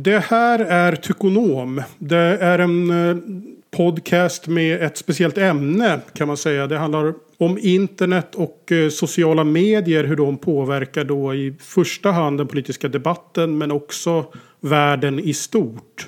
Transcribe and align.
Det 0.00 0.18
här 0.18 0.58
är 0.58 0.96
Tykonom. 0.96 1.82
Det 1.98 2.16
är 2.18 2.58
en 2.58 2.90
eh, 2.90 3.16
podcast 3.76 4.46
med 4.46 4.82
ett 4.82 4.96
speciellt 4.96 5.38
ämne 5.38 6.00
kan 6.14 6.28
man 6.28 6.36
säga. 6.36 6.66
Det 6.66 6.78
handlar 6.78 7.14
om 7.38 7.58
internet 7.58 8.34
och 8.34 8.72
eh, 8.72 8.88
sociala 8.88 9.44
medier. 9.44 10.04
Hur 10.04 10.16
de 10.16 10.38
påverkar 10.38 11.04
då 11.04 11.34
i 11.34 11.54
första 11.60 12.10
hand 12.10 12.38
den 12.38 12.46
politiska 12.46 12.88
debatten 12.88 13.58
men 13.58 13.70
också 13.70 14.24
världen 14.60 15.18
i 15.18 15.34
stort. 15.34 16.06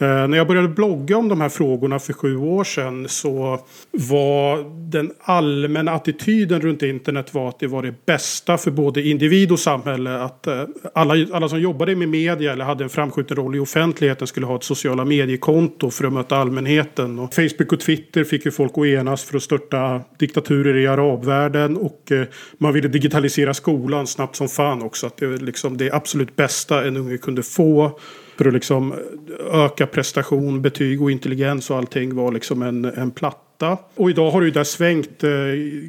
Eh, 0.00 0.28
när 0.28 0.36
jag 0.36 0.46
började 0.46 0.68
blogga 0.68 1.16
om 1.16 1.28
de 1.28 1.40
här 1.40 1.48
frågorna 1.48 1.98
för 1.98 2.12
sju 2.12 2.36
år 2.36 2.64
sedan 2.64 3.08
så 3.08 3.60
var 3.90 4.64
den 4.90 5.12
allmänna 5.20 5.92
attityden 5.92 6.60
runt 6.60 6.82
internet 6.82 7.34
var 7.34 7.48
att 7.48 7.60
det 7.60 7.66
var 7.66 7.82
det 7.82 8.06
bästa 8.06 8.58
för 8.58 8.70
både 8.70 9.02
individ 9.02 9.52
och 9.52 9.58
samhälle. 9.58 10.22
Att 10.22 10.46
eh, 10.46 10.62
alla, 10.94 11.14
alla 11.32 11.48
som 11.48 11.60
jobbade 11.60 11.96
med 11.96 12.08
media 12.08 12.52
eller 12.52 12.64
hade 12.64 12.84
en 12.84 12.90
framskjuten 12.90 13.36
roll 13.36 13.56
i 13.56 13.58
offentligheten 13.58 14.26
skulle 14.26 14.46
ha 14.46 14.56
ett 14.56 14.64
sociala 14.64 15.04
mediekonto 15.04 15.90
för 15.90 16.04
att 16.04 16.12
möta 16.12 16.36
allmänheten. 16.36 17.18
Och 17.18 17.34
Facebook 17.34 17.72
och 17.72 17.80
Twitter 17.80 18.24
fick 18.24 18.44
ju 18.44 18.50
folk 18.50 18.72
att 18.78 18.86
enas 18.86 19.24
för 19.24 19.36
att 19.36 19.42
störta 19.42 20.00
diktaturer 20.18 20.76
i 20.76 20.86
arabvärlden 20.86 21.76
och 21.76 22.12
eh, 22.12 22.26
man 22.58 22.72
ville 22.72 22.88
digitalisera 22.88 23.54
skolan 23.54 24.06
snabbt 24.06 24.36
som 24.36 24.48
fan 24.48 24.82
också. 24.82 25.06
Att 25.06 25.16
det 25.16 25.26
är 25.26 25.38
liksom 25.38 25.76
det 25.76 25.92
absolut 25.92 26.36
bästa 26.36 26.86
en 26.86 26.96
unge 26.96 27.18
kunde 27.18 27.42
få 27.42 27.98
för 28.38 28.44
att 28.44 28.54
liksom 28.54 28.94
öka 29.52 29.86
prestation, 29.86 30.62
betyg 30.62 31.02
och 31.02 31.10
intelligens 31.10 31.70
och 31.70 31.76
allting 31.76 32.14
var 32.14 32.32
liksom 32.32 32.62
en, 32.62 32.84
en 32.84 33.10
platta. 33.10 33.78
Och 33.94 34.10
idag 34.10 34.30
har 34.30 34.40
det 34.40 34.46
ju 34.46 34.52
där 34.52 34.64
svängt 34.64 35.24
eh, 35.24 35.30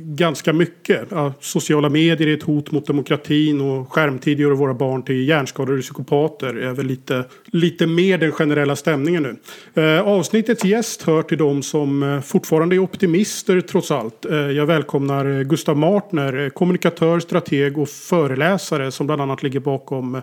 ganska 0.03 0.53
mycket. 0.53 1.07
Ja, 1.09 1.33
sociala 1.39 1.89
medier 1.89 2.27
är 2.27 2.33
ett 2.33 2.43
hot 2.43 2.71
mot 2.71 2.87
demokratin 2.87 3.61
och 3.61 3.93
skärmtid 3.93 4.39
gör 4.39 4.51
våra 4.51 4.73
barn 4.73 5.03
till 5.03 5.27
hjärnskadade 5.27 5.81
psykopater. 5.81 6.55
är 6.55 6.73
väl 6.73 6.85
lite, 6.85 7.23
lite 7.45 7.87
mer 7.87 8.17
den 8.17 8.31
generella 8.31 8.75
stämningen 8.75 9.23
nu. 9.23 9.35
Eh, 9.83 10.07
avsnittets 10.07 10.65
gäst 10.65 11.03
hör 11.03 11.21
till 11.21 11.37
de 11.37 11.63
som 11.63 12.03
eh, 12.03 12.21
fortfarande 12.21 12.75
är 12.75 12.79
optimister 12.79 13.61
trots 13.61 13.91
allt. 13.91 14.25
Eh, 14.25 14.37
jag 14.37 14.65
välkomnar 14.65 15.37
eh, 15.37 15.43
Gustav 15.43 15.77
Martner, 15.77 16.43
eh, 16.43 16.49
kommunikatör, 16.49 17.19
strateg 17.19 17.77
och 17.77 17.89
föreläsare 17.89 18.91
som 18.91 19.07
bland 19.07 19.21
annat 19.21 19.43
ligger 19.43 19.59
bakom 19.59 20.15
Eh, 20.15 20.21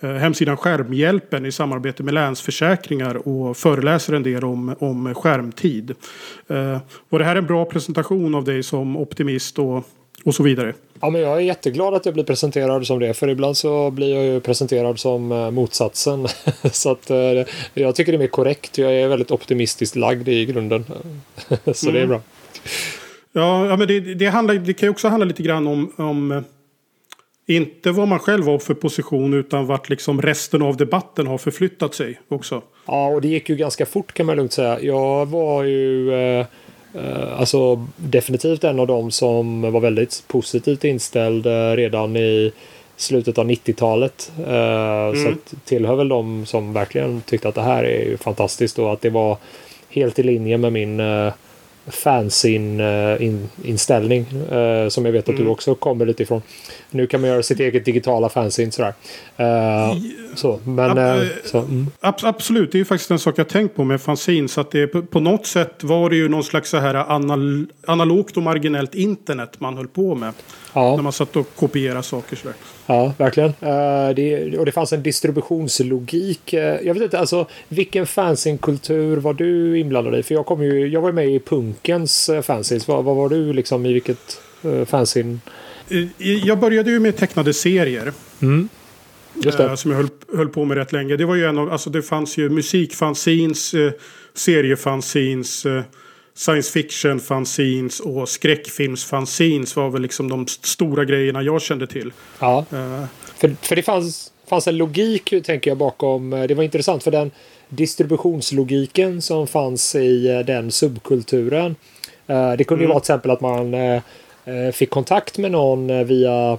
hemsidan 0.00 0.56
Skärmhjälpen 0.56 1.46
i 1.46 1.52
samarbete 1.52 2.02
med 2.02 2.14
Länsförsäkringar 2.14 3.28
och 3.28 3.56
föreläser 3.56 4.12
en 4.12 4.22
del 4.22 4.44
om, 4.44 4.76
om 4.78 5.14
skärmtid. 5.14 5.90
Eh, 6.48 6.78
var 7.08 7.18
det 7.18 7.24
här 7.24 7.36
en 7.36 7.46
bra 7.46 7.64
presentation 7.64 8.34
av 8.34 8.44
dig 8.44 8.62
som 8.62 8.96
optimist 8.96 9.58
och, 9.58 9.84
och 10.24 10.34
så 10.34 10.42
vidare? 10.42 10.74
Ja, 11.00 11.10
men 11.10 11.20
jag 11.20 11.36
är 11.36 11.40
jätteglad 11.40 11.94
att 11.94 12.04
jag 12.04 12.14
blir 12.14 12.24
presenterad 12.24 12.86
som 12.86 12.98
det, 12.98 13.14
för 13.14 13.28
ibland 13.28 13.56
så 13.56 13.90
blir 13.90 14.14
jag 14.14 14.24
ju 14.24 14.40
presenterad 14.40 14.98
som 14.98 15.32
eh, 15.32 15.50
motsatsen. 15.50 16.28
så 16.72 16.90
att 16.90 17.10
jag 17.74 17.94
tycker 17.94 18.12
det 18.12 18.16
är 18.16 18.18
mer 18.18 18.26
korrekt. 18.26 18.78
Jag 18.78 18.94
är 18.94 19.08
väldigt 19.08 19.30
optimistiskt 19.30 19.96
lagd 19.96 20.28
i 20.28 20.44
grunden. 20.46 20.84
så 21.74 21.88
mm. 21.88 21.94
det 21.94 22.00
är 22.00 22.04
mm. 22.04 22.08
bra. 22.08 22.20
Ja, 23.36 23.66
ja 23.66 23.76
men 23.76 23.88
det, 23.88 24.00
det, 24.00 24.26
handlar, 24.26 24.54
det 24.54 24.72
kan 24.72 24.86
ju 24.86 24.90
också 24.90 25.08
handla 25.08 25.24
lite 25.24 25.42
grann 25.42 25.66
om, 25.66 25.92
om 25.96 26.44
inte 27.46 27.90
vad 27.90 28.08
man 28.08 28.18
själv 28.18 28.46
har 28.46 28.58
för 28.58 28.74
position 28.74 29.34
utan 29.34 29.66
vart 29.66 29.88
liksom 29.88 30.22
resten 30.22 30.62
av 30.62 30.76
debatten 30.76 31.26
har 31.26 31.38
förflyttat 31.38 31.94
sig 31.94 32.20
också. 32.28 32.62
Ja, 32.86 33.06
och 33.06 33.20
det 33.20 33.28
gick 33.28 33.48
ju 33.48 33.56
ganska 33.56 33.86
fort 33.86 34.12
kan 34.12 34.26
man 34.26 34.36
lugnt 34.36 34.52
säga. 34.52 34.80
Jag 34.80 35.26
var 35.26 35.64
ju 35.64 36.12
eh, 36.12 36.46
eh 36.94 37.40
alltså 37.40 37.86
definitivt 37.96 38.64
en 38.64 38.80
av 38.80 38.86
dem 38.86 39.10
som 39.10 39.72
var 39.72 39.80
väldigt 39.80 40.24
positivt 40.26 40.84
inställd 40.84 41.46
eh, 41.46 41.70
redan 41.76 42.16
i 42.16 42.52
slutet 42.96 43.38
av 43.38 43.50
90-talet. 43.50 44.32
Eh, 44.46 45.08
mm. 45.08 45.24
Så 45.24 45.56
tillhör 45.64 45.96
väl 45.96 46.08
de 46.08 46.46
som 46.46 46.72
verkligen 46.72 47.20
tyckte 47.20 47.48
att 47.48 47.54
det 47.54 47.62
här 47.62 47.84
är 47.84 48.04
ju 48.04 48.16
fantastiskt 48.16 48.78
och 48.78 48.92
att 48.92 49.00
det 49.00 49.10
var 49.10 49.36
helt 49.88 50.18
i 50.18 50.22
linje 50.22 50.58
med 50.58 50.72
min 50.72 51.00
eh, 51.00 51.32
fanzine-inställning 51.86 54.26
uh, 54.32 54.58
uh, 54.58 54.88
som 54.88 55.04
jag 55.04 55.12
vet 55.12 55.24
att 55.24 55.28
mm. 55.28 55.44
du 55.44 55.50
också 55.50 55.74
kommer 55.74 56.06
lite 56.06 56.22
ifrån. 56.22 56.42
Nu 56.90 57.06
kan 57.06 57.20
man 57.20 57.30
göra 57.30 57.42
sitt 57.42 57.60
eget 57.60 57.84
digitala 57.84 58.28
fanzine 58.28 58.72
sådär. 58.72 58.94
Uh, 59.40 59.94
så, 60.34 60.60
men, 60.64 60.98
Ab 60.98 61.26
så, 61.44 61.58
mm. 61.58 61.86
Absolut, 62.00 62.72
det 62.72 62.76
är 62.76 62.80
ju 62.80 62.84
faktiskt 62.84 63.10
en 63.10 63.18
sak 63.18 63.38
jag 63.38 63.48
tänkt 63.48 63.76
på 63.76 63.84
med 63.84 64.00
fanzine. 64.00 64.48
Så 64.48 64.60
att 64.60 64.70
det 64.70 64.86
på, 64.86 65.02
på 65.02 65.20
något 65.20 65.46
sätt 65.46 65.84
var 65.84 66.10
det 66.10 66.16
ju 66.16 66.28
någon 66.28 66.44
slags 66.44 66.70
så 66.70 66.78
här 66.78 66.94
anal 66.94 67.66
analogt 67.86 68.36
och 68.36 68.42
marginellt 68.42 68.94
internet 68.94 69.60
man 69.60 69.76
höll 69.76 69.88
på 69.88 70.14
med. 70.14 70.32
Ja. 70.72 70.96
När 70.96 71.02
man 71.02 71.12
satt 71.12 71.36
och 71.36 71.46
kopierade 71.56 72.02
saker 72.02 72.36
sådär. 72.36 72.54
Ja, 72.86 73.14
verkligen. 73.18 73.48
Uh, 73.48 74.14
det, 74.16 74.58
och 74.58 74.66
det 74.66 74.72
fanns 74.72 74.92
en 74.92 75.02
distributionslogik. 75.02 76.54
Uh, 76.54 76.60
jag 76.60 76.94
vet 76.94 77.02
inte, 77.02 77.18
alltså 77.18 77.46
vilken 77.68 78.06
fanzine-kultur 78.06 79.16
var 79.16 79.34
du 79.34 79.78
inblandad 79.78 80.18
i? 80.18 80.22
För 80.22 80.34
jag, 80.34 80.46
kom 80.46 80.62
ju, 80.62 80.86
jag 80.86 81.00
var 81.00 81.12
med 81.12 81.28
i 81.28 81.38
punkens 81.38 82.28
uh, 82.28 82.40
fanzines. 82.40 82.88
Vad, 82.88 83.04
vad 83.04 83.16
var 83.16 83.28
du 83.28 83.52
liksom 83.52 83.86
i 83.86 83.92
vilket 83.92 84.40
uh, 84.64 84.84
fanzine? 84.84 85.38
Jag 86.44 86.58
började 86.58 86.90
ju 86.90 87.00
med 87.00 87.16
tecknade 87.16 87.54
serier. 87.54 88.12
Mm. 88.42 88.68
Just 89.44 89.58
det. 89.58 89.76
Som 89.76 89.90
jag 89.90 89.98
höll, 89.98 90.08
höll, 90.36 90.48
på 90.48 90.64
med 90.64 90.76
rätt 90.76 90.92
länge. 90.92 91.16
Det 91.16 91.24
var 91.24 91.34
ju 91.34 91.44
en 91.44 91.58
av, 91.58 91.72
alltså 91.72 91.90
det 91.90 92.02
fanns 92.02 92.38
ju 92.38 92.48
musikfanzines, 92.48 93.74
seriefanzines 94.34 95.66
science 96.36 96.72
fiction 96.72 97.20
fanzines 97.20 98.00
och 98.00 98.28
skräckfilms 98.28 99.12
var 99.76 99.90
väl 99.90 100.02
liksom 100.02 100.28
de 100.28 100.46
stora 100.46 101.04
grejerna 101.04 101.42
jag 101.42 101.62
kände 101.62 101.86
till. 101.86 102.12
Ja. 102.40 102.64
Uh. 102.72 103.04
För, 103.36 103.56
för 103.62 103.76
det 103.76 103.82
fanns, 103.82 104.32
fanns 104.48 104.68
en 104.68 104.76
logik 104.76 105.34
tänker 105.44 105.70
jag 105.70 105.78
bakom. 105.78 106.32
Eh, 106.32 106.42
det 106.42 106.54
var 106.54 106.64
intressant 106.64 107.04
för 107.04 107.10
den 107.10 107.30
distributionslogiken 107.68 109.22
som 109.22 109.46
fanns 109.46 109.94
i 109.94 110.30
eh, 110.30 110.38
den 110.38 110.70
subkulturen. 110.70 111.76
Det 112.26 112.64
kunde 112.64 112.84
ju 112.84 112.86
mm. 112.86 112.94
vara 112.94 113.00
till 113.00 113.14
exempel 113.14 113.30
att 113.30 113.40
man 113.40 113.74
fick 114.72 114.90
kontakt 114.90 115.38
med 115.38 115.50
någon 115.50 116.06
via 116.06 116.58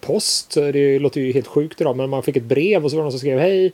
post. 0.00 0.54
Det 0.54 0.98
låter 0.98 1.20
ju 1.20 1.32
helt 1.32 1.46
sjukt 1.46 1.80
idag 1.80 1.96
men 1.96 2.10
man 2.10 2.22
fick 2.22 2.36
ett 2.36 2.42
brev 2.42 2.84
och 2.84 2.90
så 2.90 2.96
var 2.96 3.02
det 3.02 3.04
någon 3.04 3.12
som 3.12 3.18
skrev 3.18 3.38
Hej, 3.38 3.72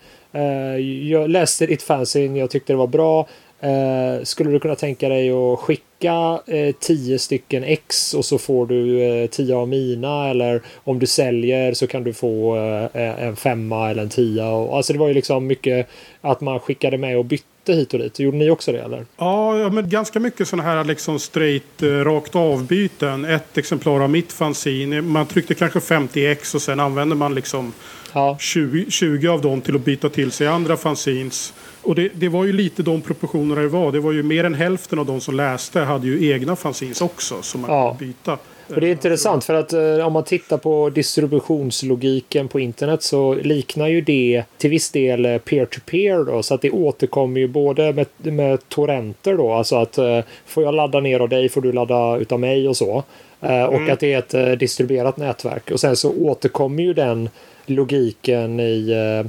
jag 1.10 1.30
läste 1.30 1.66
ditt 1.66 1.82
fanzine, 1.82 2.38
jag 2.38 2.50
tyckte 2.50 2.72
det 2.72 2.76
var 2.76 2.86
bra. 2.86 3.28
Eh, 3.64 4.24
skulle 4.24 4.50
du 4.50 4.60
kunna 4.60 4.74
tänka 4.74 5.08
dig 5.08 5.30
att 5.30 5.58
skicka 5.58 6.40
eh, 6.46 6.74
10 6.80 7.18
stycken 7.18 7.64
X 7.64 8.14
och 8.14 8.24
så 8.24 8.38
får 8.38 8.66
du 8.66 9.02
eh, 9.02 9.26
10 9.26 9.56
av 9.56 9.68
mina 9.68 10.28
eller 10.28 10.62
om 10.84 10.98
du 10.98 11.06
säljer 11.06 11.74
så 11.74 11.86
kan 11.86 12.04
du 12.04 12.12
få 12.12 12.56
eh, 12.94 13.24
en 13.24 13.36
femma 13.36 13.90
eller 13.90 14.02
en 14.02 14.08
tia. 14.08 14.46
Alltså 14.46 14.92
det 14.92 14.98
var 14.98 15.08
ju 15.08 15.14
liksom 15.14 15.46
mycket 15.46 15.88
att 16.20 16.40
man 16.40 16.60
skickade 16.60 16.98
med 16.98 17.18
och 17.18 17.24
bytte 17.24 17.72
hit 17.72 17.94
och 17.94 18.00
dit. 18.00 18.18
Gjorde 18.18 18.36
ni 18.36 18.50
också 18.50 18.72
det 18.72 18.80
eller? 18.80 19.06
Ja, 19.16 19.70
men 19.70 19.88
ganska 19.88 20.20
mycket 20.20 20.48
sådana 20.48 20.68
här 20.68 20.84
liksom 20.84 21.18
straight 21.18 21.82
eh, 21.82 21.88
rakt 21.88 22.36
avbyten. 22.36 23.24
Ett 23.24 23.58
exemplar 23.58 24.00
av 24.00 24.10
mitt 24.10 24.32
fanzine. 24.32 25.00
Man 25.02 25.26
tryckte 25.26 25.54
kanske 25.54 25.80
50 25.80 26.26
X 26.26 26.54
och 26.54 26.62
sen 26.62 26.80
använde 26.80 27.14
man 27.14 27.34
liksom 27.34 27.72
ja. 28.12 28.36
20, 28.40 28.90
20 28.90 29.28
av 29.28 29.40
dem 29.40 29.60
till 29.60 29.74
att 29.74 29.84
byta 29.84 30.08
till 30.08 30.30
sig 30.30 30.46
andra 30.46 30.76
fanzines. 30.76 31.52
Och 31.84 31.94
det, 31.94 32.10
det, 32.14 32.28
var 32.28 32.44
ju 32.44 32.52
lite 32.52 32.82
de 32.82 33.00
proportionerna 33.00 33.60
det 33.60 33.68
var. 33.68 33.92
Det 33.92 34.00
var 34.00 34.12
ju 34.12 34.22
mer 34.22 34.44
än 34.44 34.54
hälften 34.54 34.98
av 34.98 35.06
de 35.06 35.20
som 35.20 35.34
läste 35.34 35.80
hade 35.80 36.06
ju 36.06 36.30
egna 36.32 36.56
fanzines 36.56 37.00
också 37.00 37.42
som 37.42 37.60
man 37.60 37.70
ja. 37.70 37.96
kunde 37.98 38.12
byta. 38.12 38.38
Och 38.68 38.80
det 38.80 38.86
är 38.88 38.92
intressant 38.92 39.44
för 39.44 39.54
att 39.54 39.72
eh, 39.72 40.06
om 40.06 40.12
man 40.12 40.24
tittar 40.24 40.58
på 40.58 40.90
distributionslogiken 40.90 42.48
på 42.48 42.60
internet 42.60 43.02
så 43.02 43.34
liknar 43.34 43.88
ju 43.88 44.00
det 44.00 44.44
till 44.58 44.70
viss 44.70 44.90
del 44.90 45.24
eh, 45.24 45.38
peer-to-peer 45.38 46.24
då 46.24 46.42
så 46.42 46.54
att 46.54 46.62
det 46.62 46.70
återkommer 46.70 47.40
ju 47.40 47.48
både 47.48 47.92
med, 47.92 48.06
med 48.32 48.68
torrenter 48.68 49.36
då 49.36 49.52
alltså 49.52 49.76
att 49.76 49.98
eh, 49.98 50.20
får 50.46 50.64
jag 50.64 50.74
ladda 50.74 51.00
ner 51.00 51.20
av 51.20 51.28
dig 51.28 51.48
får 51.48 51.60
du 51.60 51.72
ladda 51.72 52.16
utav 52.16 52.40
mig 52.40 52.68
och 52.68 52.76
så. 52.76 53.04
Eh, 53.40 53.64
och 53.64 53.74
mm. 53.74 53.92
att 53.92 54.00
det 54.00 54.12
är 54.12 54.18
ett 54.18 54.34
eh, 54.34 54.50
distribuerat 54.50 55.16
nätverk 55.16 55.70
och 55.70 55.80
sen 55.80 55.96
så 55.96 56.12
återkommer 56.12 56.82
ju 56.82 56.94
den 56.94 57.28
logiken 57.66 58.60
i 58.60 58.90
eh, 58.90 59.18
eh, 59.18 59.26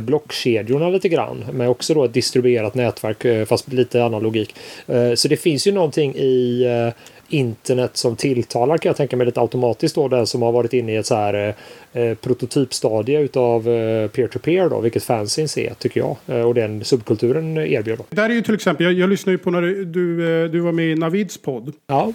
blockkedjorna 0.00 0.88
lite 0.88 1.08
grann. 1.08 1.44
Men 1.52 1.68
också 1.68 1.94
då 1.94 2.04
ett 2.04 2.14
distribuerat 2.14 2.74
nätverk 2.74 3.24
eh, 3.24 3.44
fast 3.44 3.72
lite 3.72 4.04
annan 4.04 4.22
logik. 4.22 4.54
Eh, 4.86 5.14
så 5.14 5.28
det 5.28 5.36
finns 5.36 5.66
ju 5.66 5.72
någonting 5.72 6.14
i 6.14 6.64
eh, 6.64 6.94
internet 7.32 7.96
som 7.96 8.16
tilltalar 8.16 8.78
kan 8.78 8.90
jag 8.90 8.96
tänka 8.96 9.16
mig 9.16 9.26
lite 9.26 9.40
automatiskt 9.40 9.94
då 9.94 10.08
den 10.08 10.26
som 10.26 10.42
har 10.42 10.52
varit 10.52 10.72
inne 10.72 10.92
i 10.92 10.96
ett 10.96 11.06
så 11.06 11.14
här 11.14 11.54
eh, 11.92 12.14
prototypstadie 12.14 13.20
utav 13.20 13.68
eh, 13.68 14.08
peer-to-peer 14.08 14.68
då, 14.68 14.80
vilket 14.80 15.04
fanzines 15.04 15.58
är 15.58 15.74
tycker 15.74 16.00
jag. 16.00 16.16
Eh, 16.26 16.42
och 16.42 16.54
den 16.54 16.84
subkulturen 16.84 17.58
erbjuder. 17.58 18.04
Där 18.10 18.30
är 18.30 18.34
ju 18.34 18.42
till 18.42 18.54
exempel, 18.54 18.86
jag, 18.86 18.92
jag 18.92 19.10
lyssnade 19.10 19.34
ju 19.34 19.38
på 19.38 19.50
när 19.50 19.62
du, 19.62 19.84
du, 19.84 20.48
du 20.48 20.60
var 20.60 20.72
med 20.72 20.90
i 20.90 20.94
Navids 20.94 21.38
podd. 21.38 21.72
Ja. 21.86 22.12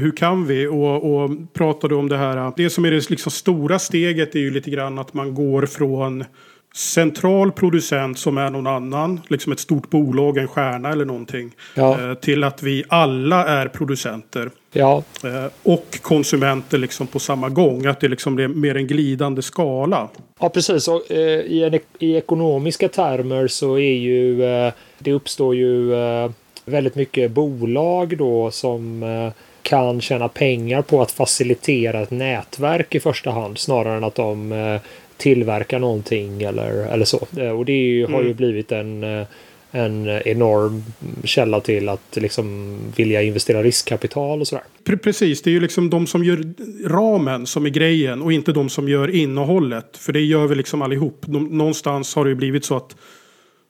hur 0.00 0.16
kan 0.16 0.46
vi? 0.46 0.66
Och, 0.66 1.22
och 1.22 1.30
pratade 1.54 1.94
om 1.94 2.08
det 2.08 2.16
här. 2.16 2.52
Det 2.56 2.70
som 2.70 2.84
är 2.84 2.90
det 2.90 3.10
liksom 3.10 3.32
stora 3.32 3.78
steget 3.78 4.34
är 4.34 4.38
ju 4.40 4.50
lite 4.50 4.70
grann 4.70 4.98
att 4.98 5.14
man 5.14 5.34
går 5.34 5.66
från 5.66 6.24
central 6.74 7.52
producent 7.52 8.18
som 8.18 8.38
är 8.38 8.50
någon 8.50 8.66
annan, 8.66 9.20
liksom 9.28 9.52
ett 9.52 9.60
stort 9.60 9.90
bolag, 9.90 10.38
en 10.38 10.48
stjärna 10.48 10.88
eller 10.88 11.04
någonting. 11.04 11.52
Ja. 11.74 12.00
Eh, 12.00 12.14
till 12.14 12.44
att 12.44 12.62
vi 12.62 12.84
alla 12.88 13.46
är 13.46 13.68
producenter. 13.68 14.50
Ja, 14.72 15.02
Eh, 15.24 15.46
och 15.62 15.98
konsumenter 16.02 16.78
liksom 16.78 17.06
på 17.06 17.18
samma 17.18 17.48
gång. 17.48 17.86
Att 17.86 18.00
det 18.00 18.08
liksom 18.08 18.34
blir 18.34 18.48
mer 18.48 18.76
en 18.76 18.86
glidande 18.86 19.42
skala. 19.42 20.08
Ja, 20.40 20.48
precis. 20.48 20.88
Och, 20.88 21.10
eh, 21.10 21.40
i, 21.40 21.64
en, 21.64 21.80
I 21.98 22.16
ekonomiska 22.16 22.88
termer 22.88 23.46
så 23.46 23.78
är 23.78 23.94
ju 23.94 24.44
eh, 24.44 24.72
det 24.98 25.12
uppstår 25.12 25.54
ju 25.54 25.94
eh, 25.94 26.30
väldigt 26.64 26.94
mycket 26.94 27.30
bolag 27.30 28.18
då 28.18 28.50
som 28.50 29.04
kan 29.62 30.00
tjäna 30.00 30.28
pengar 30.28 30.82
på 30.82 31.02
att 31.02 31.10
facilitera 31.10 32.00
ett 32.00 32.10
nätverk 32.10 32.94
i 32.94 33.00
första 33.00 33.30
hand 33.30 33.58
snarare 33.58 33.96
än 33.96 34.04
att 34.04 34.14
de 34.14 34.52
tillverkar 35.18 35.78
någonting 35.78 36.42
eller, 36.42 36.70
eller 36.92 37.04
så. 37.04 37.26
Eh, 37.36 37.50
och 37.50 37.64
det 37.64 37.72
ju, 37.72 38.06
har 38.06 38.18
ju 38.20 38.24
Mm. 38.26 38.36
blivit 38.36 38.72
en, 38.72 39.04
eh, 39.20 39.26
en 39.70 40.08
enorm 40.08 40.84
källa 41.24 41.60
till 41.60 41.88
att 41.88 42.16
liksom 42.16 42.78
vilja 42.96 43.22
investera 43.22 43.62
riskkapital 43.62 44.40
och 44.40 44.48
sådär. 44.48 44.64
Pre- 44.84 44.96
Precis, 44.96 45.42
det 45.42 45.50
är 45.50 45.52
ju 45.52 45.60
liksom 45.60 45.90
de 45.90 46.06
som 46.06 46.24
gör 46.24 46.42
ramen 46.88 47.46
som 47.46 47.66
är 47.66 47.70
grejen 47.70 48.22
och 48.22 48.32
inte 48.32 48.52
de 48.52 48.68
som 48.68 48.88
gör 48.88 49.10
innehållet. 49.10 49.96
För 49.96 50.12
det 50.12 50.20
gör 50.20 50.46
vi 50.46 50.54
liksom 50.54 50.82
allihop. 50.82 51.26
Någonstans 51.26 52.14
har 52.14 52.24
det 52.24 52.28
ju 52.30 52.36
blivit 52.36 52.64
så 52.64 52.76
att 52.76 52.96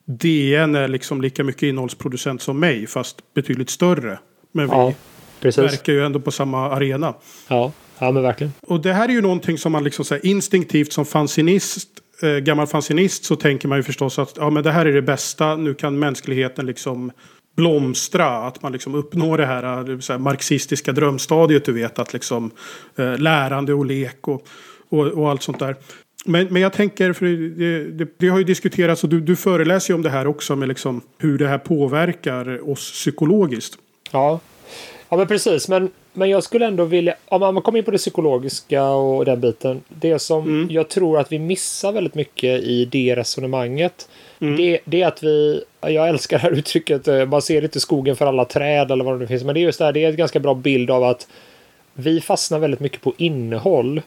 DN 0.05 0.75
är 0.75 0.87
liksom 0.87 1.21
lika 1.21 1.43
mycket 1.43 1.63
innehållsproducent 1.63 2.41
som 2.41 2.59
mig 2.59 2.87
fast 2.87 3.17
betydligt 3.33 3.69
större. 3.69 4.19
Men 4.51 4.65
vi 4.67 4.71
Ja, 4.75 4.93
verkar 5.41 5.93
ju 5.93 6.05
ändå 6.05 6.19
på 6.19 6.31
samma 6.31 6.69
arena. 6.71 7.13
Ja, 7.47 7.71
ja 7.99 8.11
men 8.11 8.23
verkligen. 8.23 8.53
Och 8.61 8.81
det 8.81 8.93
här 8.93 9.09
är 9.09 9.13
ju 9.13 9.21
någonting 9.21 9.57
som 9.57 9.71
man 9.71 9.83
liksom 9.83 10.05
så 10.05 10.13
här 10.13 10.25
instinktivt 10.25 10.93
som 10.93 11.05
fanzinist, 11.05 11.89
eh, 12.23 12.29
gammal 12.29 12.67
fanzinist 12.67 13.25
så 13.25 13.35
tänker 13.35 13.67
man 13.67 13.77
ju 13.77 13.83
förstås 13.83 14.19
att 14.19 14.33
ja, 14.37 14.49
men 14.49 14.63
det 14.63 14.71
här 14.71 14.85
är 14.85 14.93
det 14.93 15.01
bästa. 15.01 15.55
Nu 15.55 15.73
kan 15.73 15.99
mänskligheten 15.99 16.65
liksom 16.65 17.11
blomstra. 17.55 18.47
Att 18.47 18.61
man 18.61 18.71
liksom 18.71 18.95
uppnår 18.95 19.37
det 19.37 19.45
här, 19.45 19.89
eh, 19.89 19.99
så 19.99 20.13
här 20.13 20.19
marxistiska 20.19 20.91
drömstadiet 20.91 21.65
du 21.65 21.73
vet. 21.73 21.99
Att 21.99 22.13
liksom 22.13 22.51
eh, 22.95 23.17
lärande 23.17 23.73
och 23.73 23.85
lek 23.85 24.27
och, 24.27 24.47
och, 24.89 25.07
och 25.07 25.29
allt 25.29 25.43
sånt 25.43 25.59
där. 25.59 25.75
Men, 26.25 26.47
men 26.47 26.61
jag 26.61 26.73
tänker, 26.73 27.13
för 27.13 27.25
det, 27.25 27.83
det, 27.83 28.07
det 28.17 28.27
har 28.27 28.37
ju 28.37 28.43
diskuterats 28.43 29.03
och 29.03 29.09
du, 29.09 29.21
du 29.21 29.35
föreläser 29.35 29.93
ju 29.93 29.95
om 29.95 30.01
det 30.01 30.09
här 30.09 30.27
också 30.27 30.55
med 30.55 30.67
liksom 30.67 31.01
hur 31.17 31.37
det 31.37 31.47
här 31.47 31.57
påverkar 31.57 32.69
oss 32.69 32.91
psykologiskt. 32.91 33.77
Ja, 34.11 34.39
ja 35.09 35.17
men 35.17 35.27
precis. 35.27 35.67
Men, 35.67 35.89
men 36.19 36.29
jag 36.29 36.43
skulle 36.43 36.65
ändå 36.65 36.83
vilja, 36.83 37.15
om 37.25 37.39
man 37.41 37.61
kommer 37.61 37.79
in 37.79 37.85
på 37.85 37.91
det 37.91 37.97
psykologiska 37.97 38.83
och 38.89 39.25
den 39.25 39.39
biten. 39.41 39.81
Det 39.89 40.19
som 40.19 40.43
Mm. 40.47 40.67
jag 40.71 40.89
tror 40.89 41.19
att 41.19 41.31
vi 41.31 41.39
missar 41.39 41.91
väldigt 41.91 42.15
mycket 42.15 42.63
i 42.63 42.85
det 42.85 43.15
resonemanget. 43.15 44.09
Mm. 44.41 44.57
Det, 44.57 44.79
det 44.85 45.01
är 45.01 45.07
att 45.07 45.23
vi, 45.23 45.63
jag 45.81 46.09
älskar 46.09 46.37
det 46.37 46.41
här 46.43 46.51
uttrycket, 46.51 47.07
eh, 47.07 47.25
man 47.25 47.41
ser 47.41 47.63
inte 47.63 47.79
skogen 47.79 48.15
för 48.15 48.25
alla 48.25 48.45
träd 48.45 48.91
eller 48.91 49.03
vad 49.03 49.13
det 49.15 49.19
nu 49.19 49.27
finns. 49.27 49.43
Men 49.43 49.53
det 49.55 49.59
är 49.59 49.61
just 49.63 49.79
det 49.79 49.85
här, 49.85 49.91
det 49.93 50.03
är 50.03 50.09
en 50.09 50.15
ganska 50.15 50.39
bra 50.39 50.53
bild 50.53 50.91
av 50.91 51.03
att 51.03 51.27
vi 51.93 52.21
fastnar 52.21 52.59
väldigt 52.59 52.79
mycket 52.79 53.01
på 53.01 53.13
innehåll. 53.17 54.01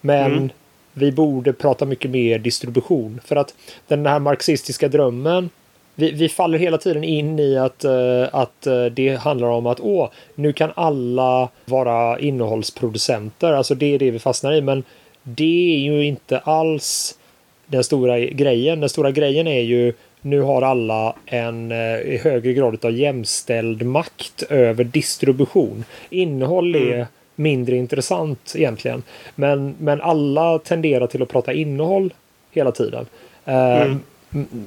Men 0.00 0.32
Mm. 0.32 0.50
vi 0.92 1.12
borde 1.12 1.52
prata 1.52 1.84
mycket 1.84 2.10
mer 2.10 2.38
distribution. 2.38 3.20
För 3.24 3.36
att 3.36 3.54
den 3.88 4.06
här 4.06 4.18
marxistiska 4.18 4.88
drömmen 4.88 5.50
vi, 6.00 6.10
vi 6.10 6.28
faller 6.28 6.58
hela 6.58 6.78
tiden 6.78 7.04
in 7.04 7.38
i 7.38 7.56
att, 7.58 7.84
eh, 7.84 8.28
att 8.32 8.66
eh, 8.66 8.84
det 8.84 9.16
handlar 9.20 9.48
om 9.48 9.66
att 9.66 9.80
åh, 9.80 10.08
nu 10.34 10.52
kan 10.52 10.70
alla 10.74 11.48
vara 11.64 12.18
innehållsproducenter. 12.18 13.52
Alltså 13.52 13.74
det 13.74 13.94
är 13.94 13.98
det 13.98 14.10
vi 14.10 14.18
fastnar 14.18 14.52
i. 14.52 14.60
Men 14.62 14.84
det 15.22 15.74
är 15.74 15.78
ju 15.78 16.04
inte 16.04 16.38
alls 16.38 17.18
den 17.66 17.84
stora 17.84 18.18
grejen. 18.20 18.80
Den 18.80 18.88
stora 18.88 19.10
grejen 19.10 19.46
är 19.46 19.60
ju 19.60 19.92
nu 20.20 20.40
har 20.40 20.62
alla 20.62 21.14
en 21.26 21.72
eh, 21.72 21.98
i 22.00 22.20
högre 22.24 22.52
grad 22.52 22.84
av 22.84 22.92
jämställd 22.92 23.82
makt 23.82 24.42
över 24.48 24.84
distribution. 24.84 25.84
Innehåll 26.10 26.74
är 26.74 26.94
Mm. 26.94 27.06
mindre 27.36 27.76
intressant 27.76 28.52
egentligen. 28.56 29.02
Men, 29.34 29.74
men 29.78 30.00
alla 30.00 30.58
tenderar 30.58 31.06
till 31.06 31.22
att 31.22 31.28
prata 31.28 31.52
innehåll 31.52 32.12
hela 32.50 32.72
tiden. 32.72 33.06
Eh, 33.44 33.82
Mm. 33.82 34.00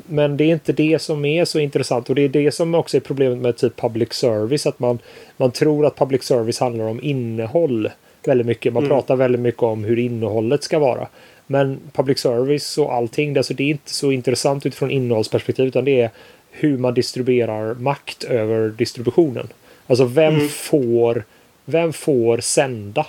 Men 0.06 0.38
det 0.38 0.44
är 0.44 0.48
inte 0.54 0.74
det 0.74 1.02
som 1.02 1.26
är 1.26 1.46
så 1.46 1.60
intressant 1.60 2.10
och 2.10 2.16
det 2.16 2.22
är 2.22 2.30
det 2.30 2.52
som 2.52 2.76
också 2.76 2.98
är 2.98 3.02
problemet 3.02 3.38
med 3.40 3.58
typ 3.58 3.76
public 3.82 4.14
service. 4.14 4.66
Att 4.66 4.80
man, 4.80 5.00
man 5.38 5.52
tror 5.52 5.86
att 5.86 5.96
public 5.96 6.24
service 6.24 6.60
handlar 6.60 6.86
om 6.86 7.00
innehåll 7.04 7.90
väldigt 8.26 8.48
mycket. 8.48 8.74
Man 8.74 8.84
Mm. 8.84 8.96
pratar 8.96 9.16
väldigt 9.16 9.42
mycket 9.42 9.64
om 9.64 9.84
hur 9.84 10.00
innehållet 10.00 10.64
ska 10.64 10.80
vara. 10.80 11.08
Men 11.48 11.80
public 11.94 12.20
service 12.20 12.78
och 12.78 12.94
allting, 12.94 13.38
alltså 13.38 13.54
det 13.54 13.64
är 13.64 13.70
inte 13.70 13.92
så 13.94 14.12
intressant 14.12 14.66
utifrån 14.66 14.92
innehållsperspektiv 14.92 15.66
utan 15.68 15.86
det 15.86 16.02
är 16.02 16.10
hur 16.52 16.78
man 16.78 16.94
distribuerar 16.94 17.74
makt 17.74 18.24
över 18.24 18.70
distributionen. 18.70 19.48
Alltså 19.88 20.06
vem 20.06 20.34
Mm. 20.36 20.48
får 20.50 21.24
vem 21.66 21.94
får 21.94 22.38
sända? 22.38 23.06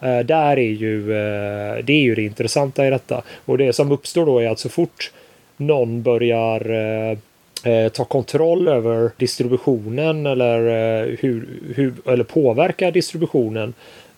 Eh, 0.00 0.18
där 0.18 0.58
är 0.58 0.70
ju, 0.70 1.00
eh, 1.12 1.84
det 1.84 1.92
är 1.92 2.00
ju 2.02 2.14
det 2.14 2.22
intressanta 2.22 2.86
i 2.86 2.90
detta. 2.90 3.22
Och 3.44 3.58
det 3.58 3.72
som 3.72 3.92
uppstår 3.92 4.26
då 4.26 4.38
är 4.38 4.48
att 4.48 4.58
så 4.58 4.68
fort 4.68 5.12
någon 5.56 6.02
börjar 6.02 6.70
eh, 6.70 7.18
eh, 7.72 7.88
ta 7.88 8.04
kontroll 8.04 8.68
över 8.68 9.10
distributionen 9.16 10.26
eller, 10.26 10.58
eh, 11.02 11.16
hur, 11.20 11.48
hur, 11.74 11.92
eller 12.06 12.24
påverka 12.24 12.90
distributionen 12.90 13.74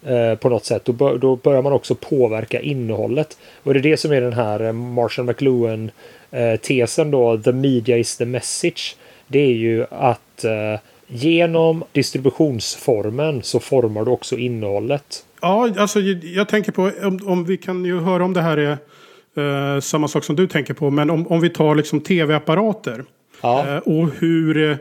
eh, 0.06 0.35
på 0.35 0.49
något 0.49 0.65
sätt, 0.65 0.85
då, 0.85 0.93
bör, 0.93 1.19
då 1.19 1.37
börjar 1.37 1.62
man 1.62 1.73
också 1.73 1.94
påverka 1.94 2.61
innehållet. 2.61 3.38
Och 3.62 3.75
det 3.75 3.81
är 3.81 3.83
det 3.83 3.97
som 3.97 4.12
är 4.12 4.21
den 4.21 4.33
här 4.33 4.61
eh, 4.65 4.73
Marshall 4.73 5.25
McLuhan 5.25 5.91
eh, 6.31 6.56
tesen 6.56 7.11
då, 7.11 7.39
the 7.39 7.53
media 7.53 7.97
is 7.99 8.17
the 8.17 8.25
message. 8.27 8.97
Det 9.29 9.39
är 9.39 9.53
ju 9.55 9.87
att 9.91 10.44
genom 11.09 11.85
distributionsformen 11.93 13.43
så 13.43 13.61
formar 13.61 14.05
du 14.05 14.11
också 14.11 14.37
innehållet. 14.37 15.25
Ja, 15.41 15.69
alltså 15.79 16.00
jag- 16.00 16.25
jag 16.25 16.49
tänker 16.49 16.73
på 16.73 16.91
om, 17.03 17.21
om 17.27 17.44
vi 17.44 17.56
kan 17.56 17.85
ju 17.85 18.00
höra 18.00 18.25
om 18.25 18.32
det 18.35 18.41
här 18.41 18.56
är 18.56 18.79
eh, 19.37 19.81
samma 19.81 20.09
sak 20.09 20.25
som 20.25 20.37
du 20.37 20.47
tänker 20.47 20.75
på. 20.75 20.91
Men 20.91 21.11
om, 21.11 21.27
om 21.27 21.41
vi 21.41 21.50
tar 21.50 21.75
liksom 21.75 22.00
tv-apparater. 22.00 23.05
Ja. 23.41 23.67
Eh, 23.69 23.79
och 23.79 24.11
hur 24.19 24.71
eh, 24.71 24.77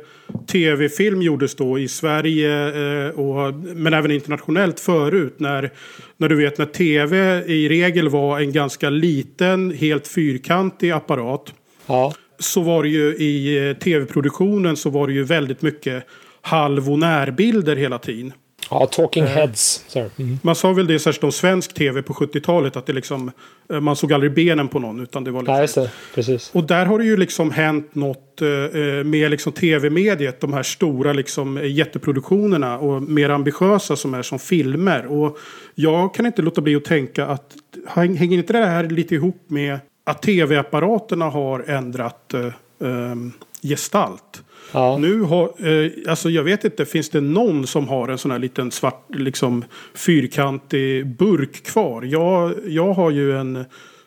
tv-film 0.48 1.22
gjordes 1.22 1.56
då 1.56 1.80
i 1.80 1.88
Sverige 1.88 2.68
eh, 2.68 3.10
och, 3.10 3.54
men 3.56 3.94
även 3.94 4.12
internationellt 4.12 4.80
förut. 4.80 5.36
När, 5.38 5.72
när 6.18 6.30
du 6.30 6.36
vet 6.36 6.58
när 6.58 6.66
tv 6.66 7.44
i 7.46 7.70
regel 7.70 8.10
var 8.10 8.40
en 8.40 8.52
ganska 8.52 8.90
liten, 8.90 9.72
helt 9.72 10.08
fyrkantig 10.08 10.92
apparat. 10.92 11.54
Ja. 11.86 12.14
Så 12.40 12.62
var 12.62 12.84
det 12.84 12.90
ju 12.90 13.16
i 13.16 13.68
eh, 13.70 13.78
tv-produktionen 13.78 14.76
så 14.76 14.90
var 14.90 15.08
det 15.08 15.14
ju 15.14 15.24
väldigt 15.24 15.62
mycket 15.62 16.04
halv 16.42 16.92
och 16.92 17.00
närbilder 17.00 17.76
hela 17.76 17.98
tiden. 17.98 18.34
Ja, 18.70 18.86
talking 18.92 19.26
heads. 19.26 19.86
Så 19.88 20.00
här. 20.00 20.10
Mm. 20.20 20.40
Man 20.42 20.56
sa 20.56 20.74
väl 20.74 20.88
det 20.88 21.00
särskilt 21.00 21.24
om 21.24 21.32
svensk 21.32 21.74
tv 21.74 22.02
på 22.02 22.14
70-talet 22.14 22.76
att 22.76 22.86
det 22.86 22.94
liksom 22.94 23.32
eh, 23.74 23.80
man 23.80 23.96
såg 23.96 24.14
aldrig 24.14 24.34
benen 24.34 24.68
på 24.68 24.80
någon 24.80 25.00
utan 25.00 25.24
det 25.24 25.32
var 25.32 25.42
liksom 25.42 25.62
just 25.62 25.76
det. 25.76 25.92
Precis. 26.16 26.50
och 26.54 26.64
där 26.64 26.86
har 26.86 27.00
det 27.00 27.06
ju 27.06 27.18
liksom 27.18 27.52
hänt 27.52 27.96
något 27.96 28.42
eh, 28.42 28.48
eh, 28.50 29.04
med 29.04 29.32
liksom 29.32 29.52
tv-mediet. 29.52 30.42
De 30.42 30.54
här 30.54 30.64
stora 30.64 31.14
liksom 31.14 31.58
eh, 31.58 31.72
jätteproduktionerna 31.72 32.78
och 32.80 33.02
mer 33.02 33.30
ambitiösa 33.30 33.96
som 33.96 34.14
är 34.14 34.22
som 34.22 34.40
filmer. 34.40 35.06
Och 35.06 35.38
jag 35.76 36.14
kan 36.14 36.26
inte 36.26 36.42
låta 36.42 36.62
bli 36.62 36.76
att 36.76 36.86
tänka 36.86 37.26
att 37.28 37.52
häng- 37.88 38.16
hänger 38.18 38.38
inte 38.38 38.54
det 38.54 38.66
här 38.66 38.84
lite 38.84 39.16
ihop 39.16 39.42
med 39.48 39.80
att 40.04 40.22
tv-apparaterna 40.22 41.26
har 41.30 41.60
ändrat 41.68 42.34
eh, 42.34 42.46
eh, 42.90 43.16
gestalt? 43.64 44.42
Ja. 44.72 44.98
Nu 44.98 45.22
har, 45.22 45.44
eh, 45.44 45.92
alltså 46.08 46.30
jag 46.30 46.44
vet 46.44 46.64
inte, 46.66 46.86
finns 46.86 47.10
det 47.10 47.22
någon 47.22 47.68
som 47.68 47.88
har 47.88 48.08
en 48.08 48.18
sån 48.18 48.32
här 48.32 48.40
liten 48.40 48.72
svart, 48.72 49.06
liksom 49.16 49.66
fyrkantig 49.94 51.08
burk 51.08 51.64
kvar? 51.64 52.02
Jag, 52.04 52.54
jag 52.68 52.94
har 52.94 53.12
ju 53.12 53.38
en, 53.38 53.66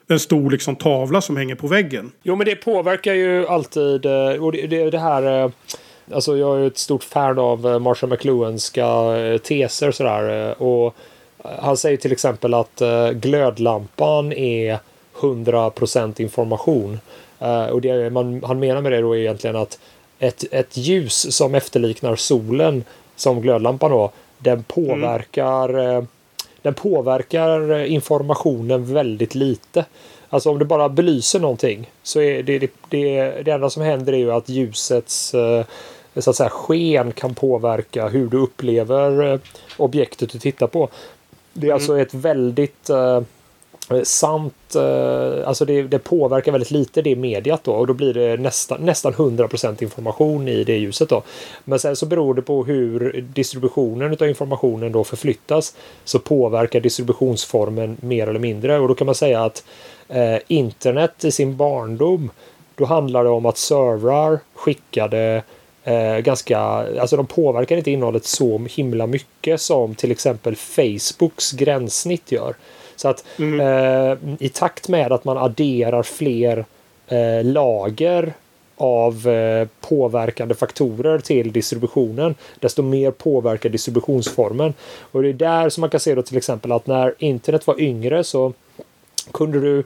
en 0.09 0.19
stor 0.21 0.51
liksom 0.51 0.77
tavla 0.77 1.21
som 1.21 1.37
hänger 1.37 1.55
på 1.55 1.67
väggen. 1.67 2.13
Jo, 2.23 2.37
men 2.37 2.45
det 2.47 2.57
påverkar 2.57 3.15
ju 3.15 3.47
alltid. 3.47 4.07
eh, 4.07 4.45
Och 4.45 4.53
det, 4.53 4.67
det, 4.67 4.91
det 4.91 4.99
här... 4.99 5.45
eh, 5.45 5.51
Alltså 6.13 6.37
jag 6.37 6.61
är 6.61 6.67
ett 6.67 6.79
stort 6.79 7.05
fan 7.05 7.39
av 7.39 7.67
eh, 7.67 7.79
Marshall 7.79 8.11
McLuhanska 8.11 8.87
teser 9.43 9.91
sådär. 9.91 10.55
Och 10.63 10.95
han 11.59 11.77
säger 11.77 11.97
till 11.97 12.13
exempel 12.13 12.55
att 12.55 12.83
glödlampan 13.15 14.33
är 14.33 14.79
100% 15.21 16.21
information. 16.21 16.99
Och 17.73 17.81
det 17.81 18.11
man, 18.11 18.43
han 18.45 18.59
menar 18.59 18.81
med 18.83 18.93
det 18.93 19.01
då 19.01 19.13
är 19.17 19.19
egentligen 19.19 19.57
att 19.57 19.79
ett, 20.19 20.45
ett 20.51 20.77
ljus 20.77 21.37
som 21.37 21.55
efterliknar 21.55 22.17
solen 22.17 22.85
som 23.17 23.41
glödlampan 23.41 23.91
då, 23.91 24.13
den 24.39 24.63
påverkar 24.63 25.97
eh, 25.97 26.03
den 26.63 26.75
påverkar 26.75 27.85
informationen 27.85 28.95
väldigt 28.95 29.35
lite. 29.35 29.85
Alltså 30.29 30.51
om 30.51 30.59
du 30.59 30.65
bara 30.65 30.89
belyser 30.89 31.41
någonting 31.41 31.91
så 32.03 32.21
är 32.21 32.43
det 32.43 32.59
det, 32.59 32.71
det, 32.89 33.31
det 33.45 33.51
enda 33.51 33.71
som 33.71 33.83
händer 33.83 34.13
är 34.13 34.17
ju 34.17 34.33
att 34.33 34.49
ljusets 34.49 35.35
eh, 35.35 35.65
så 36.17 36.31
att 36.31 36.37
säga, 36.37 36.51
sken 36.51 37.13
kan 37.13 37.35
påverka 37.35 38.09
hur 38.09 38.27
du 38.27 38.37
upplever 38.37 39.33
eh, 39.33 39.41
objektet 39.77 40.31
du 40.31 40.39
tittar 40.39 40.67
på. 40.67 40.89
Det 41.53 41.69
är 41.69 41.73
alltså 41.73 41.99
ett 41.99 42.15
väldigt 42.15 42.91
Eh, 43.91 44.03
samt, 44.03 44.75
eh, 44.75 45.49
alltså 45.49 45.65
det, 45.65 45.83
det, 45.83 45.99
påverkar 45.99 46.53
väldigt 46.53 46.71
lite 46.71 47.03
det 47.03 47.17
mediet 47.17 47.65
då 47.65 47.73
och 47.73 47.87
då 47.87 47.93
blir 47.93 48.15
det 48.15 48.37
nästan, 48.37 48.81
nästan 48.81 49.13
100% 49.13 49.83
information 49.83 50.49
i 50.49 50.65
det 50.65 50.77
ljuset 50.77 51.09
då. 51.09 51.23
Men 51.65 51.79
sen 51.79 51.97
så 51.97 52.07
beror 52.07 52.35
det 52.35 52.43
på 52.43 52.65
hur 52.65 53.25
distributionen 53.35 54.17
av 54.21 54.29
informationen 54.29 54.93
då 54.93 55.05
förflyttas 55.05 55.75
så 56.05 56.19
påverkar 56.19 56.81
distributionsformen 56.81 57.97
mer 58.01 58.27
eller 58.27 58.41
mindre 58.41 58.79
och 58.79 58.89
då 58.89 58.95
kan 58.95 59.07
man 59.07 59.15
säga 59.15 59.45
att 59.45 59.65
eh, 60.09 60.39
internet 60.49 61.25
i 61.25 61.31
sin 61.31 61.57
barndom 61.57 62.31
då 62.75 62.85
handlar 62.85 63.25
det 63.25 63.31
om 63.31 63.47
att 63.47 63.59
servrar 63.59 64.39
skickade 64.55 65.43
eh, 65.85 66.19
ganska, 66.19 66.59
alltså 66.59 67.17
de 67.17 67.27
påverkar 67.27 67.77
inte 67.77 67.91
innehållet 67.91 68.25
så 68.25 68.67
himla 68.71 69.07
mycket 69.07 69.61
som 69.61 69.95
till 69.95 70.11
exempel 70.11 70.57
Facebooks 70.57 71.53
gränssnitt 71.53 72.33
gör. 72.33 72.55
Så 72.99 73.09
att 73.09 73.25
mm. 73.39 73.61
eh, 73.61 74.19
i 74.39 74.49
takt 74.49 74.89
med 74.89 75.13
att 75.13 75.25
man 75.25 75.39
adderar 75.39 76.03
fler 76.03 76.65
eh, 77.09 77.45
lager 77.45 78.33
av 78.77 79.29
eh, 79.29 79.69
påverkande 79.81 80.55
faktorer 80.55 81.19
till 81.19 81.53
distributionen, 81.53 82.35
desto 82.61 82.83
mer 82.83 83.11
påverkar 83.11 83.69
distributionsformen. 83.69 84.75
Och 85.01 85.23
det 85.23 85.29
är 85.29 85.33
där 85.33 85.69
som 85.69 85.81
man 85.81 85.91
kan 85.91 86.01
se 86.01 86.15
då 86.15 86.23
till 86.23 86.37
exempel 86.37 86.73
att 86.73 86.87
när 86.87 87.15
internet 87.19 87.67
var 87.67 87.81
yngre 87.81 88.25
så 88.25 88.53
kunde 89.33 89.61
du 89.61 89.85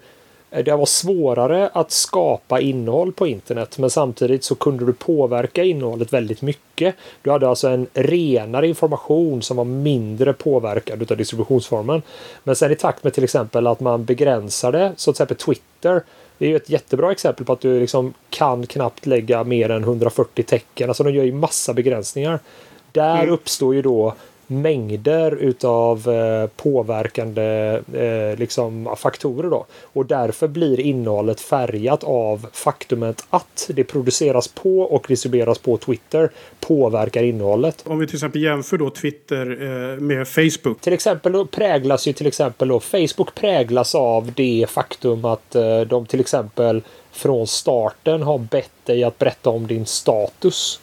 det 0.53 0.77
var 0.77 0.87
svårare 0.87 1.71
att 1.73 1.91
skapa 1.91 2.61
innehåll 2.61 3.13
på 3.13 3.27
internet 3.27 3.79
men 3.79 3.91
samtidigt 3.91 4.45
så 4.45 4.55
kunde 4.55 4.87
du 4.87 4.93
påverka 4.93 5.65
innehållet 5.65 6.13
väldigt 6.13 6.43
mycket. 6.43 6.95
Du 7.23 7.31
hade 7.31 7.49
alltså 7.49 7.69
en 7.69 7.87
renare 7.95 8.69
information 8.69 9.43
som 9.43 9.57
var 9.57 9.65
mindre 9.65 10.33
påverkad 10.33 11.11
av 11.13 11.17
distributionsformen. 11.17 12.03
Men 12.45 12.57
sen 12.57 12.73
i 12.73 12.77
takt 12.77 13.05
med 13.05 13.15
till 13.15 13.25
exempel 13.25 13.67
att 13.67 13.81
man 13.81 14.05
begränsade, 14.05 14.93
så 14.97 15.13
till 15.13 15.23
exempel 15.23 15.37
Twitter, 15.37 16.03
det 16.39 16.45
är 16.45 16.49
ju 16.49 16.57
ett 16.57 16.71
jättebra 16.71 17.13
exempel 17.13 17.47
på 17.47 17.53
att 17.53 17.61
du 17.61 17.81
liksom 17.81 18.15
kan 18.31 18.67
knappt 18.67 19.07
lägga 19.07 19.45
mer 19.45 19.71
än 19.71 19.83
140 19.83 20.43
tecken. 20.43 20.91
Alltså 20.91 21.05
de 21.05 21.15
gör 21.15 21.25
ju 21.25 21.33
massa 21.33 21.75
begränsningar. 21.75 22.39
Där 22.93 23.23
mm. 23.23 23.35
uppstår 23.35 23.75
ju 23.75 23.83
då 23.83 24.15
mängder 24.47 25.35
utav 25.35 26.09
eh, 26.09 26.47
påverkande 26.47 27.81
eh, 27.95 28.39
liksom, 28.39 28.97
faktorer. 28.99 29.51
Då. 29.51 29.67
Och 29.83 30.07
därför 30.07 30.49
blir 30.49 30.81
innehållet 30.81 31.41
färgat 31.41 32.05
av 32.05 32.47
faktumet 32.53 33.25
att 33.31 33.71
det 33.75 33.85
produceras 33.85 34.49
på 34.49 34.81
och 34.81 35.05
distribueras 35.09 35.59
på 35.59 35.77
Twitter 35.77 36.31
påverkar 36.61 37.23
innehållet. 37.23 37.85
Om 37.87 37.99
vi 37.99 38.07
till 38.07 38.17
exempel 38.17 38.43
jämför 38.43 38.79
då 38.79 38.91
Twitter 38.91 39.63
eh, 39.63 40.01
med 40.01 40.29
Facebook. 40.29 40.81
Till 40.81 40.93
exempel 40.93 41.33
då 41.33 41.47
präglas 41.47 42.07
ju 42.07 42.13
till 42.13 42.27
exempel 42.27 42.69
då 42.69 42.81
Facebook 42.81 43.35
präglas 43.35 43.95
av 43.95 44.33
det 44.37 44.67
faktum 44.69 45.25
att 45.25 45.57
de 45.87 46.07
till 46.07 46.21
exempel 46.21 46.83
från 47.13 47.47
starten 47.47 48.23
har 48.23 48.39
bett 48.39 48.71
dig 48.85 49.05
att 49.05 49.19
berätta 49.19 49.51
om 49.51 49.67
din 49.67 49.87
status. 49.87 50.81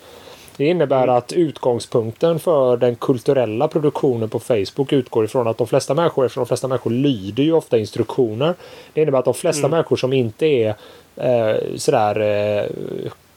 Det 0.60 0.66
innebär 0.66 1.04
mm. 1.04 1.16
att 1.16 1.34
utgångspunkten 1.34 2.40
för 2.40 2.78
den 2.78 2.96
kulturella 2.96 3.68
produktionen 3.68 4.30
på 4.30 4.40
Facebook 4.40 4.94
utgår 4.94 5.26
ifrån 5.26 5.48
att 5.48 5.58
de 5.58 5.68
flesta 5.68 5.94
människor, 5.94 6.26
eftersom 6.26 6.42
de 6.42 6.48
flesta 6.48 6.68
människor 6.68 6.92
lyder 6.92 7.44
ju 7.44 7.54
ofta 7.54 7.78
instruktioner. 7.78 8.56
Det 8.94 9.02
innebär 9.02 9.20
att 9.20 9.26
de 9.26 9.34
flesta 9.34 9.60
mm. 9.60 9.72
människor 9.72 9.96
som 9.96 10.14
inte 10.14 10.46
är 10.46 10.76
eh, 11.16 11.58
sådär 11.76 12.20
eh, 12.20 12.66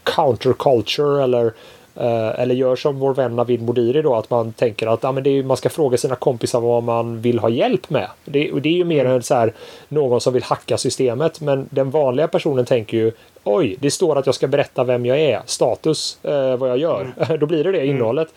counterculture 0.03 1.23
eller 1.23 1.53
eller 1.97 2.55
gör 2.55 2.77
som 2.77 2.99
vår 2.99 3.15
vän 3.15 3.37
Navid 3.37 3.63
Modiri 3.63 4.03
då 4.03 4.15
att 4.15 4.31
man 4.31 4.53
tänker 4.53 4.87
att 4.87 5.05
ah, 5.05 5.13
men 5.13 5.27
är, 5.27 5.43
man 5.43 5.57
ska 5.57 5.69
fråga 5.69 5.97
sina 5.97 6.17
kompisar 6.17 6.61
vad 6.61 6.83
man 6.83 7.21
vill 7.21 7.39
ha 7.39 7.49
hjälp 7.49 7.91
med. 7.91 8.09
Det, 8.25 8.51
det 8.63 8.69
är 8.69 8.73
ju 8.73 8.85
mer 8.85 9.01
mm. 9.01 9.13
än 9.13 9.23
så 9.23 9.35
här, 9.35 9.53
någon 9.89 10.21
som 10.21 10.33
vill 10.33 10.43
hacka 10.43 10.79
systemet 10.79 11.41
men 11.41 11.69
den 11.71 11.91
vanliga 11.91 12.29
personen 12.29 12.65
tänker 12.65 12.97
ju 12.97 13.13
Oj, 13.45 13.77
det 13.81 13.91
står 13.91 14.19
att 14.19 14.27
jag 14.27 14.35
ska 14.35 14.49
berätta 14.49 14.85
vem 14.85 15.07
jag 15.07 15.21
är, 15.21 15.43
status, 15.47 16.19
uh, 16.25 16.57
vad 16.57 16.71
jag 16.71 16.79
gör. 16.79 17.13
Mm. 17.17 17.39
då 17.41 17.47
blir 17.47 17.65
det 17.65 17.73
det 17.73 17.79
mm. 17.79 17.91
innehållet. 17.91 18.29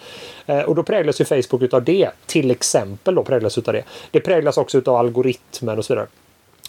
Uh, 0.49 0.59
och 0.59 0.75
då 0.75 0.83
präglas 0.83 1.21
ju 1.21 1.25
Facebook 1.25 1.61
utav 1.61 1.83
det. 1.83 2.09
Till 2.25 2.51
exempel 2.51 3.15
då 3.15 3.23
präglas 3.23 3.57
utav 3.57 3.73
det. 3.73 3.83
Det 4.11 4.19
präglas 4.19 4.57
också 4.57 4.77
utav 4.77 4.95
algoritmen 4.95 5.77
och 5.77 5.85
så 5.85 5.93
vidare. 5.93 6.07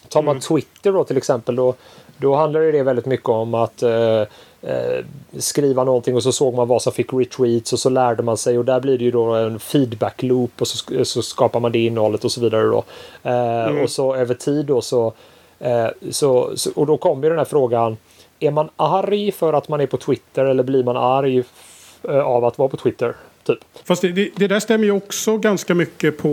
Tar 0.08 0.22
man 0.22 0.32
mm. 0.32 0.40
Twitter 0.40 0.92
då 0.92 1.04
till 1.04 1.16
exempel 1.16 1.56
då, 1.56 1.74
då 2.16 2.34
handlar 2.34 2.60
det 2.60 2.82
väldigt 2.82 3.06
mycket 3.06 3.28
om 3.28 3.54
att 3.54 3.82
eh, 3.82 4.22
skriva 5.38 5.84
någonting 5.84 6.14
och 6.14 6.22
så 6.22 6.32
såg 6.32 6.54
man 6.54 6.68
vad 6.68 6.82
som 6.82 6.92
fick 6.92 7.12
retweets 7.12 7.72
och 7.72 7.78
så 7.78 7.90
lärde 7.90 8.22
man 8.22 8.36
sig 8.36 8.58
och 8.58 8.64
där 8.64 8.80
blir 8.80 8.98
det 8.98 9.04
ju 9.04 9.10
då 9.10 9.34
en 9.34 9.58
feedback 9.58 10.22
loop 10.22 10.60
och 10.60 10.68
så, 10.68 11.04
så 11.04 11.22
skapar 11.22 11.60
man 11.60 11.72
det 11.72 11.78
innehållet 11.78 12.24
och 12.24 12.32
så 12.32 12.40
vidare 12.40 12.62
då. 12.62 12.84
Eh, 13.22 13.66
mm. 13.66 13.82
Och 13.82 13.90
så 13.90 14.14
över 14.14 14.34
tid 14.34 14.66
då 14.66 14.80
så, 14.80 15.12
eh, 15.58 15.86
så, 16.10 16.52
så, 16.56 16.70
och 16.74 16.86
då 16.86 16.96
kommer 16.96 17.22
ju 17.22 17.28
den 17.28 17.38
här 17.38 17.44
frågan 17.44 17.96
är 18.40 18.50
man 18.50 18.68
arg 18.76 19.32
för 19.32 19.52
att 19.52 19.68
man 19.68 19.80
är 19.80 19.86
på 19.86 19.96
Twitter 19.96 20.44
eller 20.44 20.62
blir 20.62 20.84
man 20.84 20.96
arg 20.96 21.42
eh, 22.08 22.18
av 22.18 22.44
att 22.44 22.58
vara 22.58 22.68
på 22.68 22.76
Twitter? 22.76 23.14
Typ. 23.46 23.58
Fast 23.84 24.02
det, 24.02 24.12
det, 24.12 24.30
det, 24.36 24.46
där 24.46 24.60
stämmer 24.60 24.84
ju 24.84 24.90
också 24.90 25.38
ganska 25.38 25.74
mycket 25.74 26.18
på 26.18 26.28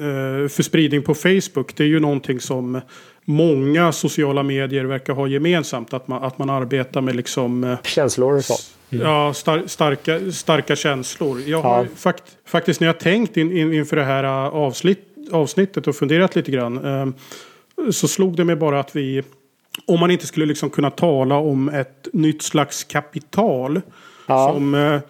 eh, 0.00 0.48
för 0.48 0.62
spridning 0.62 1.02
på 1.02 1.14
Facebook. 1.14 1.76
Det 1.76 1.82
är 1.82 1.88
ju 1.88 2.00
någonting 2.00 2.40
som 2.40 2.80
många 3.24 3.92
sociala 3.92 4.42
medier 4.42 4.84
verkar 4.84 5.12
ha 5.12 5.26
gemensamt. 5.26 5.94
Att 5.94 6.08
man, 6.08 6.22
att 6.22 6.38
man 6.38 6.50
arbetar 6.50 7.00
med 7.00 7.16
liksom... 7.16 7.64
Eh, 7.64 7.78
känslor 7.84 8.36
och 8.36 8.44
så. 8.44 8.54
Mm. 8.90 9.06
Ja, 9.06 9.34
star, 9.34 9.62
starka, 9.66 10.32
starka 10.32 10.76
känslor. 10.76 11.40
Jag 11.46 11.62
har 11.62 11.82
ja. 11.82 11.90
fakt, 11.96 12.24
faktiskt 12.46 12.80
när 12.80 12.86
jag 12.86 13.00
tänkt 13.00 13.36
in, 13.36 13.56
in, 13.56 13.72
inför 13.72 13.96
det 13.96 14.04
här 14.04 14.24
eh, 14.24 14.54
avsnitt, 14.54 15.06
avsnittet 15.32 15.86
och 15.86 15.96
funderat 15.96 16.36
lite 16.36 16.50
grann. 16.50 16.84
Eh, 16.84 17.06
så 17.90 18.08
slog 18.08 18.36
det 18.36 18.44
mig 18.44 18.56
bara 18.56 18.80
att 18.80 18.96
vi... 18.96 19.22
Om 19.86 20.00
man 20.00 20.10
inte 20.10 20.26
skulle 20.26 20.46
liksom 20.46 20.70
kunna 20.70 20.90
tala 20.90 21.34
om 21.34 21.68
ett 21.68 22.08
nytt 22.12 22.42
slags 22.42 22.84
kapital. 22.84 23.80
Ja. 24.26 24.52
Som 24.52 24.74
eh, 24.74 25.00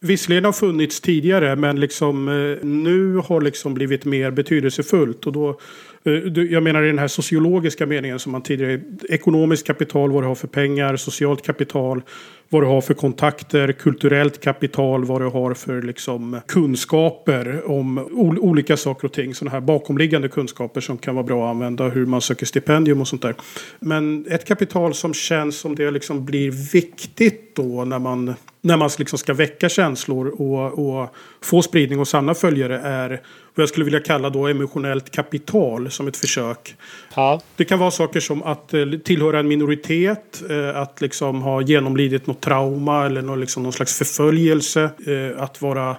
visserligen 0.00 0.44
har 0.44 0.52
funnits 0.52 1.00
tidigare 1.00 1.56
men 1.56 1.80
liksom 1.80 2.28
eh, 2.28 2.66
nu 2.66 3.16
har 3.16 3.40
liksom 3.40 3.74
blivit 3.74 4.04
mer 4.04 4.30
betydelsefullt. 4.30 5.26
Och 5.26 5.32
då 5.32 5.58
Eh, 6.06 6.42
jag 6.42 6.62
menar 6.62 6.82
i 6.82 6.86
den 6.86 6.98
här 6.98 7.08
sociologiska 7.08 7.86
meningen 7.86 8.18
som 8.18 8.32
man 8.32 8.42
tidigare... 8.42 8.80
Ekonomiskt 9.08 9.66
kapital, 9.66 10.12
vad 10.12 10.22
du 10.22 10.26
har 10.26 10.34
för 10.34 10.48
pengar, 10.48 10.96
socialt 10.96 11.42
kapital, 11.42 12.02
vad 12.48 12.62
du 12.62 12.66
har 12.66 12.80
för 12.80 12.94
kontakter, 12.94 13.72
kulturellt 13.72 14.40
kapital, 14.40 15.04
vad 15.04 15.20
du 15.20 15.26
har 15.28 15.54
för 15.54 15.82
liksom, 15.82 16.40
kunskaper 16.46 17.70
om 17.70 17.98
olika 18.40 18.76
saker 18.76 19.08
och 19.08 19.12
ting. 19.12 19.34
Sådana 19.34 19.52
här 19.52 19.60
bakomliggande 19.60 20.28
kunskaper 20.28 20.80
som 20.80 20.98
kan 20.98 21.14
vara 21.14 21.24
bra 21.26 21.44
att 21.46 21.50
använda, 21.50 21.88
hur 21.88 22.06
man 22.06 22.20
söker 22.20 22.46
stipendium 22.46 23.00
och 23.00 23.08
sånt 23.08 23.22
där. 23.22 23.34
Men 23.80 24.26
ett 24.30 24.44
kapital 24.44 24.94
som 24.94 25.14
känns 25.14 25.58
som 25.58 25.74
det 25.74 25.90
liksom 25.90 26.24
blir 26.24 26.72
viktigt 26.72 27.56
då 27.56 27.84
när 27.84 27.98
man 27.98 28.34
när 28.66 28.76
man 28.76 28.90
liksom 28.98 29.18
ska 29.18 29.34
väcka 29.34 29.68
känslor 29.68 30.28
och, 30.28 30.78
och 30.78 31.14
få 31.42 31.62
spridning 31.62 32.00
och 32.00 32.08
sanna 32.08 32.34
följare 32.34 32.78
är 32.78 33.08
vad 33.54 33.62
jag 33.62 33.68
skulle 33.68 33.84
vilja 33.84 34.00
kalla 34.00 34.30
då 34.30 34.46
emotionellt 34.46 35.10
kapital 35.10 35.90
som 35.90 36.08
ett 36.08 36.16
försök. 36.16 36.74
Ja. 37.16 37.40
Det 37.56 37.64
kan 37.64 37.78
vara 37.78 37.90
saker 37.90 38.20
som 38.20 38.42
att 38.42 38.74
eh, 38.74 38.90
tillhöra 39.04 39.38
en 39.38 39.48
minoritet, 39.48 40.42
eh, 40.50 40.76
att 40.76 41.00
liksom 41.00 41.42
ha 41.42 41.62
genomlidit 41.62 42.26
något 42.26 42.35
trauma 42.40 43.06
eller 43.06 43.22
någon, 43.22 43.40
liksom 43.40 43.62
någon 43.62 43.72
slags 43.72 43.98
förföljelse, 43.98 44.90
eh, 45.06 45.42
att 45.42 45.62
vara 45.62 45.96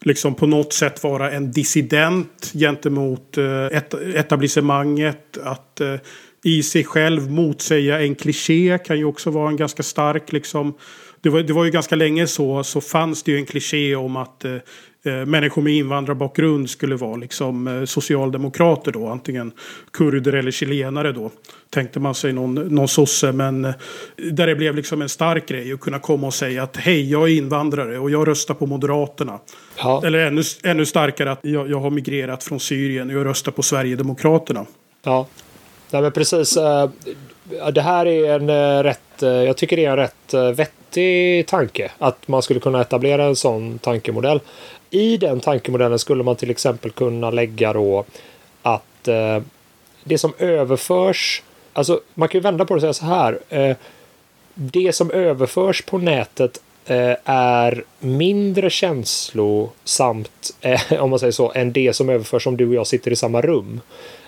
liksom 0.00 0.34
på 0.34 0.46
något 0.46 0.72
sätt 0.72 1.02
vara 1.02 1.30
en 1.30 1.52
dissident 1.52 2.52
gentemot 2.52 3.38
eh, 3.38 3.64
et 3.64 3.94
etablissemanget, 3.94 5.38
att 5.42 5.80
eh, 5.80 5.94
i 6.44 6.62
sig 6.62 6.84
själv 6.84 7.30
motsäga 7.30 8.00
en 8.00 8.14
kliché 8.14 8.78
kan 8.78 8.98
ju 8.98 9.04
också 9.04 9.30
vara 9.30 9.48
en 9.48 9.56
ganska 9.56 9.82
stark 9.82 10.32
liksom 10.32 10.74
det 11.20 11.30
var, 11.30 11.42
det 11.42 11.52
var 11.52 11.64
ju 11.64 11.70
ganska 11.70 11.96
länge 11.96 12.26
så, 12.26 12.64
så 12.64 12.80
fanns 12.80 13.22
det 13.22 13.32
ju 13.32 13.38
en 13.38 13.46
kliché 13.46 13.96
om 13.96 14.16
att 14.16 14.44
eh, 14.44 14.54
eh 15.04 15.26
människor 15.26 15.62
med 15.62 15.72
invandrarbakgrund 15.72 16.70
skulle 16.70 16.96
vara 16.96 17.16
liksom 17.16 17.84
socialdemokrater 17.86 18.92
då. 18.92 19.06
Antingen 19.06 19.52
kurder 19.92 20.32
eller 20.32 20.50
chilenare 20.50 21.12
då. 21.12 21.30
Tänkte 21.70 22.00
man 22.00 22.14
sig 22.14 22.32
någon, 22.32 22.54
någon 22.54 22.88
sosse. 22.88 23.32
Men 23.32 23.64
eh, 23.64 23.74
där 24.16 24.46
det 24.46 24.54
blev 24.54 24.76
liksom 24.76 25.02
en 25.02 25.08
stark 25.08 25.48
grej 25.48 25.72
att 25.72 25.80
kunna 25.80 25.98
komma 25.98 26.26
och 26.26 26.34
säga 26.34 26.62
att 26.62 26.76
hej, 26.76 27.10
jag 27.10 27.22
är 27.22 27.36
invandrare 27.36 27.98
och 27.98 28.10
jag 28.10 28.28
röstar 28.28 28.54
på 28.54 28.66
Moderaterna. 28.66 29.38
Ja. 29.76 30.02
Eller 30.04 30.18
ännu, 30.18 30.42
ännu 30.64 30.86
starkare 30.86 31.32
att 31.32 31.38
jag, 31.42 31.70
jag 31.70 31.80
har 31.80 31.90
migrerat 31.90 32.44
från 32.44 32.60
Syrien 32.60 33.10
och 33.10 33.16
jag 33.16 33.26
röstar 33.26 33.52
på 33.52 33.62
Sverigedemokraterna. 33.62 34.66
Ja, 35.02 35.26
Nej, 35.90 36.02
men 36.02 36.12
precis. 36.12 36.56
Eh, 36.56 36.90
det 37.72 37.82
här 37.82 38.06
är 38.06 38.34
en 38.34 38.50
eh, 38.50 38.82
rätt, 38.82 39.00
jag 39.18 39.56
tycker 39.56 39.76
det 39.76 39.84
är 39.84 39.90
en 39.90 39.96
rätt 39.96 40.56
vettig 40.56 41.46
tanke 41.46 41.90
att 41.98 42.28
man 42.28 42.42
skulle 42.42 42.60
kunna 42.60 42.80
etablera 42.80 43.24
en 43.24 43.36
sån 43.36 43.78
tankemodell. 43.78 44.40
I 44.90 45.16
den 45.16 45.40
tankemodellen 45.40 45.98
skulle 45.98 46.22
man 46.22 46.36
till 46.36 46.50
exempel 46.50 46.90
kunna 46.90 47.30
lägga 47.30 47.72
då 47.72 48.04
att 48.62 49.08
det 50.04 50.18
som 50.18 50.32
överförs, 50.38 51.42
alltså 51.76 52.00
man 52.14 52.28
kan 52.28 52.38
ju 52.38 52.42
vända 52.42 52.64
på 52.64 52.74
det 52.74 52.76
och 52.76 52.80
säga 52.80 52.92
så 52.92 53.04
här. 53.04 53.38
Det 54.54 54.94
som 54.94 55.10
överförs 55.10 55.82
på 55.82 55.98
nätet 55.98 56.60
eh, 56.86 57.16
är 57.24 57.84
mindre 57.98 58.70
känslosamt, 58.70 60.54
eh, 60.60 60.92
om 61.02 61.10
man 61.10 61.18
säger 61.18 61.32
så, 61.32 61.52
än 61.54 61.72
det 61.72 61.96
som 61.96 62.08
överförs 62.08 62.46
om 62.46 62.56
du 62.56 62.68
och 62.68 62.74
jag 62.74 62.86
sitter 62.86 63.10
i 63.10 63.16
samma 63.16 63.40
rum. 63.40 63.80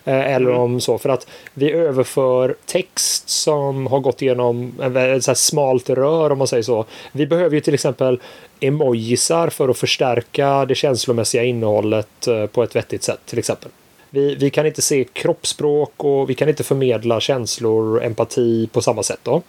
Eh, 0.05 0.35
eller 0.35 0.51
mm. 0.51 0.61
om 0.61 0.81
så, 0.81 0.99
för 0.99 1.09
att 1.09 1.27
vi 1.55 1.73
överför 1.73 2.57
text 2.67 3.29
som 3.29 3.87
har 3.87 4.01
gått 4.01 4.23
igenom 4.23 4.73
ett 5.17 5.25
så 5.25 5.35
smalt 5.35 5.91
rör 5.91 6.33
om 6.33 6.39
man 6.39 6.47
säger 6.47 6.63
så. 6.63 6.85
Vi 7.13 7.27
behöver 7.27 7.55
ju 7.55 7.61
till 7.61 7.75
exempel 7.75 8.21
emojisar 8.61 9.49
för 9.49 9.69
att 9.69 9.79
förstärka 9.79 10.65
det 10.65 10.75
känslomässiga 10.75 11.45
innehållet 11.45 12.27
eh, 12.27 12.47
på 12.47 12.63
ett 12.63 12.77
vettigt 12.77 13.03
sätt 13.03 13.21
till 13.27 13.39
exempel. 13.39 13.71
Vi, 14.11 14.35
vi 14.35 14.51
kan 14.51 14.67
inte 14.67 14.83
se 14.83 15.05
kroppsspråk 15.05 15.93
och 15.97 16.31
vi 16.31 16.35
kan 16.35 16.49
inte 16.49 16.65
förmedla 16.65 17.21
känslor, 17.21 18.05
empati 18.05 18.69
på 18.73 18.81
samma 18.83 19.03
sätt 19.03 19.21
då. 19.23 19.43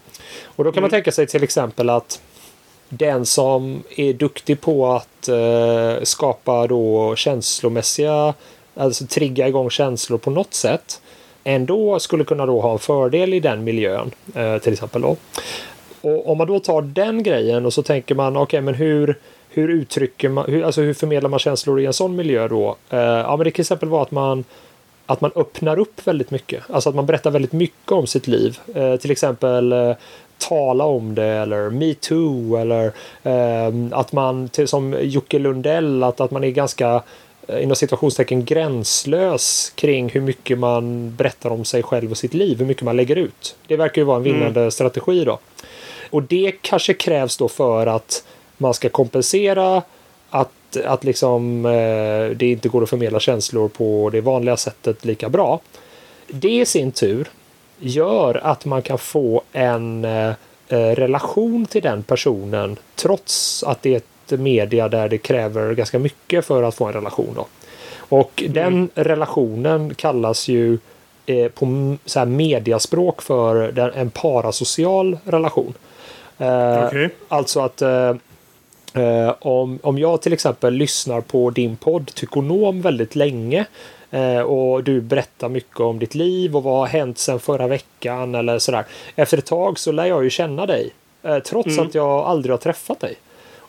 Och 0.43 0.63
då 0.63 0.71
kan 0.71 0.77
mm. 0.77 0.81
man 0.81 0.89
tänka 0.89 1.11
sig 1.11 1.27
till 1.27 1.43
exempel 1.43 1.89
att 1.89 2.21
den 2.89 3.25
som 3.25 3.83
är 3.97 4.13
duktig 4.13 4.61
på 4.61 4.87
att 4.87 5.27
eh, 5.27 6.03
skapa 6.03 6.67
då 6.67 7.15
känslomässiga, 7.15 8.33
alltså 8.75 9.05
trigga 9.05 9.47
igång 9.47 9.69
känslor 9.69 10.17
på 10.17 10.31
något 10.31 10.53
sätt, 10.53 11.01
ändå 11.43 11.99
skulle 11.99 12.23
kunna 12.23 12.45
då 12.45 12.61
ha 12.61 12.71
en 12.71 12.79
fördel 12.79 13.33
i 13.33 13.39
den 13.39 13.63
miljön 13.63 14.11
eh, 14.35 14.57
till 14.57 14.73
exempel 14.73 15.01
då. 15.01 15.15
Och 16.01 16.29
om 16.29 16.37
man 16.37 16.47
då 16.47 16.59
tar 16.59 16.81
den 16.81 17.23
grejen 17.23 17.65
och 17.65 17.73
så 17.73 17.83
tänker 17.83 18.15
man, 18.15 18.37
okej 18.37 18.43
okay, 18.43 18.61
men 18.61 18.73
hur 18.73 19.19
hur 19.49 19.69
uttrycker 19.69 20.29
man, 20.29 20.45
hur, 20.47 20.63
alltså 20.63 20.81
hur 20.81 20.93
förmedlar 20.93 21.29
man 21.29 21.39
känslor 21.39 21.79
i 21.79 21.85
en 21.85 21.93
sån 21.93 22.15
miljö 22.15 22.47
då? 22.47 22.75
Eh, 22.89 22.99
ja, 22.99 23.37
men 23.37 23.43
det 23.43 23.51
kan 23.51 23.55
till 23.55 23.61
exempel 23.61 23.89
vara 23.89 24.01
att 24.01 24.11
man 24.11 24.43
att 25.05 25.21
man 25.21 25.31
öppnar 25.35 25.79
upp 25.79 26.07
väldigt 26.07 26.31
mycket. 26.31 26.63
Alltså 26.69 26.89
att 26.89 26.95
man 26.95 27.05
berättar 27.05 27.31
väldigt 27.31 27.51
mycket 27.51 27.91
om 27.91 28.07
sitt 28.07 28.27
liv. 28.27 28.59
Eh, 28.75 28.95
till 28.95 29.11
exempel 29.11 29.71
eh, 29.71 29.93
tala 30.37 30.85
om 30.85 31.15
det 31.15 31.25
eller 31.25 31.69
metoo 31.69 32.55
eller 32.55 32.85
eh, 33.23 33.73
att 33.91 34.11
man 34.11 34.49
till, 34.49 34.67
som 34.67 34.95
Jocke 35.01 35.39
Lundell 35.39 36.03
att, 36.03 36.21
att 36.21 36.31
man 36.31 36.43
är 36.43 36.49
ganska 36.49 37.03
eh, 37.47 37.63
inom 37.63 37.75
situationstecken 37.75 38.45
gränslös 38.45 39.71
kring 39.75 40.09
hur 40.09 40.21
mycket 40.21 40.59
man 40.59 41.15
berättar 41.15 41.49
om 41.49 41.65
sig 41.65 41.83
själv 41.83 42.11
och 42.11 42.17
sitt 42.17 42.33
liv, 42.33 42.59
hur 42.59 42.65
mycket 42.65 42.83
man 42.83 42.95
lägger 42.95 43.15
ut. 43.15 43.55
Det 43.67 43.75
verkar 43.75 44.01
ju 44.01 44.05
vara 44.05 44.17
en 44.17 44.23
vinnande 44.23 44.59
mm. 44.59 44.71
strategi 44.71 45.23
då. 45.23 45.39
Och 46.09 46.23
det 46.23 46.51
kanske 46.61 46.93
krävs 46.93 47.37
då 47.37 47.47
för 47.47 47.87
att 47.87 48.23
man 48.59 48.73
ska 48.73 48.89
kompensera 48.89 49.81
att, 50.29 50.77
att 50.85 51.03
liksom, 51.03 51.65
eh, 51.65 52.35
det 52.35 52.51
inte 52.51 52.69
går 52.69 52.83
att 52.83 52.89
förmedla 52.89 53.19
känslor 53.19 53.67
på 53.67 54.09
det 54.09 54.21
vanliga 54.21 54.57
sättet 54.57 55.05
lika 55.05 55.29
bra. 55.29 55.59
Det 56.27 56.59
i 56.59 56.65
sin 56.65 56.91
tur 56.91 57.29
gör 57.79 58.41
att 58.43 58.65
man 58.65 58.81
kan 58.81 58.97
få 58.97 59.41
en 59.51 60.05
eh, 60.05 60.33
eh, 60.67 60.95
relation 60.95 61.65
till 61.65 61.81
den 61.81 62.03
personen 62.03 62.77
trots 62.95 63.63
att 63.63 63.81
det 63.81 63.93
är 63.93 63.97
ett 63.97 64.39
media 64.39 64.89
där 64.89 65.09
det 65.09 65.17
kräver 65.17 65.73
ganska 65.73 65.99
mycket 65.99 66.45
för 66.45 66.63
att 66.63 66.75
få 66.75 66.85
en 66.85 66.93
relation. 66.93 67.33
Då. 67.35 67.47
Och 67.97 68.41
mm. 68.41 68.53
den 68.53 68.89
relationen 68.95 69.95
kallas 69.95 70.47
ju 70.47 70.77
eh, 71.25 71.51
på 71.51 71.95
så 72.05 72.19
här 72.19 72.25
mediaspråk 72.25 73.21
för 73.21 73.79
en 73.95 74.09
parasocial 74.09 75.17
relation. 75.23 75.73
Eh, 76.37 76.85
okay. 76.85 77.09
Alltså 77.27 77.59
att 77.59 77.81
eh, 77.81 78.13
Eh, 78.93 79.33
om, 79.39 79.79
om 79.83 79.99
jag 79.99 80.21
till 80.21 80.33
exempel 80.33 80.73
lyssnar 80.73 81.21
på 81.21 81.49
din 81.49 81.75
podd 81.75 82.07
Tykonom 82.13 82.81
väldigt 82.81 83.15
länge 83.15 83.65
eh, 84.11 84.39
och 84.39 84.83
du 84.83 85.01
berättar 85.01 85.49
mycket 85.49 85.79
om 85.79 85.99
ditt 85.99 86.15
liv 86.15 86.55
och 86.55 86.63
vad 86.63 86.79
har 86.79 86.87
hänt 86.87 87.17
sedan 87.17 87.39
förra 87.39 87.67
veckan 87.67 88.35
eller 88.35 88.59
sådär. 88.59 88.85
Efter 89.15 89.37
ett 89.37 89.45
tag 89.45 89.79
så 89.79 89.91
lär 89.91 90.05
jag 90.05 90.23
ju 90.23 90.29
känna 90.29 90.65
dig 90.65 90.89
eh, 91.23 91.39
trots 91.39 91.67
mm. 91.67 91.87
att 91.87 91.95
jag 91.95 92.09
aldrig 92.09 92.53
har 92.53 92.57
träffat 92.57 92.99
dig. 92.99 93.15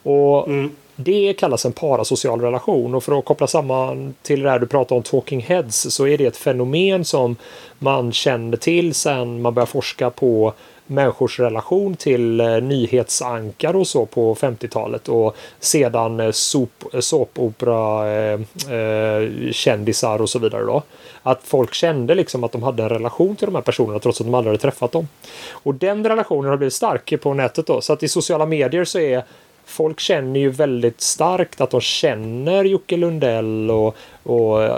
Och 0.02 0.48
mm. 0.48 0.70
Det 0.96 1.32
kallas 1.32 1.66
en 1.66 1.72
parasocial 1.72 2.40
relation 2.40 2.94
och 2.94 3.04
för 3.04 3.18
att 3.18 3.24
koppla 3.24 3.46
samman 3.46 4.14
till 4.22 4.42
det 4.42 4.50
här 4.50 4.58
du 4.58 4.66
pratar 4.66 4.96
om 4.96 5.02
talking 5.02 5.40
heads 5.40 5.94
så 5.94 6.06
är 6.06 6.18
det 6.18 6.26
ett 6.26 6.36
fenomen 6.36 7.04
som 7.04 7.36
man 7.78 8.12
känner 8.12 8.56
till 8.56 8.94
sen 8.94 9.42
man 9.42 9.54
börjar 9.54 9.66
forska 9.66 10.10
på 10.10 10.52
människors 10.90 11.40
relation 11.40 11.97
till 11.97 12.40
eh, 12.40 12.47
nyhetsankar 12.47 13.76
och 13.76 13.87
så 13.87 14.06
på 14.06 14.35
50-talet 14.35 15.09
och 15.09 15.37
sedan 15.59 16.20
eh, 16.20 16.30
sop, 16.30 16.85
såpopera 17.00 18.12
eh, 18.12 18.40
eh, 18.75 19.52
kändisar 19.52 20.23
och 20.23 20.30
så 20.30 20.38
vidare 20.38 20.64
då. 20.64 20.82
Att 21.23 21.40
folk 21.44 21.75
kände 21.75 22.14
liksom 22.14 22.44
att 22.44 22.52
de 22.52 22.62
hade 22.62 22.82
en 22.82 22.88
relation 22.88 23.37
till 23.37 23.47
de 23.47 23.54
här 23.54 23.62
personerna 23.62 23.99
trots 23.99 24.20
att 24.20 24.26
de 24.26 24.35
aldrig 24.35 24.50
hade 24.50 24.62
träffat 24.62 24.92
dem. 24.92 25.09
Och 25.50 25.75
den 25.75 26.09
relationen 26.09 26.50
har 26.50 26.56
blivit 26.56 26.75
stark 26.75 27.20
på 27.20 27.35
nätet 27.35 27.66
då 27.66 27.80
så 27.80 27.92
att 27.92 28.02
i 28.02 28.09
sociala 28.09 28.47
medier 28.47 28.85
så 28.85 28.99
är 28.99 29.25
folk 29.70 30.00
känner 30.00 30.40
ju 30.40 30.50
väldigt 30.50 31.00
starkt 31.00 31.61
att 31.61 31.70
de 31.70 31.80
känner 31.80 32.64
Jocke 32.64 32.96
Lundell 32.96 33.70
och, 33.70 33.96
och 34.22 34.68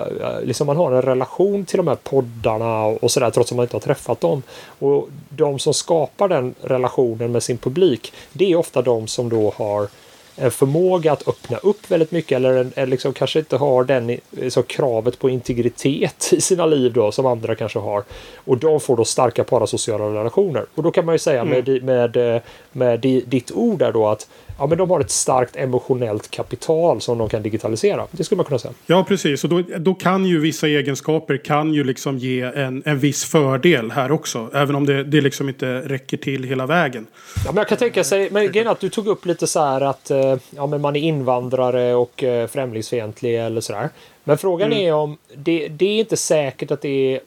liksom 0.43 0.67
man 0.67 0.77
har 0.77 0.93
en 0.93 1.03
relation 1.03 1.65
till 1.65 1.77
de 1.77 1.89
här 1.89 1.99
poddarna 2.03 2.85
och 2.85 3.11
sådär 3.11 3.31
trots 3.31 3.53
att 3.53 3.57
man 3.57 3.65
inte 3.65 3.77
har 3.77 3.81
träffat 3.81 4.21
dem. 4.21 4.43
Och 4.79 5.09
de 5.29 5.59
som 5.59 5.75
skapar 5.75 6.29
den 6.29 6.55
relationen 6.61 7.33
med 7.33 7.43
sin 7.43 7.59
publik 7.59 8.13
det 8.33 8.53
är 8.53 8.57
ofta 8.57 8.83
de 8.83 9.07
som 9.07 9.29
då 9.29 9.55
har 9.57 9.89
en 10.37 10.51
förmåga 10.51 11.13
att 11.13 11.29
öppna 11.29 11.57
upp 11.57 11.91
väldigt 11.91 12.11
mycket 12.11 12.37
eller, 12.37 12.57
en, 12.57 12.73
eller 12.77 12.87
liksom 12.87 13.13
kanske 13.13 13.39
inte 13.39 13.57
har 13.57 13.85
den 13.85 14.19
så 14.49 14.63
kravet 14.63 15.19
på 15.19 15.31
integritet 15.31 16.29
i 16.33 16.41
sina 16.41 16.67
liv 16.67 16.93
då 16.93 17.13
som 17.13 17.27
andra 17.27 17.55
kanske 17.55 17.79
har. 17.79 18.05
Och 18.37 18.59
de 18.59 18.81
får 18.81 18.97
då 18.97 19.05
starka 19.05 19.45
parasociala 19.45 20.05
relationer. 20.05 20.67
Och 20.75 20.83
då 20.83 20.91
kan 20.91 21.05
man 21.05 21.15
ju 21.15 21.19
säga 21.19 21.41
mm. 21.41 21.65
med, 21.65 21.83
med, 21.85 22.41
med 22.73 23.01
ditt 23.27 23.53
ord 23.53 23.79
där 23.79 23.93
då 23.93 24.07
att 24.09 24.29
ja, 24.63 24.67
men 24.67 24.79
de 24.79 24.91
har 24.91 25.01
ett 25.01 25.11
starkt 25.11 25.57
emotionellt 25.57 26.31
kapital 26.31 27.01
som 27.01 27.19
de 27.19 27.29
kan 27.29 27.43
digitalisera. 27.43 28.07
Det 28.11 28.25
skulle 28.25 28.37
man 28.37 28.45
kunna 28.45 28.59
säga. 28.59 28.75
Ja, 28.87 29.05
precis. 29.09 29.45
Och 29.45 29.51
då, 29.51 29.63
då 29.79 29.95
kan 29.95 30.27
ju 30.27 30.41
vissa 30.41 30.69
egenskaper 30.69 31.37
kan 31.37 31.75
ju 31.75 31.85
liksom 31.85 32.19
ge 32.19 32.41
en, 32.41 32.83
en 32.87 32.99
viss 32.99 33.25
fördel 33.25 33.91
här 33.91 34.13
också. 34.13 34.51
Även 34.55 34.75
om 34.75 34.87
det, 34.87 35.05
det 35.05 35.21
liksom 35.21 35.49
inte 35.49 35.81
räcker 35.81 36.17
till 36.17 36.45
hela 36.45 36.67
vägen. 36.67 37.07
Ja, 37.45 37.53
men 37.53 37.57
jag 37.57 37.69
kan 37.69 37.79
tänka 37.79 38.05
sig, 38.05 38.31
men 38.31 38.53
grejen 38.53 38.69
att 38.69 38.81
du 38.81 38.89
tog 38.89 39.07
upp 39.07 39.27
lite 39.27 39.47
så 39.47 39.61
här 39.61 39.81
att 39.81 40.11
eh, 40.11 40.37
ja, 40.51 40.67
men 40.67 40.81
man 40.81 40.97
är 40.97 41.01
invandrare 41.01 41.95
och 41.95 42.23
eh, 42.23 42.47
främlingsfientlig 42.47 43.39
eller 43.39 43.61
sådär. 43.61 43.89
Men 44.25 44.39
frågan 44.39 44.73
mm. 44.73 44.87
är 44.87 44.93
om 44.93 45.17
det, 45.35 45.69
det 45.69 45.87
är 45.87 45.99
inte 45.99 46.17
säkert 46.17 46.71
att 46.71 46.81
det 46.83 47.15
är... 47.15 47.21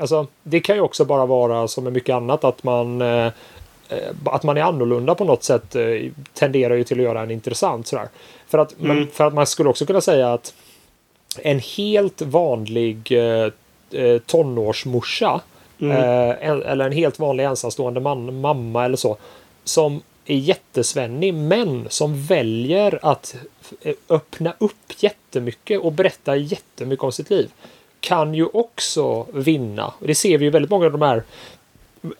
Alltså, 0.00 0.26
det 0.42 0.60
kan 0.60 0.76
ju 0.76 0.82
också 0.82 1.04
bara 1.04 1.26
vara 1.26 1.68
som 1.68 1.84
med 1.84 1.92
mycket 1.92 2.14
annat 2.14 2.44
att 2.44 2.62
man 2.62 3.02
eh, 3.02 3.32
att 4.24 4.42
man 4.42 4.56
är 4.56 4.62
annorlunda 4.62 5.14
på 5.14 5.24
något 5.24 5.44
sätt 5.44 5.76
eh, 5.76 5.84
tenderar 6.34 6.74
ju 6.74 6.84
till 6.84 6.98
att 6.98 7.04
göra 7.04 7.22
en 7.22 7.30
intressant 7.30 7.86
sådär. 7.86 8.08
För 8.48 8.58
att, 8.58 8.80
mm. 8.80 8.96
men, 8.96 9.06
för 9.06 9.24
att 9.24 9.34
man 9.34 9.46
skulle 9.46 9.68
också 9.68 9.86
kunna 9.86 10.00
säga 10.00 10.32
att 10.32 10.54
en 11.38 11.58
helt 11.58 12.22
vanlig 12.22 13.12
eh, 13.12 13.52
eh 13.92 14.18
tonårsmorsa 14.26 15.40
mm. 15.80 15.96
eh, 15.96 16.70
eller 16.70 16.86
en 16.86 16.92
helt 16.92 17.18
vanlig 17.18 17.44
ensamstående 17.44 18.00
man, 18.00 18.40
mamma 18.40 18.84
eller 18.84 18.96
så 18.96 19.16
som 19.64 20.02
är 20.26 20.36
jättesvennig 20.36 21.34
men 21.34 21.86
som 21.88 22.26
väljer 22.26 22.98
att 23.02 23.36
öppna 24.08 24.54
upp 24.58 24.92
jättemycket 24.98 25.80
och 25.80 25.92
berätta 25.92 26.36
jättemycket 26.36 27.04
om 27.04 27.12
sitt 27.12 27.30
liv 27.30 27.50
kan 28.00 28.34
ju 28.34 28.46
också 28.46 29.26
vinna. 29.32 29.92
Det 30.00 30.14
ser 30.14 30.38
vi 30.38 30.44
ju 30.44 30.50
väldigt 30.50 30.70
många 30.70 30.86
av 30.86 30.92
de 30.92 31.02
här 31.02 31.22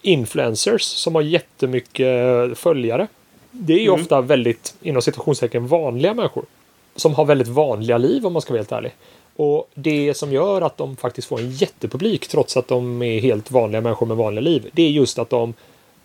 influencers 0.03 0.83
som 0.83 1.15
har 1.15 1.23
jättemycket 1.23 2.59
följare. 2.59 3.07
Det 3.51 3.73
är 3.73 3.79
ju 3.79 3.89
mm. 3.89 4.01
ofta 4.01 4.21
väldigt, 4.21 4.75
inom 4.83 5.03
situationstecken, 5.03 5.67
vanliga 5.67 6.15
människor. 6.15 6.45
Som 6.97 7.15
har 7.15 7.25
väldigt 7.25 7.49
vanliga 7.49 7.99
liv 7.99 8.27
om 8.27 8.33
man 8.33 8.43
ska 8.43 8.53
vara 8.53 8.59
helt 8.59 8.73
ärlig. 8.73 8.93
Och 9.37 9.71
det 9.75 10.15
som 10.17 10.33
gör 10.33 10.63
att 10.63 10.77
de 10.77 10.97
faktiskt 10.97 11.29
får 11.29 11.41
en 11.41 11.51
jättepublik 11.51 12.29
trots 12.29 12.57
att 12.57 12.69
de 12.69 13.03
är 13.03 13.21
helt 13.21 13.51
vanliga 13.51 13.81
människor 13.81 14.07
med 14.07 14.17
vanliga 14.17 14.43
liv. 14.43 14.71
Det 14.73 14.83
är 14.83 14.91
just 14.91 15.19
att 15.19 15.31
de 15.31 15.55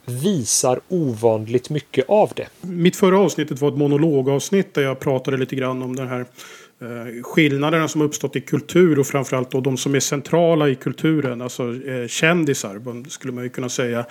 visar 0.05 0.79
ovanligt 0.89 1.69
mycket 1.69 2.09
av 2.09 2.31
det. 2.35 2.47
Mitt 2.61 2.95
förra 2.95 3.19
avsnittet 3.19 3.61
var 3.61 3.69
ett 3.69 3.77
monologavsnitt 3.77 4.73
där 4.73 4.81
jag 4.81 4.99
pratade 4.99 5.38
lite 5.38 5.55
grann 5.55 5.83
om 5.83 5.95
den 5.95 6.07
här 6.07 6.19
Eh, 6.19 6.64
Eh, 6.81 7.23
skillnaderna 7.23 7.88
som 7.88 8.01
uppstått 8.01 8.35
i 8.35 8.41
kultur 8.41 8.99
och 8.99 9.07
framförallt 9.07 9.51
då 9.51 9.61
de 9.61 9.77
som 9.77 9.95
är 9.95 9.99
centrala 9.99 10.69
i 10.69 10.75
kulturen, 10.75 11.41
alltså 11.41 11.88
eh, 11.88 12.07
kändisar 12.07 13.09
skulle 13.09 13.33
man 13.33 13.43
ju 13.43 13.49
kunna 13.49 13.69
säga. 13.69 14.05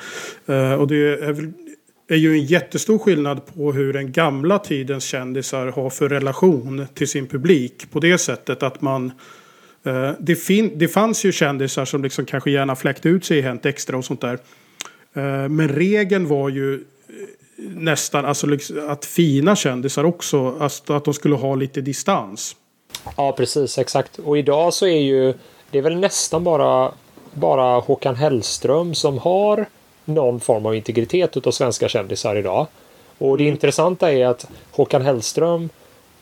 Eh, 0.47 0.73
och 0.73 0.89
det 0.89 0.97
är, 0.97 1.53
är 2.09 2.17
ju 2.17 2.33
en 2.33 2.45
jättestor 2.45 2.99
skillnad 2.99 3.47
på 3.47 3.73
hur 3.73 3.93
den 3.93 4.13
gamla 4.13 4.59
tidens 4.59 5.05
kändisar 5.05 5.67
har 5.67 5.91
för 5.91 6.09
relation 6.09 6.87
till 6.95 7.09
sin 7.09 7.27
publik. 7.27 7.91
På 7.91 8.01
det 8.01 8.19
sättet 8.19 8.63
att 8.63 8.81
man 8.81 9.13
det, 10.19 10.37
fin 10.37 10.79
det 10.79 10.89
fanns 10.89 11.25
ju 11.25 11.33
kändisar 11.33 11.85
som 11.85 12.03
liksom 12.03 12.25
kanske 12.25 12.51
gärna 12.51 12.77
fläckte 12.77 13.09
ut 13.09 13.25
sig 13.25 13.39
i 13.39 13.41
Hänt 13.41 13.67
Extra 13.67 13.97
och 13.97 14.05
sånt 14.05 14.21
där. 14.21 14.39
Men 15.49 15.69
regeln 15.69 16.27
var 16.27 16.49
ju 16.49 16.85
nästan 17.69 18.25
alltså 18.25 18.47
liksom, 18.47 18.89
att 18.89 19.05
fina 19.05 19.57
kändisar 19.57 20.05
också, 20.05 20.57
alltså 20.61 20.93
att 20.93 21.05
de 21.05 21.15
skulle 21.15 21.35
ha 21.35 21.55
lite 21.55 21.81
distans. 21.81 22.57
Ja, 23.17 23.33
precis, 23.33 23.79
exakt. 23.79 24.19
Och 24.19 24.39
idag 24.39 24.75
så 24.75 24.87
är 24.87 25.01
ju 25.01 25.35
det 25.71 25.79
är 25.79 25.83
väl 25.83 25.97
nästan 25.97 26.45
bara, 26.45 26.93
bara 27.33 27.81
Håkan 27.81 28.17
Hellström 28.17 28.95
som 28.95 29.19
har 29.19 29.67
någon 30.05 30.41
form 30.41 30.67
av 30.67 30.77
integritet 30.77 31.37
utav 31.37 31.51
svenska 31.51 31.89
kändisar 31.89 32.37
idag. 32.37 32.67
Och 33.19 33.39
det 33.39 33.45
intressanta 33.45 34.13
är 34.13 34.27
att 34.27 34.47
Håkan 34.71 35.03
Hellström 35.03 35.69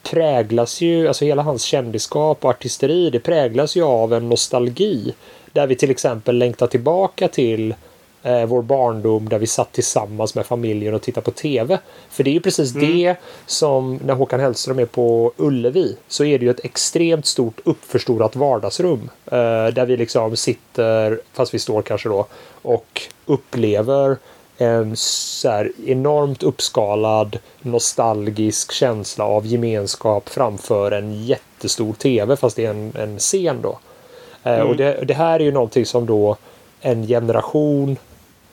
präglas 0.03 0.81
ju, 0.81 1.09
alltså 1.09 1.25
hela 1.25 1.43
hans 1.43 1.63
kändisskap 1.63 2.45
och 2.45 2.51
artisteri, 2.51 3.11
det 3.11 3.21
präglas 3.21 3.77
ju 3.77 3.83
av 3.83 4.13
en 4.13 4.29
nostalgi. 4.29 5.15
Där 5.53 5.67
vi 5.67 5.77
till 5.77 5.91
exempel 5.91 6.39
längtar 6.39 6.67
tillbaka 6.67 7.29
till 7.29 7.75
eh, 8.23 8.45
vår 8.45 8.63
barndom 8.63 9.29
där 9.29 9.39
vi 9.39 9.47
satt 9.47 9.73
tillsammans 9.73 10.35
med 10.35 10.47
familjen 10.47 10.95
och 10.95 11.03
tittade 11.03 11.25
på 11.25 11.31
TV. 11.31 11.79
För 12.11 12.25
det 12.25 12.31
är 12.31 12.33
ju 12.33 12.41
precis 12.41 12.75
mm. 12.75 12.97
det 12.97 13.17
som 13.47 14.01
när 14.05 14.15
Håkan 14.15 14.41
Hellström 14.41 14.79
är 14.79 14.87
på 14.87 15.33
Ullevi 15.37 15.97
så 16.09 16.25
är 16.25 16.39
det 16.39 16.45
ju 16.45 16.51
ett 16.51 16.65
extremt 16.65 17.27
stort 17.27 17.61
uppförstorat 17.65 18.37
vardagsrum. 18.37 19.11
Eh, 19.27 19.67
där 19.67 19.87
vi 19.87 19.97
liksom 19.97 20.37
sitter, 20.37 21.21
fast 21.33 21.55
vi 21.55 21.59
står 21.59 21.83
kanske 21.83 22.09
då, 22.09 22.27
och 22.63 23.03
upplever 23.27 24.17
en 24.59 24.97
så 24.97 25.49
här 25.49 25.73
enormt 25.87 26.43
uppskalad 26.43 27.39
nostalgisk 27.63 28.73
känsla 28.73 29.25
av 29.25 29.47
gemenskap 29.47 30.29
framför 30.29 30.91
en 30.91 31.25
jättestor 31.25 31.93
tv 31.93 32.37
fast 32.37 32.57
det 32.57 32.65
är 32.65 32.71
en, 32.71 32.93
en 32.97 33.19
scen 33.19 33.63
då. 33.63 33.79
Eh, 34.43 34.55
mm. 34.55 34.69
Och 34.69 34.77
det, 34.77 35.05
det, 35.05 35.15
här 35.15 35.41
är 35.41 35.45
ju 35.45 35.53
någonting 35.53 35.87
som 35.87 36.07
då 36.07 36.37
en 36.81 37.07
generation 37.07 37.97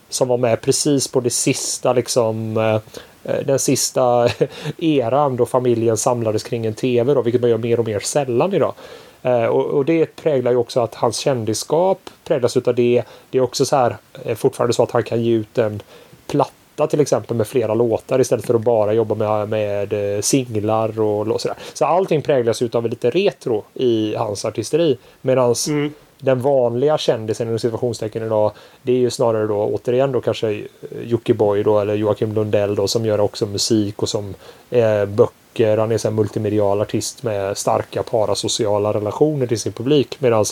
som 0.09 0.27
var 0.27 0.37
med 0.37 0.61
precis 0.61 1.07
på 1.07 1.19
det 1.19 1.29
sista 1.29 1.93
liksom 1.93 2.57
eh, 2.57 2.75
eh, 3.23 3.45
den 3.45 3.59
sista 3.59 4.29
eran 4.77 5.35
då 5.35 5.45
familjen 5.45 5.97
samlades 5.97 6.43
kring 6.43 6.65
en 6.65 6.73
tv 6.73 7.13
då, 7.13 7.21
vilket 7.21 7.41
man 7.41 7.49
gör 7.49 7.57
mer 7.57 7.79
och 7.79 7.85
mer 7.85 7.99
sällan 7.99 8.53
idag. 8.53 8.73
Eh, 9.21 9.45
och, 9.45 9.65
och, 9.65 9.85
det 9.85 10.15
präglar 10.15 10.51
ju 10.51 10.57
också 10.57 10.79
att 10.79 10.95
hans 10.95 11.17
kändisskap 11.17 12.09
präglas 12.23 12.57
utav 12.57 12.75
det. 12.75 13.03
Det 13.29 13.37
är 13.37 13.41
också 13.41 13.65
så 13.65 13.75
här 13.75 13.97
fortfarande 14.35 14.73
så 14.73 14.83
att 14.83 14.91
han 14.91 15.03
kan 15.03 15.21
ge 15.23 15.31
ut 15.31 15.57
en 15.57 15.81
platta 16.27 16.87
till 16.87 17.01
exempel 17.01 17.37
med 17.37 17.47
flera 17.47 17.73
låtar 17.73 18.21
istället 18.21 18.45
för 18.45 18.53
att 18.53 18.61
bara 18.61 18.93
jobba 18.93 19.15
med, 19.15 19.49
med 19.49 20.25
singlar 20.25 20.99
och 20.99 21.41
sådär. 21.41 21.57
Så 21.73 21.85
allting 21.85 22.21
präglas 22.21 22.61
utav 22.61 22.89
lite 22.89 23.09
retro 23.09 23.63
i 23.73 24.15
hans 24.15 24.45
artisteri. 24.45 24.97
Medan 25.21 25.55
mm 25.67 25.93
den 26.19 26.41
vanliga 26.41 26.97
kändisen 26.97 27.47
inom 27.47 27.59
situationstecken 27.59 28.23
idag 28.23 28.51
det 28.81 28.91
är 28.91 28.97
ju 28.97 29.09
snarare 29.09 29.47
då 29.47 29.55
återigen 29.55 30.11
då 30.11 30.21
kanske 30.21 30.63
Jockiboi 31.03 31.63
då 31.63 31.79
eller 31.79 31.95
Joakim 31.95 32.33
Lundell 32.33 32.75
då 32.75 32.87
som 32.87 33.05
gör 33.05 33.19
också 33.19 33.45
musik 33.45 34.01
och 34.01 34.09
som 34.09 34.35
är 34.69 35.05
böcker. 35.05 35.77
Han 35.77 35.91
är 35.91 36.07
en 36.07 36.15
multimedial 36.15 36.81
artist 36.81 37.23
med 37.23 37.57
starka 37.57 38.03
parasociala 38.03 38.93
relationer 38.93 39.47
till 39.47 39.59
sin 39.59 39.73
publik 39.73 40.17
medan 40.21 40.45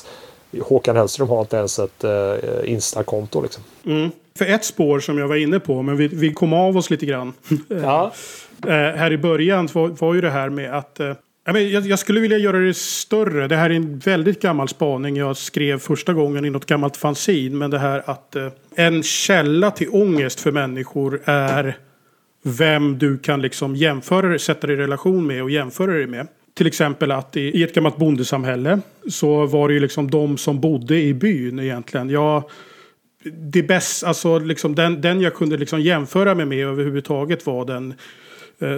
Håkan 0.61 0.95
Hellström 0.95 1.29
har 1.29 1.41
inte 1.41 1.57
ens 1.57 1.79
ett 1.79 2.03
uh, 2.03 2.71
Insta-konto 2.71 3.41
liksom. 3.41 3.63
Mm. 3.85 4.11
För 4.37 4.45
ett 4.45 4.65
spår 4.65 4.99
som 4.99 5.17
jag 5.17 5.27
var 5.27 5.35
inne 5.35 5.59
på, 5.59 5.81
men 5.81 5.97
vi, 5.97 6.07
vi 6.07 6.33
kom 6.33 6.53
av 6.53 6.77
oss 6.77 6.89
lite 6.89 7.05
grann. 7.05 7.33
Ja. 7.67 8.11
uh, 8.65 8.71
här 8.71 9.13
i 9.13 9.17
början 9.17 9.69
var, 9.73 9.87
var 9.87 10.13
ju 10.13 10.21
det 10.21 10.29
här 10.29 10.49
med 10.49 10.77
att 10.77 10.99
uh, 10.99 11.13
jag 11.55 11.99
skulle 11.99 12.19
vilja 12.19 12.37
göra 12.37 12.59
det 12.59 12.73
större. 12.77 13.47
Det 13.47 13.55
här 13.55 13.69
är 13.69 13.73
en 13.73 13.99
väldigt 13.99 14.41
gammal 14.41 14.67
spaning 14.67 15.17
jag 15.17 15.37
skrev 15.37 15.79
första 15.79 16.13
gången 16.13 16.45
i 16.45 16.49
något 16.49 16.65
gammalt 16.65 16.97
fanzin. 16.97 17.57
Men 17.57 17.71
det 17.71 17.79
här 17.79 18.03
att 18.05 18.35
eh, 18.35 18.47
en 18.75 19.03
källa 19.03 19.71
till 19.71 19.89
ångest 19.91 20.39
för 20.39 20.51
människor 20.51 21.21
är 21.25 21.77
vem 22.43 22.97
du 22.97 23.17
kan 23.17 23.41
liksom 23.41 23.75
jämföra 23.75 24.39
sätta 24.39 24.67
dig 24.67 24.75
i 24.75 24.79
relation 24.79 25.27
med 25.27 25.43
och 25.43 25.51
jämföra 25.51 25.91
dig 25.91 26.07
med. 26.07 26.27
Till 26.53 26.67
exempel 26.67 27.11
att 27.11 27.37
i, 27.37 27.63
ett 27.63 27.75
gammalt 27.75 27.97
bondesamhälle 27.97 28.79
så 29.09 29.45
var 29.45 29.67
det 29.67 29.73
ju 29.73 29.79
liksom 29.79 30.11
de 30.11 30.37
som 30.37 30.61
bodde 30.61 30.99
i 30.99 31.13
byn 31.13 31.59
egentligen. 31.59 32.09
Jag, 32.09 32.43
det 33.23 33.63
bäst, 33.63 34.03
alltså 34.03 34.39
liksom 34.39 34.75
den, 34.75 35.01
den 35.01 35.21
jag 35.21 35.33
kunde 35.33 35.57
liksom 35.57 35.81
jämföra 35.81 36.35
mig 36.35 36.45
med 36.45 36.67
överhuvudtaget 36.67 37.45
var 37.45 37.65
den 37.65 37.93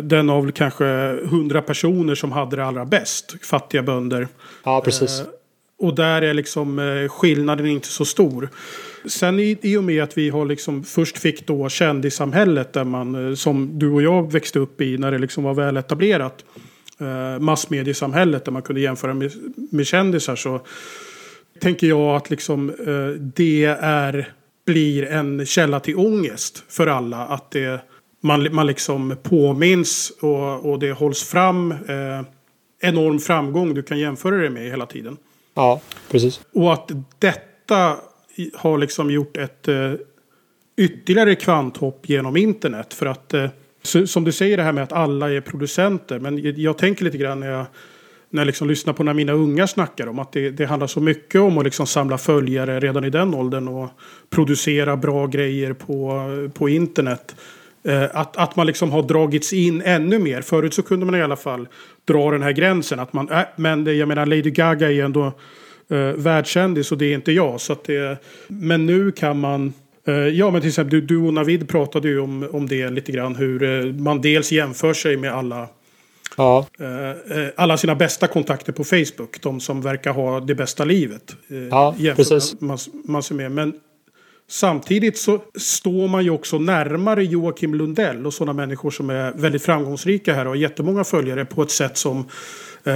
den 0.03 0.29
av 0.29 0.51
kanske 0.51 0.85
hundra 1.29 1.61
personer 1.61 2.15
som 2.15 2.31
hade 2.31 2.55
det 2.55 2.65
allra 2.65 2.85
bäst. 2.85 3.45
Fattiga 3.45 3.83
bönder. 3.83 4.27
Ja, 4.63 4.81
precis. 4.85 5.19
Eh, 5.19 5.25
och 5.79 5.95
där 5.95 6.21
är 6.21 6.33
liksom 6.33 6.79
eh, 6.79 7.09
skillnaden 7.09 7.65
inte 7.65 7.87
så 7.87 8.05
stor. 8.05 8.49
Sen 9.05 9.39
i, 9.39 9.57
i 9.61 9.77
och 9.77 9.83
med 9.83 10.03
att 10.03 10.17
vi 10.17 10.29
har 10.29 10.45
liksom 10.45 10.83
först 10.83 11.17
fick 11.17 11.47
då 11.47 11.69
kändissamhället 11.69 12.73
där 12.73 12.83
man 12.83 13.37
som 13.37 13.79
du 13.79 13.89
och 13.89 14.01
jag 14.01 14.31
växte 14.31 14.59
upp 14.59 14.81
i 14.81 14.97
när 14.97 15.11
det 15.11 15.17
liksom 15.17 15.43
var 15.43 15.53
väl 15.53 15.77
etablerat. 15.77 16.45
massmediesamhället 17.39 18.45
där 18.45 18.51
man 18.51 18.61
kunde 18.61 18.81
jämföra 18.81 19.13
med, 19.13 19.31
med 19.71 19.87
kändisar 19.87 20.35
så 20.35 20.61
tänker 21.59 21.87
jag 21.87 22.15
att 22.15 22.29
liksom 22.29 22.73
det 23.35 23.65
är 23.81 24.33
blir 24.65 25.05
en 25.05 25.45
källa 25.45 25.79
till 25.79 25.95
ångest 25.95 26.63
för 26.69 26.87
alla. 26.87 27.17
Att 27.17 27.51
det 27.51 27.81
man, 28.21 28.47
man 28.51 28.67
liksom 28.67 29.15
påminns 29.23 30.11
och, 30.21 30.71
och 30.71 30.79
det 30.79 30.91
hålls 30.91 31.23
fram. 31.23 31.71
Eh, 31.71 32.21
enorm 32.81 33.19
framgång 33.19 33.73
du 33.73 33.83
kan 33.83 33.99
jämföra 33.99 34.35
det 34.35 34.49
med 34.49 34.63
hela 34.63 34.85
tiden. 34.85 35.17
Ja, 35.53 35.81
precis. 36.11 36.41
Och 36.53 36.73
att 36.73 36.91
detta 37.19 37.97
har 38.53 38.77
liksom 38.77 39.11
gjort 39.11 39.37
ett 39.37 39.67
eh, 39.67 39.93
ytterligare 40.77 41.35
kvanthopp 41.35 42.09
genom 42.09 42.37
internet. 42.37 42.93
För 42.93 43.05
att, 43.05 43.33
eh, 43.33 43.49
som 44.05 44.23
du 44.23 44.31
säger 44.31 44.57
det 44.57 44.63
här 44.63 44.71
med 44.71 44.83
att 44.83 44.93
alla 44.93 45.31
är 45.31 45.41
producenter. 45.41 46.19
Men 46.19 46.61
jag 46.61 46.77
tänker 46.77 47.05
lite 47.05 47.17
grann 47.17 47.39
när 47.39 47.51
jag, 47.51 47.65
när 48.29 48.41
jag 48.41 48.45
liksom 48.45 48.67
lyssnar 48.67 48.93
på 48.93 49.03
när 49.03 49.13
mina 49.13 49.33
unga 49.33 49.67
snackar 49.67 50.07
om 50.07 50.19
att 50.19 50.31
det, 50.31 50.49
det 50.49 50.65
handlar 50.65 50.87
så 50.87 50.99
mycket 50.99 51.41
om 51.41 51.57
att 51.57 51.63
liksom 51.63 51.87
samla 51.87 52.17
följare 52.17 52.79
redan 52.79 53.05
i 53.05 53.09
den 53.09 53.33
åldern 53.33 53.67
och 53.67 53.89
producera 54.29 54.97
bra 54.97 55.27
grejer 55.27 55.73
på, 55.73 56.21
på 56.53 56.69
internet. 56.69 57.35
Eh, 57.83 58.03
att, 58.13 58.37
att 58.37 58.55
man 58.55 58.67
liksom 58.67 58.91
har 58.91 59.03
dragits 59.03 59.53
in 59.53 59.81
ännu 59.81 60.19
mer. 60.19 60.41
Förut 60.41 60.73
så 60.73 60.81
kunde 60.81 61.05
man 61.05 61.15
i 61.15 61.21
alla 61.21 61.35
fall 61.35 61.67
dra 62.05 62.31
den 62.31 62.43
här 62.43 62.51
gränsen. 62.51 62.99
Att 62.99 63.13
man, 63.13 63.29
äh, 63.29 63.41
men 63.55 63.83
det, 63.83 63.93
jag 63.93 64.07
menar 64.07 64.25
Lady 64.25 64.51
Gaga 64.51 64.91
är 64.91 65.03
ändå 65.03 65.25
äh, 65.89 65.97
världskändis 65.97 66.91
och 66.91 66.97
det 66.97 67.05
är 67.05 67.15
inte 67.15 67.31
jag. 67.31 67.61
Så 67.61 67.75
det, 67.85 68.23
men 68.47 68.85
nu 68.85 69.11
kan 69.11 69.39
man 69.39 69.73
äh, 70.07 70.13
Ja 70.13 70.51
men 70.51 70.61
till 70.61 70.67
exempel 70.67 70.99
du, 70.99 71.01
du 71.01 71.17
och 71.17 71.33
Navid 71.33 71.69
pratade 71.69 72.07
ju 72.07 72.19
om, 72.19 72.47
om 72.51 72.67
det 72.67 72.89
lite 72.89 73.11
grann. 73.11 73.35
Hur 73.35 73.63
äh, 73.63 73.93
man 73.93 74.21
dels 74.21 74.51
jämför 74.51 74.93
sig 74.93 75.17
med 75.17 75.33
alla 75.33 75.67
Ja. 76.37 76.65
alla 77.55 77.77
sina 77.77 77.95
bästa 77.95 78.27
kontakter 78.27 78.73
på 78.73 78.83
Facebook. 78.83 79.41
De 79.41 79.59
som 79.59 79.81
verkar 79.81 80.13
ha 80.13 80.39
det 80.39 80.55
bästa 80.55 80.85
livet. 80.85 81.35
ja, 81.71 81.95
precis. 82.15 82.61
Man, 82.61 82.77
man, 83.05 83.23
med. 83.31 83.51
Men 83.51 83.73
Samtidigt 84.51 85.17
så 85.17 85.39
står 85.55 86.07
man 86.07 86.23
ju 86.23 86.29
också 86.29 86.59
närmare 86.59 87.23
Joakim 87.23 87.73
Lundell 87.73 88.25
och 88.25 88.33
sådana 88.33 88.53
människor 88.53 88.91
som 88.91 89.09
är 89.09 89.31
väldigt 89.31 89.63
framgångsrika 89.63 90.33
här 90.33 90.45
och 90.45 90.51
har 90.51 90.55
jättemånga 90.55 91.03
följare 91.03 91.45
på 91.45 91.61
ett 91.61 91.71
sätt 91.71 91.97
som 91.97 92.25
Eh, 92.83 92.93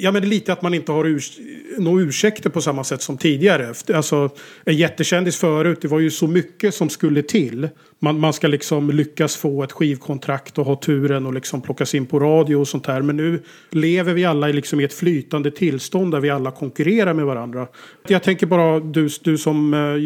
ja 0.00 0.12
men 0.12 0.22
det 0.22 0.28
är 0.28 0.30
lite 0.30 0.52
att 0.52 0.62
man 0.62 0.74
inte 0.74 0.92
har 0.92 1.06
urs 1.06 1.38
några 1.78 2.02
ursäkter 2.02 2.50
på 2.50 2.60
samma 2.60 2.84
sätt 2.84 3.02
som 3.02 3.18
tidigare. 3.18 3.74
Alltså 3.94 4.30
en 4.64 4.76
jättekändis 4.76 5.36
förut, 5.36 5.78
det 5.82 5.88
var 5.88 5.98
ju 5.98 6.10
så 6.10 6.26
mycket 6.26 6.74
som 6.74 6.88
skulle 6.88 7.22
till. 7.22 7.68
Man, 7.98 8.20
man 8.20 8.32
ska 8.32 8.48
liksom 8.48 8.90
lyckas 8.90 9.36
få 9.36 9.62
ett 9.62 9.72
skivkontrakt 9.72 10.58
och 10.58 10.66
ha 10.66 10.76
turen 10.76 11.26
och 11.26 11.34
liksom 11.34 11.62
plockas 11.62 11.94
in 11.94 12.06
på 12.06 12.20
radio 12.20 12.56
och 12.56 12.68
sånt 12.68 12.86
här. 12.86 13.02
Men 13.02 13.16
nu 13.16 13.42
lever 13.70 14.14
vi 14.14 14.24
alla 14.24 14.46
liksom 14.46 14.80
i 14.80 14.84
ett 14.84 14.94
flytande 14.94 15.50
tillstånd 15.50 16.12
där 16.12 16.20
vi 16.20 16.30
alla 16.30 16.50
konkurrerar 16.50 17.14
med 17.14 17.26
varandra. 17.26 17.66
Jag 18.08 18.22
tänker 18.22 18.46
bara 18.46 18.80
du, 18.80 19.08
du 19.22 19.38
som 19.38 19.74
uh, 19.74 20.00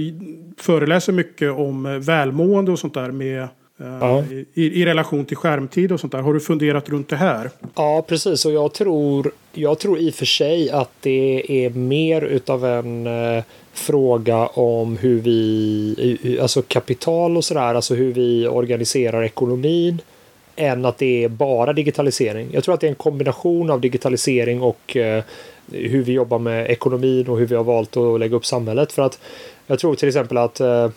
föreläser 0.58 1.12
mycket 1.12 1.52
om 1.52 1.86
uh, 1.86 1.98
välmående 1.98 2.72
och 2.72 2.78
sånt 2.78 2.94
där 2.94 3.10
med 3.10 3.48
Ja. 3.82 4.24
I, 4.54 4.80
I, 4.80 4.84
relation 4.84 5.24
till 5.24 5.36
skärmtid 5.36 5.92
och 5.92 6.00
sånt 6.00 6.12
där. 6.12 6.20
Har 6.20 6.34
du 6.34 6.40
funderat 6.40 6.88
runt 6.88 7.08
det 7.08 7.16
här? 7.16 7.50
Ja, 7.74 8.04
precis. 8.08 8.44
Och 8.44 8.52
jag 8.52 8.72
tror, 8.72 9.32
jag 9.52 9.78
tror 9.78 9.98
i 9.98 10.10
och 10.10 10.14
för 10.14 10.26
sig 10.26 10.70
att 10.70 10.90
det 11.00 11.64
är 11.64 11.70
mer 11.70 12.22
utav 12.22 12.64
en 12.64 13.06
eh, 13.06 13.44
fråga 13.72 14.46
om 14.46 14.96
hur 14.96 15.20
vi, 15.20 16.38
alltså 16.42 16.62
kapital 16.62 17.36
och 17.36 17.44
sådär, 17.44 17.74
alltså 17.74 17.94
hur 17.94 18.12
vi 18.12 18.48
organiserar 18.48 19.22
ekonomin 19.22 20.00
än 20.56 20.84
att 20.84 20.98
det 20.98 21.24
är 21.24 21.28
bara 21.28 21.72
digitalisering. 21.72 22.48
Jag 22.52 22.64
tror 22.64 22.74
att 22.74 22.80
det 22.80 22.86
är 22.86 22.90
en 22.90 22.94
kombination 22.94 23.70
av 23.70 23.80
digitalisering 23.80 24.62
och 24.62 24.96
eh, 24.96 25.24
hur 25.72 26.02
vi 26.02 26.12
jobbar 26.12 26.38
med 26.38 26.70
ekonomin 26.70 27.28
och 27.28 27.38
hur 27.38 27.46
vi 27.46 27.54
har 27.54 27.64
valt 27.64 27.96
att 27.96 28.20
lägga 28.20 28.36
upp 28.36 28.46
samhället. 28.46 28.92
För 28.92 29.02
att 29.02 29.18
jag 29.66 29.78
tror 29.78 29.94
till 29.94 30.08
exempel 30.08 30.36
att 30.36 30.60
eh, 30.60 30.90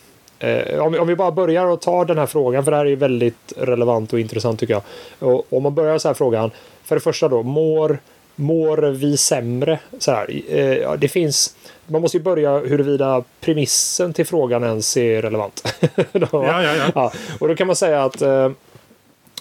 Eh, 0.44 0.80
om, 0.80 0.92
vi, 0.92 1.00
om 1.00 1.08
vi 1.08 1.16
bara 1.16 1.32
börjar 1.32 1.66
och 1.66 1.82
tar 1.82 2.06
den 2.06 2.18
här 2.18 2.26
frågan, 2.26 2.64
för 2.64 2.72
det 2.72 2.78
här 2.78 2.86
är 2.86 2.96
väldigt 2.96 3.54
relevant 3.58 4.14
och 4.14 4.20
intressant 4.20 4.60
tycker 4.60 4.74
jag. 4.74 4.84
Och, 5.20 5.46
om 5.50 5.64
man 5.64 5.76
börjar 5.76 5.98
så 5.98 6.08
här 6.08 6.14
frågan. 6.14 6.52
För 6.84 6.96
det 6.96 7.02
första 7.02 7.28
då, 7.28 7.44
mår, 7.44 8.00
mår 8.36 8.78
vi 8.78 9.18
sämre? 9.18 9.80
Så 10.00 10.12
här, 10.12 10.56
eh, 10.58 10.94
det 10.94 11.08
finns... 11.08 11.56
Man 11.88 12.02
måste 12.02 12.18
ju 12.18 12.24
börja 12.24 12.60
huruvida 12.60 13.24
premissen 13.42 14.14
till 14.14 14.26
frågan 14.26 14.64
ens 14.64 14.98
är 14.98 15.22
relevant. 15.22 15.76
då, 16.12 16.28
ja, 16.32 16.64
ja, 16.64 16.76
ja. 16.76 16.92
ja, 16.96 17.12
Och 17.40 17.48
då 17.48 17.56
kan 17.56 17.68
man 17.68 17.76
säga 17.76 18.04
att 18.04 18.22
eh, 18.22 18.52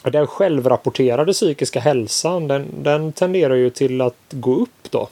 den 0.02 0.26
självrapporterade 0.26 1.32
psykiska 1.32 1.80
hälsan 1.80 2.48
den, 2.48 2.66
den 2.82 3.12
tenderar 3.12 3.54
ju 3.54 3.70
till 3.70 4.00
att 4.00 4.16
gå 4.30 4.54
upp 4.54 4.90
då. 4.90 5.08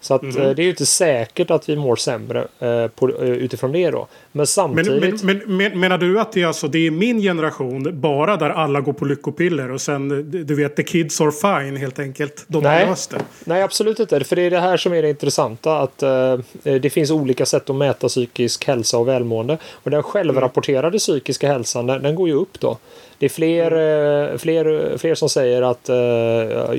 Så 0.00 0.14
att, 0.14 0.22
mm. 0.22 0.34
det 0.34 0.62
är 0.62 0.64
ju 0.64 0.70
inte 0.70 0.86
säkert 0.86 1.50
att 1.50 1.68
vi 1.68 1.76
mår 1.76 1.96
sämre 1.96 2.46
eh, 2.58 2.88
på, 2.88 3.08
eh, 3.08 3.28
utifrån 3.28 3.72
det 3.72 3.90
då. 3.90 4.06
Men 4.38 4.46
samtidigt... 4.46 5.22
Men, 5.22 5.36
men, 5.38 5.56
men, 5.56 5.80
menar 5.80 5.98
du 5.98 6.20
att 6.20 6.32
det 6.32 6.42
är, 6.42 6.46
alltså, 6.46 6.68
det 6.68 6.86
är 6.86 6.90
min 6.90 7.20
generation 7.20 8.00
bara 8.00 8.36
där 8.36 8.50
alla 8.50 8.80
går 8.80 8.92
på 8.92 9.04
lyckopiller 9.04 9.70
och 9.70 9.80
sen 9.80 10.30
du 10.46 10.54
vet 10.54 10.76
the 10.76 10.82
kids 10.82 11.20
are 11.20 11.32
fine 11.32 11.76
helt 11.76 11.98
enkelt? 11.98 12.44
De 12.46 12.62
Nej. 12.62 12.86
har 12.86 12.98
Nej, 13.44 13.62
absolut 13.62 14.00
inte. 14.00 14.24
För 14.24 14.36
det 14.36 14.42
är 14.42 14.50
det 14.50 14.60
här 14.60 14.76
som 14.76 14.92
är 14.92 15.02
det 15.02 15.08
intressanta. 15.08 15.78
Att 15.78 16.02
uh, 16.02 16.38
det 16.62 16.90
finns 16.90 17.10
olika 17.10 17.46
sätt 17.46 17.70
att 17.70 17.76
mäta 17.76 18.08
psykisk 18.08 18.64
hälsa 18.66 18.98
och 18.98 19.08
välmående. 19.08 19.58
Och 19.72 19.90
den 19.90 20.02
självrapporterade 20.02 20.88
mm. 20.88 20.98
psykiska 20.98 21.48
hälsan 21.48 21.86
den, 21.86 22.02
den 22.02 22.14
går 22.14 22.28
ju 22.28 22.34
upp 22.34 22.60
då. 22.60 22.78
Det 23.18 23.26
är 23.26 23.30
fler, 23.30 23.72
mm. 23.72 24.38
fler, 24.38 24.98
fler 24.98 25.14
som 25.14 25.28
säger 25.28 25.62
att 25.62 25.90
uh, 25.90 25.96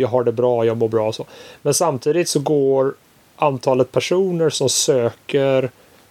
jag 0.02 0.08
har 0.08 0.24
det 0.24 0.32
bra, 0.32 0.66
jag 0.66 0.78
mår 0.78 0.88
bra 0.88 1.08
och 1.08 1.16
så. 1.16 1.26
Men 1.62 1.74
samtidigt 1.74 2.30
så 2.30 2.40
går 2.40 2.94
antalet 3.36 3.92
personer 3.92 4.50
som 4.50 4.70
söker 4.70 5.70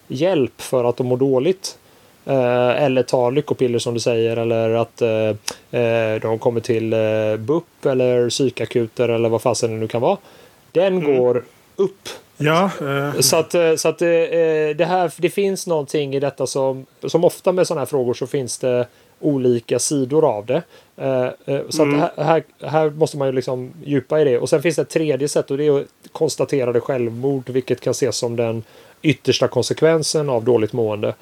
hjälp 0.08 0.60
för 0.60 0.84
att 0.84 0.96
de 0.96 1.06
mår 1.06 1.16
dåligt 1.16 1.78
eh, 2.24 2.82
eller 2.82 3.02
tar 3.02 3.30
lyckopiller 3.30 3.78
som 3.78 3.94
du 3.94 4.00
säger 4.00 4.36
eller 4.36 4.70
att 4.70 5.02
eh, 5.02 5.80
eh 5.80 6.20
de 6.20 6.38
kommer 6.38 6.60
till 6.60 6.92
eh, 6.92 7.36
BUP 7.38 7.86
eller 7.86 8.30
psykakuter 8.30 9.08
eller 9.08 9.28
vad 9.28 9.42
fasen 9.42 9.70
det 9.70 9.76
nu 9.76 9.88
kan 9.88 10.00
vara. 10.00 10.16
Den 10.72 10.96
mm. 10.96 11.16
går 11.16 11.44
upp. 11.76 12.08
Ja. 12.36 12.70
Så 13.20 13.36
att, 13.36 13.54
så 13.76 13.88
att 13.88 13.98
det, 13.98 14.86
här, 14.88 15.12
det 15.16 15.30
finns 15.30 15.66
någonting 15.66 16.14
i 16.14 16.20
detta 16.20 16.46
som, 16.46 16.86
som 17.06 17.24
ofta 17.24 17.52
med 17.52 17.66
sådana 17.66 17.80
här 17.80 17.86
frågor 17.86 18.14
så 18.14 18.26
finns 18.26 18.58
det 18.58 18.86
olika 19.20 19.78
sidor 19.78 20.24
av 20.24 20.46
det. 20.46 20.62
Så 21.68 21.82
mm. 21.82 22.02
att 22.02 22.12
här, 22.16 22.42
här 22.62 22.90
måste 22.90 23.16
man 23.16 23.28
ju 23.28 23.32
liksom 23.32 23.72
djupa 23.84 24.20
i 24.20 24.24
det. 24.24 24.38
Och 24.38 24.48
sen 24.48 24.62
finns 24.62 24.76
det 24.76 24.82
ett 24.82 24.88
tredje 24.88 25.28
sätt 25.28 25.50
och 25.50 25.58
det 25.58 25.66
är 25.66 25.80
att 25.80 25.86
konstatera 26.12 26.72
det 26.72 26.80
självmord, 26.80 27.50
vilket 27.50 27.80
kan 27.80 27.90
ses 27.90 28.16
som 28.16 28.36
den 28.36 28.64
yttersta 29.02 29.48
konsekvensen 29.48 30.30
av 30.30 30.44
dåligt 30.44 30.72
mående. 30.72 31.14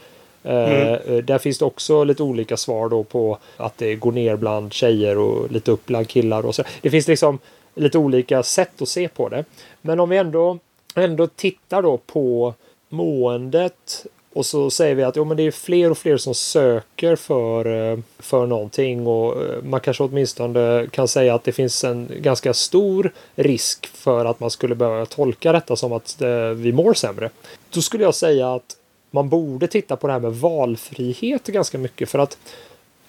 Mm. 0.42 0.98
Uh, 1.10 1.22
där 1.22 1.38
finns 1.38 1.58
det 1.58 1.64
också 1.64 2.04
lite 2.04 2.22
olika 2.22 2.56
svar 2.56 2.88
då 2.88 3.04
på 3.04 3.38
att 3.56 3.78
det 3.78 3.94
går 3.94 4.12
ner 4.12 4.36
bland 4.36 4.72
tjejer 4.72 5.18
och 5.18 5.50
lite 5.50 5.70
upp 5.70 5.86
bland 5.86 6.08
killar. 6.08 6.46
Och 6.46 6.54
så. 6.54 6.62
Det 6.80 6.90
finns 6.90 7.08
liksom 7.08 7.38
lite 7.74 7.98
olika 7.98 8.42
sätt 8.42 8.82
att 8.82 8.88
se 8.88 9.08
på 9.08 9.28
det. 9.28 9.44
Men 9.82 10.00
om 10.00 10.08
vi 10.08 10.16
ändå, 10.16 10.58
ändå 10.94 11.26
tittar 11.26 11.82
då 11.82 11.96
på 11.96 12.54
måendet 12.88 14.06
och 14.36 14.46
så 14.46 14.70
säger 14.70 14.94
vi 14.94 15.02
att 15.02 15.16
jo, 15.16 15.24
men 15.24 15.36
det 15.36 15.42
är 15.42 15.50
fler 15.50 15.90
och 15.90 15.98
fler 15.98 16.16
som 16.16 16.34
söker 16.34 17.16
för, 17.16 17.90
eh, 17.92 17.98
för 18.18 18.46
någonting. 18.46 19.06
Och 19.06 19.42
eh, 19.42 19.62
man 19.62 19.80
kanske 19.80 20.02
åtminstone 20.02 20.86
kan 20.90 21.08
säga 21.08 21.34
att 21.34 21.44
det 21.44 21.52
finns 21.52 21.84
en 21.84 22.10
ganska 22.20 22.54
stor 22.54 23.12
risk 23.34 23.86
för 23.86 24.24
att 24.24 24.40
man 24.40 24.50
skulle 24.50 24.74
behöva 24.74 25.06
tolka 25.06 25.52
detta 25.52 25.76
som 25.76 25.92
att 25.92 26.22
eh, 26.22 26.48
vi 26.48 26.72
mår 26.72 26.94
sämre. 26.94 27.30
Då 27.70 27.80
skulle 27.80 28.04
jag 28.04 28.14
säga 28.14 28.54
att 28.54 28.76
man 29.10 29.28
borde 29.28 29.66
titta 29.66 29.96
på 29.96 30.06
det 30.06 30.12
här 30.12 30.20
med 30.20 30.34
valfrihet 30.34 31.46
ganska 31.46 31.78
mycket. 31.78 32.10
För 32.10 32.18
att 32.18 32.38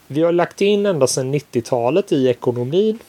vi 0.08 0.22
har 0.22 0.32
lagt 0.32 0.62
in 0.62 0.86
ända 0.86 1.08
sedan 1.08 1.34
90-talet 1.34 2.12
i 2.12 2.28
ekonomin 2.28 3.00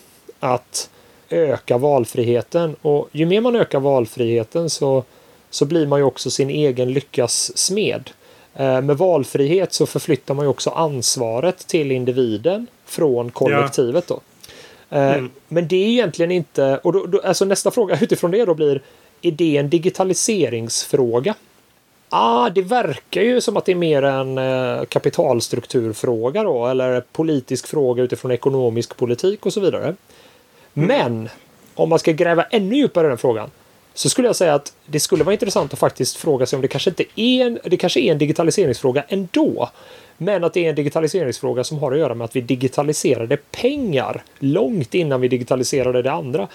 att 0.41 0.91
öka 1.29 1.79
valfriheten. 1.79 2.77
Och 2.83 3.09
ju 3.13 3.27
mer 3.27 3.41
man 3.41 3.57
ökar 3.57 3.81
valfriheten 3.81 4.71
så, 4.71 5.05
så 5.51 5.65
blir 5.65 5.87
man 5.87 5.99
ju 5.99 6.05
också 6.05 6.31
sin 6.31 6.51
egen 6.51 6.93
lyckas 6.93 7.59
smed. 7.59 8.11
Eh, 8.55 8.81
med 8.81 8.99
valfrihet 8.99 9.73
så 9.73 9.87
förflyttar 9.87 10.35
man 10.35 10.45
ju 10.45 10.49
också 10.49 10.71
ansvaret 10.71 11.67
till 11.67 11.93
individen 11.93 12.67
från 12.85 13.31
kollektivet 13.31 14.07
då. 14.07 14.21
Eh, 14.91 15.13
mm. 15.13 15.31
Men 15.49 15.69
det 15.69 15.77
är 15.77 15.89
egentligen 15.89 16.31
inte, 16.31 16.81
och 16.83 16.93
då, 16.93 17.07
då, 17.07 17.21
alltså 17.25 17.45
nästa 17.45 17.71
fråga 17.71 17.99
utifrån 18.01 18.31
det 18.31 18.45
då 18.45 18.55
blir, 18.55 18.83
är 19.23 19.31
det 19.31 19.57
en 19.57 19.71
digitaliseringsfråga? 19.71 21.35
ah, 22.09 22.51
det 22.51 22.63
verkar 22.63 23.23
ju 23.23 23.41
som 23.41 23.57
att 23.57 23.65
det 23.65 23.73
är 23.73 23.77
mer 23.77 24.03
en 24.03 24.39
eh, 24.39 24.85
kapitalstrukturfråga 24.85 26.43
då, 26.43 26.67
eller 26.67 27.01
politisk 27.01 27.67
fråga 27.67 28.03
utifrån 28.03 28.31
ekonomisk 28.31 28.97
politik 28.97 29.47
och 29.47 29.53
så 29.53 29.61
vidare. 29.61 29.85
Mm. 29.85 30.89
Men 30.89 31.29
om 31.75 31.89
man 31.89 31.99
ska 31.99 32.13
gräva 32.13 32.43
ännu 32.43 32.77
djupare 32.77 33.07
i 33.07 33.09
den 33.09 33.19
frågan 33.19 33.51
så 33.99 34.09
skulle 34.09 34.29
jag 34.29 34.37
säga 34.37 34.55
att 34.55 34.73
det 34.87 35.01
skulle 35.01 35.25
vara 35.25 35.33
intressant 35.33 35.73
att 35.73 35.79
faktiskt 35.79 36.17
fråga 36.17 36.47
sig 36.47 36.57
om 36.57 36.63
det 36.63 36.69
kanske 36.69 36.91
inte 36.91 37.05
är 37.17 37.47
en, 37.47 37.59
det 37.65 37.77
kanske 37.77 38.01
är 38.01 38.13
en 38.13 38.19
digitaliseringsfråga 38.19 39.05
ändå. 39.09 39.71
Men 40.19 40.45
att 40.45 40.55
det 40.55 40.65
är 40.65 40.69
en 40.69 40.75
digitaliseringsfråga 40.75 41.65
som 41.65 41.79
har 41.79 41.93
att 41.93 41.99
göra 41.99 42.15
med 42.15 42.25
att 42.25 42.37
vi 42.37 42.41
digitaliserade 42.41 43.37
pengar 43.37 44.23
långt 44.39 44.95
innan 44.95 45.21
vi 45.21 45.29
digitaliserade 45.29 46.03
det 46.03 46.13
andra. 46.13 46.49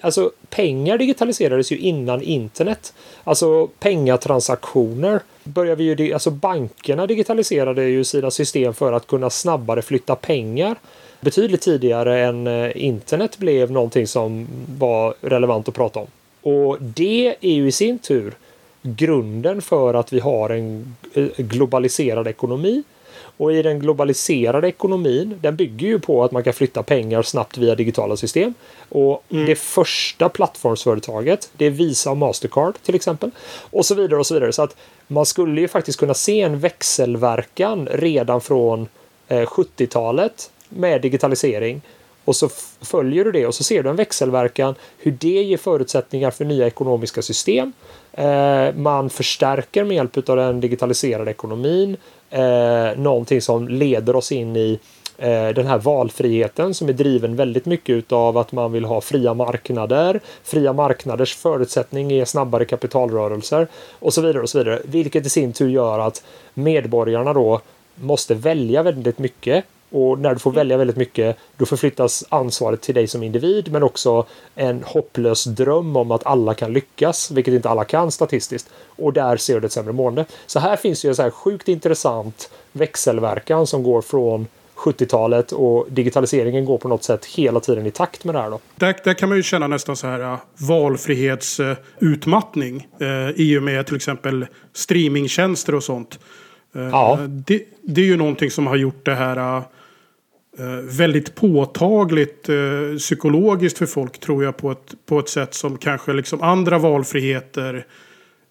alltså 0.00 0.30
pengar 0.50 0.98
digitaliserades 0.98 1.72
ju 1.72 1.78
innan 1.78 2.22
internet. 2.22 2.94
Alltså 3.24 3.66
pengatransaktioner 3.66 5.20
börjar 5.44 5.76
vi 5.76 5.84
ju, 5.84 6.12
alltså 6.12 6.30
bankerna 6.30 7.06
digitaliserade 7.06 7.84
ju 7.84 8.04
sina 8.04 8.30
system 8.30 8.74
för 8.74 8.92
att 8.92 9.06
kunna 9.06 9.30
snabbare 9.30 9.82
flytta 9.82 10.14
pengar 10.14 10.76
betydligt 11.20 11.60
tidigare 11.60 12.20
än 12.20 12.46
eh, 12.46 12.70
internet 12.74 13.38
blev 13.38 13.70
någonting 13.70 14.06
som 14.06 14.46
var 14.78 15.14
relevant 15.20 15.68
att 15.68 15.74
prata 15.74 16.00
om. 16.00 16.06
Och 16.42 16.76
det 16.80 17.36
är 17.40 17.52
ju 17.52 17.68
i 17.68 17.72
sin 17.72 17.98
tur 17.98 18.34
grunden 18.82 19.62
för 19.62 19.94
att 19.94 20.12
vi 20.12 20.20
har 20.20 20.50
en 20.50 20.96
eh, 21.14 21.26
globaliserad 21.36 22.26
ekonomi 22.26 22.82
och 23.38 23.52
i 23.52 23.62
den 23.62 23.78
globaliserade 23.78 24.68
ekonomin, 24.68 25.38
den 25.40 25.56
bygger 25.56 25.86
ju 25.86 25.98
på 25.98 26.24
att 26.24 26.32
man 26.32 26.44
kan 26.44 26.52
flytta 26.52 26.82
pengar 26.82 27.22
snabbt 27.22 27.58
via 27.58 27.74
digitala 27.74 28.16
system. 28.16 28.54
Och 28.88 29.24
mm. 29.30 29.46
det 29.46 29.54
första 29.54 30.28
plattformsföretaget, 30.28 31.50
det 31.56 31.66
är 31.66 31.70
Visa 31.70 32.10
och 32.10 32.16
Mastercard 32.16 32.74
till 32.82 32.94
exempel. 32.94 33.30
Och 33.70 33.86
så 33.86 33.94
vidare 33.94 34.18
och 34.18 34.26
så 34.26 34.34
vidare. 34.34 34.52
Så 34.52 34.62
att 34.62 34.76
man 35.06 35.26
skulle 35.26 35.60
ju 35.60 35.68
faktiskt 35.68 35.98
kunna 35.98 36.14
se 36.14 36.40
en 36.40 36.58
växelverkan 36.58 37.88
redan 37.92 38.40
från 38.40 38.88
eh, 39.28 39.42
70-talet 39.42 40.50
med 40.68 41.02
digitalisering. 41.02 41.80
Och 42.28 42.36
så 42.36 42.48
följer 42.80 43.24
du 43.24 43.32
det 43.32 43.46
och 43.46 43.54
så 43.54 43.64
ser 43.64 43.82
du 43.82 43.90
en 43.90 43.96
växelverkan 43.96 44.74
hur 44.98 45.16
det 45.20 45.42
ger 45.42 45.56
förutsättningar 45.56 46.30
för 46.30 46.44
nya 46.44 46.66
ekonomiska 46.66 47.22
system. 47.22 47.72
Eh, 48.12 48.74
man 48.74 49.10
förstärker 49.10 49.84
med 49.84 49.96
hjälp 49.96 50.28
av 50.28 50.36
den 50.36 50.60
digitaliserade 50.60 51.30
ekonomin 51.30 51.96
eh, 52.30 52.96
någonting 52.96 53.40
som 53.40 53.68
leder 53.68 54.16
oss 54.16 54.32
in 54.32 54.56
i 54.56 54.78
eh, 55.18 55.48
den 55.48 55.66
här 55.66 55.78
valfriheten 55.78 56.74
som 56.74 56.88
är 56.88 56.92
driven 56.92 57.36
väldigt 57.36 57.66
mycket 57.66 58.12
av 58.12 58.38
att 58.38 58.52
man 58.52 58.72
vill 58.72 58.84
ha 58.84 59.00
fria 59.00 59.34
marknader. 59.34 60.20
Fria 60.42 60.72
marknaders 60.72 61.36
förutsättning 61.36 62.12
är 62.12 62.24
snabbare 62.24 62.64
kapitalrörelser 62.64 63.66
och 63.98 64.14
så 64.14 64.20
vidare 64.20 64.42
och 64.42 64.50
så 64.50 64.58
vidare. 64.58 64.80
Vilket 64.84 65.26
i 65.26 65.30
sin 65.30 65.52
tur 65.52 65.68
gör 65.68 65.98
att 65.98 66.24
medborgarna 66.54 67.32
då 67.32 67.60
måste 67.94 68.34
välja 68.34 68.82
väldigt 68.82 69.18
mycket 69.18 69.64
och 69.90 70.18
när 70.18 70.34
du 70.34 70.38
får 70.38 70.52
välja 70.52 70.76
väldigt 70.76 70.96
mycket 70.96 71.36
då 71.56 71.66
förflyttas 71.66 72.24
ansvaret 72.28 72.80
till 72.80 72.94
dig 72.94 73.06
som 73.06 73.22
individ 73.22 73.72
men 73.72 73.82
också 73.82 74.26
en 74.54 74.82
hopplös 74.82 75.44
dröm 75.44 75.96
om 75.96 76.10
att 76.10 76.26
alla 76.26 76.54
kan 76.54 76.72
lyckas, 76.72 77.30
vilket 77.30 77.54
inte 77.54 77.68
alla 77.68 77.84
kan 77.84 78.10
statistiskt. 78.10 78.70
Och 78.86 79.12
där 79.12 79.36
ser 79.36 79.60
du 79.60 79.66
ett 79.66 79.72
sämre 79.72 79.92
mående. 79.92 80.24
Så 80.46 80.60
här 80.60 80.76
finns 80.76 81.04
ju 81.04 81.08
en 81.08 81.16
så 81.16 81.22
här 81.22 81.30
sjukt 81.30 81.68
intressant 81.68 82.50
växelverkan 82.72 83.66
som 83.66 83.82
går 83.82 84.02
från 84.02 84.46
70-talet 84.76 85.52
och 85.52 85.86
digitaliseringen 85.90 86.64
går 86.64 86.78
på 86.78 86.88
något 86.88 87.04
sätt 87.04 87.24
hela 87.24 87.60
tiden 87.60 87.86
i 87.86 87.90
takt 87.90 88.24
med 88.24 88.34
det 88.34 88.40
här. 88.40 88.50
Då. 88.50 88.60
Där, 88.76 88.96
där 89.04 89.14
kan 89.14 89.28
man 89.28 89.38
ju 89.38 89.42
känna 89.42 89.66
nästan 89.66 89.96
så 89.96 90.06
här 90.06 90.20
uh, 90.20 90.36
valfrihetsutmattning 90.54 92.86
uh, 93.02 93.30
i 93.30 93.58
och 93.58 93.62
med 93.62 93.86
till 93.86 93.96
exempel 93.96 94.46
streamingtjänster 94.72 95.74
och 95.74 95.84
sånt. 95.84 96.18
Uh, 96.76 96.82
ja. 96.82 97.18
det, 97.28 97.62
det, 97.82 98.00
är 98.00 98.04
ju 98.04 98.16
någonting 98.16 98.50
som 98.50 98.66
har 98.66 98.76
gjort 98.76 99.04
det 99.04 99.14
här 99.14 99.58
Eh, 99.58 99.62
väldigt 100.82 101.34
påtagligt 101.34 102.48
eh, 102.48 102.96
psykologiskt 102.98 103.78
för 103.78 103.86
folk 103.86 104.18
tror 104.18 104.44
jag 104.44 104.56
på 104.56 104.70
ett, 104.70 104.94
på 105.06 105.18
ett 105.18 105.28
sätt 105.28 105.54
som 105.54 105.78
kanske 105.78 106.12
liksom 106.12 106.42
andra 106.42 106.78
valfriheter 106.78 107.86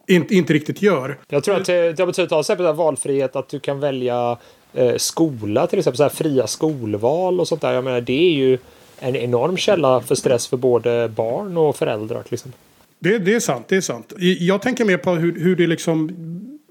inte, 0.08 0.36
inte 0.36 0.54
riktigt 0.54 0.82
gör. 0.82 1.18
Jag 1.28 1.44
tror 1.44 1.56
att 1.56 1.66
det, 1.66 1.94
det 1.94 2.06
betyder 2.06 2.28
till 2.28 2.40
exempel 2.40 2.76
valfrihet 2.76 3.36
att 3.36 3.50
du 3.50 3.60
kan 3.60 3.80
välja 3.80 4.38
eh, 4.74 4.96
skola 4.98 5.68
till 5.68 5.80
exempel 5.80 5.98
så 5.98 6.04
här 6.04 6.10
fria 6.10 6.48
skolval 6.48 7.40
och 7.40 7.48
sånt 7.48 7.62
där. 7.62 7.74
Jag 7.74 7.84
menar 7.84 8.02
det 8.02 8.28
är 8.30 8.34
ju 8.34 8.58
en 9.00 9.16
enorm 9.16 9.58
källa 9.58 10.02
för 10.02 10.16
stress 10.16 10.48
för 10.48 10.58
både 10.58 11.10
barn 11.10 11.58
och 11.58 11.76
föräldrar 11.76 12.24
exempel. 12.30 12.60
Det, 13.00 13.18
det 13.18 13.34
är 13.34 13.40
sant, 13.40 13.66
det 13.68 13.76
är 13.76 13.82
sant. 13.82 14.14
Jag 14.40 14.62
tänker 14.62 14.86
mer 14.86 14.98
på 14.98 15.12
hur, 15.12 15.40
hur 15.40 15.56
det 15.56 15.68
liksom 15.68 16.10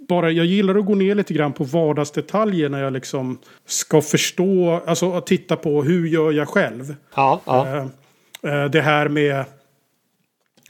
bara, 0.09 0.31
jag 0.31 0.47
gillar 0.47 0.75
att 0.75 0.87
gå 0.87 0.95
ner 0.95 1.14
lite 1.14 1.35
grann 1.35 1.53
på 1.53 1.64
vardagsdetaljer 1.64 2.69
när 2.69 2.83
jag 2.83 2.92
liksom 2.92 3.38
ska 3.66 4.03
förstå, 4.03 4.83
alltså 4.87 5.12
att 5.12 5.27
titta 5.27 5.57
på 5.57 5.83
hur 5.83 6.07
gör 6.07 6.33
jag 6.33 6.49
själv. 6.49 6.95
Ja, 7.14 7.40
ja. 7.45 7.66
Eh, 7.66 7.87
eh 8.53 8.64
det 8.64 8.81
här 8.81 9.09
med, 9.09 9.45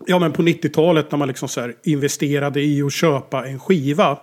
ja 0.07 0.19
men 0.19 0.33
på 0.33 0.43
90-talet 0.43 1.11
när 1.11 1.19
man 1.19 1.29
liksom 1.29 1.49
så 1.49 1.71
investerade 1.85 2.63
i 2.63 2.83
att 2.83 2.93
köpa 2.93 3.47
en 3.47 3.61
skiva. 3.61 4.19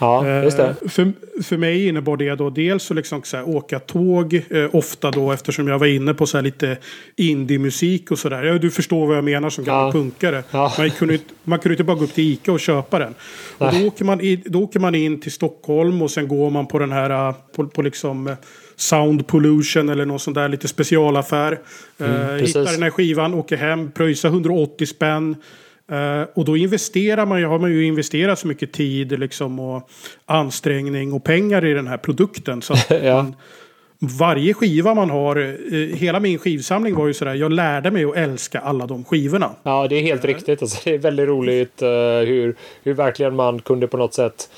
Ja, 0.00 0.42
just 0.42 0.56
det. 0.56 0.66
Eh, 0.82 0.88
För, 0.88 1.12
för 1.42 1.56
mig 1.56 1.86
innebar 1.88 2.16
det 2.16 2.34
då 2.34 2.50
dels 2.50 2.90
att 2.90 2.96
liksom 2.96 3.22
så 3.22 3.36
här, 3.36 3.48
åka 3.48 3.78
tåg. 3.78 4.34
Eh, 4.50 4.66
ofta 4.72 5.10
då 5.10 5.32
eftersom 5.32 5.68
jag 5.68 5.78
var 5.78 5.86
inne 5.86 6.14
på 6.14 6.26
så 6.26 6.36
här 6.36 6.42
lite 6.42 6.76
indie-musik 7.16 8.10
och 8.10 8.18
sådär. 8.18 8.42
Ja, 8.44 8.58
du 8.58 8.70
förstår 8.70 9.06
vad 9.06 9.16
jag 9.16 9.24
menar 9.24 9.50
som 9.50 9.64
gammal 9.64 9.86
Ja. 9.86 9.92
punkare. 9.92 10.42
Ja. 10.50 10.72
Man, 10.78 10.90
kunde, 10.90 11.14
inte- 11.14 11.34
man 11.44 11.58
kunde 11.58 11.72
inte 11.74 11.84
bara 11.84 11.96
gå 11.96 12.04
upp 12.04 12.14
till 12.14 12.24
Ica 12.32 12.52
och 12.52 12.60
köpa 12.60 12.98
den. 12.98 13.14
Och 13.58 13.72
då, 13.74 13.86
åker 13.86 14.04
man 14.04 14.20
i, 14.20 14.42
då 14.44 14.62
åker 14.62 14.80
man 14.80 14.94
in 14.94 15.20
till 15.20 15.32
Stockholm 15.32 16.02
och 16.02 16.10
sen 16.10 16.28
går 16.28 16.50
man 16.50 16.66
på 16.66 16.78
den 16.78 16.92
här 16.92 17.28
eh, 17.28 17.34
på, 17.56 17.66
på 17.66 17.82
liksom 17.82 18.26
eh, 18.26 18.34
Sound 18.76 19.26
Pollution 19.26 19.88
eller 19.88 20.04
någon 20.06 20.18
sån 20.20 20.34
där 20.34 20.48
lite 20.48 20.68
specialaffär. 20.68 21.52
Eh, 21.98 22.06
Mm, 22.10 22.38
precis. 22.38 22.56
hittar 22.56 22.72
den 22.72 22.82
här 22.82 22.90
skivan, 22.90 23.34
åker 23.34 23.56
hem, 23.56 23.90
pröjsar 23.90 24.28
180 24.28 24.86
spänn. 24.86 25.36
Eh, 25.90 26.22
och 26.34 26.44
då 26.44 26.56
investerar 26.56 27.26
man 27.26 27.40
ju, 27.40 27.46
har 27.46 27.58
man 27.58 27.70
ju 27.70 27.84
investerat 27.86 28.38
så 28.38 28.46
mycket 28.46 28.72
tid 28.72 29.18
liksom, 29.18 29.60
och 29.60 29.90
ansträngning 30.26 31.12
och 31.12 31.24
pengar 31.24 31.64
i 31.64 31.74
den 31.74 31.86
här 31.86 31.96
produkten. 31.96 32.62
Så 32.62 32.74
Ja. 33.02 33.16
man, 33.16 33.34
varje 34.18 34.54
skiva 34.54 34.94
man 34.94 35.10
har, 35.10 35.36
eh, 35.36 35.96
hela 35.96 36.20
min 36.20 36.38
skivsamling 36.38 36.94
var 36.94 37.06
ju 37.06 37.14
sådär, 37.14 37.34
jag 37.34 37.52
lärde 37.52 37.90
mig 37.90 38.04
att 38.04 38.16
älska 38.16 38.60
alla 38.60 38.86
de 38.86 39.04
skivorna. 39.04 39.50
Ja, 39.62 39.86
det 39.88 39.96
är 39.96 40.02
helt 40.02 40.24
riktigt. 40.24 40.62
Alltså, 40.62 40.80
det 40.84 40.94
är 40.94 40.98
väldigt 40.98 41.28
roligt 41.28 41.82
eh, 41.82 41.88
hur, 42.26 42.54
hur 42.82 42.94
verkligen 42.94 43.36
man 43.36 43.58
kunde 43.58 43.86
på 43.86 43.96
något 43.96 44.14
sätt 44.14 44.50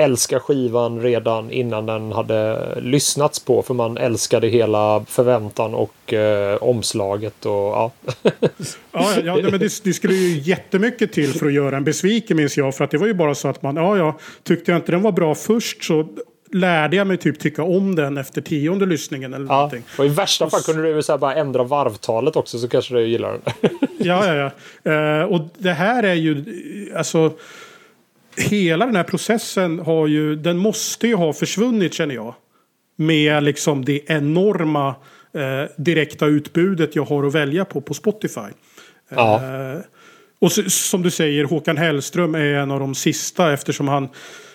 älska 0.00 0.40
skivan 0.40 1.00
redan 1.02 1.50
innan 1.50 1.86
den 1.86 2.12
hade 2.12 2.58
lyssnats 2.80 3.40
på. 3.40 3.62
För 3.62 3.74
man 3.74 3.96
älskade 3.96 4.48
hela 4.48 5.04
förväntan 5.08 5.74
och 5.74 6.12
eh, 6.14 6.56
omslaget. 6.56 7.46
Och, 7.46 7.52
ja. 7.52 7.92
Ja, 8.92 9.12
ja 9.24 9.38
men 9.42 9.60
det, 9.60 9.84
det 9.84 9.92
skulle 9.92 10.14
ju 10.14 10.38
jättemycket 10.38 11.12
till 11.12 11.32
för 11.32 11.46
att 11.46 11.52
göra 11.52 11.76
en 11.76 11.84
besviken 11.84 12.36
minns 12.36 12.56
jag. 12.56 12.74
För 12.74 12.84
att 12.84 12.90
det 12.90 12.98
var 12.98 13.06
ju 13.06 13.14
bara 13.14 13.34
så 13.34 13.48
att 13.48 13.62
man, 13.62 13.76
ja 13.76 13.96
ja, 13.96 14.18
tyckte 14.42 14.70
jag 14.70 14.78
inte 14.78 14.92
den 14.92 15.02
var 15.02 15.12
bra 15.12 15.34
först 15.34 15.84
så 15.84 16.08
lärde 16.52 16.96
jag 16.96 17.06
mig 17.06 17.16
typ 17.16 17.38
tycka 17.38 17.62
om 17.62 17.94
den 17.94 18.18
efter 18.18 18.40
tionde 18.40 18.86
lyssningen 18.86 19.34
eller 19.34 19.46
Ja, 19.46 19.54
någonting. 19.54 19.82
och 19.98 20.04
i 20.04 20.08
värsta 20.08 20.50
fall 20.50 20.60
kunde 20.60 20.94
du 20.94 21.02
så 21.02 21.18
bara 21.18 21.34
ändra 21.34 21.64
varvtalet 21.64 22.36
också 22.36 22.58
så 22.58 22.68
kanske 22.68 22.94
du 22.94 23.06
gillar 23.06 23.32
den. 23.32 23.70
Ja, 23.98 24.26
ja, 24.34 24.50
ja. 24.82 24.92
Eh, 24.92 25.24
och 25.24 25.40
det 25.58 25.72
här 25.72 26.02
är 26.02 26.14
ju, 26.14 26.44
alltså, 26.96 27.32
hela 28.36 28.86
den 28.86 28.96
här 28.96 29.04
processen 29.04 29.78
har 29.78 30.06
ju, 30.06 30.36
den 30.36 30.58
måste 30.58 31.06
ju 31.06 31.14
ha 31.14 31.32
försvunnit 31.32 31.94
känner 31.94 32.14
jag. 32.14 32.34
Med 32.96 33.42
liksom 33.42 33.84
det 33.84 34.00
enorma 34.06 34.94
eh, 35.34 35.70
direkta 35.76 36.26
utbudet 36.26 36.96
jag 36.96 37.04
har 37.04 37.26
att 37.26 37.34
välja 37.34 37.64
på 37.64 37.80
på 37.80 37.94
Spotify. 37.94 38.50
Ja. 39.08 39.42
Eh, 39.44 39.80
och 40.38 40.52
så, 40.52 40.70
som 40.70 41.02
du 41.02 41.10
säger, 41.10 41.44
Håkan 41.44 41.76
Hellström 41.76 42.34
är 42.34 42.54
en 42.54 42.70
av 42.70 42.80
de 42.80 42.94
sista 42.94 43.52
eftersom 43.52 43.88
han, 43.88 44.08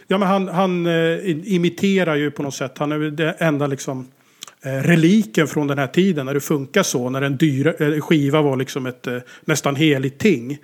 ja 0.07 0.17
men 0.17 0.27
han, 0.27 0.47
han 0.47 0.85
eh, 0.85 1.53
imiterar 1.55 2.15
ju 2.15 2.31
på 2.31 2.43
något 2.43 2.55
sätt, 2.55 2.77
han 2.77 2.91
är 2.91 2.99
det 2.99 3.31
enda 3.31 3.67
liksom 3.67 4.07
eh, 4.65 4.69
reliken 4.69 5.47
från 5.47 5.67
den 5.67 5.77
här 5.77 5.87
tiden 5.87 6.25
när 6.25 6.33
det 6.33 6.41
funkar 6.41 6.83
så. 6.83 7.09
När 7.09 7.21
en 7.21 7.37
dyra, 7.37 7.73
eh, 7.73 8.01
skiva 8.01 8.41
var 8.41 8.57
liksom 8.57 8.85
ett 8.85 9.07
eh, 9.07 9.17
nästan 9.45 9.75
heligt 9.75 10.19
ting. 10.19 10.57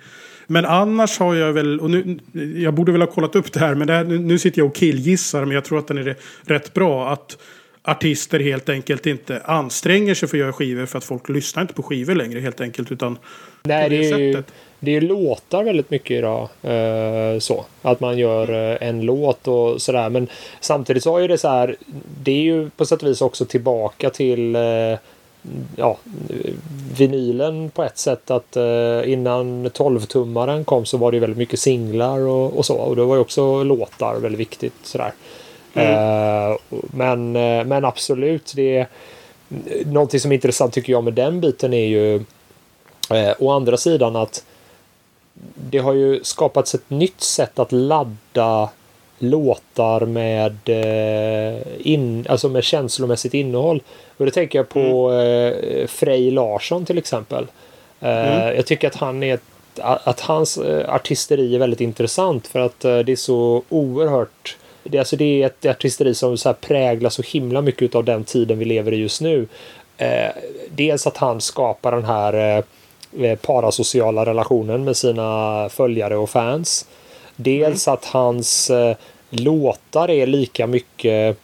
Men 0.46 0.64
annars 0.64 1.18
har 1.18 1.34
jag 1.34 1.52
väl, 1.52 1.80
och 1.80 1.90
nu, 1.90 2.18
jag 2.56 2.74
borde 2.74 2.92
väl 2.92 3.00
ha 3.00 3.08
kollat 3.08 3.36
upp 3.36 3.52
det 3.52 3.60
här, 3.60 3.74
men 3.74 3.86
det 3.86 3.92
här, 3.92 4.04
nu, 4.04 4.38
sitter 4.38 4.58
jag 4.58 4.66
och 4.66 4.74
killgissar, 4.74 5.44
men 5.44 5.54
jag 5.54 5.64
tror 5.64 5.78
att 5.78 5.88
den 5.88 5.98
är 5.98 6.16
rätt 6.44 6.74
bra. 6.74 7.12
Att 7.12 7.38
artister 7.82 8.40
helt 8.40 8.68
enkelt 8.68 9.06
inte 9.06 9.40
anstränger 9.44 10.14
sig 10.14 10.28
för 10.28 10.36
att 10.36 10.40
göra 10.40 10.52
skivor 10.52 10.86
för 10.86 10.98
att 10.98 11.04
folk 11.04 11.28
lyssnar 11.28 11.62
inte 11.62 11.74
på 11.74 11.82
skivor 11.82 12.14
längre 12.14 12.40
helt 12.40 12.60
enkelt. 12.60 12.92
Utan 12.92 13.18
Nej, 13.62 13.84
på 13.84 13.88
det 13.88 14.10
är, 14.10 14.18
ju, 14.18 14.42
det 14.80 14.96
är 14.96 15.00
låtar 15.00 15.64
väldigt 15.64 15.90
mycket 15.90 16.10
idag. 16.10 16.48
Eh, 16.62 17.38
så. 17.38 17.64
Att 17.82 18.00
man 18.00 18.18
gör 18.18 18.72
eh, 18.72 18.88
en 18.88 19.00
låt 19.00 19.48
och 19.48 19.82
sådär. 19.82 20.10
Men 20.10 20.26
samtidigt 20.60 21.02
så 21.02 21.12
har 21.12 21.20
ju 21.20 21.28
det 21.28 21.38
så 21.38 21.48
här. 21.48 21.76
Det 22.22 22.32
är 22.32 22.42
ju 22.42 22.70
på 22.70 22.86
sätt 22.86 23.02
och 23.02 23.08
vis 23.08 23.22
också 23.22 23.44
tillbaka 23.44 24.10
till 24.10 24.56
eh, 24.56 24.62
ja, 25.76 25.98
vinylen 26.96 27.70
på 27.70 27.82
ett 27.82 27.98
sätt. 27.98 28.30
Att 28.30 28.56
eh, 28.56 29.12
innan 29.12 29.66
12-tummaren 29.66 30.64
kom 30.64 30.84
så 30.84 30.96
var 30.96 31.12
det 31.12 31.18
väldigt 31.18 31.38
mycket 31.38 31.60
singlar 31.60 32.20
och, 32.20 32.58
och 32.58 32.66
så. 32.66 32.76
Och 32.76 32.96
det 32.96 33.04
var 33.04 33.14
ju 33.14 33.20
också 33.20 33.62
låtar 33.62 34.14
väldigt 34.20 34.40
viktigt. 34.40 34.74
Sådär. 34.82 35.12
Eh, 35.74 36.56
men, 36.70 37.36
eh, 37.36 37.64
men 37.64 37.84
absolut, 37.84 38.52
det 38.56 38.76
är 38.76 38.86
någonting 39.86 40.20
som 40.20 40.32
är 40.32 40.34
intressant 40.34 40.72
tycker 40.72 40.92
jag 40.92 41.04
med 41.04 41.14
den 41.14 41.40
biten 41.40 41.72
är 41.72 41.86
ju 41.86 42.24
Eh, 43.10 43.34
å 43.38 43.50
andra 43.50 43.76
sidan 43.76 44.16
att 44.16 44.44
det 45.70 45.78
har 45.78 45.92
ju 45.92 46.24
skapats 46.24 46.74
ett 46.74 46.90
nytt 46.90 47.20
sätt 47.20 47.58
att 47.58 47.72
ladda 47.72 48.70
låtar 49.22 50.00
med, 50.00 50.56
eh, 50.66 51.62
in, 51.78 52.26
alltså 52.28 52.48
med 52.48 52.64
känslomässigt 52.64 53.34
innehåll. 53.34 53.82
Och 54.16 54.24
det 54.24 54.30
tänker 54.30 54.58
jag 54.58 54.68
på 54.68 55.12
eh, 55.12 55.86
Frej 55.86 56.30
Larsson 56.30 56.84
till 56.84 56.98
exempel. 56.98 57.46
Eh, 58.00 58.50
Jag 58.50 58.66
tycker 58.66 58.88
att 58.88 58.96
han 58.96 59.22
är 59.22 59.38
att 59.82 60.20
hans 60.20 60.58
artisteri 60.88 61.54
är 61.54 61.58
väldigt 61.58 61.80
intressant 61.80 62.46
för 62.46 62.60
att 62.60 62.80
det 62.80 63.12
är 63.12 63.16
så 63.16 63.62
oerhört 63.68 64.56
det, 64.84 64.98
alltså 64.98 65.16
det 65.16 65.42
är 65.42 65.46
ett 65.46 65.66
artisteri 65.66 66.14
som 66.14 66.38
så 66.38 66.48
här 66.48 66.54
präglar 66.54 67.10
så 67.10 67.22
himla 67.22 67.62
mycket 67.62 67.94
av 67.94 68.04
den 68.04 68.24
tiden 68.24 68.58
vi 68.58 68.64
lever 68.64 68.92
i 68.92 68.96
just 68.96 69.20
nu. 69.20 69.46
Eh, 69.96 70.30
dels 70.70 71.06
att 71.06 71.16
han 71.16 71.40
skapar 71.40 71.92
den 71.92 72.04
här 72.04 72.64
eh, 73.20 73.36
parasociala 73.36 74.26
relationen 74.26 74.84
med 74.84 74.96
sina 74.96 75.68
följare 75.68 76.16
och 76.16 76.30
fans. 76.30 76.86
Dels 77.36 77.88
att 77.88 78.04
hans 78.04 78.70
eh, 78.70 78.96
låtar 79.30 80.10
är 80.10 80.26
lika 80.26 80.66
mycket 80.66 81.36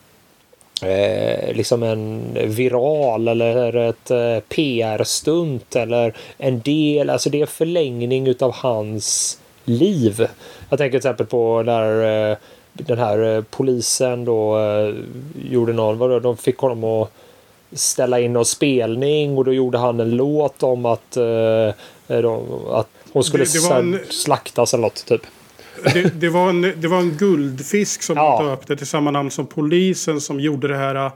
eh, 0.83 1.53
liksom 1.55 1.83
en 1.83 2.22
viral 2.46 3.29
eller 3.29 3.77
ett 3.77 4.11
eh, 4.11 4.38
PR-stunt 4.48 5.77
eller 5.77 6.14
en 6.38 6.61
del, 6.61 7.11
alltså 7.11 7.31
det 7.31 7.40
är 7.40 7.46
förlängning 7.46 8.27
utav 8.27 8.53
hans 8.55 9.38
liv. 9.64 10.27
Jag 10.70 10.79
tänker 10.79 10.90
till 10.90 10.96
exempel 11.09 11.27
på 11.27 11.62
när 11.62 12.31
eh, 12.31 12.37
den 12.72 12.98
här 12.98 13.37
eh, 13.37 13.42
polisen 13.51 14.24
då 14.24 14.59
eh, 14.59 14.94
gjorde 15.51 15.72
någon, 15.72 15.98
vadå, 15.98 16.20
de 16.20 16.37
fick 16.37 16.59
honom 16.59 16.85
att 16.85 17.11
ställa 17.72 18.20
in 18.20 18.33
någon 18.33 18.44
spelning 18.44 19.38
och 19.38 19.44
då 19.44 19.53
gjorde 19.53 19.79
han 19.79 20.01
en 20.01 20.11
låt 20.11 20.62
om 20.62 20.87
att, 20.87 21.16
eh, 21.16 21.68
att 22.70 22.88
hon 23.12 23.24
skulle 23.24 23.44
Det- 23.44 23.68
det 23.68 23.74
en- 23.74 24.01
slaktas 24.11 24.74
eller 24.74 24.83
något 24.83 25.07
typ. 25.07 25.22
Det, 25.83 26.21
det, 26.21 26.29
var 26.29 26.49
en, 26.49 26.73
det 26.77 26.88
var 26.88 26.99
en 26.99 27.11
guldfisk 27.11 28.03
som 28.03 28.17
Ja. 28.17 28.43
ja. 28.43 28.51
döpte 28.51 28.77
till 28.77 28.87
samma 28.87 29.11
namn 29.11 29.31
som 29.31 29.47
polisen 29.47 30.21
som 30.21 30.41
gjorde 30.41 30.69
det 30.69 30.77
här. 30.77 30.95
äh, 30.95 31.11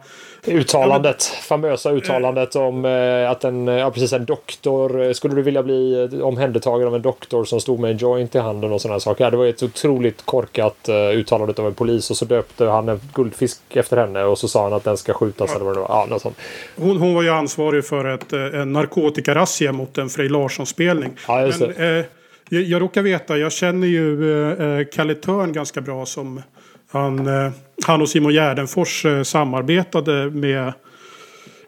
Uttalandet, 0.47 1.23
famösa 1.23 1.91
uttalandet 1.91 2.57
om 2.57 2.85
eh, 2.85 3.31
att 3.31 3.45
en, 3.45 3.67
ja, 3.67 3.91
precis 3.91 4.13
en 4.13 4.25
doktor, 4.25 5.03
eh, 5.03 5.13
skulle 5.13 5.35
du 5.35 5.43
vilja 5.43 5.63
bli 5.63 6.09
eh, 6.13 6.21
omhändertagen 6.21 6.87
av 6.87 6.95
en 6.95 7.03
doktor 7.03 7.45
som 7.45 7.61
stod 7.61 7.81
med 7.81 7.91
en 7.91 7.97
joint 7.97 8.35
i 8.35 8.39
handen 8.39 8.73
och 8.73 8.81
sådana 8.81 9.01
saker. 9.01 9.25
Ja, 9.25 9.31
det 9.31 9.37
var 9.37 9.47
ett 9.47 9.63
otroligt 9.63 10.23
korkat 10.27 10.89
uh, 10.89 10.95
uttalande 10.95 11.55
av 11.59 11.67
en 11.67 11.75
polis 11.75 12.11
och 12.11 12.17
så 12.17 12.25
döpte 12.25 12.65
han 12.65 12.89
en 12.89 13.01
guldfisk 13.15 13.61
efter 13.71 13.97
henne 13.97 14.25
och 14.25 14.39
så 14.39 14.49
sa 14.49 14.63
han 14.63 14.73
att 14.73 14.85
den 14.85 14.97
ska 14.97 15.13
skjutas 15.15 15.55
eller 15.55 15.65
vad 15.65 15.77
det 15.77 15.81
var. 15.81 15.89
Ja, 15.89 16.07
något 16.11 16.23
sånt. 16.23 16.37
Hon, 16.77 16.97
hon 16.97 17.15
var 17.15 17.23
ju 17.23 17.31
ansvarig 17.31 17.85
för 17.85 18.05
ett, 18.05 18.33
eh, 18.33 18.61
en 18.61 18.73
narkotikarazzia 18.73 19.73
mot 19.73 19.99
en 19.99 20.09
Frej 20.09 20.29
Larsson-spelning. 20.29 21.11
Ja, 21.29 21.47
just 21.47 21.61
Men, 21.61 21.99
eh, 21.99 22.05
jag, 22.53 22.63
jag 22.63 22.83
råkar 22.83 23.03
veta, 23.03 23.39
jag 23.39 23.53
känner 23.53 23.87
ju 23.87 24.33
eh, 24.33 24.67
eh, 24.67 24.87
Kalle 24.93 25.15
Törn 25.15 25.53
ganska 25.53 25.81
bra 25.81 26.07
som 26.07 26.43
han, 26.91 27.27
eh, 27.27 27.51
han 27.87 28.03
och 28.03 28.09
Simon 28.09 28.33
Gärdenfors 28.33 29.05
eh, 29.05 29.23
samarbetade 29.23 30.31
med 30.31 30.73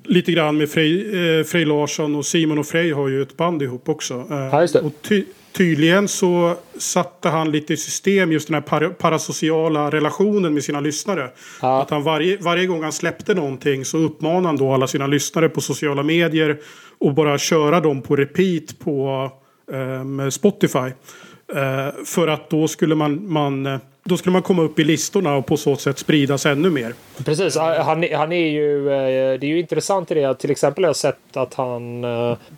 lite 0.04 0.32
grann 0.32 0.56
med 0.56 0.70
Frej, 0.70 1.16
eh, 1.38 1.44
Frej 1.44 1.64
Larsson 1.64 2.14
och 2.14 2.26
Simon 2.26 2.58
och 2.58 2.66
Frej 2.66 2.90
har 2.90 3.08
ju 3.08 3.22
ett 3.22 3.36
band 3.36 3.62
ihop 3.62 3.88
också. 3.88 4.14
Eh, 4.14 4.48
Ja. 4.74 4.80
Och 4.80 4.92
ty, 5.02 5.24
tydligen 5.52 6.08
så 6.08 6.56
satte 6.78 7.28
han 7.28 7.50
lite 7.50 7.72
i 7.72 7.76
system 7.76 8.32
just 8.32 8.48
den 8.48 8.54
här 8.54 8.60
para, 8.60 8.90
parasociala 8.90 9.90
relationen 9.90 10.54
med 10.54 10.64
sina 10.64 10.80
lyssnare. 10.80 11.30
Ja. 11.62 11.82
Att 11.82 11.90
han 11.90 12.02
varje, 12.02 12.36
varje 12.36 12.66
gång 12.66 12.82
han 12.82 12.92
släppte 12.92 13.34
någonting 13.34 13.84
så 13.84 13.98
uppmanade 13.98 14.46
han 14.46 14.56
då 14.56 14.72
alla 14.72 14.86
sina 14.86 15.06
lyssnare 15.06 15.48
på 15.48 15.60
sociala 15.60 16.02
medier 16.02 16.58
och 16.98 17.14
bara 17.14 17.38
köra 17.38 17.80
dem 17.80 18.02
på 18.02 18.16
repeat 18.16 18.78
på 18.78 19.30
Eh, 19.72 20.04
med 20.04 20.32
Spotify. 20.32 20.92
Eh, 21.54 22.04
för 22.04 22.28
att 22.28 22.50
då 22.50 22.68
skulle 22.68 22.94
man, 22.94 23.32
man 23.32 23.66
eh, 23.66 23.78
då 24.04 24.16
skulle 24.16 24.32
man 24.32 24.42
komma 24.42 24.62
upp 24.62 24.78
i 24.78 24.84
listorna 24.84 25.36
och 25.36 25.46
på 25.46 25.56
så 25.56 25.76
sätt 25.76 25.98
spridas 25.98 26.46
ännu 26.46 26.70
mer. 26.70 26.94
Precis, 27.24 27.56
ah, 27.56 27.82
han, 27.82 28.04
han 28.12 28.32
är 28.32 28.46
ju, 28.46 28.84
det 29.38 29.46
är 29.46 29.50
ju 29.50 29.58
intressant 29.58 30.10
i 30.10 30.14
det 30.14 30.24
att 30.24 30.38
till 30.38 30.50
exempel 30.50 30.84
har 30.84 30.88
jag 30.88 30.96
sett 30.96 31.36
att 31.36 31.54
han 31.54 32.04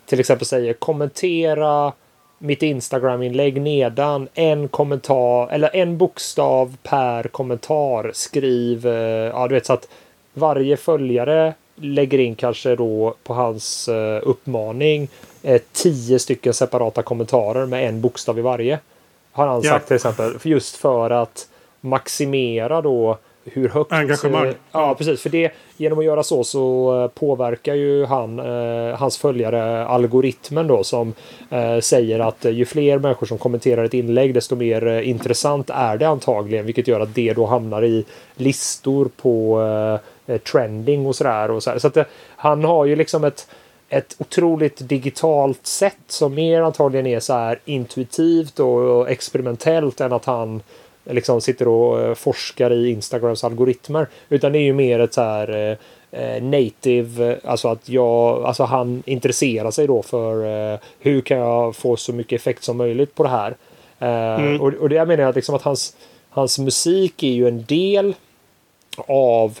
till 0.05 0.19
exempel 0.19 0.45
säger 0.45 0.73
kommentera 0.73 1.93
mitt 2.37 2.63
Instagram-inlägg 2.63 3.61
nedan 3.61 4.27
en 4.33 4.67
kommentar 4.67 5.47
eller 5.47 5.75
en 5.75 5.97
bokstav 5.97 6.77
per 6.83 7.23
kommentar. 7.23 8.11
Skriv, 8.13 8.87
ja 9.33 9.47
du 9.47 9.55
vet 9.55 9.65
så 9.65 9.73
att 9.73 9.87
varje 10.33 10.77
följare 10.77 11.53
lägger 11.75 12.19
in 12.19 12.35
kanske 12.35 12.75
då 12.75 13.15
på 13.23 13.33
hans 13.33 13.89
uppmaning 14.21 15.09
eh, 15.43 15.61
tio 15.71 16.19
stycken 16.19 16.53
separata 16.53 17.01
kommentarer 17.01 17.65
med 17.65 17.87
en 17.89 18.01
bokstav 18.01 18.39
i 18.39 18.41
varje. 18.41 18.79
Har 19.31 19.47
han 19.47 19.61
Ja. 19.63 19.69
sagt 19.71 19.87
till 19.87 19.95
exempel. 19.95 20.39
För 20.39 20.49
Just 20.49 20.75
för 20.75 21.09
att 21.09 21.47
maximera 21.81 22.81
då 22.81 23.17
hur 23.45 23.69
högt... 23.69 23.91
Engagemang. 23.91 24.53
Ja, 24.71 24.95
precis. 24.97 25.21
För 25.21 25.29
det, 25.29 25.51
genom 25.77 25.99
att 25.99 26.05
göra 26.05 26.23
så 26.23 26.43
så 26.43 26.95
eh, 27.03 27.07
påverkar 27.19 27.73
ju 27.75 28.05
han, 28.05 28.39
eh, 28.39 28.95
hans 28.97 29.17
följare 29.17 29.85
algoritmen 29.85 30.67
då 30.67 30.83
som 30.83 31.13
eh, 31.49 31.79
säger 31.79 32.19
att 32.19 32.45
ju 32.45 32.65
fler 32.65 32.99
människor 32.99 33.27
som 33.27 33.37
kommenterar 33.37 33.83
ett 33.83 33.93
inlägg 33.93 34.33
desto 34.33 34.55
mer 34.55 34.87
eh, 34.87 35.09
intressant 35.09 35.69
är 35.69 35.97
det 35.97 36.07
antagligen. 36.07 36.65
Vilket 36.65 36.87
gör 36.87 36.99
att 36.99 37.15
det 37.15 37.33
då 37.33 37.45
hamnar 37.45 37.83
i 37.83 38.05
listor 38.35 39.09
på 39.21 39.61
eh, 40.27 40.37
trending 40.37 41.05
och 41.05 41.15
sådär. 41.15 41.51
Och 41.51 41.63
så 41.63 41.69
här. 41.69 41.79
så 41.79 41.87
att 41.87 41.97
han 42.35 42.63
har 42.63 42.85
ju 42.85 42.95
liksom 42.95 43.23
ett 43.23 43.47
ett 43.89 44.15
otroligt 44.17 44.89
digitalt 44.89 45.67
sätt 45.67 45.97
som 46.07 46.33
mer 46.33 46.61
antagligen 46.61 47.07
är 47.07 47.19
så 47.19 47.33
här 47.33 47.59
intuitivt 47.65 48.59
och 48.59 49.09
experimentellt 49.09 50.01
än 50.01 50.13
att 50.13 50.25
han 50.25 50.61
liksom 51.03 51.41
sitter 51.41 51.67
och 51.67 52.01
eh, 52.01 52.13
forskar 52.13 52.71
i 52.71 52.89
Instagrams 52.89 53.43
algoritmer. 53.43 54.07
Utan 54.29 54.51
det 54.51 54.59
är 54.59 54.63
ju 54.63 54.73
mer 54.73 54.99
ett 54.99 55.13
så 55.13 55.21
här 55.21 55.49
eh, 55.49 55.77
eh 56.21 56.43
native, 56.43 57.39
alltså 57.43 57.67
att 57.67 57.89
jag, 57.89 58.43
alltså 58.43 58.63
han 58.63 59.03
intresserar 59.05 59.71
sig 59.71 59.87
då 59.87 60.01
för 60.01 60.45
eh, 60.73 60.79
hur 60.99 61.21
kan 61.21 61.37
jag 61.37 61.75
få 61.75 61.97
så 61.97 62.13
mycket 62.13 62.41
effekt 62.41 62.63
som 62.63 62.77
möjligt 62.77 63.15
på 63.15 63.23
det 63.23 63.29
här. 63.29 63.55
Eh, 63.99 64.45
mm. 64.45 64.61
och, 64.61 64.73
och 64.73 64.89
det 64.89 64.95
jag 64.95 65.07
menar 65.07 65.23
jag 65.23 65.35
liksom 65.35 65.55
att 65.55 65.61
hans, 65.61 65.95
hans 66.29 66.59
musik 66.59 67.23
är 67.23 67.31
ju 67.31 67.47
en 67.47 67.65
del 67.65 68.15
av 69.07 69.59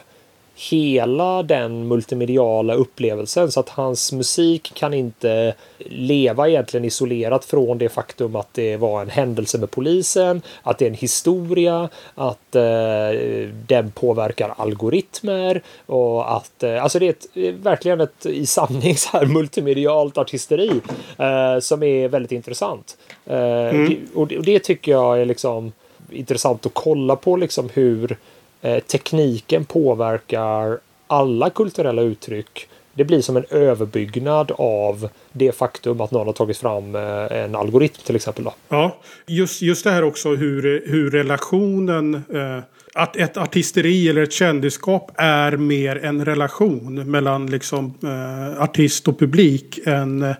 hela 0.59 1.43
den 1.43 1.87
multimediala 1.87 2.73
upplevelsen 2.73 3.51
så 3.51 3.59
att 3.59 3.69
hans 3.69 4.11
musik 4.11 4.71
kan 4.75 4.93
inte 4.93 5.53
leva 5.79 6.49
egentligen 6.49 6.85
isolerat 6.85 7.45
från 7.45 7.77
det 7.77 7.89
faktum 7.89 8.35
att 8.35 8.53
det 8.53 8.77
var 8.77 9.01
en 9.01 9.09
händelse 9.09 9.57
med 9.57 9.71
polisen, 9.71 10.41
att 10.63 10.77
det 10.77 10.85
är 10.85 10.89
en 10.89 10.95
historia, 10.95 11.89
att 12.15 12.55
eh, 12.55 13.19
den 13.67 13.91
påverkar 13.91 14.53
algoritmer 14.57 15.61
och 15.85 16.35
att 16.35 16.63
eh, 16.63 16.83
alltså 16.83 16.99
det 16.99 17.05
är 17.05 17.09
ett, 17.09 17.55
verkligen 17.63 18.01
ett 18.01 18.25
i 18.25 18.45
sanning 18.45 18.97
så 18.97 19.17
här 19.17 19.25
multimedialt 19.25 20.17
artisteri 20.17 20.81
eh, 21.17 21.59
som 21.59 21.83
är 21.83 22.07
väldigt 22.07 22.31
intressant. 22.31 22.97
Eh, 23.25 23.69
mm. 23.69 23.97
och, 24.15 24.27
det, 24.27 24.37
och 24.37 24.43
det 24.43 24.59
tycker 24.59 24.91
jag 24.91 25.21
är 25.21 25.25
liksom 25.25 25.71
intressant 26.11 26.65
att 26.65 26.73
kolla 26.73 27.15
på 27.15 27.35
liksom 27.35 27.69
hur 27.73 28.17
Eh, 28.61 28.79
tekniken 28.79 29.65
påverkar 29.65 30.79
alla 31.07 31.49
kulturella 31.49 32.01
uttryck. 32.01 32.67
Det 32.93 33.03
blir 33.03 33.21
som 33.21 33.37
en 33.37 33.45
överbyggnad 33.49 34.51
av 34.57 35.09
det 35.31 35.51
faktum 35.51 36.01
att 36.01 36.11
någon 36.11 36.27
har 36.27 36.33
tagit 36.33 36.57
fram 36.57 36.95
eh, 36.95 37.43
en 37.43 37.55
algoritm 37.55 38.01
till 38.05 38.15
exempel. 38.15 38.43
Då. 38.43 38.53
Ja, 38.69 38.97
just, 39.25 39.61
just 39.61 39.83
det 39.83 39.91
här 39.91 40.03
också 40.03 40.35
hur, 40.35 40.83
hur 40.87 41.11
relationen 41.11 42.15
eh, 42.15 42.59
att 42.93 43.15
ett 43.15 43.37
artisteri 43.37 44.09
eller 44.09 44.23
ett 44.23 44.33
kändisskap 44.33 45.11
är 45.15 45.57
mer 45.57 46.05
en 46.05 46.25
relation 46.25 47.11
mellan 47.11 47.47
liksom, 47.47 47.93
eh, 48.03 48.63
artist 48.63 49.07
och 49.07 49.19
publik 49.19 49.79
än, 49.85 50.21
eh, 50.21 50.35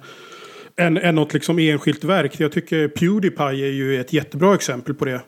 än, 0.77 0.97
än 0.97 1.15
något 1.15 1.33
liksom 1.33 1.59
enskilt 1.59 2.03
verk. 2.03 2.39
Jag 2.39 2.51
tycker 2.51 2.87
Pewdiepie 2.87 3.65
är 3.67 3.71
ju 3.71 4.01
ett 4.01 4.13
jättebra 4.13 4.55
exempel 4.55 4.93
på 4.93 5.05
det 5.05 5.21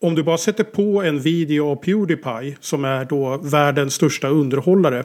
om 0.00 0.14
du 0.14 0.22
bara 0.22 0.38
sätter 0.38 0.64
på 0.64 1.02
en 1.02 1.20
video 1.20 1.68
av 1.68 1.76
Pewdiepie 1.76 2.56
som 2.60 2.84
är 2.84 3.04
då 3.04 3.36
världens 3.36 3.94
största 3.94 4.28
underhållare. 4.28 5.04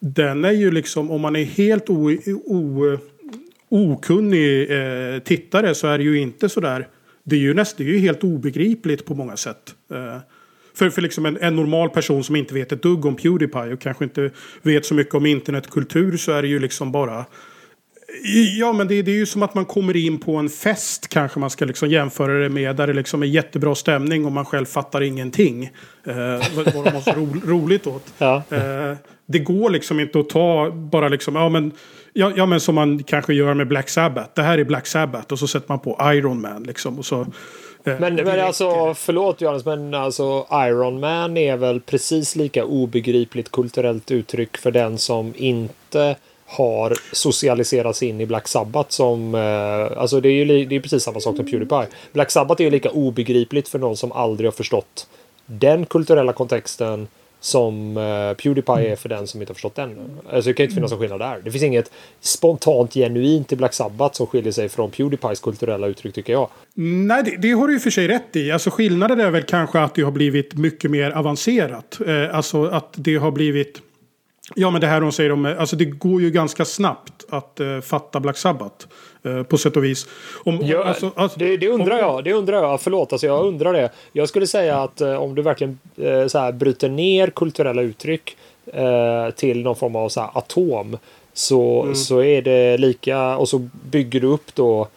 Den 0.00 0.44
är 0.44 0.52
ju 0.52 0.70
liksom, 0.70 1.10
om 1.10 1.20
man 1.20 1.36
är 1.36 1.44
helt 1.44 1.90
o, 1.90 2.10
o, 2.44 2.98
okunnig 3.68 4.70
eh, 4.70 5.18
tittare 5.18 5.74
så 5.74 5.86
är 5.86 5.98
det 5.98 6.04
ju 6.04 6.18
inte 6.18 6.48
sådär. 6.48 6.88
Det 7.24 7.36
är 7.36 7.40
ju, 7.40 7.54
nästan, 7.54 7.86
det 7.86 7.92
är 7.92 7.94
ju 7.94 8.00
helt 8.00 8.24
obegripligt 8.24 9.04
på 9.04 9.14
många 9.14 9.36
sätt. 9.36 9.74
Eh, 9.92 10.18
för, 10.74 10.90
för 10.90 11.02
liksom 11.02 11.26
en, 11.26 11.38
en, 11.40 11.56
normal 11.56 11.90
person 11.90 12.24
som 12.24 12.36
inte 12.36 12.54
vet 12.54 12.72
ett 12.72 12.82
dugg 12.82 13.04
om 13.04 13.16
Pewdiepie 13.16 13.72
och 13.72 13.80
kanske 13.80 14.04
inte 14.04 14.30
vet 14.62 14.86
så 14.86 14.94
mycket 14.94 15.14
om 15.14 15.26
internetkultur 15.26 16.16
så 16.16 16.32
är 16.32 16.42
det 16.42 16.48
ju 16.48 16.58
liksom 16.58 16.92
bara 16.92 17.24
Ja, 18.58 18.72
men 18.72 18.88
det, 18.88 19.02
det, 19.02 19.10
är 19.10 19.16
ju 19.16 19.26
som 19.26 19.42
att 19.42 19.54
man 19.54 19.64
kommer 19.64 19.96
in 19.96 20.18
på 20.18 20.36
en 20.36 20.48
fest 20.48 21.08
kanske 21.08 21.38
man 21.38 21.50
ska 21.50 21.64
liksom 21.64 21.88
jämföra 21.88 22.32
det 22.32 22.48
med. 22.48 22.76
Där 22.76 22.86
det 22.86 22.92
liksom 22.92 23.22
är 23.22 23.26
jättebra 23.26 23.74
stämning 23.74 24.24
och 24.24 24.32
man 24.32 24.44
själv 24.44 24.66
fattar 24.66 25.00
ingenting. 25.00 25.64
Eh, 26.06 26.14
vad 26.56 26.84
de 26.84 26.94
har 26.94 27.00
så 27.00 27.12
ro, 27.12 27.28
roligt 27.44 27.86
åt. 27.86 28.12
Ja. 28.18 28.42
Eh, 28.50 28.96
det 29.26 29.38
går 29.38 29.70
liksom 29.70 30.00
inte 30.00 30.20
att 30.20 30.28
ta 30.28 30.70
bara 30.70 31.08
liksom, 31.08 31.36
ja 31.36 31.48
men, 31.48 31.72
ja, 32.12 32.32
ja 32.36 32.46
men 32.46 32.60
som 32.60 32.74
man 32.74 33.02
kanske 33.02 33.34
gör 33.34 33.54
med 33.54 33.68
Black 33.68 33.88
Sabbath. 33.88 34.30
Det 34.34 34.42
här 34.42 34.58
är 34.58 34.64
Black 34.64 34.86
Sabbath 34.86 35.32
och 35.32 35.38
så 35.38 35.46
sätter 35.46 35.68
man 35.68 35.78
på 35.78 35.98
Iron 36.02 36.40
Man 36.40 36.62
liksom. 36.62 36.98
Och 36.98 37.06
så, 37.06 37.20
eh, 37.20 38.00
men, 38.00 38.14
men 38.14 38.40
alltså, 38.40 38.94
förlåt 38.94 39.40
Johannes, 39.40 39.64
men 39.64 39.94
alltså 39.94 40.46
Iron 40.52 41.00
Man 41.00 41.36
är 41.36 41.56
väl 41.56 41.80
precis 41.80 42.36
lika 42.36 42.64
obegripligt 42.64 43.50
kulturellt 43.50 44.10
uttryck 44.10 44.56
för 44.56 44.70
den 44.70 44.98
som 44.98 45.34
inte 45.36 46.16
har 46.46 46.92
socialiserats 47.12 48.02
in 48.02 48.20
i 48.20 48.26
Black 48.26 48.48
Sabbath 48.48 48.90
som... 48.90 49.34
Eh, 49.34 50.00
alltså 50.00 50.20
det 50.20 50.28
är 50.28 50.44
ju 50.44 50.64
det 50.64 50.76
är 50.76 50.80
precis 50.80 51.02
samma 51.02 51.20
sak 51.20 51.36
som 51.36 51.46
Pewdiepie. 51.46 51.86
Black 52.12 52.30
Sabbath 52.30 52.62
är 52.62 52.64
ju 52.64 52.70
lika 52.70 52.90
obegripligt 52.90 53.68
för 53.68 53.78
någon 53.78 53.96
som 53.96 54.12
aldrig 54.12 54.46
har 54.46 54.52
förstått 54.52 55.06
den 55.46 55.86
kulturella 55.86 56.32
kontexten 56.32 57.08
som 57.40 57.96
eh, 57.96 58.36
Pewdiepie 58.42 58.92
är 58.92 58.96
för 58.96 59.08
den 59.08 59.26
som 59.26 59.40
inte 59.40 59.50
har 59.50 59.54
förstått 59.54 59.74
den. 59.74 60.18
Alltså 60.32 60.50
det 60.50 60.54
kan 60.54 60.64
inte 60.64 60.74
finnas 60.74 60.90
någon 60.90 61.00
skillnad 61.00 61.20
där. 61.20 61.40
Det 61.44 61.50
finns 61.50 61.64
inget 61.64 61.90
spontant 62.20 62.94
genuint 62.94 63.52
i 63.52 63.56
Black 63.56 63.74
Sabbath 63.74 64.16
som 64.16 64.26
skiljer 64.26 64.52
sig 64.52 64.68
från 64.68 64.90
Pewdiepies 64.90 65.40
kulturella 65.40 65.86
uttryck 65.86 66.14
tycker 66.14 66.32
jag. 66.32 66.48
Nej, 66.74 67.22
det, 67.22 67.36
det 67.36 67.50
har 67.50 67.68
du 67.68 67.74
i 67.74 67.78
och 67.78 67.82
för 67.82 67.90
sig 67.90 68.08
rätt 68.08 68.36
i. 68.36 68.50
Alltså 68.50 68.70
skillnaden 68.70 69.20
är 69.20 69.30
väl 69.30 69.42
kanske 69.42 69.80
att 69.80 69.94
det 69.94 70.02
har 70.02 70.10
blivit 70.10 70.54
mycket 70.54 70.90
mer 70.90 71.10
avancerat. 71.10 71.98
Eh, 72.06 72.36
alltså 72.36 72.64
att 72.64 72.92
det 72.96 73.16
har 73.16 73.30
blivit 73.30 73.80
Ja, 74.54 74.70
men 74.70 74.80
det 74.80 74.86
här 74.86 75.00
de 75.00 75.12
säger 75.12 75.32
om, 75.32 75.44
alltså 75.58 75.76
det 75.76 75.84
går 75.84 76.22
ju 76.22 76.30
ganska 76.30 76.64
snabbt 76.64 77.24
att 77.28 77.60
uh, 77.60 77.80
fatta 77.80 78.20
Black 78.20 78.36
Sabbath. 78.36 78.86
Uh, 79.26 79.42
på 79.42 79.58
sätt 79.58 79.76
och 79.76 79.84
vis. 79.84 80.06
Om, 80.44 80.60
ja, 80.62 80.84
alltså, 80.84 81.10
alltså, 81.16 81.38
det, 81.38 81.56
det, 81.56 81.68
undrar 81.68 81.92
om, 81.92 81.98
jag. 81.98 82.24
Det 82.24 82.32
undrar 82.32 82.62
jag. 82.62 82.80
Förlåt, 82.80 83.12
alltså 83.12 83.26
jag 83.26 83.46
undrar 83.46 83.72
det. 83.72 83.90
Jag 84.12 84.28
skulle 84.28 84.46
säga 84.46 84.78
att 84.78 85.00
uh, 85.00 85.14
om 85.14 85.34
du 85.34 85.42
verkligen 85.42 85.78
så 86.28 86.38
här, 86.38 86.52
bryter 86.52 86.88
ner 86.88 87.30
kulturella 87.30 87.82
uttryck 87.82 88.36
till 89.36 89.62
någon 89.62 89.76
form 89.76 89.96
av 89.96 90.08
så 90.08 90.20
här, 90.20 90.30
atom. 90.34 90.98
Så, 91.32 91.82
mm. 91.82 91.94
så 91.94 92.22
är 92.22 92.42
det 92.42 92.78
lika 92.78 93.36
och 93.36 93.48
så 93.48 93.68
bygger 93.90 94.20
du 94.20 94.26
upp 94.26 94.54
då 94.54 94.88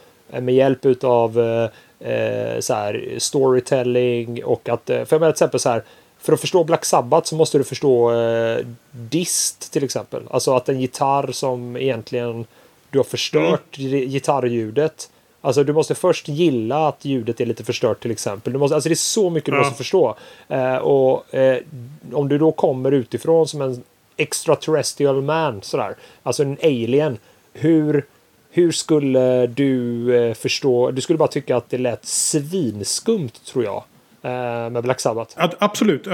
med 0.42 0.56
hjälp 0.56 0.86
utav 0.86 1.34
så 2.60 2.74
här, 2.74 3.16
storytelling 3.18 4.44
och 4.44 4.70
att, 4.70 4.86
för 4.86 5.08
jag 5.10 5.12
menar 5.12 5.32
till 5.32 5.36
exempel 5.36 5.60
så 5.60 5.70
här 5.70 5.84
för 6.20 6.34
att 6.34 6.42
förstå 6.42 6.64
Black 6.64 6.86
Sabbath 6.86 7.28
så 7.28 7.36
måste 7.36 7.58
du 7.58 7.64
förstå 7.64 8.12
eh, 8.12 8.66
dist 8.92 9.72
till 9.72 9.84
exempel. 9.84 10.24
Alltså 10.30 10.54
att 10.54 10.70
en 10.70 10.82
gitarr 10.82 11.32
som 11.32 11.78
egentligen 11.78 12.46
du 12.90 13.00
har 13.00 13.04
förstört 13.04 13.78
mm. 13.78 14.10
gitarrljudet. 14.10 15.10
Alltså 15.42 15.64
du 15.64 15.74
måste 15.74 15.96
först 15.96 16.28
gilla 16.28 16.88
att 16.88 17.06
ljudet 17.06 17.42
är 17.42 17.46
lite 17.46 17.64
förstört 17.64 18.02
till 18.02 18.12
exempel. 18.12 18.54
Du 18.54 18.60
måste, 18.60 18.76
alltså 18.76 18.90
det 18.90 18.94
är 18.94 18.96
så 18.96 19.30
mycket 19.30 19.54
du 19.54 19.58
måste 19.58 19.76
förstå. 19.76 20.16
Eh, 20.48 20.76
och 20.76 21.36
eh, 21.36 21.58
om 22.14 22.30
du 22.30 22.38
då 22.38 22.52
kommer 22.52 22.92
utifrån 22.92 23.48
som 23.48 23.62
en 23.62 23.84
extraterrestrial 24.18 25.22
man 25.22 25.62
sådär. 25.62 25.96
Alltså 26.24 26.44
en 26.44 26.58
alien. 26.64 27.18
Hur, 27.54 28.06
hur 28.52 28.72
skulle 28.72 29.48
du 29.48 30.16
eh, 30.16 30.34
förstå? 30.34 30.92
Du 30.92 31.02
skulle 31.02 31.18
bara 31.18 31.30
tycka 31.30 31.58
att 31.58 31.70
det 31.70 31.78
lät 31.78 32.06
svinskumt 32.06 33.46
tror 33.46 33.64
jag. 33.64 33.84
Eh, 34.22 34.70
med 34.70 34.84
Black 34.84 35.00
Sabbath. 35.00 35.36
Absolut. 35.60 36.08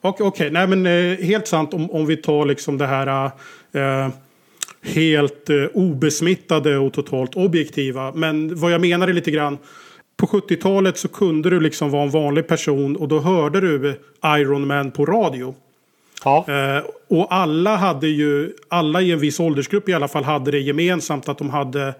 Okej, 0.00 0.26
okay, 0.26 0.50
nej 0.50 0.66
men 0.66 0.86
eh, 0.86 1.26
helt 1.26 1.46
sant 1.46 1.74
om, 1.74 1.90
om 1.90 2.06
vi 2.06 2.16
tar 2.16 2.46
liksom 2.46 2.78
det 2.78 2.86
här 2.86 3.30
uh, 3.76 4.08
helt 4.82 5.50
uh, 5.50 5.66
obesmittade 5.74 6.78
och 6.78 6.92
totalt 6.92 7.34
objektiva. 7.34 8.12
Men 8.14 8.60
vad 8.60 8.72
jag 8.72 8.80
menar 8.80 9.08
är 9.08 9.12
lite 9.12 9.30
grann 9.30 9.58
på 10.16 10.26
70-talet 10.26 10.98
så 10.98 11.08
kunde 11.08 11.50
du 11.50 11.60
liksom 11.60 11.90
vara 11.90 12.02
en 12.02 12.10
vanlig 12.10 12.48
person 12.48 12.96
och 12.96 13.08
då 13.08 13.20
hörde 13.20 13.60
du 13.60 14.00
Iron 14.24 14.66
Man 14.66 14.90
på 14.90 15.06
radio. 15.06 15.54
Ja. 16.24 16.44
Uh, 16.48 16.90
och 17.08 17.34
alla 17.34 17.76
hade 17.76 18.08
ju, 18.08 18.52
alla 18.68 19.00
i 19.00 19.12
en 19.12 19.18
viss 19.18 19.40
åldersgrupp 19.40 19.88
i 19.88 19.92
alla 19.92 20.08
fall 20.08 20.24
hade 20.24 20.50
det 20.50 20.58
gemensamt 20.58 21.28
att 21.28 21.38
de 21.38 21.50
hade 21.50 21.94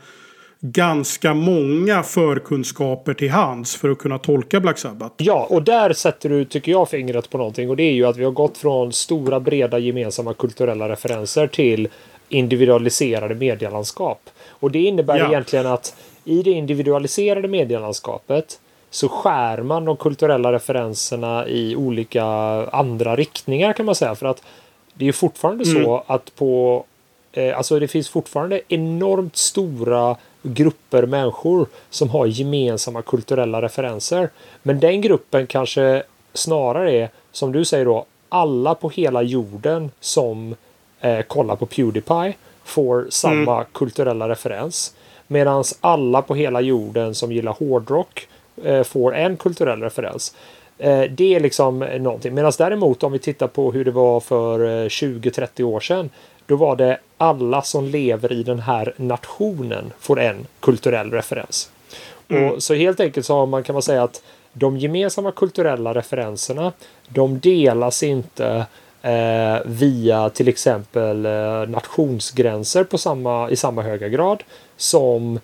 ganska 0.60 1.34
många 1.34 2.02
förkunskaper 2.02 3.14
till 3.14 3.30
hands 3.30 3.76
för 3.76 3.88
att 3.88 3.98
kunna 3.98 4.18
tolka 4.18 4.60
Black 4.60 4.78
Sabbath. 4.78 5.14
Ja, 5.16 5.46
och 5.50 5.62
där 5.62 5.92
sätter 5.92 6.28
du, 6.28 6.44
tycker 6.44 6.72
jag, 6.72 6.88
fingret 6.88 7.30
på 7.30 7.38
någonting. 7.38 7.70
Och 7.70 7.76
det 7.76 7.82
är 7.82 7.92
ju 7.92 8.06
att 8.06 8.16
vi 8.16 8.24
har 8.24 8.30
gått 8.30 8.58
från 8.58 8.92
stora, 8.92 9.40
breda 9.40 9.78
gemensamma 9.78 10.34
kulturella 10.34 10.88
referenser 10.88 11.46
till 11.46 11.88
individualiserade 12.28 13.34
medielandskap. 13.34 14.30
Och 14.48 14.70
det 14.70 14.82
innebär 14.82 15.18
ja. 15.18 15.28
egentligen 15.28 15.66
att 15.66 15.96
i 16.24 16.42
det 16.42 16.50
individualiserade 16.50 17.48
medielandskapet 17.48 18.60
så 18.90 19.08
skär 19.08 19.62
man 19.62 19.84
de 19.84 19.96
kulturella 19.96 20.52
referenserna 20.52 21.48
i 21.48 21.76
olika 21.76 22.24
andra 22.72 23.16
riktningar 23.16 23.72
kan 23.72 23.86
man 23.86 23.94
säga. 23.94 24.14
För 24.14 24.26
att 24.26 24.42
det 24.94 25.08
är 25.08 25.12
fortfarande 25.12 25.64
mm. 25.70 25.84
så 25.84 26.04
att 26.06 26.34
på 26.36 26.84
eh, 27.32 27.56
Alltså 27.56 27.78
det 27.78 27.88
finns 27.88 28.08
fortfarande 28.08 28.60
enormt 28.68 29.36
stora 29.36 30.16
grupper 30.54 31.06
människor 31.06 31.66
som 31.90 32.10
har 32.10 32.26
gemensamma 32.26 33.02
kulturella 33.02 33.62
referenser. 33.62 34.30
Men 34.62 34.80
den 34.80 35.00
gruppen 35.00 35.46
kanske 35.46 36.02
snarare 36.34 36.92
är, 36.92 37.10
som 37.32 37.52
du 37.52 37.64
säger 37.64 37.84
då, 37.84 38.04
alla 38.28 38.74
på 38.74 38.88
hela 38.90 39.22
jorden 39.22 39.90
som 40.00 40.54
eh, 41.00 41.20
kollar 41.20 41.56
på 41.56 41.66
Pewdiepie 41.66 42.34
får 42.64 43.06
samma 43.10 43.54
mm. 43.54 43.66
kulturella 43.72 44.28
referens. 44.28 44.94
Medan 45.26 45.64
alla 45.80 46.22
på 46.22 46.34
hela 46.34 46.60
jorden 46.60 47.14
som 47.14 47.32
gillar 47.32 47.52
hårdrock 47.52 48.28
eh, 48.64 48.82
får 48.82 49.14
en 49.14 49.36
kulturell 49.36 49.82
referens. 49.82 50.34
Eh, 50.78 51.02
det 51.10 51.34
är 51.34 51.40
liksom 51.40 51.78
någonting. 51.78 52.34
Medan 52.34 52.52
däremot 52.58 53.02
om 53.02 53.12
vi 53.12 53.18
tittar 53.18 53.46
på 53.46 53.72
hur 53.72 53.84
det 53.84 53.90
var 53.90 54.20
för 54.20 54.88
20-30 54.88 55.62
år 55.62 55.80
sedan. 55.80 56.10
Då 56.48 56.56
var 56.56 56.76
det 56.76 56.98
alla 57.16 57.62
som 57.62 57.84
lever 57.84 58.32
i 58.32 58.42
den 58.42 58.58
här 58.58 58.94
nationen 58.96 59.92
får 59.98 60.20
en 60.20 60.46
kulturell 60.60 61.10
referens. 61.10 61.70
Mm. 62.28 62.50
Och 62.50 62.62
så 62.62 62.74
helt 62.74 63.00
enkelt 63.00 63.26
så 63.26 63.46
man, 63.46 63.62
kan 63.62 63.72
man 63.72 63.82
säga 63.82 64.02
att 64.02 64.22
de 64.52 64.78
gemensamma 64.78 65.32
kulturella 65.32 65.94
referenserna 65.94 66.72
de 67.08 67.40
delas 67.40 68.02
inte 68.02 68.66
eh, 69.02 69.56
via 69.64 70.30
till 70.30 70.48
exempel 70.48 71.26
eh, 71.26 71.66
nationsgränser 71.68 72.84
på 72.84 72.98
samma, 72.98 73.50
i 73.50 73.56
samma 73.56 73.82
höga 73.82 74.08
grad 74.08 74.42
som 74.76 75.40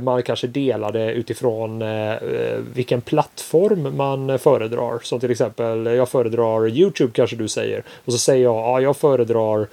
man 0.00 0.22
kanske 0.22 0.46
delar 0.46 0.92
det 0.92 1.12
utifrån 1.12 1.82
eh, 1.82 2.12
eh, 2.12 2.58
vilken 2.74 3.00
plattform 3.00 3.96
man 3.96 4.38
föredrar. 4.38 4.98
Som 5.02 5.20
till 5.20 5.30
exempel, 5.30 5.86
jag 5.86 6.08
föredrar 6.08 6.68
Youtube 6.68 7.12
kanske 7.14 7.36
du 7.36 7.48
säger. 7.48 7.82
Och 8.04 8.12
så 8.12 8.18
säger 8.18 8.44
jag, 8.44 8.56
ja 8.56 8.80
jag 8.80 8.96
föredrar 8.96 9.66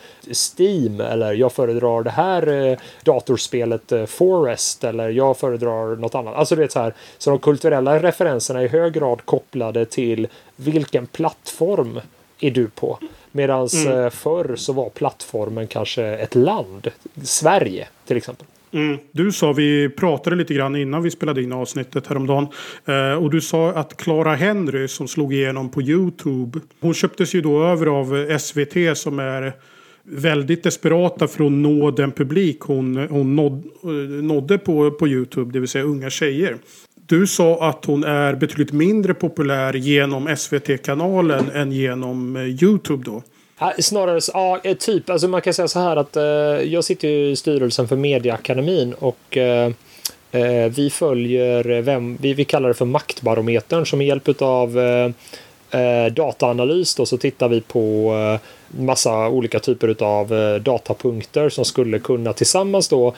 Steam 0.58 1.02
eller 1.02 1.34
jag 1.34 1.52
föredrar 1.52 2.04
det 2.04 2.10
här 2.10 2.78
datorspelet 3.04 4.10
Forest 4.10 4.84
eller 4.84 5.10
jag 5.10 5.38
föredrar 5.38 5.96
något 5.96 6.16
annat. 6.16 6.36
Alltså 6.36 6.56
det 6.56 6.64
är 6.64 6.68
så 6.68 6.80
här. 6.80 6.94
Så 7.18 7.30
de 7.30 7.40
kulturella 7.40 8.00
referenserna 8.00 8.62
är 8.62 8.66
i 8.66 8.68
hög 8.68 8.94
grad 8.94 9.26
kopplade 9.26 9.86
till 9.86 10.28
vilken 10.56 11.08
plattform 11.08 12.00
är 12.40 12.52
du 12.52 12.68
på. 12.68 13.00
Medan 13.32 13.68
mm. 13.86 14.12
förr 14.12 14.56
så 14.56 14.74
var 14.74 14.90
plattformen 14.90 15.68
kanske 15.68 16.04
ett 16.04 16.36
land. 16.36 16.92
Sverige 17.24 17.88
till 18.06 18.18
exempel. 18.18 18.48
Mm. 18.74 18.98
Du 19.12 19.32
sa, 19.32 19.54
vi 19.54 19.90
pratade 19.90 20.36
lite 20.36 20.54
grann 20.54 20.76
innan 20.76 21.04
vi 21.04 21.12
spelade 21.12 21.44
in 21.44 21.54
avsnittet 21.54 22.08
häromdagen. 22.08 22.48
Eh, 22.86 23.24
och 23.24 23.30
du 23.30 23.42
sa 23.42 23.70
att 23.72 23.98
Clara 23.98 24.36
Henry 24.36 24.88
som 24.88 25.08
slog 25.08 25.34
igenom 25.34 25.70
på 25.70 25.82
Youtube. 25.82 26.60
Hon 26.80 26.94
köptes 26.94 27.36
ju 27.36 27.42
då 27.42 27.64
över 27.64 27.86
av 27.86 28.38
SVT 28.40 28.98
som 28.98 29.20
är 29.20 29.54
väldigt 30.04 30.64
desperata 30.64 31.28
för 31.28 31.46
att 31.46 31.52
nå 31.52 31.92
den 31.92 32.12
publik 32.12 32.60
hon, 32.60 33.08
hon 33.10 33.36
nåd, 33.36 33.64
eh, 33.84 33.90
nådde 34.24 34.58
på, 34.58 34.92
på 34.92 35.08
Youtube. 35.08 35.52
Det 35.54 35.60
vill 35.60 35.70
säga 35.70 35.84
unga 35.84 36.10
tjejer. 36.10 36.58
Du 37.06 37.28
sa 37.28 37.70
att 37.70 37.86
hon 37.86 38.04
är 38.04 38.36
betydligt 38.36 38.72
mindre 38.72 39.14
populär 39.14 39.74
genom 39.74 40.36
SVT-kanalen 40.38 41.50
än 41.50 41.72
genom 41.72 42.36
eh, 42.36 42.64
Youtube 42.64 43.04
då. 43.06 43.24
Snarare, 43.80 44.20
ja, 44.34 44.60
eh, 44.64 44.78
typ. 44.78 45.10
Alltså 45.10 45.28
man 45.28 45.42
kan 45.42 45.54
säga 45.54 45.68
så 45.68 45.80
här 45.80 45.96
att 45.96 46.16
eh, 46.16 46.24
jag 46.74 46.84
sitter 46.84 47.08
i 47.08 47.36
styrelsen 47.36 47.88
för 47.88 47.96
Mediaakademin 47.96 48.94
och 48.94 49.38
eh, 49.38 49.72
eh, 50.32 50.72
vi 50.76 50.90
följer 50.90 51.82
vem, 51.82 52.18
vi, 52.22 52.34
vi 52.34 52.46
kallar 52.46 52.68
det 52.68 52.74
för 52.74 52.86
maktbarometern 52.86 53.86
som 53.86 53.98
med 53.98 54.08
hjälp 54.08 54.42
av 54.42 54.80
eh, 54.80 55.12
eh, 55.82 56.12
dataanalys 56.14 56.96
då, 56.96 57.06
så 57.06 57.18
tittar 57.18 57.50
vi 57.50 57.62
på 57.62 58.14
eh, 58.14 58.40
massa 58.78 59.30
olika 59.30 59.60
typer 59.60 60.04
av 60.04 60.34
eh, 60.34 60.56
datapunkter 60.56 61.50
som 61.50 61.66
skulle 61.66 62.00
kunna 62.00 62.34
tillsammans 62.34 62.90
då 62.90 63.14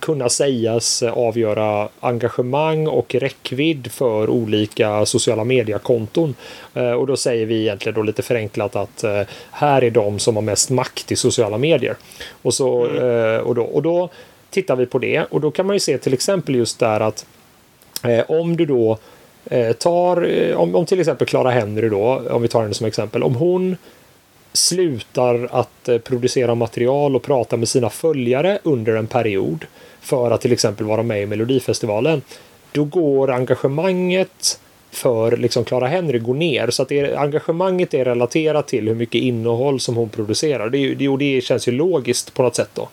kunna 0.00 0.28
sägas 0.28 1.02
avgöra 1.02 1.88
engagemang 2.00 2.86
och 2.86 3.14
räckvidd 3.14 3.92
för 3.92 4.30
olika 4.30 5.06
sociala 5.06 5.44
mediekonton. 5.44 6.34
Eh, 6.74 6.90
och 6.90 7.06
då 7.06 7.16
säger 7.16 7.46
vi 7.46 7.60
egentligen 7.60 7.94
då 7.94 8.02
lite 8.02 8.22
förenklat 8.22 8.76
att 8.76 9.04
eh, 9.04 9.22
här 9.50 9.84
är 9.84 9.90
de 9.90 10.18
som 10.18 10.36
har 10.36 10.42
mest 10.42 10.70
makt 10.70 11.12
i 11.12 11.16
sociala 11.16 11.58
medier. 11.58 11.96
Och, 12.42 12.54
så, 12.54 12.86
mm. 12.86 13.44
och, 13.44 13.54
då, 13.54 13.62
och 13.62 13.82
då 13.82 14.08
tittar 14.50 14.76
vi 14.76 14.86
på 14.86 14.98
det 14.98 15.24
och 15.30 15.40
då 15.40 15.50
kan 15.50 15.66
man 15.66 15.76
ju 15.76 15.80
se 15.80 15.98
till 15.98 16.14
exempel 16.14 16.54
just 16.54 16.78
där 16.78 17.00
att 17.00 17.26
om 18.28 18.56
du 18.56 18.66
då 18.66 18.98
Eh, 19.50 19.72
tar, 19.72 20.22
eh, 20.22 20.56
om, 20.56 20.74
om 20.74 20.86
till 20.86 21.00
exempel 21.00 21.26
Clara 21.26 21.50
Henry 21.50 21.88
då, 21.88 22.22
om 22.30 22.42
vi 22.42 22.48
tar 22.48 22.62
henne 22.62 22.74
som 22.74 22.86
exempel, 22.86 23.22
om 23.22 23.34
hon 23.34 23.76
slutar 24.56 25.48
att 25.52 25.88
eh, 25.88 25.98
producera 25.98 26.54
material 26.54 27.16
och 27.16 27.22
prata 27.22 27.56
med 27.56 27.68
sina 27.68 27.90
följare 27.90 28.58
under 28.62 28.96
en 28.96 29.06
period 29.06 29.64
för 30.00 30.30
att 30.30 30.40
till 30.40 30.52
exempel 30.52 30.86
vara 30.86 31.02
med 31.02 31.22
i 31.22 31.26
Melodifestivalen, 31.26 32.22
då 32.72 32.84
går 32.84 33.30
engagemanget 33.30 34.60
för 34.90 35.36
liksom 35.36 35.64
Clara 35.64 35.86
Henry 35.86 36.18
går 36.18 36.34
ner. 36.34 36.70
Så 36.70 36.82
att 36.82 36.88
det, 36.88 37.16
engagemanget 37.16 37.94
är 37.94 38.04
relaterat 38.04 38.68
till 38.68 38.88
hur 38.88 38.94
mycket 38.94 39.20
innehåll 39.22 39.80
som 39.80 39.96
hon 39.96 40.08
producerar. 40.08 40.70
Det, 40.70 40.94
det, 40.94 41.16
det 41.16 41.40
känns 41.40 41.68
ju 41.68 41.72
logiskt 41.72 42.34
på 42.34 42.42
något 42.42 42.56
sätt 42.56 42.70
då. 42.74 42.88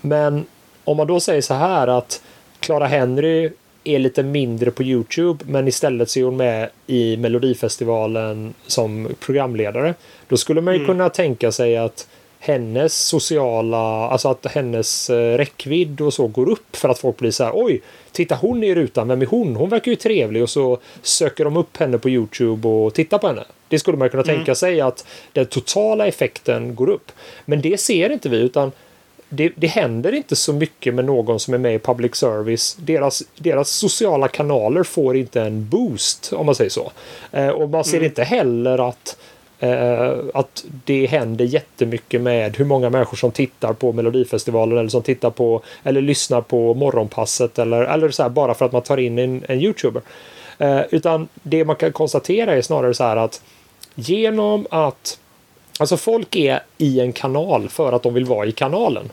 Men 0.00 0.46
om 0.84 0.96
man 0.96 1.06
då 1.06 1.20
säger 1.20 1.40
så 1.40 1.54
här 1.54 1.86
att 1.86 2.22
Clara 2.60 2.86
Henry 2.86 3.50
är 3.88 3.98
lite 3.98 4.22
mindre 4.22 4.70
på 4.70 4.82
Youtube 4.82 5.44
men 5.48 5.68
istället 5.68 6.10
så 6.10 6.20
är 6.20 6.24
hon 6.24 6.36
med 6.36 6.68
i 6.86 7.16
Melodifestivalen 7.16 8.54
som 8.66 9.08
programledare. 9.20 9.94
Då 10.28 10.36
skulle 10.36 10.60
man 10.60 10.74
ju 10.74 10.78
mm. 10.78 10.86
kunna 10.86 11.08
tänka 11.08 11.52
sig 11.52 11.76
att 11.76 12.08
hennes 12.40 12.94
sociala, 12.94 14.08
alltså 14.08 14.28
att 14.28 14.46
hennes 14.46 15.10
eh, 15.10 15.36
räckvidd 15.36 16.00
och 16.00 16.14
så 16.14 16.26
går 16.26 16.48
upp 16.48 16.76
för 16.76 16.88
att 16.88 16.98
folk 16.98 17.16
blir 17.16 17.30
så 17.30 17.44
här 17.44 17.52
oj, 17.54 17.82
titta 18.12 18.34
hon 18.34 18.64
är 18.64 18.68
i 18.68 18.74
rutan, 18.74 19.08
vem 19.08 19.22
är 19.22 19.26
hon? 19.26 19.56
Hon 19.56 19.68
verkar 19.68 19.90
ju 19.92 19.96
trevlig 19.96 20.42
och 20.42 20.50
så 20.50 20.78
söker 21.02 21.44
de 21.44 21.56
upp 21.56 21.76
henne 21.76 21.98
på 21.98 22.10
Youtube 22.10 22.68
och 22.68 22.94
tittar 22.94 23.18
på 23.18 23.26
henne. 23.26 23.44
Det 23.68 23.78
skulle 23.78 23.98
man 23.98 24.10
kunna 24.10 24.22
mm. 24.22 24.36
tänka 24.36 24.54
sig 24.54 24.80
att 24.80 25.06
den 25.32 25.46
totala 25.46 26.06
effekten 26.06 26.74
går 26.74 26.88
upp. 26.88 27.12
Men 27.44 27.60
det 27.60 27.80
ser 27.80 28.10
inte 28.10 28.28
vi 28.28 28.36
utan 28.36 28.72
det, 29.28 29.52
det 29.56 29.66
händer 29.66 30.14
inte 30.14 30.36
så 30.36 30.52
mycket 30.52 30.94
med 30.94 31.04
någon 31.04 31.40
som 31.40 31.54
är 31.54 31.58
med 31.58 31.74
i 31.74 31.78
public 31.78 32.14
service. 32.14 32.76
Deras, 32.80 33.22
deras 33.36 33.70
sociala 33.70 34.28
kanaler 34.28 34.82
får 34.82 35.16
inte 35.16 35.42
en 35.42 35.68
boost 35.68 36.32
om 36.32 36.46
man 36.46 36.54
säger 36.54 36.70
så. 36.70 36.92
Eh, 37.32 37.48
och 37.48 37.68
man 37.68 37.84
ser 37.84 37.96
mm. 37.96 38.06
inte 38.06 38.24
heller 38.24 38.88
att 38.88 39.16
eh, 39.58 40.12
att 40.34 40.64
det 40.84 41.06
händer 41.06 41.44
jättemycket 41.44 42.20
med 42.20 42.56
hur 42.56 42.64
många 42.64 42.90
människor 42.90 43.16
som 43.16 43.30
tittar 43.30 43.72
på 43.72 43.92
Melodifestivalen 43.92 44.78
eller 44.78 44.88
som 44.88 45.02
tittar 45.02 45.30
på 45.30 45.62
eller 45.82 46.00
lyssnar 46.00 46.40
på 46.40 46.74
Morgonpasset 46.74 47.58
eller, 47.58 47.82
eller 47.82 48.10
så 48.10 48.22
här, 48.22 48.30
bara 48.30 48.54
för 48.54 48.64
att 48.64 48.72
man 48.72 48.82
tar 48.82 48.96
in 48.96 49.18
en, 49.18 49.44
en 49.48 49.60
youtuber. 49.60 50.02
Eh, 50.58 50.80
utan 50.90 51.28
det 51.42 51.64
man 51.64 51.76
kan 51.76 51.92
konstatera 51.92 52.56
är 52.56 52.62
snarare 52.62 52.94
så 52.94 53.04
här 53.04 53.16
att 53.16 53.42
genom 53.94 54.66
att 54.70 55.18
Alltså 55.78 55.96
folk 55.96 56.36
är 56.36 56.60
i 56.78 57.00
en 57.00 57.12
kanal 57.12 57.68
för 57.68 57.92
att 57.92 58.02
de 58.02 58.14
vill 58.14 58.24
vara 58.24 58.46
i 58.46 58.52
kanalen. 58.52 59.10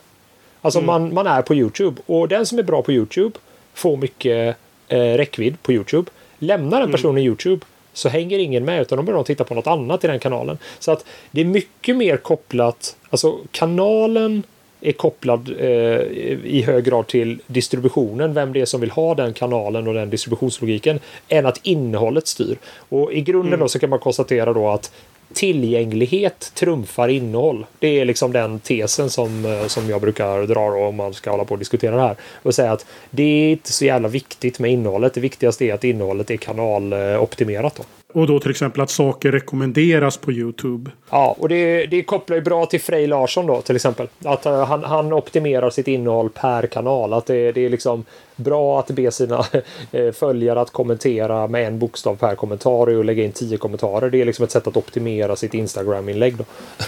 Alltså 0.61 0.79
mm. 0.79 0.87
man, 0.87 1.13
man 1.13 1.27
är 1.27 1.41
på 1.41 1.55
Youtube 1.55 2.01
och 2.05 2.27
den 2.27 2.45
som 2.45 2.59
är 2.59 2.63
bra 2.63 2.81
på 2.81 2.91
Youtube 2.91 3.35
får 3.73 3.97
mycket 3.97 4.57
eh, 4.87 4.97
räckvidd 4.99 5.61
på 5.61 5.73
Youtube. 5.73 6.11
Lämnar 6.39 6.77
en 6.77 6.83
mm. 6.83 6.91
person 6.91 7.11
mm. 7.11 7.23
Youtube 7.23 7.65
så 7.93 8.09
hänger 8.09 8.39
ingen 8.39 8.65
med 8.65 8.81
utan 8.81 8.95
de 8.97 9.05
börjar 9.05 9.23
titta 9.23 9.43
på 9.43 9.53
något 9.53 9.67
annat 9.67 10.03
i 10.03 10.07
den 10.07 10.19
kanalen. 10.19 10.57
Så 10.79 10.91
att 10.91 11.05
det 11.31 11.41
är 11.41 11.45
mycket 11.45 11.95
mer 11.95 12.17
kopplat, 12.17 12.95
alltså 13.09 13.39
kanalen 13.51 14.43
är 14.81 14.91
kopplad 14.91 15.55
eh, 15.59 16.01
i 16.43 16.63
hög 16.67 16.83
grad 16.83 17.07
till 17.07 17.39
distributionen, 17.47 18.33
vem 18.33 18.53
det 18.53 18.61
är 18.61 18.65
som 18.65 18.81
vill 18.81 18.91
ha 18.91 19.15
den 19.15 19.33
kanalen 19.33 19.87
och 19.87 19.93
den 19.93 20.09
distributionslogiken, 20.09 20.99
än 21.29 21.45
att 21.45 21.59
innehållet 21.63 22.27
styr. 22.27 22.57
Och 22.89 23.13
i 23.13 23.21
grunden 23.21 23.53
mm. 23.53 23.59
då 23.59 23.67
så 23.67 23.79
kan 23.79 23.89
man 23.89 23.99
konstatera 23.99 24.53
då 24.53 24.69
att 24.69 24.91
tillgänglighet 25.33 26.51
trumfar 26.55 27.07
innehåll. 27.07 27.65
Det 27.79 27.99
är 27.99 28.05
liksom 28.05 28.31
den 28.31 28.59
tesen 28.59 29.09
som, 29.09 29.45
eh, 29.45 29.67
som 29.67 29.89
jag 29.89 30.01
brukar 30.01 30.47
dra 30.47 30.69
då, 30.69 30.85
om 30.85 30.95
man 30.95 31.13
ska 31.13 31.31
hålla 31.31 31.45
på 31.45 31.53
och 31.53 31.59
diskutera 31.59 31.95
det 31.95 32.01
här. 32.01 32.15
Och 32.43 32.55
säga 32.55 32.71
att 32.71 32.85
det 33.09 33.23
är 33.23 33.51
inte 33.51 33.73
så 33.73 33.85
jävla 33.85 34.07
viktigt 34.07 34.59
med 34.59 34.71
innehållet. 34.71 35.13
Det 35.13 35.21
viktigaste 35.21 35.65
är 35.65 35.73
att 35.73 35.83
innehållet 35.83 36.31
är 36.31 36.37
kanaloptimerat. 36.37 37.75
Då. 37.75 37.83
Och 38.15 38.27
då 38.27 38.39
till 38.39 38.51
exempel 38.51 38.81
att 38.81 38.89
saker 38.89 39.31
rekommenderas 39.31 40.17
på 40.17 40.31
Youtube. 40.31 40.91
Ja, 41.09 41.35
och 41.39 41.49
det, 41.49 41.85
det 41.85 42.03
kopplar 42.03 42.37
ju 42.37 42.43
bra 42.43 42.65
till 42.65 42.81
Frej 42.81 43.07
Larsson 43.07 43.47
då 43.47 43.61
till 43.61 43.75
exempel. 43.75 44.07
Att 44.23 44.45
uh, 44.45 44.63
han, 44.63 44.83
han 44.83 45.13
optimerar 45.13 45.69
sitt 45.69 45.87
innehåll 45.87 46.29
per 46.29 46.67
kanal. 46.67 47.13
Att 47.13 47.25
det, 47.25 47.51
det 47.51 47.65
är 47.65 47.69
liksom 47.69 48.05
bra 48.35 48.79
att 48.79 48.91
be 48.91 49.11
sina 49.11 49.45
eh, 49.91 50.11
följare 50.11 50.61
att 50.61 50.71
kommentera 50.71 51.47
med 51.47 51.67
en 51.67 51.79
bokstav 51.79 52.15
per 52.15 52.35
kommentar 52.35 52.95
och 52.97 53.05
lägga 53.05 53.23
in 53.23 53.31
tio 53.31 53.57
kommentarer. 53.57 54.09
Det 54.09 54.21
är 54.21 54.25
liksom 54.25 54.43
ett 54.43 54.51
sätt 54.51 54.67
att 54.67 54.77
optimera 54.77 55.35
sitt 55.35 55.53
Instagram-inlägg. 55.53 56.35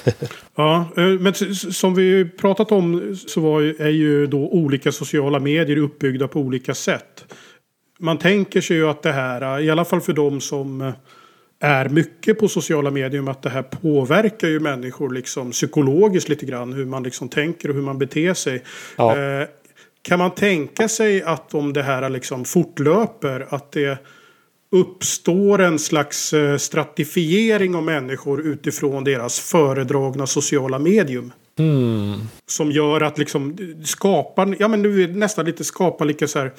ja, 0.55 0.85
eh, 0.97 1.03
men 1.03 1.33
som 1.53 1.95
vi 1.95 2.29
pratat 2.29 2.71
om 2.71 3.15
så 3.27 3.41
var, 3.41 3.61
är 3.61 3.89
ju 3.89 4.27
då 4.27 4.39
olika 4.39 4.91
sociala 4.91 5.39
medier 5.39 5.77
uppbyggda 5.77 6.27
på 6.27 6.39
olika 6.39 6.73
sätt. 6.73 7.33
Man 7.99 8.17
tänker 8.17 8.61
sig 8.61 8.77
ju 8.77 8.89
att 8.89 9.01
det 9.03 9.11
här, 9.11 9.59
i 9.59 9.69
alla 9.69 9.85
fall 9.85 10.01
för 10.01 10.13
de 10.13 10.41
som 10.41 10.93
är 11.59 11.89
mycket 11.89 12.39
på 12.39 12.47
sociala 12.47 12.91
medier 12.91 13.29
att 13.29 13.41
det 13.41 13.49
här 13.49 13.63
påverkar 13.63 14.47
ju 14.47 14.59
människor 14.59 15.09
liksom 15.09 15.51
psykologiskt 15.51 16.29
lite 16.29 16.45
grann. 16.45 16.73
Hur 16.73 16.85
man 16.85 17.03
liksom 17.03 17.29
tänker 17.29 17.69
och 17.69 17.75
hur 17.75 17.81
man 17.81 17.97
beter 17.97 18.33
sig. 18.33 18.63
Ja. 18.95 19.17
Eh, 19.17 19.47
kan 20.01 20.19
man 20.19 20.31
tänka 20.31 20.87
sig 20.87 21.21
att 21.21 21.53
om 21.53 21.73
det 21.73 21.83
här 21.83 22.09
liksom 22.09 22.45
fortlöper 22.45 23.47
att 23.49 23.71
det 23.71 23.97
uppstår 24.71 25.61
en 25.61 25.79
slags 25.79 26.33
eh, 26.33 26.57
stratifiering 26.57 27.75
av 27.75 27.83
människor 27.83 28.41
utifrån 28.41 29.03
deras 29.03 29.39
föredragna 29.39 30.27
sociala 30.27 30.79
medium? 30.79 31.31
Mm. 31.59 32.19
Som 32.45 32.71
gör 32.71 33.01
att 33.01 33.17
liksom 33.17 33.57
skapar, 33.83 34.55
ja 34.59 34.67
men 34.67 34.81
nu 34.81 35.07
nästan 35.07 35.45
lite 35.45 35.63
skapa 35.63 36.03
lite 36.03 36.27
så 36.27 36.39
här 36.39 36.51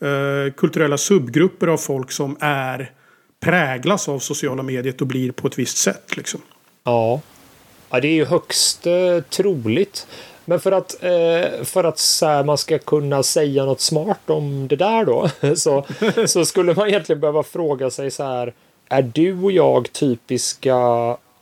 eh, 0.00 0.52
kulturella 0.52 0.98
subgrupper 0.98 1.66
av 1.66 1.76
folk 1.76 2.10
som 2.10 2.36
är 2.40 2.92
präglas 3.40 4.08
av 4.08 4.18
sociala 4.18 4.62
mediet 4.62 5.00
och 5.00 5.06
blir 5.06 5.32
på 5.32 5.46
ett 5.46 5.58
visst 5.58 5.76
sätt 5.76 6.16
liksom. 6.16 6.40
Ja. 6.84 7.20
Ja, 7.90 8.00
det 8.00 8.08
är 8.08 8.12
ju 8.12 8.24
högst 8.24 8.86
eh, 8.86 9.20
troligt. 9.30 10.06
Men 10.44 10.60
för 10.60 10.72
att, 10.72 11.02
eh, 11.02 11.64
för 11.64 11.84
att 11.84 11.98
så 11.98 12.26
här, 12.26 12.44
man 12.44 12.58
ska 12.58 12.78
kunna 12.78 13.22
säga 13.22 13.64
något 13.64 13.80
smart 13.80 14.30
om 14.30 14.68
det 14.68 14.76
där 14.76 15.04
då 15.04 15.30
så, 15.56 15.84
så 16.26 16.44
skulle 16.44 16.74
man 16.74 16.88
egentligen 16.88 17.20
behöva 17.20 17.42
fråga 17.42 17.90
sig 17.90 18.10
så 18.10 18.24
här. 18.24 18.52
Är 18.88 19.02
du 19.02 19.42
och 19.42 19.52
jag 19.52 19.92
typiska 19.92 20.76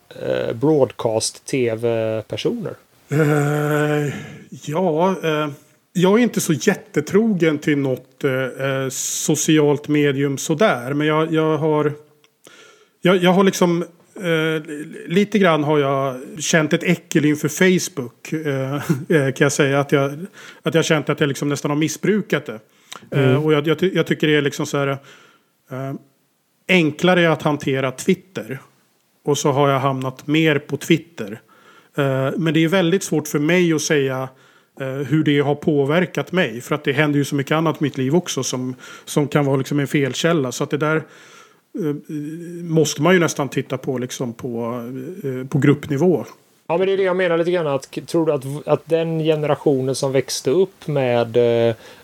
eh, 0.08 0.52
broadcast-tv-personer? 0.52 2.74
Eh, 3.08 4.12
ja, 4.50 5.10
eh, 5.10 5.48
jag 5.96 6.18
är 6.18 6.22
inte 6.22 6.40
så 6.40 6.52
jättetrogen 6.52 7.58
till 7.58 7.78
något 7.78 8.24
eh, 8.24 8.88
socialt 8.90 9.88
medium 9.88 10.38
sådär. 10.38 10.94
Men 10.94 11.06
jag, 11.06 11.32
jag 11.32 11.58
har... 11.58 11.92
Jag, 13.02 13.16
jag 13.16 13.32
har 13.32 13.44
liksom 13.44 13.84
Eh, 14.20 14.62
lite 15.06 15.38
grann 15.38 15.64
har 15.64 15.78
jag 15.78 16.16
känt 16.38 16.72
ett 16.72 16.82
äckel 16.82 17.24
inför 17.24 17.48
Facebook. 17.48 18.32
Eh, 18.32 18.74
eh, 19.08 19.32
kan 19.32 19.44
jag 19.44 19.52
säga. 19.52 19.80
Att 19.80 19.92
jag, 19.92 20.26
att 20.62 20.74
jag 20.74 20.84
känt 20.84 21.08
att 21.08 21.20
jag 21.20 21.28
liksom 21.28 21.48
nästan 21.48 21.70
har 21.70 21.78
missbrukat 21.78 22.46
det. 22.46 22.60
Eh, 23.10 23.28
mm. 23.28 23.44
och 23.44 23.52
jag, 23.52 23.66
jag, 23.66 23.82
jag, 23.82 24.06
tycker 24.06 24.26
det 24.26 24.36
är 24.36 24.42
liksom 24.42 24.66
så 24.66 24.78
här. 24.78 24.88
Eh, 24.88 25.94
enklare 26.68 27.32
att 27.32 27.42
hantera 27.42 27.90
Twitter. 27.90 28.58
Och 29.24 29.38
så 29.38 29.52
har 29.52 29.68
jag 29.68 29.78
hamnat 29.78 30.26
mer 30.26 30.58
på 30.58 30.76
Twitter. 30.76 31.40
Eh, 31.96 32.30
men 32.36 32.54
det 32.54 32.64
är 32.64 32.68
väldigt 32.68 33.02
svårt 33.02 33.28
för 33.28 33.38
mig 33.38 33.72
att 33.72 33.82
säga 33.82 34.28
Eh, 34.80 34.86
hur 34.86 35.24
det 35.24 35.38
har 35.40 35.54
påverkat 35.54 36.32
mig. 36.32 36.60
För 36.60 36.74
att 36.74 36.84
det 36.84 36.92
händer 36.92 37.18
ju 37.18 37.24
så 37.24 37.34
mycket 37.34 37.52
annat 37.52 37.80
i 37.80 37.84
mitt 37.84 37.98
liv 37.98 38.14
också 38.14 38.42
som, 38.42 38.74
som 39.04 39.28
kan 39.28 39.44
vara 39.44 39.56
liksom 39.56 39.80
en 39.80 39.86
felkälla. 39.86 40.52
Så 40.52 40.64
att 40.64 40.70
det 40.70 40.76
där 40.76 40.96
eh, 40.96 41.94
måste 42.62 43.02
man 43.02 43.14
ju 43.14 43.20
nästan 43.20 43.48
titta 43.48 43.78
på 43.78 43.98
liksom 43.98 44.32
på, 44.32 44.82
eh, 45.24 45.48
på 45.48 45.58
gruppnivå. 45.58 46.24
Ja, 46.68 46.78
men 46.78 46.86
det 46.86 46.92
är 46.92 46.96
det 46.96 47.02
jag 47.02 47.16
menar 47.16 47.38
lite 47.38 47.50
grann. 47.50 47.66
Att, 47.66 47.90
tror 48.06 48.26
du 48.26 48.32
att, 48.32 48.68
att 48.68 48.82
den 48.84 49.18
generationen 49.18 49.94
som 49.94 50.12
växte 50.12 50.50
upp 50.50 50.86
med, 50.86 51.36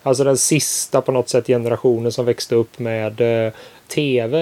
alltså 0.02 0.24
den 0.24 0.36
sista 0.36 1.00
på 1.00 1.12
något 1.12 1.28
sätt 1.28 1.46
generationen 1.46 2.12
som 2.12 2.26
växte 2.26 2.54
upp 2.54 2.78
med 2.78 3.22
tv, 3.88 4.38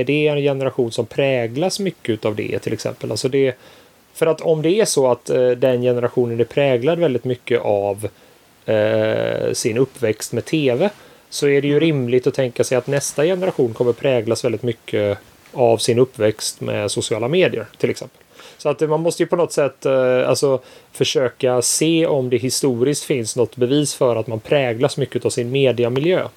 är 0.00 0.04
det 0.04 0.28
en 0.28 0.38
generation 0.38 0.92
som 0.92 1.06
präglas 1.06 1.80
mycket 1.80 2.24
av 2.24 2.36
det 2.36 2.58
till 2.58 2.72
exempel? 2.72 3.10
Alltså 3.10 3.28
det, 3.28 3.56
för 4.14 4.26
att 4.26 4.40
om 4.40 4.62
det 4.62 4.80
är 4.80 4.84
så 4.84 5.10
att 5.10 5.24
den 5.56 5.82
generationen 5.82 6.40
är 6.40 6.44
präglad 6.44 6.98
väldigt 6.98 7.24
mycket 7.24 7.60
av 7.60 8.08
eh, 8.66 9.52
sin 9.52 9.78
uppväxt 9.78 10.32
med 10.32 10.44
tv 10.44 10.90
så 11.30 11.48
är 11.48 11.62
det 11.62 11.68
ju 11.68 11.80
rimligt 11.80 12.26
att 12.26 12.34
tänka 12.34 12.64
sig 12.64 12.78
att 12.78 12.86
nästa 12.86 13.24
generation 13.24 13.74
kommer 13.74 13.92
präglas 13.92 14.44
väldigt 14.44 14.62
mycket 14.62 15.18
av 15.52 15.78
sin 15.78 15.98
uppväxt 15.98 16.60
med 16.60 16.90
sociala 16.90 17.28
medier 17.28 17.66
till 17.78 17.90
exempel. 17.90 18.20
Så 18.58 18.68
att 18.68 18.80
man 18.80 19.00
måste 19.00 19.22
ju 19.22 19.26
på 19.26 19.36
något 19.36 19.52
sätt 19.52 19.86
eh, 19.86 20.28
alltså, 20.28 20.60
försöka 20.92 21.62
se 21.62 22.06
om 22.06 22.30
det 22.30 22.36
historiskt 22.36 23.04
finns 23.04 23.36
något 23.36 23.56
bevis 23.56 23.94
för 23.94 24.16
att 24.16 24.26
man 24.26 24.40
präglas 24.40 24.96
mycket 24.96 25.24
av 25.24 25.30
sin 25.30 25.50
mediamiljö. 25.50 26.28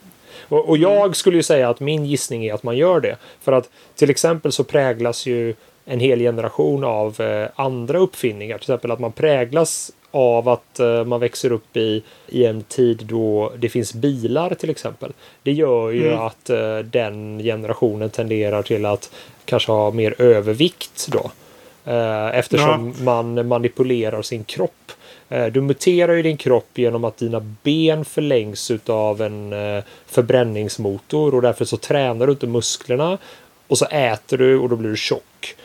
Och, 0.41 0.69
och 0.69 0.78
jag 0.78 1.15
skulle 1.15 1.38
ju 1.38 1.43
säga 1.43 1.69
att 1.69 1.80
min 1.80 2.05
gissning 2.05 2.45
är 2.45 2.53
att 2.53 2.63
man 2.63 2.78
gör 2.78 2.99
det. 2.99 3.17
För 3.41 3.51
att 3.51 3.69
till 3.95 4.09
exempel 4.09 4.51
så 4.51 4.63
präglas 4.63 5.25
ju 5.25 5.55
en 5.88 5.99
hel 5.99 6.19
generation 6.19 6.83
av 6.83 7.21
eh, 7.21 7.49
andra 7.55 7.99
uppfinningar. 7.99 8.57
Till 8.57 8.63
exempel 8.63 8.91
att 8.91 8.99
man 8.99 9.11
präglas 9.11 9.91
av 10.11 10.49
att 10.49 10.79
uh, 10.79 11.03
man 11.03 11.19
växer 11.19 11.51
upp 11.51 11.77
i, 11.77 12.03
i 12.27 12.45
en 12.45 12.63
tid 12.63 13.05
då 13.05 13.53
det 13.57 13.69
finns 13.69 13.93
bilar 13.93 14.53
till 14.53 14.69
exempel. 14.69 15.13
Det 15.43 15.51
gör 15.51 15.91
ju 15.91 16.07
mm. 16.07 16.19
att 16.19 16.49
uh, 16.49 16.79
den 16.79 17.39
generationen 17.39 18.09
tenderar 18.09 18.61
till 18.61 18.85
att 18.85 19.11
kanske 19.45 19.71
ha 19.71 19.91
mer 19.91 20.21
övervikt 20.21 21.07
då. 21.11 21.31
Eftersom 22.33 22.93
ja. 22.97 23.03
man 23.03 23.47
manipulerar 23.47 24.21
sin 24.21 24.43
kropp. 24.43 24.91
Du 25.51 25.61
muterar 25.61 26.13
ju 26.13 26.21
din 26.21 26.38
kropp 26.38 26.77
genom 26.77 27.03
att 27.03 27.17
dina 27.17 27.39
ben 27.63 28.05
förlängs 28.05 28.71
av 28.88 29.21
en 29.21 29.53
förbränningsmotor 30.05 31.35
och 31.35 31.41
därför 31.41 31.65
så 31.65 31.77
tränar 31.77 32.27
du 32.27 32.31
inte 32.31 32.47
musklerna 32.47 33.17
och 33.67 33.77
så 33.77 33.85
äter 33.85 34.38
du 34.38 34.59
och 34.59 34.69
då 34.69 34.75
blir 34.75 34.89
du 34.89 34.97
tjock. 34.97 35.55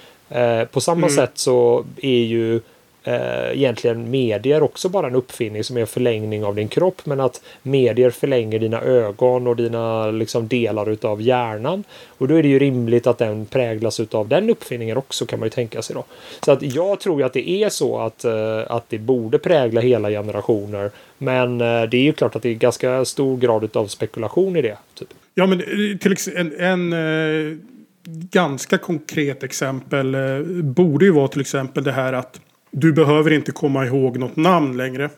På 0.71 0.81
samma 0.81 1.07
mm. 1.07 1.11
sätt 1.11 1.33
så 1.35 1.85
är 2.03 2.23
ju 2.23 2.61
eh, 3.05 3.53
egentligen 3.53 4.11
medier 4.11 4.63
också 4.63 4.89
bara 4.89 5.07
en 5.07 5.15
uppfinning 5.15 5.65
som 5.65 5.77
är 5.77 5.81
en 5.81 5.87
förlängning 5.87 6.45
av 6.45 6.55
din 6.55 6.69
kropp 6.69 7.07
men 7.07 7.21
att 7.21 7.43
medier 7.63 8.11
förlänger 8.11 8.59
dina 8.59 8.81
ögon 8.81 9.47
och 9.47 9.57
dina 9.57 10.11
liksom, 10.11 10.49
delar 10.49 10.91
utav 10.91 11.23
hjärnan. 11.23 11.85
Och 12.19 12.29
då 12.29 12.35
är 12.35 12.43
det 12.43 12.49
ju 12.49 12.59
rimligt 12.59 13.07
att 13.07 13.19
den 13.19 13.47
präglas 13.47 14.01
utav 14.01 14.29
den 14.29 14.51
uppfinningen 14.51 14.97
också 14.97 15.27
kan 15.27 15.39
man 15.39 15.47
ju 15.47 15.51
tänka 15.51 15.83
sig 15.83 15.95
då. 15.95 16.05
Så 16.45 16.53
att 16.53 16.63
jag 16.63 17.01
tror 17.01 17.21
ju 17.21 17.27
att 17.27 17.33
det 17.33 17.51
är 17.51 17.69
så 17.69 17.99
att, 17.99 18.25
eh, 18.25 18.61
att 18.67 18.85
det 18.89 18.99
borde 18.99 19.39
prägla 19.39 19.81
hela 19.81 20.11
generationer. 20.11 20.91
Men 21.19 21.61
eh, 21.61 21.83
det 21.83 21.97
är 21.97 22.03
ju 22.03 22.13
klart 22.13 22.37
att 22.37 22.43
det 22.43 22.49
är 22.49 22.55
ganska 22.55 23.05
stor 23.05 23.37
grad 23.37 23.65
utav 23.65 23.87
spekulation 23.87 24.57
i 24.57 24.63
det. 24.63 24.77
Typ. 24.95 25.09
Ja 25.35 25.47
men 25.47 25.61
eh, 25.61 25.99
till 25.99 26.13
exempel 26.13 26.61
en, 26.61 26.93
en 26.93 27.53
eh, 27.53 27.57
ganska 28.05 28.79
konkret 28.79 29.43
exempel 29.43 30.15
eh, 30.15 30.39
borde 30.63 31.05
ju 31.05 31.11
vara 31.11 31.29
till 31.29 31.41
exempel 31.41 31.85
det 31.85 31.93
här 31.93 32.13
att 32.13 32.41
du 32.71 32.93
behöver 32.93 33.31
inte 33.31 33.53
komma 33.53 33.87
ihåg 33.87 34.19
något 34.19 34.37
namn 34.37 34.77
längre. 34.77 35.11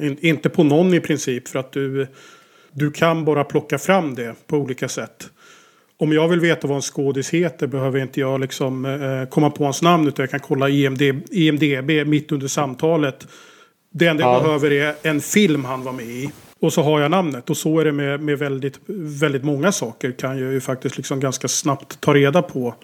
In, 0.00 0.16
inte 0.20 0.48
på 0.48 0.64
någon 0.64 0.94
i 0.94 1.00
princip 1.00 1.48
för 1.48 1.58
att 1.58 1.72
du, 1.72 2.06
du 2.72 2.90
kan 2.90 3.24
bara 3.24 3.44
plocka 3.44 3.78
fram 3.78 4.14
det 4.14 4.34
på 4.46 4.56
olika 4.56 4.88
sätt. 4.88 5.30
Om 5.96 6.12
jag 6.12 6.28
vill 6.28 6.40
veta 6.40 6.68
vad 6.68 6.76
en 6.76 6.82
skådis 6.82 7.30
heter 7.30 7.66
behöver 7.66 8.00
inte 8.00 8.20
jag 8.20 8.40
liksom, 8.40 8.84
uh, 8.84 9.26
komma 9.26 9.50
på 9.50 9.64
hans 9.64 9.82
namn 9.82 10.08
utan 10.08 10.22
jag 10.22 10.30
kan 10.30 10.40
kolla 10.40 10.68
IMD, 10.68 11.02
IMDB 11.30 12.06
mitt 12.06 12.32
under 12.32 12.48
samtalet. 12.48 13.26
Det 13.92 14.06
enda 14.06 14.22
ja. 14.22 14.32
jag 14.32 14.42
behöver 14.42 14.70
är 14.70 14.94
en 15.02 15.20
film 15.20 15.64
han 15.64 15.84
var 15.84 15.92
med 15.92 16.06
i. 16.06 16.30
Och 16.62 16.72
så 16.72 16.82
har 16.82 17.00
jag 17.00 17.10
namnet. 17.10 17.50
Och 17.50 17.56
så 17.56 17.80
är 17.80 17.84
det 17.84 17.92
med, 17.92 18.20
med 18.20 18.38
väldigt, 18.38 18.80
väldigt 19.20 19.44
många 19.44 19.72
saker. 19.72 20.12
Kan 20.12 20.38
jag 20.38 20.52
ju 20.52 20.60
faktiskt 20.60 20.96
liksom 20.96 21.20
ganska 21.20 21.48
snabbt 21.48 22.00
ta 22.00 22.14
reda 22.14 22.42
på. 22.42 22.74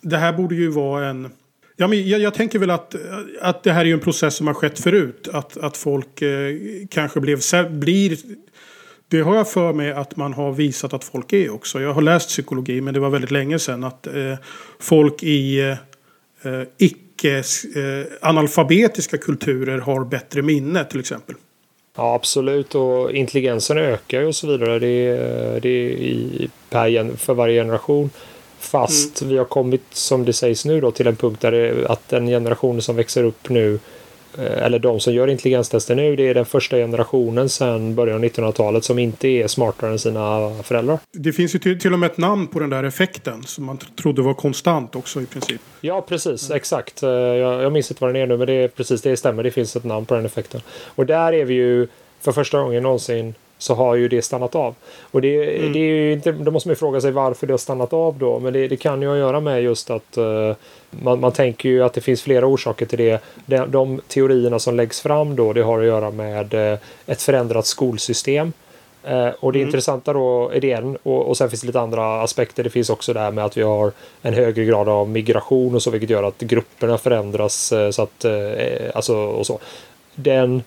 Det 0.00 0.16
här 0.16 0.32
borde 0.32 0.54
ju 0.54 0.68
vara 0.68 1.06
en 1.06 1.30
Ja, 1.76 1.86
men 1.86 2.08
jag, 2.08 2.20
jag, 2.20 2.34
tänker 2.34 2.58
väl 2.58 2.70
att, 2.70 2.94
att 3.40 3.62
det 3.62 3.72
här 3.72 3.84
är 3.84 3.92
en 3.92 4.00
process 4.00 4.36
som 4.36 4.46
har 4.46 4.54
skett 4.54 4.80
förut. 4.80 5.28
Att, 5.32 5.56
att 5.56 5.76
folk 5.76 6.22
eh, 6.22 6.54
kanske 6.90 7.20
blev, 7.20 7.40
blir... 7.70 8.18
Det 9.08 9.20
har 9.20 9.36
jag 9.36 9.50
för 9.50 9.72
mig 9.72 9.92
att 9.92 10.16
man 10.16 10.32
har 10.32 10.52
visat 10.52 10.92
att 10.92 11.04
folk 11.04 11.32
är 11.32 11.54
också. 11.54 11.80
Jag 11.80 11.92
har 11.92 12.02
läst 12.02 12.28
psykologi 12.28 12.80
men 12.80 12.94
det 12.94 13.00
var 13.00 13.10
väldigt 13.10 13.30
länge 13.30 13.58
sedan. 13.58 13.84
Att 13.84 14.06
eh, 14.06 14.34
folk 14.78 15.22
i 15.22 15.60
eh, 16.42 16.62
icke 16.78 17.36
eh, 17.38 18.06
analfabetiska 18.20 19.18
kulturer 19.18 19.78
har 19.78 20.04
bättre 20.04 20.42
minne 20.42 20.84
till 20.84 21.00
exempel. 21.00 21.34
Ja 21.96 22.14
absolut 22.14 22.74
och 22.74 23.12
intelligensen 23.12 23.78
ökar 23.78 24.20
ju 24.20 24.26
och 24.26 24.36
så 24.36 24.46
vidare. 24.46 24.78
Det, 24.78 25.16
det 25.62 25.68
är 25.68 25.90
i, 25.90 26.48
per, 26.70 27.16
för 27.16 27.34
varje 27.34 27.60
generation. 27.60 28.10
Fast 28.58 29.22
mm. 29.22 29.32
vi 29.32 29.38
har 29.38 29.44
kommit, 29.44 29.82
som 29.90 30.24
det 30.24 30.32
sägs 30.32 30.64
nu 30.64 30.80
då, 30.80 30.90
till 30.90 31.06
en 31.06 31.16
punkt 31.16 31.40
där 31.40 31.50
det, 31.50 31.88
att 31.88 32.08
den 32.08 32.26
generationen 32.26 32.82
som 32.82 32.96
växer 32.96 33.24
upp 33.24 33.48
nu 33.48 33.78
eller 34.38 34.78
de 34.78 35.00
som 35.00 35.14
gör 35.14 35.28
intelligenstester 35.28 35.94
nu, 35.94 36.16
det 36.16 36.28
är 36.28 36.34
den 36.34 36.44
första 36.44 36.76
generationen 36.76 37.48
sedan 37.48 37.94
början 37.94 38.16
av 38.16 38.24
1900-talet 38.24 38.84
som 38.84 38.98
inte 38.98 39.28
är 39.28 39.46
smartare 39.46 39.90
än 39.90 39.98
sina 39.98 40.54
föräldrar. 40.62 40.98
Det 41.12 41.32
finns 41.32 41.54
ju 41.54 41.58
till, 41.58 41.80
till 41.80 41.92
och 41.92 41.98
med 41.98 42.10
ett 42.10 42.18
namn 42.18 42.46
på 42.46 42.58
den 42.58 42.70
där 42.70 42.84
effekten 42.84 43.42
som 43.42 43.64
man 43.64 43.78
trodde 43.78 44.22
var 44.22 44.34
konstant 44.34 44.96
också 44.96 45.22
i 45.22 45.26
princip. 45.26 45.60
Ja, 45.80 46.00
precis. 46.08 46.48
Mm. 46.48 46.56
Exakt. 46.56 47.02
Eh, 47.02 47.10
jag, 47.10 47.62
jag 47.62 47.72
minns 47.72 47.90
inte 47.90 48.04
vad 48.04 48.14
den 48.14 48.22
är 48.22 48.26
nu, 48.26 48.36
men 48.36 48.46
det 48.46 48.52
är 48.52 48.68
precis 48.68 49.02
det 49.02 49.16
stämmer. 49.16 49.42
Det 49.42 49.50
finns 49.50 49.76
ett 49.76 49.84
namn 49.84 50.06
på 50.06 50.14
den 50.14 50.26
effekten. 50.26 50.60
Och 50.84 51.06
där 51.06 51.32
är 51.32 51.44
vi 51.44 51.54
ju 51.54 51.86
för 52.20 52.32
första 52.32 52.58
gången 52.60 52.82
någonsin 52.82 53.34
så 53.58 53.74
har 53.74 53.94
ju 53.94 54.08
det 54.08 54.22
stannat 54.22 54.54
av. 54.54 54.74
Och 55.00 55.20
det, 55.20 55.56
mm. 55.58 55.72
det 55.72 55.78
är 55.78 56.12
inte, 56.12 56.32
då 56.32 56.50
måste 56.50 56.68
man 56.68 56.72
ju 56.72 56.76
fråga 56.76 57.00
sig 57.00 57.10
varför 57.10 57.46
det 57.46 57.52
har 57.52 57.58
stannat 57.58 57.92
av 57.92 58.18
då. 58.18 58.38
Men 58.38 58.52
det, 58.52 58.68
det 58.68 58.76
kan 58.76 59.02
ju 59.02 59.08
ha 59.08 59.14
att 59.14 59.20
göra 59.20 59.40
med 59.40 59.62
just 59.62 59.90
att 59.90 60.18
uh, 60.18 60.54
man, 60.90 61.20
man 61.20 61.32
tänker 61.32 61.68
ju 61.68 61.84
att 61.84 61.92
det 61.92 62.00
finns 62.00 62.22
flera 62.22 62.46
orsaker 62.46 62.86
till 62.86 62.98
det. 62.98 63.20
De, 63.46 63.70
de 63.70 64.00
teorierna 64.08 64.58
som 64.58 64.76
läggs 64.76 65.00
fram 65.00 65.36
då 65.36 65.52
det 65.52 65.62
har 65.62 65.80
att 65.80 65.86
göra 65.86 66.10
med 66.10 66.54
uh, 66.54 66.78
ett 67.06 67.22
förändrat 67.22 67.66
skolsystem. 67.66 68.52
Uh, 69.10 69.28
och 69.40 69.52
det 69.52 69.58
mm. 69.58 69.68
intressanta 69.68 70.12
då 70.12 70.50
är 70.50 70.60
det 70.60 70.72
en. 70.72 70.96
Och, 71.02 71.28
och 71.28 71.36
sen 71.36 71.50
finns 71.50 71.60
det 71.60 71.66
lite 71.66 71.80
andra 71.80 72.22
aspekter. 72.22 72.64
Det 72.64 72.70
finns 72.70 72.90
också 72.90 73.12
det 73.12 73.20
här 73.20 73.30
med 73.30 73.44
att 73.44 73.56
vi 73.56 73.62
har 73.62 73.92
en 74.22 74.34
högre 74.34 74.64
grad 74.64 74.88
av 74.88 75.08
migration 75.08 75.74
och 75.74 75.82
så 75.82 75.90
vilket 75.90 76.10
gör 76.10 76.22
att 76.22 76.38
grupperna 76.38 76.98
förändras. 76.98 77.72
så 77.90 78.02
att, 78.02 78.24
alltså 78.94 79.16
och 79.16 79.46
så. 79.46 79.58
Den 80.14 80.62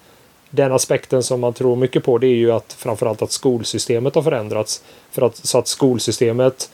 den 0.49 0.71
aspekten 0.71 1.23
som 1.23 1.39
man 1.39 1.53
tror 1.53 1.75
mycket 1.75 2.03
på 2.03 2.17
det 2.17 2.27
är 2.27 2.35
ju 2.35 2.51
att 2.51 2.73
framförallt 2.73 3.21
att 3.21 3.31
skolsystemet 3.31 4.15
har 4.15 4.21
förändrats. 4.21 4.83
För 5.11 5.21
att, 5.21 5.35
så 5.35 5.57
att 5.57 5.67
skolsystemet 5.67 6.69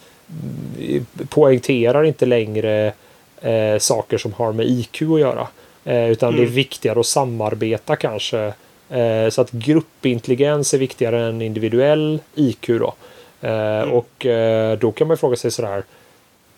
mm, 0.80 1.05
poängterar 1.30 2.03
inte 2.03 2.26
längre 2.26 2.93
eh, 3.41 3.78
saker 3.80 4.17
som 4.17 4.34
har 4.34 4.51
med 4.51 4.65
IQ 4.65 5.01
att 5.01 5.19
göra. 5.19 5.47
Eh, 5.86 6.09
utan 6.09 6.30
mm. 6.30 6.38
det 6.38 6.43
är 6.43 6.47
mm. 6.47 6.55
viktigare 6.55 6.99
att 6.99 7.05
samarbeta 7.05 7.95
kanske. 7.95 8.53
Eh, 8.89 9.30
så 9.30 9.41
att 9.41 9.51
gruppintelligens 9.51 10.73
är 10.73 10.78
viktigare 10.78 11.26
än 11.26 11.41
individuell 11.41 12.19
IQ 12.36 12.67
då. 12.67 12.93
Eh, 13.41 13.51
mm. 13.51 13.91
Och 13.91 14.26
eh, 14.26 14.78
då 14.78 14.91
kan 14.91 15.07
man 15.07 15.17
fråga 15.17 15.36
sig 15.36 15.51
sådär 15.51 15.84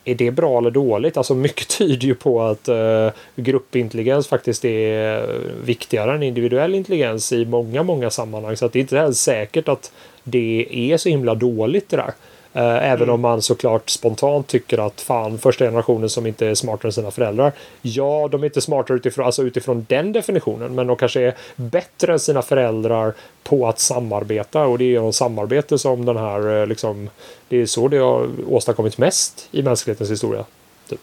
är 0.08 0.16
det 0.16 0.32
bra 0.32 0.58
eller 0.58 0.72
dåligt? 0.72 1.18
Alltså 1.18 1.36
mycket 1.36 1.68
tyder 1.78 2.08
ju 2.08 2.16
på 2.16 2.42
att 2.42 2.68
eh, 2.68 3.10
gruppintelligens 3.36 4.28
faktiskt 4.28 4.66
är 4.66 5.28
viktigare 5.66 6.16
än 6.16 6.24
individuell 6.24 6.76
intelligens 6.76 7.32
i 7.32 7.46
många, 7.46 7.84
många 7.84 8.10
sammanhang. 8.10 8.58
Så 8.58 8.66
att 8.66 8.74
det 8.74 8.80
är 8.80 8.82
inte 8.82 8.96
ens 8.96 9.22
säkert 9.22 9.68
att 9.68 9.92
det 10.24 10.68
är 10.72 10.98
så 10.98 11.10
himla 11.10 11.36
dåligt 11.36 11.90
det 11.90 11.98
där. 11.98 12.14
Uh, 12.56 12.62
även 12.62 13.04
mm. 13.04 13.10
om 13.10 13.22
man 13.22 13.42
såklart 13.42 13.90
spontant 13.90 14.48
tycker 14.48 14.78
att 14.78 15.02
fan, 15.02 15.38
första 15.38 15.66
generationen 15.66 16.10
som 16.10 16.28
inte 16.28 16.48
är 16.48 16.56
smartare 16.56 16.88
än 16.88 16.94
sina 16.94 17.12
föräldrar. 17.12 17.52
Ja, 17.82 18.30
de 18.32 18.42
är 18.42 18.46
inte 18.46 18.62
smartare 18.62 18.98
utifrån, 18.98 19.26
alltså 19.26 19.44
utifrån 19.44 19.86
den 19.90 20.12
definitionen, 20.12 20.76
men 20.76 20.88
de 20.88 20.96
kanske 20.96 21.22
är 21.22 21.36
bättre 21.56 22.14
än 22.14 22.20
sina 22.20 22.42
föräldrar 22.42 23.14
på 23.44 23.68
att 23.68 23.80
samarbeta 23.80 24.66
och 24.66 24.78
det 24.78 24.84
är 24.84 24.90
genom 24.90 25.14
samarbete 25.14 25.78
som 25.78 26.06
den 26.06 26.18
här 26.18 26.62
eh, 26.62 26.68
liksom, 26.68 27.10
det 27.50 27.62
är 27.62 27.66
så 27.66 27.88
det 27.88 27.98
har 27.98 28.28
åstadkommits 28.48 28.98
mest 28.98 29.48
i 29.52 29.64
mänsklighetens 29.64 30.12
historia. 30.12 30.46
Typ. 30.90 31.00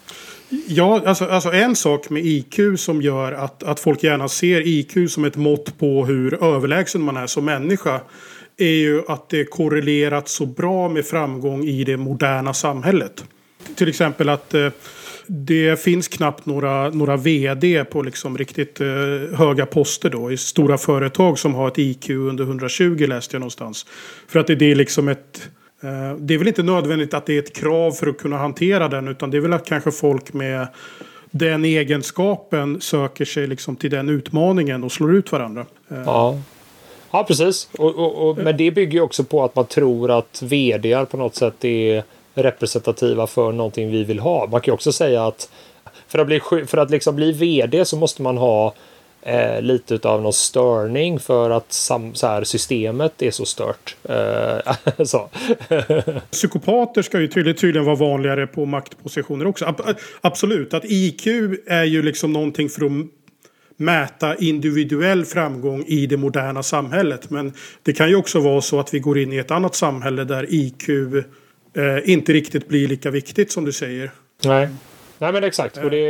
Ja, 0.67 1.03
alltså, 1.07 1.25
alltså 1.25 1.53
en 1.53 1.77
sak 1.77 2.11
med 2.11 2.25
IQ 2.25 2.59
som 2.77 3.03
gör 3.03 3.33
att, 3.33 3.63
att 3.63 3.81
folk 3.81 4.03
gärna 4.03 4.29
ser 4.29 4.67
IQ 4.67 5.11
som 5.11 5.25
ett 5.25 5.37
mått 5.37 5.79
på 5.79 6.05
hur 6.07 6.45
överlägsen 6.45 7.03
man 7.03 7.17
är 7.17 7.27
som 7.27 7.45
människa 7.45 8.01
är 8.57 8.67
ju 8.67 9.03
att 9.09 9.29
det 9.29 9.41
är 9.41 9.45
korrelerat 9.45 10.29
så 10.29 10.47
bra 10.47 10.89
med 10.89 11.07
framgång 11.07 11.65
i 11.65 11.85
det 11.85 11.97
moderna 11.97 12.55
samhället. 12.55 13.25
Till 13.77 13.89
exempel 13.89 14.29
att 14.29 14.55
eh, 14.55 14.69
det 15.27 15.81
finns 15.81 16.09
knappt 16.09 16.47
några, 16.47 16.91
några 16.91 17.17
vd 17.17 17.85
på 17.85 18.03
liksom 18.03 18.39
riktigt 18.39 18.81
eh, 18.81 18.87
höga 19.39 19.67
poster 19.67 20.11
då 20.11 20.33
i 20.33 20.37
stora 20.37 20.79
företag 20.79 21.39
som 21.39 21.55
har 21.55 21.69
ett 21.69 21.79
IQ 21.79 22.11
under 22.11 22.45
120 22.45 23.07
läste 23.09 23.35
jag 23.35 23.41
någonstans. 23.41 23.87
För 24.29 24.41
att 24.41 24.47
det, 24.47 24.55
det 24.55 24.71
är 24.71 24.75
liksom 24.75 25.09
ett... 25.09 25.49
Eh, 25.83 26.17
det 26.19 26.35
är 26.35 26.39
väl 26.39 26.49
inte 26.49 26.63
nödvändigt 26.63 27.15
att 27.15 27.27
det 27.27 27.35
är 27.35 27.39
ett 27.39 27.57
krav 27.57 27.93
för 27.93 28.07
att 28.07 28.19
kunna 28.19 28.39
hantera 28.39 28.89
den 28.89 29.09
utan 29.09 29.31
det 29.31 29.37
är 29.37 29.41
väl 29.41 29.53
att 29.53 29.67
kanske 29.67 29.91
folk 29.91 30.33
med 30.33 30.67
den 31.31 31.65
egenskapen 31.65 32.81
söker 32.81 33.25
sig 33.25 33.47
liksom 33.47 33.77
till 33.77 33.91
den 33.91 34.09
utmaningen 34.09 34.85
och 34.85 34.93
slår 34.93 35.15
ut 35.15 35.33
varandra. 35.33 35.67
Eh, 35.89 36.03
ja. 36.07 36.41
Ja, 37.15 37.25
precis. 37.25 37.69
Och, 37.79 37.95
och, 37.95 38.29
och, 38.29 38.39
men 38.39 38.57
det 38.57 38.71
bygger 38.71 38.93
ju 38.93 39.01
också 39.01 39.25
på 39.25 39.45
att 39.45 39.57
man 39.57 39.67
tror 39.67 40.11
att 40.11 40.43
vd 40.43 41.07
på 41.07 41.17
något 41.17 41.35
sätt 41.35 41.65
är 41.65 42.03
representativa 42.35 43.27
för 43.27 43.53
någonting 43.53 43.91
vi 43.91 44.05
vill 44.05 44.19
ha. 44.19 44.47
Man 44.47 44.61
kan 44.61 44.73
ju 44.73 44.75
också 44.75 44.93
säga 44.93 45.27
att 45.27 45.51
för 46.09 46.19
att 46.19 46.27
bli, 46.27 46.41
för 46.41 46.77
att 46.77 46.91
liksom 46.91 47.17
bli 47.17 47.33
vd 47.33 47.85
så 47.85 47.97
måste 47.97 48.23
man 48.23 48.39
ha 48.39 48.75
eh, 49.23 49.63
lite 49.63 50.09
av 50.09 50.23
någon 50.23 50.33
störning 50.33 51.19
för 51.19 51.51
att 51.51 51.73
sam, 51.73 52.15
så 52.15 52.27
här, 52.27 52.45
systemet 52.45 53.23
är 53.23 53.31
så 53.31 53.45
stört. 53.45 53.97
Eh, 54.05 55.05
så. 55.05 55.29
Psykopater 56.31 57.03
ska 57.03 57.21
ju 57.21 57.29
tydligen, 57.29 57.57
tydligen 57.57 57.87
vara 57.87 57.97
vanligare 57.97 58.47
på 58.47 58.65
maktpositioner 58.65 59.47
också. 59.47 59.65
Ab 59.65 59.81
absolut, 60.21 60.75
att 60.75 60.85
IQ 60.85 61.27
är 61.67 61.85
ju 61.85 62.03
liksom 62.03 62.33
någonting 62.33 62.69
för 62.69 62.87
att 62.87 62.93
mäta 63.85 64.37
individuell 64.37 65.25
framgång 65.25 65.85
i 65.87 66.07
det 66.07 66.17
moderna 66.17 66.63
samhället. 66.63 67.31
Men 67.31 67.53
det 67.83 67.93
kan 67.93 68.09
ju 68.09 68.17
också 68.17 68.41
vara 68.41 68.61
så 68.61 68.81
att 68.81 68.95
vi 68.95 68.99
går 68.99 69.19
in 69.19 69.33
i 69.33 69.37
ett 69.37 69.51
annat 69.51 69.75
samhälle 69.75 70.25
där 70.25 70.47
IQ 70.49 70.89
eh, 70.89 72.11
inte 72.11 72.33
riktigt 72.33 72.69
blir 72.69 72.89
lika 72.89 73.11
viktigt 73.11 73.53
som 73.53 73.65
du 73.65 73.73
säger. 73.73 74.11
Nej. 74.45 74.69
Nej 75.19 75.33
men 75.33 75.45
exakt. 75.45 75.77
Och 75.77 75.91
det, 75.91 76.07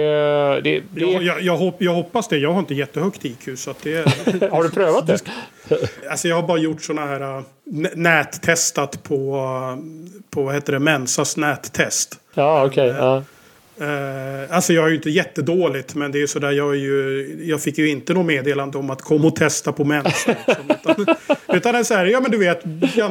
det, 0.61 0.83
det... 0.91 1.01
Jag, 1.01 1.43
jag, 1.43 1.57
hopp, 1.57 1.83
jag, 1.83 1.95
hoppas 1.95 2.29
det. 2.29 2.39
Jag 2.39 2.53
har 2.53 2.59
inte 2.59 2.75
jättehögt 2.75 3.25
IQ. 3.25 3.59
Så 3.59 3.71
att 3.71 3.83
det, 3.83 4.09
har 4.51 4.63
du 4.63 4.71
prövat 4.71 5.07
det? 5.07 5.21
alltså 6.11 6.29
jag 6.29 6.37
har 6.37 6.43
bara 6.49 6.59
gjort 6.59 6.83
sådana 6.83 7.07
här 7.07 7.39
uh, 7.39 7.45
nättestat 7.95 9.03
på, 9.03 9.37
uh, 9.37 9.85
på 10.31 10.43
vad 10.43 10.55
heter 10.55 10.73
det, 10.73 10.79
Mensas 10.79 11.37
nättest. 11.37 12.21
Ja 12.35 12.67
okej. 12.67 12.91
Okay. 12.91 13.17
Uh, 13.17 13.23
Uh, 13.81 14.57
alltså 14.57 14.73
jag 14.73 14.85
är 14.85 14.89
ju 14.89 14.95
inte 14.95 15.11
jättedåligt 15.11 15.95
men 15.95 16.13
det 16.13 16.23
är 16.23 16.27
sådär 16.27 16.51
jag 16.51 16.71
är 16.71 16.79
ju 16.79 17.37
Jag 17.45 17.63
fick 17.63 17.79
ju 17.79 17.89
inte 17.89 18.15
något 18.15 18.27
meddelande 18.27 18.79
om 18.79 18.91
att 18.91 19.03
komma 19.03 19.27
och 19.27 19.37
testa 19.37 19.73
på 19.73 19.85
mens. 19.85 20.27
Liksom, 20.27 20.55
utan, 20.71 21.17
utan 21.49 21.75
en 21.75 21.85
så 21.85 21.95
här, 21.95 22.07
ja 22.07 22.21
men 22.21 22.31
du 22.31 22.39
vet 22.39 22.65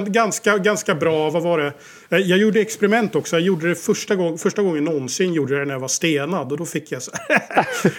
ganska, 0.07 0.57
ganska 0.57 0.95
bra, 0.95 1.29
vad 1.29 1.43
var 1.43 1.59
det? 1.59 1.73
Uh, 2.17 2.27
jag 2.27 2.39
gjorde 2.39 2.61
experiment 2.61 3.15
också, 3.15 3.35
jag 3.35 3.43
gjorde 3.43 3.69
det 3.69 3.75
första, 3.75 4.15
gång, 4.15 4.37
första 4.37 4.61
gången 4.61 4.83
någonsin 4.83 5.33
gjorde 5.33 5.59
det 5.59 5.65
när 5.65 5.73
jag 5.73 5.79
var 5.79 5.87
stenad 5.87 6.51
och 6.51 6.57
då 6.57 6.65
fick 6.65 6.91
jag 6.91 7.01
så 7.01 7.11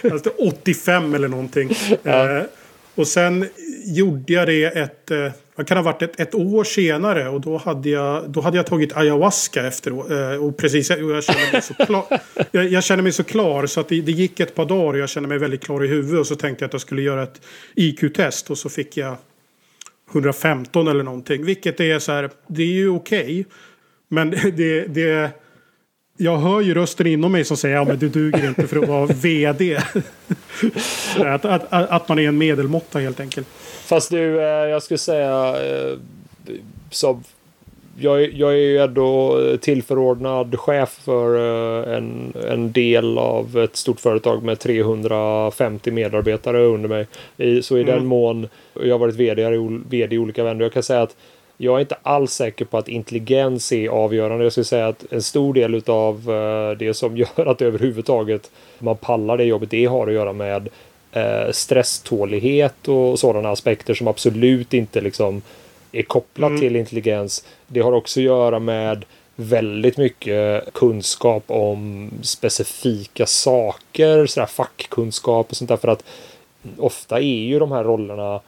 alltså 0.11 0.29
85 0.29 1.15
eller 1.15 1.27
någonting. 1.27 1.69
Uh, 2.05 2.43
och 2.95 3.07
sen 3.07 3.47
gjorde 3.85 4.33
jag 4.33 4.47
det 4.47 4.63
ett 4.63 5.11
det 5.55 5.65
kan 5.65 5.77
ha 5.77 5.83
varit 5.83 6.01
ett, 6.01 6.19
ett 6.19 6.35
år 6.35 6.63
senare 6.63 7.29
och 7.29 7.41
då 7.41 7.57
hade 7.57 7.89
jag, 7.89 8.29
då 8.29 8.41
hade 8.41 8.57
jag 8.57 8.65
tagit 8.65 8.97
ayahuasca 8.97 9.67
efteråt. 9.67 10.11
Eh, 10.11 10.43
och 10.43 10.57
precis 10.57 10.89
och 10.89 11.11
jag 11.11 11.23
kände 11.23 11.51
mig 11.51 11.61
så 11.61 11.73
klar. 11.73 12.05
jag, 12.51 12.67
jag 12.67 12.83
kände 12.83 13.03
mig 13.03 13.11
så 13.11 13.23
klar 13.23 13.65
så 13.65 13.79
att 13.79 13.89
det, 13.89 14.01
det, 14.01 14.11
gick 14.11 14.39
ett 14.39 14.55
par 14.55 14.65
dagar 14.65 14.93
och 14.93 14.99
jag 14.99 15.09
kände 15.09 15.29
mig 15.29 15.37
väldigt 15.37 15.63
klar 15.63 15.83
i 15.83 15.87
huvudet 15.87 16.19
och 16.19 16.27
så 16.27 16.35
tänkte 16.35 16.63
jag 16.63 16.67
att 16.67 16.73
jag 16.73 16.81
skulle 16.81 17.01
göra 17.01 17.23
ett 17.23 17.41
IQ-test 17.75 18.49
och 18.49 18.57
så 18.57 18.69
fick 18.69 18.97
jag 18.97 19.17
115 20.11 20.87
eller 20.87 21.03
någonting. 21.03 21.45
Vilket 21.45 21.79
är 21.79 21.99
så 21.99 22.11
här, 22.11 22.29
det 22.47 22.63
är 22.63 22.67
ju 22.67 22.89
okej. 22.89 23.23
Okay, 23.23 23.45
men 24.07 24.29
det, 24.55 24.87
det 24.87 25.31
jag 26.17 26.37
hör 26.37 26.61
ju 26.61 26.73
rösten 26.73 27.07
inom 27.07 27.31
mig 27.31 27.45
som 27.45 27.57
säger 27.57 27.77
att 27.77 27.87
ja, 27.87 27.95
du 27.95 28.09
duger 28.09 28.47
inte 28.47 28.67
för 28.67 28.77
att 28.77 28.87
vara 28.87 29.05
vd. 29.21 29.77
att, 31.17 31.45
att, 31.45 31.71
att, 31.71 32.09
man 32.09 32.19
är 32.19 32.27
en 32.27 32.37
medelmåtta 32.37 32.99
helt 32.99 33.19
enkelt. 33.19 33.47
Fast 33.85 34.11
du, 34.11 34.41
eh, 34.41 34.45
jag 34.45 34.83
skulle 34.83 34.97
säga 34.97 35.55
eh, 35.65 35.97
så 36.89 37.21
jag, 37.99 38.33
jag 38.33 38.51
är 38.51 38.57
ju 38.57 38.77
ändå 38.77 39.39
tillförordnad 39.61 40.59
chef 40.59 40.89
för 40.89 41.35
eh, 41.35 41.97
en, 41.97 42.33
en 42.49 42.71
del 42.71 43.17
av 43.17 43.57
ett 43.57 43.75
stort 43.75 43.99
företag 43.99 44.43
med 44.43 44.59
350 44.59 45.91
medarbetare 45.91 46.65
under 46.65 46.89
mig. 46.89 47.07
så 47.63 47.77
i 47.77 47.81
mm. 47.81 47.95
den 47.95 48.05
mån 48.05 48.47
jag 48.73 48.93
har 48.93 48.99
varit 48.99 49.15
vd, 49.15 49.57
vd 49.89 50.15
i 50.15 50.19
olika 50.19 50.43
vändor. 50.43 50.65
Jag 50.65 50.73
kan 50.73 50.83
säga 50.83 51.01
att 51.01 51.15
jag 51.57 51.75
är 51.75 51.81
inte 51.81 51.97
alls 52.03 52.33
säker 52.33 52.65
på 52.65 52.77
att 52.77 52.87
intelligens 52.87 53.71
är 53.71 53.89
avgörande. 53.89 54.43
Jag 54.43 54.51
skulle 54.51 54.65
säga 54.65 54.87
att 54.87 55.05
en 55.11 55.21
stor 55.21 55.53
del 55.53 55.83
av 55.85 56.23
det 56.79 56.93
som 56.93 57.17
gör 57.17 57.45
att 57.45 57.61
överhuvudtaget 57.61 58.51
man 58.79 58.97
pallar 58.97 59.37
det 59.37 59.43
jobbet, 59.43 59.69
det 59.69 59.85
har 59.85 60.07
att 60.07 60.13
göra 60.13 60.33
med 60.33 60.69
eh, 61.11 61.51
stresstålighet 61.51 62.87
och 62.87 63.19
sådana 63.19 63.49
aspekter 63.49 63.93
som 63.93 64.07
absolut 64.07 64.73
inte 64.73 65.01
liksom 65.01 65.41
är 65.91 66.03
kopplat 66.03 66.49
mm. 66.49 66.61
till 66.61 66.75
intelligens. 66.75 67.45
Det 67.67 67.79
har 67.79 67.91
också 67.91 68.19
att 68.19 68.23
göra 68.23 68.59
med 68.59 69.05
väldigt 69.35 69.97
mycket 69.97 70.73
kunskap 70.73 71.43
om 71.47 72.11
specifika 72.21 73.25
saker, 73.25 74.25
sådär 74.25 74.47
fackkunskap 74.47 75.49
och 75.49 75.57
sånt 75.57 75.69
där. 75.69 75.77
För 75.77 75.87
att 75.87 76.03
ofta 76.77 77.19
är 77.19 77.45
ju 77.45 77.59
de 77.59 77.71
här 77.71 77.83
rollerna 77.83 78.41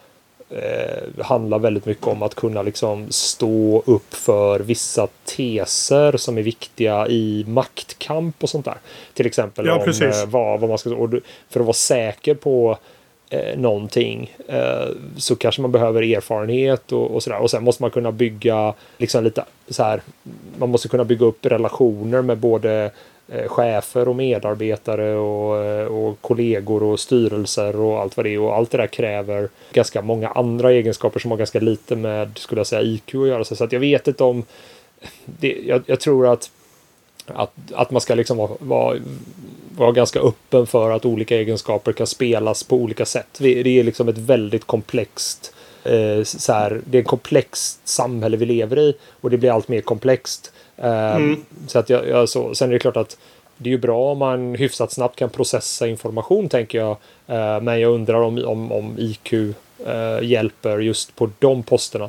eh, 0.50 1.24
handlar 1.24 1.58
väldigt 1.58 1.86
mycket 1.86 2.06
om 2.06 2.22
att 2.22 2.34
kunna 2.34 2.62
liksom 2.62 3.06
stå 3.10 3.82
upp 3.86 4.14
för 4.14 4.60
vissa 4.60 5.08
teser 5.24 6.16
som 6.16 6.38
är 6.38 6.42
viktiga 6.42 7.08
i 7.08 7.44
maktkamp 7.48 8.42
och 8.42 8.48
sånt 8.48 8.64
där. 8.64 8.76
Till 9.14 9.26
exempel 9.26 9.66
ja, 9.66 9.74
om 9.74 10.02
eh, 10.02 10.26
vad, 10.26 10.60
vad 10.60 10.68
man 10.68 10.78
ska... 10.78 10.90
Och 10.90 11.10
för 11.48 11.60
att 11.60 11.66
vara 11.66 11.72
säker 11.72 12.34
på 12.34 12.78
eh, 13.30 13.58
någonting 13.58 14.34
eh, 14.48 14.88
så 15.16 15.36
kanske 15.36 15.62
man 15.62 15.72
behöver 15.72 16.02
erfarenhet 16.02 16.92
och, 16.92 17.10
och 17.10 17.22
sådär. 17.22 17.38
Och 17.38 17.50
sen 17.50 17.64
måste 17.64 17.82
man 17.82 17.90
kunna 17.90 18.12
bygga 18.12 18.74
liksom 18.98 19.24
lite 19.24 19.44
så 19.68 19.82
här. 19.82 20.00
Man 20.58 20.68
måste 20.68 20.88
kunna 20.88 21.04
bygga 21.04 21.26
upp 21.26 21.46
relationer 21.46 22.22
med 22.22 22.38
både 22.38 22.90
Eh, 23.32 23.48
chefer 23.48 24.08
och 24.08 24.16
medarbetare 24.16 25.14
och, 25.16 25.64
eh, 25.64 25.86
och 25.86 26.20
kollegor 26.20 26.82
och 26.82 27.00
styrelser 27.00 27.80
och 27.80 28.00
allt 28.00 28.16
vad 28.16 28.26
det 28.26 28.34
är. 28.34 28.38
Och 28.38 28.56
allt 28.56 28.70
det 28.70 28.78
där 28.78 28.86
kräver 28.86 29.48
ganska 29.72 30.02
många 30.02 30.28
andra 30.28 30.72
egenskaper 30.72 31.20
som 31.20 31.30
har 31.30 31.38
ganska 31.38 31.60
lite 31.60 31.96
med, 31.96 32.38
skulle 32.38 32.58
jag 32.58 32.66
säga, 32.66 32.82
IQ 32.82 33.14
att 33.14 33.28
göra. 33.28 33.44
Så 33.44 33.64
att 33.64 33.72
jag 33.72 33.80
vet 33.80 34.08
inte 34.08 34.24
om... 34.24 34.44
Det, 35.24 35.58
jag, 35.66 35.82
jag 35.86 36.00
tror 36.00 36.26
att, 36.26 36.50
att, 37.26 37.52
att 37.72 37.90
man 37.90 38.00
ska 38.00 38.14
liksom 38.14 38.36
vara, 38.36 38.50
vara, 38.58 38.98
vara 39.76 39.92
ganska 39.92 40.20
öppen 40.20 40.66
för 40.66 40.90
att 40.90 41.04
olika 41.04 41.36
egenskaper 41.36 41.92
kan 41.92 42.06
spelas 42.06 42.62
på 42.62 42.76
olika 42.76 43.04
sätt. 43.06 43.38
Det 43.38 43.78
är 43.78 43.84
liksom 43.84 44.08
ett 44.08 44.18
väldigt 44.18 44.64
komplext 44.64 45.52
eh, 45.84 46.22
så 46.22 46.52
här, 46.52 46.80
det 46.84 46.98
är 46.98 47.02
ett 47.02 47.08
komplext 47.08 47.88
samhälle 47.88 48.36
vi 48.36 48.46
lever 48.46 48.78
i 48.78 48.96
och 49.20 49.30
det 49.30 49.36
blir 49.36 49.50
allt 49.50 49.68
mer 49.68 49.80
komplext. 49.80 50.52
Ehm, 50.78 51.22
mm. 51.22 51.44
Så 51.66 51.78
att 51.78 51.90
jag, 51.90 52.08
jag, 52.08 52.28
så, 52.28 52.54
sen 52.54 52.68
är 52.68 52.72
det 52.72 52.78
klart 52.78 52.96
att 52.96 53.18
det 53.56 53.70
är 53.70 53.72
ju 53.72 53.78
bra 53.78 54.12
om 54.12 54.18
man 54.18 54.54
hyfsat 54.54 54.92
snabbt 54.92 55.16
kan 55.16 55.30
processa 55.30 55.86
information 55.86 56.48
tänker 56.48 56.78
jag. 56.78 56.96
Ehm, 57.26 57.64
men 57.64 57.80
jag 57.80 57.92
undrar 57.92 58.20
om, 58.20 58.44
om, 58.44 58.72
om 58.72 58.94
IQ 58.98 59.32
eh, 59.32 60.22
hjälper 60.22 60.78
just 60.78 61.16
på 61.16 61.30
de 61.38 61.62
posterna. 61.62 62.08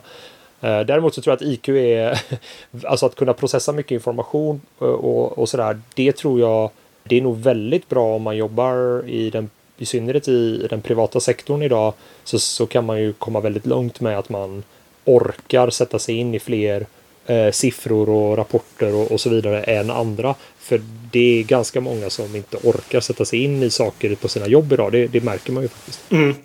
Eh, 0.61 0.80
däremot 0.80 1.15
så 1.15 1.22
tror 1.22 1.32
jag 1.32 1.36
att 1.36 1.53
IQ 1.53 1.70
är, 1.70 2.22
alltså 2.84 3.05
att 3.05 3.15
kunna 3.15 3.34
processa 3.34 3.72
mycket 3.72 3.91
information 3.91 4.61
och, 4.78 4.88
och, 4.88 5.38
och 5.38 5.49
sådär, 5.49 5.82
det 5.95 6.11
tror 6.11 6.39
jag, 6.39 6.70
det 7.03 7.17
är 7.17 7.22
nog 7.22 7.38
väldigt 7.38 7.89
bra 7.89 8.15
om 8.15 8.22
man 8.22 8.38
jobbar 8.38 9.07
i 9.07 9.30
den 9.30 9.49
i 9.78 9.86
synnerhet 9.86 10.28
i 10.28 10.67
den 10.70 10.82
privata 10.82 11.20
sektorn 11.20 11.61
idag 11.61 11.93
så, 12.24 12.39
så 12.39 12.65
kan 12.65 12.86
man 12.86 13.01
ju 13.01 13.13
komma 13.13 13.39
väldigt 13.39 13.65
långt 13.65 13.99
med 13.99 14.20
att 14.20 14.30
man 14.30 14.63
orkar 15.05 15.70
sätta 15.70 15.99
sig 15.99 16.15
in 16.15 16.36
i 16.36 16.39
fler 16.39 16.86
eh, 17.30 17.52
siffror 17.52 18.10
och 18.10 18.38
rapporter 18.38 18.96
och, 18.96 19.12
och, 19.12 19.22
så 19.22 19.30
vidare 19.30 19.64
än 19.64 19.90
andra. 19.90 20.36
För 20.60 20.82
det 21.12 21.40
är 21.40 21.44
ganska 21.44 21.82
många 21.82 22.10
som 22.10 22.36
inte 22.36 22.58
orkar 22.64 23.00
sätta 23.00 23.26
sig 23.26 23.40
in 23.40 23.64
i 23.64 23.70
saker 23.70 24.16
på 24.16 24.28
sina 24.28 24.48
jobb 24.48 24.74
idag. 24.74 24.92
Det, 24.92 25.08
det 25.08 25.24
märker 25.24 25.52
man 25.52 25.64
ju 25.64 25.70
faktiskt. 25.70 26.12
Mm. 26.12 26.36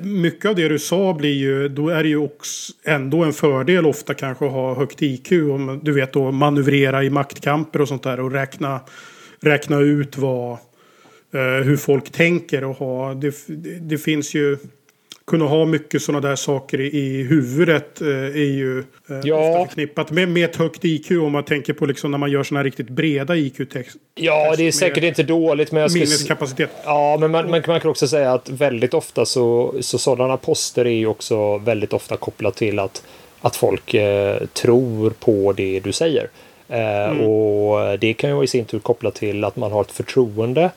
Mycket 0.00 0.48
av 0.48 0.56
det 0.56 0.68
du 0.68 0.78
sa 0.78 1.14
blir 1.14 1.34
ju, 1.34 1.68
då 1.68 1.88
är 1.88 2.02
det 2.02 2.08
ju 2.08 2.16
också 2.16 2.72
ändå 2.84 3.24
en 3.24 3.32
fördel 3.32 3.86
ofta 3.86 4.14
kanske 4.14 4.46
att 4.46 4.52
ha 4.52 4.74
högt 4.74 5.02
IQ. 5.02 5.32
Om 5.32 5.80
du 5.82 5.92
vet 5.92 6.12
då 6.12 6.30
manövrera 6.30 7.04
i 7.04 7.10
maktkamper 7.10 7.80
och 7.80 7.88
sånt 7.88 8.02
där 8.02 8.20
och 8.20 8.32
räkna, 8.32 8.80
räkna 9.40 9.80
ut 9.80 10.16
vad, 10.16 10.52
eh, 11.32 11.64
hur 11.64 11.76
folk 11.76 12.12
tänker 12.12 12.64
och 12.64 12.76
ha. 12.76 13.14
Det, 13.14 13.34
det, 13.46 13.78
det 13.80 13.98
finns 13.98 14.34
ju 14.34 14.58
kunna 15.28 15.44
ha 15.44 15.64
mycket 15.64 16.02
sådana 16.02 16.28
där 16.28 16.36
saker 16.36 16.80
i 16.80 17.22
huvudet 17.22 18.00
eh, 18.00 18.08
är 18.08 18.52
ju 18.52 18.78
eh, 18.78 18.84
ja. 19.22 19.66
förknippat 19.66 20.10
med, 20.10 20.28
med 20.28 20.44
ett 20.50 20.56
högt 20.56 20.84
IQ 20.84 21.10
om 21.10 21.32
man 21.32 21.44
tänker 21.44 21.72
på 21.72 21.86
liksom 21.86 22.10
när 22.10 22.18
man 22.18 22.30
gör 22.30 22.42
sådana 22.42 22.64
riktigt 22.64 22.88
breda 22.88 23.36
IQ-test. 23.36 23.96
Ja, 24.14 24.54
det 24.56 24.66
är 24.66 24.72
säkert 24.72 25.04
inte 25.04 25.22
dåligt. 25.22 25.72
Men 25.72 25.82
jag 25.82 25.90
skulle... 25.90 26.04
Minneskapacitet. 26.04 26.70
Ja, 26.84 27.16
men 27.20 27.30
man, 27.30 27.50
man, 27.50 27.62
man, 27.66 27.80
kan 27.80 27.90
också 27.90 28.08
säga 28.08 28.32
att 28.32 28.48
väldigt 28.48 28.94
ofta 28.94 29.26
så, 29.26 29.74
så 29.80 29.98
sådana 29.98 30.36
poster 30.36 30.84
är 30.84 30.90
ju 30.90 31.06
också 31.06 31.58
väldigt 31.58 31.92
ofta 31.92 32.16
kopplat 32.16 32.56
till 32.56 32.78
att, 32.78 33.02
att 33.40 33.56
folk 33.56 33.94
eh, 33.94 34.36
tror 34.52 35.10
på 35.10 35.52
det 35.52 35.80
du 35.80 35.92
säger. 35.92 36.28
Eh, 36.68 37.10
mm. 37.10 37.20
Och 37.20 37.98
det 37.98 38.14
kan 38.14 38.30
ju 38.30 38.44
i 38.44 38.46
sin 38.46 38.64
tur 38.64 38.78
koppla 38.78 39.10
till 39.10 39.44
att 39.44 39.56
man 39.56 39.72
har 39.72 39.80
ett 39.80 39.92
förtroende. 39.92 40.70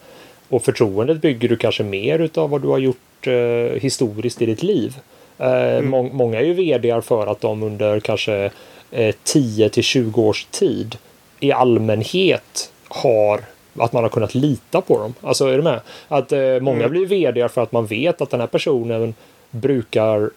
Och 0.49 0.64
förtroendet 0.64 1.22
bygger 1.22 1.49
du 1.49 1.58
kanske 1.58 1.84
mer 1.84 2.20
utav 2.20 2.49
vad 2.49 2.62
du 2.62 2.68
har 2.68 2.78
gjort 2.78 2.97
eh, 3.28 3.80
historiskt 3.82 4.41
i 4.41 4.45
ditt 4.45 4.63
liv. 4.63 4.95
Eh, 5.38 5.78
mm. 5.78 5.89
må 5.89 6.03
många 6.03 6.39
är 6.39 6.43
ju 6.43 6.53
vd 6.53 7.01
för 7.01 7.28
att 7.28 7.41
de 7.41 7.63
under 7.63 7.99
kanske 7.99 8.51
eh, 8.91 9.15
10 9.24 9.69
till 9.69 9.84
20 9.84 10.22
års 10.22 10.45
tid 10.45 10.97
i 11.39 11.51
allmänhet 11.51 12.72
har 12.88 13.41
att 13.80 13.93
man 13.93 14.03
har 14.03 14.09
kunnat 14.09 14.36
lita 14.36 14.82
på 14.82 14.99
dem. 14.99 15.13
Alltså 15.22 15.45
är 15.45 15.57
du 15.57 15.63
med? 15.63 15.80
Att 16.07 16.32
eh, 16.32 16.59
många 16.61 16.78
mm. 16.78 16.91
blir 16.91 17.05
vd 17.05 17.49
för 17.49 17.63
att 17.63 17.72
man 17.72 17.86
vet 17.86 18.22
att 18.22 18.30
den 18.30 18.39
här 18.39 18.47
personen 18.47 19.13
brukar 19.51 20.30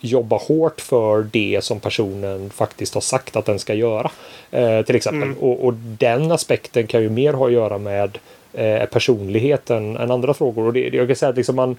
jobba 0.00 0.36
hårt 0.36 0.80
för 0.80 1.22
det 1.32 1.64
som 1.64 1.80
personen 1.80 2.50
faktiskt 2.50 2.94
har 2.94 3.00
sagt 3.00 3.36
att 3.36 3.44
den 3.44 3.58
ska 3.58 3.74
göra. 3.74 4.10
Eh, 4.50 4.82
till 4.82 4.96
exempel. 4.96 5.22
Mm. 5.22 5.38
Och, 5.38 5.64
och, 5.64 5.74
den 5.74 6.32
aspekten 6.32 6.86
kan 6.86 7.02
ju 7.02 7.10
mer 7.10 7.32
ha 7.32 7.46
att 7.46 7.52
göra 7.52 7.78
med 7.78 8.18
eh, 8.52 8.84
personligheten 8.84 9.96
än 9.96 10.10
andra 10.10 10.34
frågor. 10.34 10.66
Och 10.66 10.72
det, 10.72 10.80
jag 10.80 11.06
kan 11.06 11.16
säga 11.16 11.30
att 11.30 11.36
liksom 11.36 11.56
man, 11.56 11.76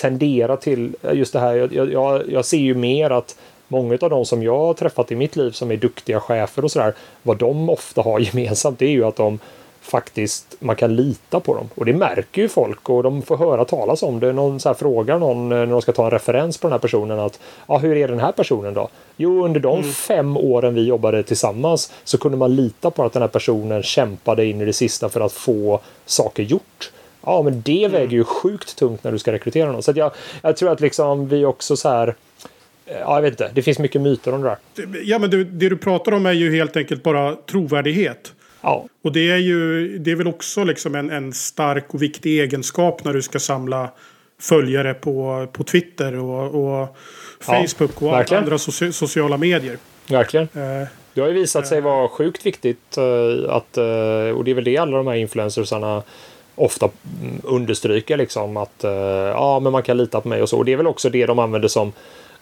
tenderar 0.00 0.56
till 0.56 0.96
just 1.12 1.32
det 1.32 1.40
här. 1.40 1.68
Jag, 1.72 1.92
jag, 1.92 2.30
jag 2.30 2.44
ser 2.44 2.58
ju 2.58 2.74
mer 2.74 3.10
att 3.10 3.36
många 3.68 3.98
av 4.00 4.10
de 4.10 4.24
som 4.24 4.42
jag 4.42 4.58
har 4.58 4.74
träffat 4.74 5.12
i 5.12 5.16
mitt 5.16 5.36
liv 5.36 5.50
som 5.50 5.70
är 5.70 5.76
duktiga 5.76 6.20
chefer 6.20 6.64
och 6.64 6.70
sådär. 6.70 6.94
Vad 7.22 7.36
de 7.36 7.70
ofta 7.70 8.02
har 8.02 8.18
gemensamt 8.34 8.78
det 8.78 8.86
är 8.86 8.90
ju 8.90 9.04
att 9.04 9.16
de 9.16 9.38
faktiskt 9.80 10.56
man 10.58 10.76
kan 10.76 10.96
lita 10.96 11.40
på 11.40 11.54
dem. 11.54 11.68
Och 11.74 11.84
det 11.84 11.92
märker 11.92 12.42
ju 12.42 12.48
folk 12.48 12.88
och 12.88 13.02
de 13.02 13.22
får 13.22 13.36
höra 13.36 13.64
talas 13.64 14.02
om 14.02 14.20
det. 14.20 14.32
Någon 14.32 14.60
så 14.60 14.68
här 14.68 14.74
frågar 14.74 15.18
någon 15.18 15.48
när 15.48 15.66
de 15.66 15.82
ska 15.82 15.92
ta 15.92 16.04
en 16.04 16.10
referens 16.10 16.58
på 16.58 16.66
den 16.66 16.72
här 16.72 16.78
personen 16.78 17.18
att 17.18 17.40
ja, 17.66 17.78
hur 17.78 17.96
är 17.96 18.08
den 18.08 18.20
här 18.20 18.32
personen 18.32 18.74
då? 18.74 18.88
Jo, 19.16 19.44
under 19.44 19.60
de 19.60 19.78
mm. 19.78 19.92
fem 19.92 20.36
åren 20.36 20.74
vi 20.74 20.86
jobbade 20.86 21.22
tillsammans 21.22 21.92
så 22.04 22.18
kunde 22.18 22.38
man 22.38 22.56
lita 22.56 22.90
på 22.90 23.04
att 23.04 23.12
den 23.12 23.22
här 23.22 23.28
personen 23.28 23.82
kämpade 23.82 24.44
in 24.46 24.60
i 24.60 24.64
det 24.64 24.72
sista 24.72 25.08
för 25.08 25.20
att 25.20 25.32
få 25.32 25.80
saker 26.06 26.42
gjort. 26.42 26.90
Ja, 27.22 27.42
men 27.42 27.62
det 27.62 27.84
mm. 27.84 27.92
väger 27.92 28.12
ju 28.12 28.24
sjukt 28.24 28.76
tungt 28.76 29.04
när 29.04 29.12
du 29.12 29.18
ska 29.18 29.32
rekrytera 29.32 29.72
någon. 29.72 29.82
Så 29.82 29.92
jag, 29.96 30.12
jag 30.42 30.56
tror 30.56 30.72
att 30.72 30.80
liksom 30.80 31.28
vi 31.28 31.44
också 31.44 31.76
så 31.76 31.88
här. 31.88 32.14
Ja, 32.86 33.14
jag 33.14 33.22
vet 33.22 33.30
inte. 33.30 33.50
Det 33.54 33.62
finns 33.62 33.78
mycket 33.78 34.00
myter 34.00 34.34
om 34.34 34.42
det 34.42 34.48
där. 34.48 34.86
Ja, 35.04 35.18
men 35.18 35.30
det, 35.30 35.44
det 35.44 35.68
du 35.68 35.76
pratar 35.76 36.12
om 36.12 36.26
är 36.26 36.32
ju 36.32 36.56
helt 36.56 36.76
enkelt 36.76 37.02
bara 37.02 37.36
trovärdighet. 37.36 38.32
Ja. 38.60 38.86
Och 39.04 39.12
det 39.12 39.30
är 39.30 39.36
ju 39.36 39.88
det 39.98 40.10
är 40.10 40.16
väl 40.16 40.28
också 40.28 40.64
liksom 40.64 40.94
en, 40.94 41.10
en 41.10 41.32
stark 41.32 41.94
och 41.94 42.02
viktig 42.02 42.40
egenskap 42.40 43.04
när 43.04 43.12
du 43.12 43.22
ska 43.22 43.38
samla 43.38 43.90
följare 44.40 44.94
på, 44.94 45.46
på 45.52 45.64
Twitter 45.64 46.14
och, 46.14 46.54
och 46.54 46.96
Facebook 47.40 47.92
ja, 48.00 48.06
och 48.06 48.12
verkligen. 48.12 48.42
andra 48.42 48.58
soci 48.58 48.92
sociala 48.92 49.36
medier. 49.36 49.78
Verkligen. 50.06 50.48
Eh, 50.54 50.88
det 51.14 51.20
har 51.20 51.28
ju 51.28 51.34
visat 51.34 51.66
sig 51.66 51.80
vara 51.80 52.08
sjukt 52.08 52.46
viktigt 52.46 52.98
uh, 52.98 53.50
att, 53.50 53.76
och 54.36 54.44
det 54.44 54.50
är 54.50 54.54
väl 54.54 54.64
det 54.64 54.76
alla 54.76 54.96
de 54.96 55.06
här 55.06 55.14
influencersarna 55.14 56.02
ofta 56.58 56.88
understryker 57.42 58.16
liksom 58.16 58.56
att 58.56 58.84
uh, 58.84 58.90
ja, 58.90 59.60
men 59.60 59.72
man 59.72 59.82
kan 59.82 59.96
lita 59.96 60.20
på 60.20 60.28
mig 60.28 60.42
och 60.42 60.48
så. 60.48 60.58
Och 60.58 60.64
det 60.64 60.72
är 60.72 60.76
väl 60.76 60.86
också 60.86 61.10
det 61.10 61.26
de 61.26 61.38
använder 61.38 61.68
som 61.68 61.92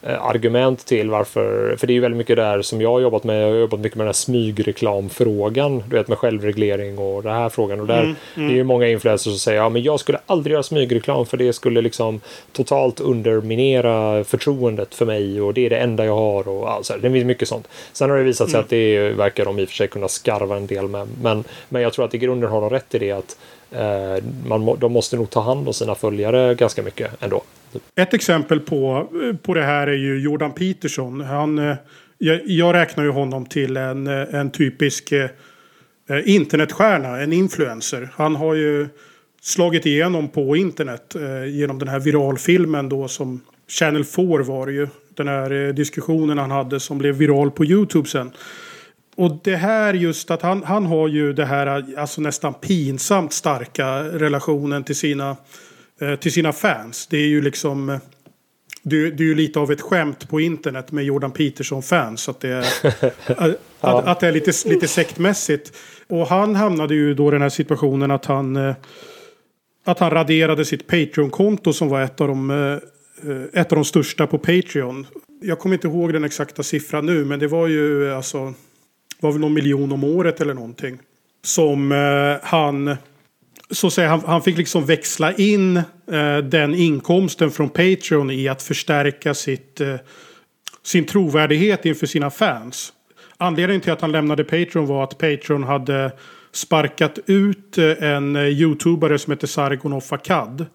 Eh, 0.03 0.25
argument 0.25 0.87
till 0.87 1.11
varför, 1.11 1.77
för 1.79 1.87
det 1.87 1.93
är 1.93 1.95
ju 1.95 2.01
väldigt 2.01 2.19
mycket 2.19 2.37
där 2.37 2.63
som 2.63 2.81
jag 2.81 2.91
har 2.91 3.01
jobbat 3.01 3.25
med. 3.25 3.43
Jag 3.43 3.49
har 3.49 3.57
jobbat 3.57 3.81
mycket 3.81 3.97
med 3.97 4.05
den 4.05 4.09
här 4.09 4.13
smygreklamfrågan, 4.13 5.83
du 5.89 5.97
vet 5.97 6.09
med 6.09 6.19
självreglering 6.19 6.99
och 6.99 7.23
den 7.23 7.33
här 7.33 7.49
frågan. 7.49 7.81
Och 7.81 7.87
där 7.87 8.03
mm, 8.03 8.17
mm. 8.35 8.49
det 8.49 8.55
är 8.55 8.57
ju 8.57 8.65
många 8.65 8.89
influencers 8.89 9.33
som 9.33 9.39
säger 9.39 9.59
ja 9.59 9.69
men 9.69 9.83
jag 9.83 10.01
skulle 10.01 10.19
aldrig 10.27 10.53
göra 10.53 10.63
smygreklam 10.63 11.27
för 11.27 11.37
det 11.37 11.53
skulle 11.53 11.81
liksom 11.81 12.21
totalt 12.53 13.01
underminera 13.01 14.25
förtroendet 14.25 14.95
för 14.95 15.07
mig 15.07 15.41
och 15.41 15.55
det 15.55 15.67
är 15.67 15.71
det 15.71 15.79
enda 15.79 16.05
jag 16.05 16.17
har 16.17 16.49
och 16.49 16.71
alltså, 16.71 16.95
det 17.03 17.11
finns 17.11 17.25
mycket 17.25 17.49
sånt. 17.49 17.69
Sen 17.93 18.11
har 18.11 18.17
det 18.17 18.25
visat 18.25 18.51
sig 18.51 18.55
mm. 18.55 18.65
att 18.65 18.71
det 18.71 19.11
verkar 19.11 19.45
de 19.45 19.59
i 19.59 19.65
och 19.65 19.69
för 19.69 19.77
sig 19.77 19.89
kunna 19.89 20.09
skarva 20.09 20.57
en 20.57 20.67
del 20.67 20.89
med. 20.89 21.09
Men, 21.23 21.45
men 21.69 21.83
jag 21.83 21.93
tror 21.93 22.05
att 22.05 22.15
i 22.15 22.19
grunden 22.19 22.51
har 22.51 22.61
de 22.61 22.71
rätt 22.71 22.95
i 22.95 22.99
det 22.99 23.13
att 23.13 23.37
eh, 23.39 23.56
Eh, 23.71 24.25
man, 24.47 24.79
de 24.79 24.93
måste 24.93 25.17
nog 25.17 25.31
ta 25.31 25.41
hand 25.41 25.69
om 25.69 25.75
sina 25.75 25.95
följare 25.95 26.55
ganska 26.55 26.83
mycket 26.83 27.23
ändå. 27.23 27.43
Ett 27.95 28.15
exempel 28.15 28.61
på, 28.61 29.09
eh, 29.23 29.37
på 29.37 29.55
det 29.55 29.63
här 29.63 29.87
är 29.87 29.97
ju 29.97 30.21
Jordan 30.21 30.53
Peterson. 30.53 31.21
Han, 31.21 31.59
eh, 31.59 31.77
jag, 32.19 32.41
jag 32.45 32.75
räknar 32.75 33.05
ju 33.05 33.11
honom 33.11 33.47
till 33.47 33.77
en, 33.77 34.07
en 34.07 34.51
typisk 34.51 35.13
eh, 35.13 35.29
internetstjärna, 36.25 37.21
en 37.21 37.33
influencer. 37.33 38.09
Han 38.15 38.37
har 38.37 38.55
ju 38.55 38.89
slagit 39.43 39.87
igenom 39.87 40.29
på 40.29 40.57
internet 40.57 41.15
eh, 41.15 41.47
genom 41.47 41.79
den 41.79 41.89
här 41.89 42.01
viralfilmen 42.01 42.89
då 42.89 43.09
som 43.09 43.41
Channel 43.69 44.05
4 44.05 44.43
var 44.43 44.67
det 44.67 44.73
ju. 44.73 44.89
Den 45.15 45.29
här 45.29 45.67
eh, 45.67 45.75
diskussionen 45.75 46.39
han 46.39 46.51
hade 46.51 46.81
som 46.81 46.99
blev 46.99 47.15
viral 47.15 47.51
på 47.51 47.65
YouTube 47.65 48.09
sen. 48.09 48.31
Och 49.17 49.41
det 49.45 49.57
här 49.57 49.95
just 49.95 50.31
att 50.31 50.43
han, 50.43 50.63
han 50.63 50.87
har 50.87 51.09
ju 51.09 51.33
det 51.33 51.45
här 51.45 51.85
alltså 51.99 52.21
nästan 52.21 52.55
pinsamt 52.55 53.33
starka 53.33 54.03
relationen 54.03 54.85
till 54.85 54.97
sina 54.97 55.37
Eh, 56.01 56.17
till 56.17 56.33
sina 56.33 56.53
fans. 56.53 57.07
Det 57.07 57.17
är 57.17 57.27
ju 57.27 57.43
liksom... 57.43 57.89
Eh, 57.89 57.99
det, 58.83 59.11
det 59.11 59.23
är 59.23 59.27
ju 59.27 59.35
lite 59.35 59.59
av 59.59 59.73
ett 59.73 59.81
skämt 59.81 60.29
på 60.29 60.41
internet 60.41 60.93
med 60.93 61.05
Jordan 61.05 61.31
Peterson-fans. 61.31 62.29
Att 62.29 62.41
det 62.41 62.49
är, 62.49 62.61
att, 63.27 63.57
ja. 63.81 64.03
att 64.03 64.21
det 64.21 64.29
är 64.29 64.33
lite, 64.33 64.69
lite 64.69 64.89
sektmässigt. 64.89 65.77
Och 66.09 66.27
han 66.27 66.55
hamnade 66.55 66.95
ju 66.95 67.15
då 67.15 67.29
i 67.29 67.31
den 67.31 67.43
här 67.43 67.49
situationen 67.49 68.11
att 68.11 68.25
han... 68.25 68.57
Eh, 68.57 68.75
att 69.85 69.99
han 69.99 70.11
raderade 70.11 70.65
sitt 70.65 70.87
Patreon-konto 70.87 71.73
som 71.73 71.89
var 71.89 72.03
ett 72.03 72.21
av 72.21 72.29
de, 72.29 72.51
ett 73.53 73.73
av 73.73 73.77
de 73.77 73.85
största 73.85 74.27
på 74.27 74.39
Patreon. 74.39 75.07
Jag 75.43 75.59
kommer 75.59 75.75
inte 75.75 75.87
ihåg 75.87 76.13
den 76.13 76.25
exakta 76.25 76.63
siffran 76.63 77.07
nu 77.07 77.25
men 77.25 77.39
det 77.39 77.47
var 77.47 77.67
ju 77.67 78.13
alltså 78.15 78.55
var 79.21 79.33
väl 79.33 79.41
någon 79.41 79.55
miljon 79.55 79.93
om 79.93 80.05
året 80.05 80.41
eller 80.41 80.55
någonting. 80.55 80.99
Som 81.43 81.93
eh, 81.93 82.49
han 82.49 82.97
så 83.71 83.91
säga, 83.91 84.09
han, 84.09 84.21
han 84.27 84.43
fick 84.43 84.59
liksom 84.59 84.85
växla 84.85 85.33
in 85.33 85.77
eh, 85.77 86.39
den 86.39 86.75
inkomsten 86.75 87.51
från 87.51 87.69
Patreon 87.69 88.31
i 88.31 88.49
att 88.49 88.63
förstärka 88.63 89.35
sitt, 89.35 89.81
eh, 89.81 89.95
sin 90.83 91.05
trovärdighet 91.05 91.87
inför 91.87 92.07
sina 92.07 92.31
fans. 92.31 92.93
Anledningen 93.37 93.81
till 93.81 93.93
att 93.93 94.01
han 94.01 94.13
lämnade 94.13 94.45
Patreon 94.45 94.87
var 94.87 95.05
att 95.05 95.19
Patreon 95.19 95.65
hade 95.65 96.13
sparkat 96.53 97.19
ut 97.27 97.79
eh, 97.79 98.03
en 98.03 98.37
eh, 98.37 98.43
YouTubare 98.43 99.19
som 99.19 99.31
heter 99.31 99.47
Sargon 99.47 100.01
Akkad. 100.11 100.67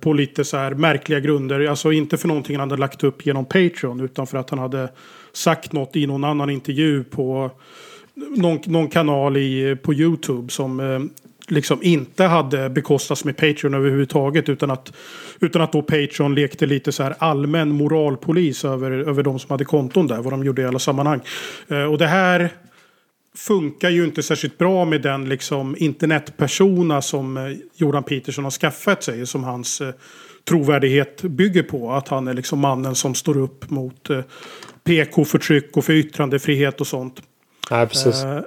På 0.00 0.12
lite 0.12 0.44
så 0.44 0.56
här 0.56 0.74
märkliga 0.74 1.20
grunder. 1.20 1.66
Alltså 1.66 1.92
inte 1.92 2.16
för 2.16 2.28
någonting 2.28 2.56
han 2.58 2.70
hade 2.70 2.80
lagt 2.80 3.04
upp 3.04 3.26
genom 3.26 3.44
Patreon. 3.44 4.00
Utan 4.00 4.26
för 4.26 4.38
att 4.38 4.50
han 4.50 4.58
hade 4.58 4.88
sagt 5.32 5.72
något 5.72 5.96
i 5.96 6.06
någon 6.06 6.24
annan 6.24 6.50
intervju 6.50 7.04
på 7.04 7.50
någon, 8.14 8.58
någon 8.66 8.88
kanal 8.88 9.36
i, 9.36 9.76
på 9.82 9.94
YouTube 9.94 10.52
som 10.52 10.80
eh, 10.80 11.00
liksom 11.48 11.82
inte 11.82 12.24
hade 12.24 12.70
bekostats 12.70 13.24
med 13.24 13.36
Patreon 13.36 13.74
överhuvudtaget. 13.74 14.48
Utan 14.48 14.70
att, 14.70 14.92
utan 15.40 15.62
att 15.62 15.72
då 15.72 15.82
Patreon 15.82 16.34
lekte 16.34 16.66
lite 16.66 16.92
så 16.92 17.02
här 17.02 17.14
allmän 17.18 17.68
moralpolis 17.68 18.64
över, 18.64 18.90
över 18.90 19.22
de 19.22 19.38
som 19.38 19.50
hade 19.50 19.64
konton 19.64 20.06
där. 20.06 20.22
Vad 20.22 20.32
de 20.32 20.44
gjorde 20.44 20.62
i 20.62 20.64
alla 20.64 20.78
sammanhang. 20.78 21.20
Eh, 21.68 21.84
och 21.84 21.98
det 21.98 22.06
här 22.06 22.50
funkar 23.36 23.90
ju 23.90 24.04
inte 24.04 24.22
särskilt 24.22 24.58
bra 24.58 24.84
med 24.84 25.02
den 25.02 25.28
liksom 25.28 25.76
internetpersona 25.78 27.02
som 27.02 27.36
eh, 27.36 27.56
Jordan 27.74 28.02
Peterson 28.02 28.44
har 28.44 28.50
skaffat 28.50 29.02
sig. 29.02 29.26
Som 29.26 29.44
hans 29.44 29.80
eh, 29.80 29.94
trovärdighet 30.44 31.22
bygger 31.22 31.62
på. 31.62 31.92
Att 31.92 32.08
han 32.08 32.28
är 32.28 32.34
liksom 32.34 32.58
mannen 32.58 32.94
som 32.94 33.14
står 33.14 33.36
upp 33.36 33.70
mot 33.70 34.10
eh, 34.10 34.20
PK-förtryck 34.84 35.76
och 35.76 35.84
för 35.84 35.92
yttrandefrihet 35.92 36.80
och 36.80 36.86
sånt. 36.86 37.22
Ja, 37.70 37.86
precis. 37.86 38.24
Eh, 38.24 38.40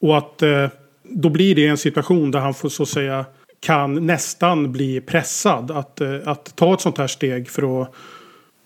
och 0.00 0.18
att 0.18 0.42
eh, 0.42 0.68
då 1.02 1.28
blir 1.28 1.54
det 1.54 1.66
en 1.66 1.78
situation 1.78 2.30
där 2.30 2.40
han 2.40 2.54
får 2.54 2.68
så 2.68 2.82
att 2.82 2.88
säga 2.88 3.24
kan 3.60 4.06
nästan 4.06 4.72
bli 4.72 5.00
pressad 5.00 5.70
att, 5.70 6.00
att 6.24 6.56
ta 6.56 6.74
ett 6.74 6.80
sånt 6.80 6.98
här 6.98 7.06
steg 7.06 7.50
för 7.50 7.82
att 7.82 7.94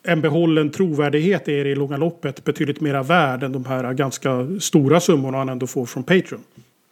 en 0.02 0.20
behållen 0.20 0.70
trovärdighet 0.70 1.48
är 1.48 1.66
i 1.66 1.74
långa 1.74 1.96
loppet 1.96 2.44
betydligt 2.44 2.80
mera 2.80 3.02
värd 3.02 3.42
än 3.42 3.52
de 3.52 3.64
här 3.64 3.92
ganska 3.92 4.48
stora 4.60 5.00
summorna 5.00 5.38
han 5.38 5.48
ändå 5.48 5.66
får 5.66 5.86
från 5.86 6.02
Patreon. 6.02 6.42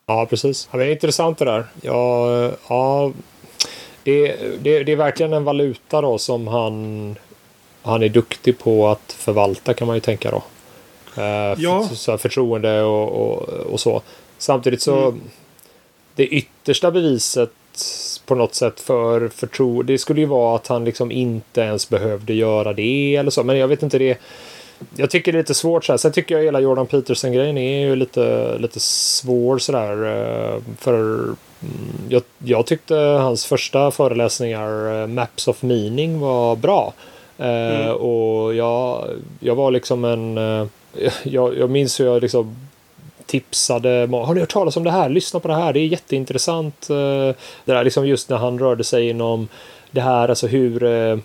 Ja, 0.07 0.27
precis. 0.31 0.69
Ja, 0.73 0.79
det 0.79 0.85
är 0.85 0.93
intressant 0.93 1.39
det 1.39 1.45
där. 1.45 1.65
Ja, 1.83 2.53
ja, 2.69 3.13
det, 4.05 4.37
det, 4.63 4.83
det 4.85 4.93
är 4.93 4.97
verkligen 4.97 5.33
en 5.33 5.45
valuta 5.45 6.01
då 6.01 6.19
som 6.19 6.47
han, 6.47 7.17
han 7.83 8.03
är 8.03 8.09
duktig 8.09 8.59
på 8.59 8.89
att 8.89 9.13
förvalta 9.13 9.75
kan 9.75 9.87
man 9.87 9.97
ju 9.97 10.01
tänka 10.01 10.31
då. 10.31 10.43
Eh, 11.23 11.55
Ja. 11.59 11.87
för, 11.89 11.95
så 11.95 12.11
här 12.11 12.19
förtroende 12.19 12.83
och, 12.83 13.09
och, 13.09 13.43
och 13.49 13.81
så. 13.81 14.03
Samtidigt 14.39 14.83
så 14.83 15.19
det 16.15 16.27
yttersta 16.27 16.91
beviset 16.91 17.51
på 18.27 18.35
något 18.35 18.55
sätt 18.55 18.81
för 18.81 19.29
förtroende. 19.29 19.93
Det 19.93 19.99
skulle 19.99 20.21
ju 20.21 20.27
vara 20.27 20.57
att 20.57 20.67
han 20.67 20.85
liksom 20.85 21.13
inte 21.13 21.61
ens 21.61 21.89
behövde 21.89 22.35
göra 22.35 22.73
det 22.73 23.17
eller 23.17 23.31
så. 23.31 23.43
Men 23.45 23.57
jag 23.59 23.69
vet 23.69 23.83
inte 23.83 23.99
det. 23.99 24.19
Jag 24.97 25.11
tycker 25.11 25.33
det 25.33 25.39
är 25.39 25.43
lite 25.43 25.55
svårt 25.55 25.85
så 25.85 25.93
här. 25.93 25.97
Sen 25.97 26.13
tycker 26.13 26.37
jag 26.37 26.45
hela 26.45 26.61
Jordan 26.61 26.87
Peterson-grejen 26.87 27.59
är 27.59 27.81
ju 27.87 27.97
lite, 27.97 28.57
lite 28.59 28.81
svår 28.81 29.59
sådär. 29.59 29.93
eh, 30.55 30.61
För 30.79 30.95
mm, 30.95 31.37
jag, 32.09 32.23
jag 32.39 32.67
tyckte 32.67 32.95
hans 32.95 33.47
första 33.47 33.91
föreläsningar, 33.91 35.01
eh, 35.03 35.07
Maps 35.07 35.49
of 35.49 35.63
Meaning, 35.63 36.21
var 36.21 36.57
bra. 36.57 36.93
Eh, 37.39 37.91
Och 37.91 38.55
jag, 38.55 39.09
jag 39.41 39.55
var 39.55 39.71
liksom 39.71 40.05
en... 40.05 40.39
eh, 40.39 40.67
Jag, 41.23 41.59
jag 41.59 41.71
minns 41.71 42.01
hur 42.01 42.07
jag 42.07 42.23
liksom 42.23 42.57
tipsade. 43.27 43.89
Har 44.13 44.35
ni 44.35 44.41
hört 44.41 44.53
talas 44.53 44.77
om 44.77 44.85
det 44.85 44.91
här? 44.91 45.09
Lyssna 45.09 45.41
på 45.41 45.49
det 45.49 45.55
här. 45.55 45.73
Det 45.73 45.81
är 45.81 45.87
jätteintressant. 45.87 46.91
eh, 46.91 46.97
Det 47.65 47.73
där 47.73 47.85
liksom 47.85 48.07
just 48.07 48.29
när 48.29 48.37
han 48.37 48.59
rörde 48.59 48.85
sig 48.85 49.09
inom 49.09 49.49
det 49.91 50.01
här, 50.01 50.29
alltså 50.29 50.47
hur 50.47 51.21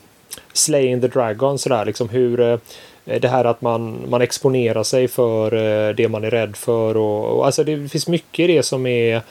Slaying 0.53 1.01
the 1.01 1.07
Dragon 1.07 1.59
sådär, 1.59 1.85
liksom 1.85 2.09
hur 2.09 2.59
det 3.05 3.27
här 3.27 3.45
att 3.45 3.61
man, 3.61 3.97
man 4.09 4.21
exponerar 4.21 4.83
sig 4.83 5.07
för 5.07 5.51
det 5.93 6.07
man 6.09 6.23
är 6.23 6.29
rädd 6.31 6.55
för 6.55 6.97
och, 6.97 7.37
och 7.37 7.45
alltså 7.45 7.63
det 7.63 7.89
finns 7.91 8.07
mycket 8.07 8.49
i 8.49 8.53
det 8.53 8.63
som 8.63 8.85
är 8.87 9.21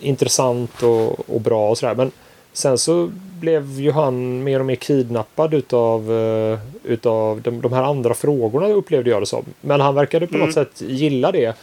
intressant 0.00 0.82
och, 0.82 1.30
och 1.30 1.40
bra 1.40 1.70
och 1.70 1.78
sådär. 1.78 1.94
Men 1.94 2.10
sen 2.52 2.78
så 2.78 3.10
blev 3.40 3.80
ju 3.80 3.90
han 3.92 4.44
mer 4.44 4.60
och 4.60 4.66
mer 4.66 4.74
kidnappad 4.74 5.54
utav, 5.54 6.12
eh, 6.12 6.58
utav 6.84 7.40
de, 7.42 7.60
de 7.60 7.72
här 7.72 7.82
andra 7.82 8.14
frågorna 8.14 8.68
upplevde 8.68 9.10
jag 9.10 9.22
det 9.22 9.26
som. 9.26 9.44
Men 9.60 9.80
han 9.80 9.94
verkade 9.94 10.26
på 10.26 10.38
något 10.38 10.54
sätt 10.54 10.80
gilla 10.80 11.32
det. 11.32 11.56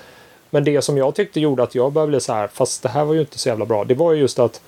Men 0.49 0.63
det 0.63 0.81
som 0.81 0.97
jag 0.97 1.15
tyckte 1.15 1.39
gjorde 1.39 1.63
att 1.63 1.75
jag 1.75 1.91
började 1.91 2.09
bli 2.09 2.19
så 2.19 2.33
här, 2.33 2.47
fast 2.47 2.83
det 2.83 2.89
här 2.89 3.05
var 3.05 3.13
ju 3.13 3.19
inte 3.19 3.39
så 3.39 3.49
jävla 3.49 3.65
bra. 3.65 3.83
Det 3.83 3.93
var 3.93 4.13
ju 4.13 4.19
just 4.19 4.39
att 4.39 4.61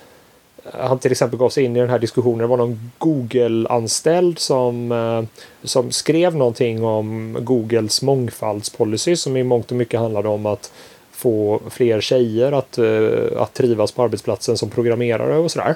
han 0.73 0.99
till 0.99 1.11
exempel 1.11 1.39
gav 1.39 1.49
sig 1.49 1.63
in 1.63 1.75
i 1.75 1.79
den 1.79 1.89
här 1.89 1.99
diskussionen. 1.99 2.37
Det 2.37 2.47
var 2.47 2.57
någon 2.57 2.91
Google-anställd 2.97 4.39
som, 4.39 4.91
eh, 4.91 5.23
som 5.63 5.91
skrev 5.91 6.35
någonting 6.35 6.83
om 6.83 7.37
Googles 7.39 8.01
mångfaldspolicy 8.01 9.15
som 9.15 9.37
i 9.37 9.43
mångt 9.43 9.71
och 9.71 9.77
mycket 9.77 9.99
handlade 9.99 10.27
om 10.27 10.45
att 10.45 10.71
få 11.23 11.61
fler 11.69 12.01
tjejer 12.01 12.51
att, 12.51 12.77
eh, 12.77 13.41
att 13.41 13.53
trivas 13.53 13.91
på 13.91 14.03
arbetsplatsen 14.03 14.57
som 14.57 14.69
programmerare 14.69 15.37
och 15.37 15.51
sådär. 15.51 15.75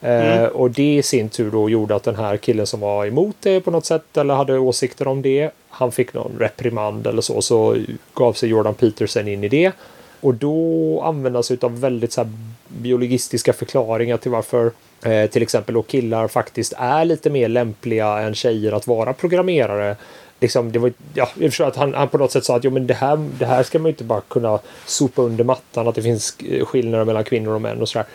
Eh, 0.00 0.44
och 0.44 0.70
det 0.70 0.96
i 0.96 1.02
sin 1.02 1.28
tur 1.28 1.50
då 1.50 1.70
gjorde 1.70 1.94
att 1.94 2.02
den 2.02 2.16
här 2.16 2.36
killen 2.36 2.66
som 2.66 2.80
var 2.80 3.06
emot 3.06 3.36
det 3.40 3.60
på 3.60 3.70
något 3.70 3.86
sätt 3.86 4.16
eller 4.16 4.34
hade 4.34 4.58
åsikter 4.58 5.08
om 5.08 5.22
det. 5.22 5.50
Han 5.68 5.92
fick 5.92 6.14
någon 6.14 6.36
reprimand 6.38 7.06
eller 7.06 7.22
så. 7.22 7.42
Så 7.42 7.76
gav 8.14 8.32
sig 8.32 8.48
Jordan 8.48 8.74
Peterson 8.74 9.28
in 9.28 9.44
i 9.44 9.48
det. 9.48 9.72
Och 10.20 10.34
då 10.34 11.00
använda 11.02 11.42
sig 11.42 11.58
av 11.60 11.80
väldigt 11.80 12.12
så 12.12 12.28
biologistiska 12.68 13.52
förklaringar 13.52 14.16
till 14.16 14.30
varför 14.30 14.70
eh, 15.02 15.30
till 15.30 15.42
exempel 15.42 15.74
då 15.74 15.82
killar 15.82 16.28
faktiskt 16.28 16.72
är 16.76 17.04
lite 17.04 17.30
mer 17.30 17.48
lämpliga 17.48 18.18
än 18.18 18.34
tjejer 18.34 18.72
att 18.72 18.86
vara 18.86 19.12
programmerare. 19.12 19.96
Liksom, 20.40 20.72
det 20.72 20.78
var, 20.78 20.92
ja, 21.14 21.28
jag 21.38 21.50
förstår 21.50 21.66
att 21.66 21.76
han, 21.76 21.94
han 21.94 22.08
på 22.08 22.18
något 22.18 22.32
sätt 22.32 22.44
sa 22.44 22.56
att 22.56 22.64
jo, 22.64 22.70
men 22.70 22.86
det, 22.86 22.94
här, 22.94 23.28
det 23.38 23.46
här 23.46 23.62
ska 23.62 23.78
man 23.78 23.86
ju 23.86 23.90
inte 23.90 24.04
bara 24.04 24.20
kunna 24.20 24.58
sopa 24.86 25.22
under 25.22 25.44
mattan, 25.44 25.88
att 25.88 25.94
det 25.94 26.02
finns 26.02 26.36
skillnader 26.64 27.04
mellan 27.04 27.24
kvinnor 27.24 27.54
och 27.54 27.62
män 27.62 27.80
och 27.80 27.88
sådär. 27.88 28.06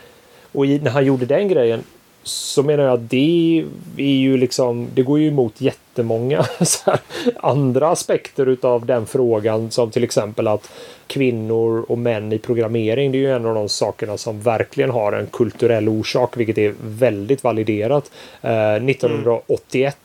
Och 0.51 0.65
i, 0.65 0.79
när 0.79 0.91
han 0.91 1.05
gjorde 1.05 1.25
den 1.25 1.47
grejen 1.47 1.83
så 2.23 2.63
menar 2.63 2.83
jag 2.83 2.93
att 2.93 3.09
det 3.09 3.63
är 3.97 4.03
ju 4.03 4.37
liksom, 4.37 4.87
det 4.93 5.01
går 5.01 5.19
ju 5.19 5.27
emot 5.27 5.61
jättemånga 5.61 6.45
här, 6.85 6.99
andra 7.37 7.89
aspekter 7.89 8.45
utav 8.45 8.85
den 8.85 9.05
frågan 9.05 9.71
som 9.71 9.91
till 9.91 10.03
exempel 10.03 10.47
att 10.47 10.71
kvinnor 11.07 11.85
och 11.87 11.97
män 11.97 12.33
i 12.33 12.37
programmering, 12.37 13.11
det 13.11 13.17
är 13.17 13.19
ju 13.19 13.31
en 13.31 13.45
av 13.45 13.55
de 13.55 13.69
sakerna 13.69 14.17
som 14.17 14.41
verkligen 14.41 14.89
har 14.89 15.11
en 15.11 15.27
kulturell 15.27 15.89
orsak, 15.89 16.37
vilket 16.37 16.57
är 16.57 16.73
väldigt 16.81 17.43
validerat. 17.43 18.11
Eh, 18.41 18.73
1981 18.73 19.97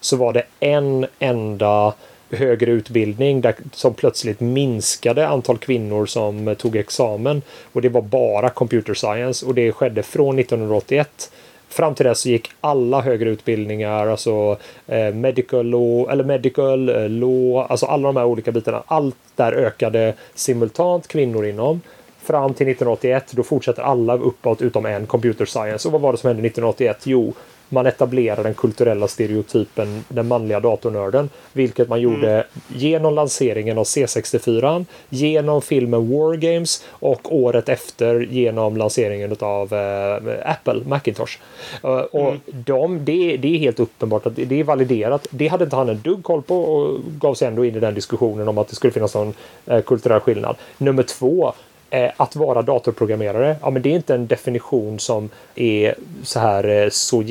så 0.00 0.16
var 0.16 0.32
det 0.32 0.42
en 0.60 1.06
enda 1.18 1.94
högre 2.30 2.70
utbildning 2.70 3.40
där, 3.40 3.54
som 3.72 3.94
plötsligt 3.94 4.40
minskade 4.40 5.28
antal 5.28 5.58
kvinnor 5.58 6.06
som 6.06 6.48
eh, 6.48 6.54
tog 6.54 6.76
examen. 6.76 7.42
Och 7.72 7.82
det 7.82 7.88
var 7.88 8.02
bara 8.02 8.50
computer 8.50 8.94
science 8.94 9.46
och 9.46 9.54
det 9.54 9.72
skedde 9.72 10.02
från 10.02 10.38
1981. 10.38 11.32
Fram 11.68 11.94
till 11.94 12.06
dess 12.06 12.20
så 12.20 12.28
gick 12.28 12.50
alla 12.60 13.00
högre 13.00 13.30
utbildningar, 13.30 14.06
alltså 14.06 14.56
eh, 14.86 15.14
medical 15.14 15.66
law, 15.66 16.10
eller 16.10 16.24
medical 16.24 16.88
eh, 16.88 17.08
law, 17.08 17.66
alltså 17.70 17.86
alla 17.86 18.08
de 18.08 18.16
här 18.16 18.24
olika 18.24 18.52
bitarna. 18.52 18.82
Allt 18.86 19.16
där 19.36 19.52
ökade 19.52 20.14
simultant 20.34 21.08
kvinnor 21.08 21.46
inom. 21.46 21.80
Fram 22.22 22.54
till 22.54 22.68
1981, 22.68 23.24
då 23.30 23.42
fortsätter 23.42 23.82
alla 23.82 24.16
uppåt 24.16 24.62
utom 24.62 24.86
en, 24.86 25.06
computer 25.06 25.44
science. 25.44 25.88
Och 25.88 25.92
vad 25.92 26.00
var 26.00 26.12
det 26.12 26.18
som 26.18 26.28
hände 26.28 26.46
1981? 26.46 26.98
Jo, 27.04 27.32
man 27.72 27.86
etablerar 27.86 28.44
den 28.44 28.54
kulturella 28.54 29.08
stereotypen, 29.08 30.04
den 30.08 30.28
manliga 30.28 30.60
datornörden. 30.60 31.30
Vilket 31.52 31.88
man 31.88 32.00
gjorde 32.00 32.46
genom 32.68 33.14
lanseringen 33.14 33.78
av 33.78 33.84
C64, 33.84 34.84
genom 35.08 35.62
filmen 35.62 36.10
War 36.10 36.34
Games 36.34 36.84
och 36.90 37.36
året 37.36 37.68
efter 37.68 38.20
genom 38.20 38.76
lanseringen 38.76 39.36
av 39.40 39.74
eh, 39.74 40.50
Apple 40.50 40.82
Macintosh. 40.86 41.38
Eh, 41.84 41.90
och 41.90 42.34
de, 42.46 43.04
det, 43.04 43.36
det 43.36 43.54
är 43.54 43.58
helt 43.58 43.80
uppenbart 43.80 44.26
att 44.26 44.36
det, 44.36 44.60
är 44.60 44.64
validerat. 44.64 45.26
Det 45.30 45.48
hade 45.48 45.64
inte 45.64 45.76
han 45.76 45.88
en 45.88 46.00
dugg 46.00 46.24
koll 46.24 46.42
på 46.42 46.56
och 46.56 47.00
gav 47.20 47.34
sig 47.34 47.48
ändå 47.48 47.64
in 47.64 47.76
i 47.76 47.80
den 47.80 47.94
diskussionen 47.94 48.48
om 48.48 48.58
att 48.58 48.68
det 48.68 48.76
skulle 48.76 48.92
finnas 48.92 49.14
någon 49.14 49.34
eh, 49.66 49.82
kulturell 49.82 50.20
skillnad. 50.20 50.56
Nummer 50.78 51.02
två, 51.02 51.52
Eh, 51.92 52.10
att 52.16 52.36
vara 52.36 52.62
datorprogrammerare, 52.62 53.56
ja 53.62 53.70
men 53.70 53.82
det 53.82 53.88
är 53.88 53.96
inte 53.96 54.14
en 54.14 54.26
definition 54.26 54.98
som 54.98 55.28
är 55.54 55.94
så 56.22 56.40
här 56.40 56.68
eh, 56.68 56.88
så 56.90 57.22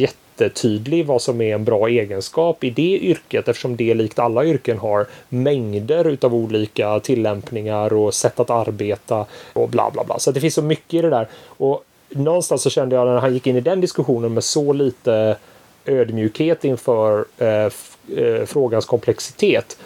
jättetydlig 0.42 1.06
vad 1.06 1.22
som 1.22 1.42
är 1.42 1.56
en 1.56 1.64
bra 1.64 1.88
egenskap 1.88 2.64
i 2.64 2.70
det 2.70 2.98
yrket 2.98 3.48
eftersom 3.48 3.76
det 3.76 3.94
likt 3.94 4.20
alla 4.20 4.46
yrken 4.46 4.78
har 4.78 5.08
mängder 5.30 6.08
utav 6.08 6.36
olika 6.36 7.00
tillämpningar 7.00 7.94
och 7.94 8.14
sätt 8.14 8.40
att 8.40 8.50
arbeta 8.50 9.26
och 9.54 9.70
bla 9.70 9.92
bla 9.92 10.04
bla. 10.04 10.20
Så 10.20 10.32
det 10.32 10.40
finns 10.40 10.54
så 10.54 10.62
mycket 10.62 10.94
i 10.94 11.02
det 11.02 11.10
där. 11.10 11.28
Och 11.48 11.84
någonstans 12.10 12.62
så 12.62 12.70
kände 12.70 12.96
jag 12.96 13.08
när 13.08 13.20
han 13.20 13.34
gick 13.34 13.48
in 13.48 13.56
i 13.56 13.62
den 13.62 13.82
diskussionen 13.82 14.34
med 14.34 14.44
så 14.44 14.74
lite 14.74 15.38
ödmjukhet 15.86 16.64
inför 16.64 17.26
eh, 17.38 17.70
eh, 18.18 18.46
frågans 18.46 18.86
komplexitet. 18.86 19.78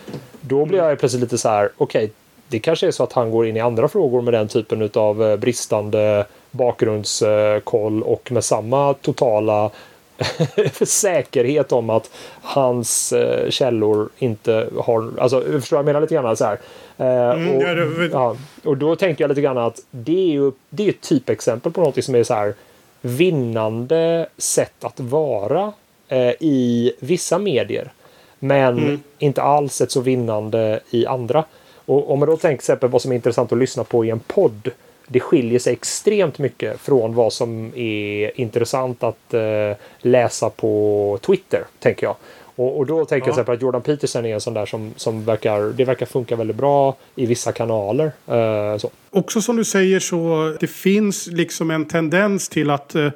Då 0.42 0.66
blir 0.66 0.80
jag 0.80 1.00
plötsligt 1.00 1.22
lite 1.22 1.38
så 1.38 1.50
här, 1.50 1.70
okej, 1.78 2.12
det 2.48 2.60
kanske 2.60 2.88
är 2.88 2.92
så 2.92 3.04
att 3.04 3.14
han 3.14 3.32
går 3.32 3.48
in 3.48 3.58
i 3.58 3.60
andra 3.60 3.88
frågor 3.88 4.22
med 4.22 4.34
den 4.34 4.48
typen 4.48 4.90
av 4.94 5.24
eh, 5.24 5.38
bristande 5.38 6.26
bakgrundskoll 6.52 8.02
eh, 8.02 8.08
och 8.08 8.32
med 8.32 8.44
samma 8.44 8.94
totala 8.94 9.72
säkerhet 10.86 11.72
om 11.72 11.90
att 11.90 12.10
hans 12.42 13.14
eh, 13.14 13.50
källor 13.50 14.10
inte 14.20 14.70
har, 14.80 15.12
alltså 15.20 15.42
förstår 15.42 15.78
jag 15.80 15.86
menar 15.86 16.02
lite 16.02 16.14
grann 16.16 16.38
så 16.38 16.46
här. 16.46 16.58
Eh, 16.98 17.32
Mm, 17.38 17.56
och, 17.56 17.64
ja, 17.64 17.74
det- 17.74 18.10
ja, 18.12 18.36
och 18.64 18.78
då 18.78 18.96
tänker 18.96 19.24
jag 19.24 19.30
lite 19.30 19.42
grann 19.42 19.58
att 19.58 19.80
det 19.92 20.12
är 20.30 20.34
ju 20.34 20.52
det 20.70 20.86
är 20.86 20.90
ett 20.90 21.02
typexempel 21.02 21.72
på 21.72 21.82
något 21.82 22.04
som 22.04 22.16
är 22.16 22.24
så 22.24 22.34
här 22.34 22.54
vinnande 23.02 24.28
sätt 24.38 24.74
att 24.84 25.00
vara 25.00 25.74
eh, 26.08 26.30
i 26.40 26.94
vissa 27.00 27.38
medier. 27.38 27.92
Men 28.40 29.04
inte 29.20 29.42
alls 29.42 29.82
ett 29.82 29.92
så 29.92 30.02
vinnande 30.02 30.80
i 30.90 31.06
andra. 31.06 31.44
Och 31.86 32.12
om 32.12 32.20
man 32.20 32.28
då 32.30 32.38
tänker 32.38 32.48
till 32.48 32.56
exempel 32.56 32.90
vad 32.90 33.02
som 33.02 33.12
är 33.12 33.16
intressant 33.16 33.52
att 33.52 33.58
lyssna 33.58 33.84
på 33.84 34.06
i 34.06 34.10
en 34.10 34.20
podd. 34.20 34.70
Det 35.08 35.20
skiljer 35.20 35.60
sig 35.60 35.74
extremt 35.74 36.40
mycket 36.40 36.80
från 36.80 37.16
vad 37.16 37.34
som 37.34 37.72
är 37.76 38.42
intressant 38.42 39.04
att 39.04 39.34
eh, 39.34 39.78
läsa 40.00 40.50
på 40.50 41.20
Twitter, 41.22 41.64
tänker 41.80 42.08
jag. 42.08 42.16
Och, 42.56 42.78
och 42.78 42.86
då 42.86 43.06
tänker 43.06 43.16
jag 43.16 43.24
till 43.24 43.32
exempel 43.32 43.56
att 43.56 43.62
Jordan 43.62 43.82
Peterson 43.82 44.26
är 44.26 44.34
en 44.34 44.42
sån 44.42 44.54
där 44.54 44.66
som, 44.66 44.94
som 44.96 45.26
verkar, 45.26 45.62
det 45.62 45.86
verkar 45.86 46.06
funka 46.06 46.36
väldigt 46.36 46.56
bra 46.56 46.96
i 47.16 47.26
vissa 47.26 47.52
kanaler. 47.52 48.12
Eh, 48.28 48.78
så. 48.78 48.90
Också 49.10 49.42
som 49.42 49.56
du 49.56 49.64
säger 49.64 50.00
så 50.00 50.54
det 50.60 50.68
finns 50.68 51.28
liksom 51.28 51.72
en 51.72 51.86
tendens 51.86 52.50
till 52.50 52.70
att 52.70 52.96
eh, 52.96 53.10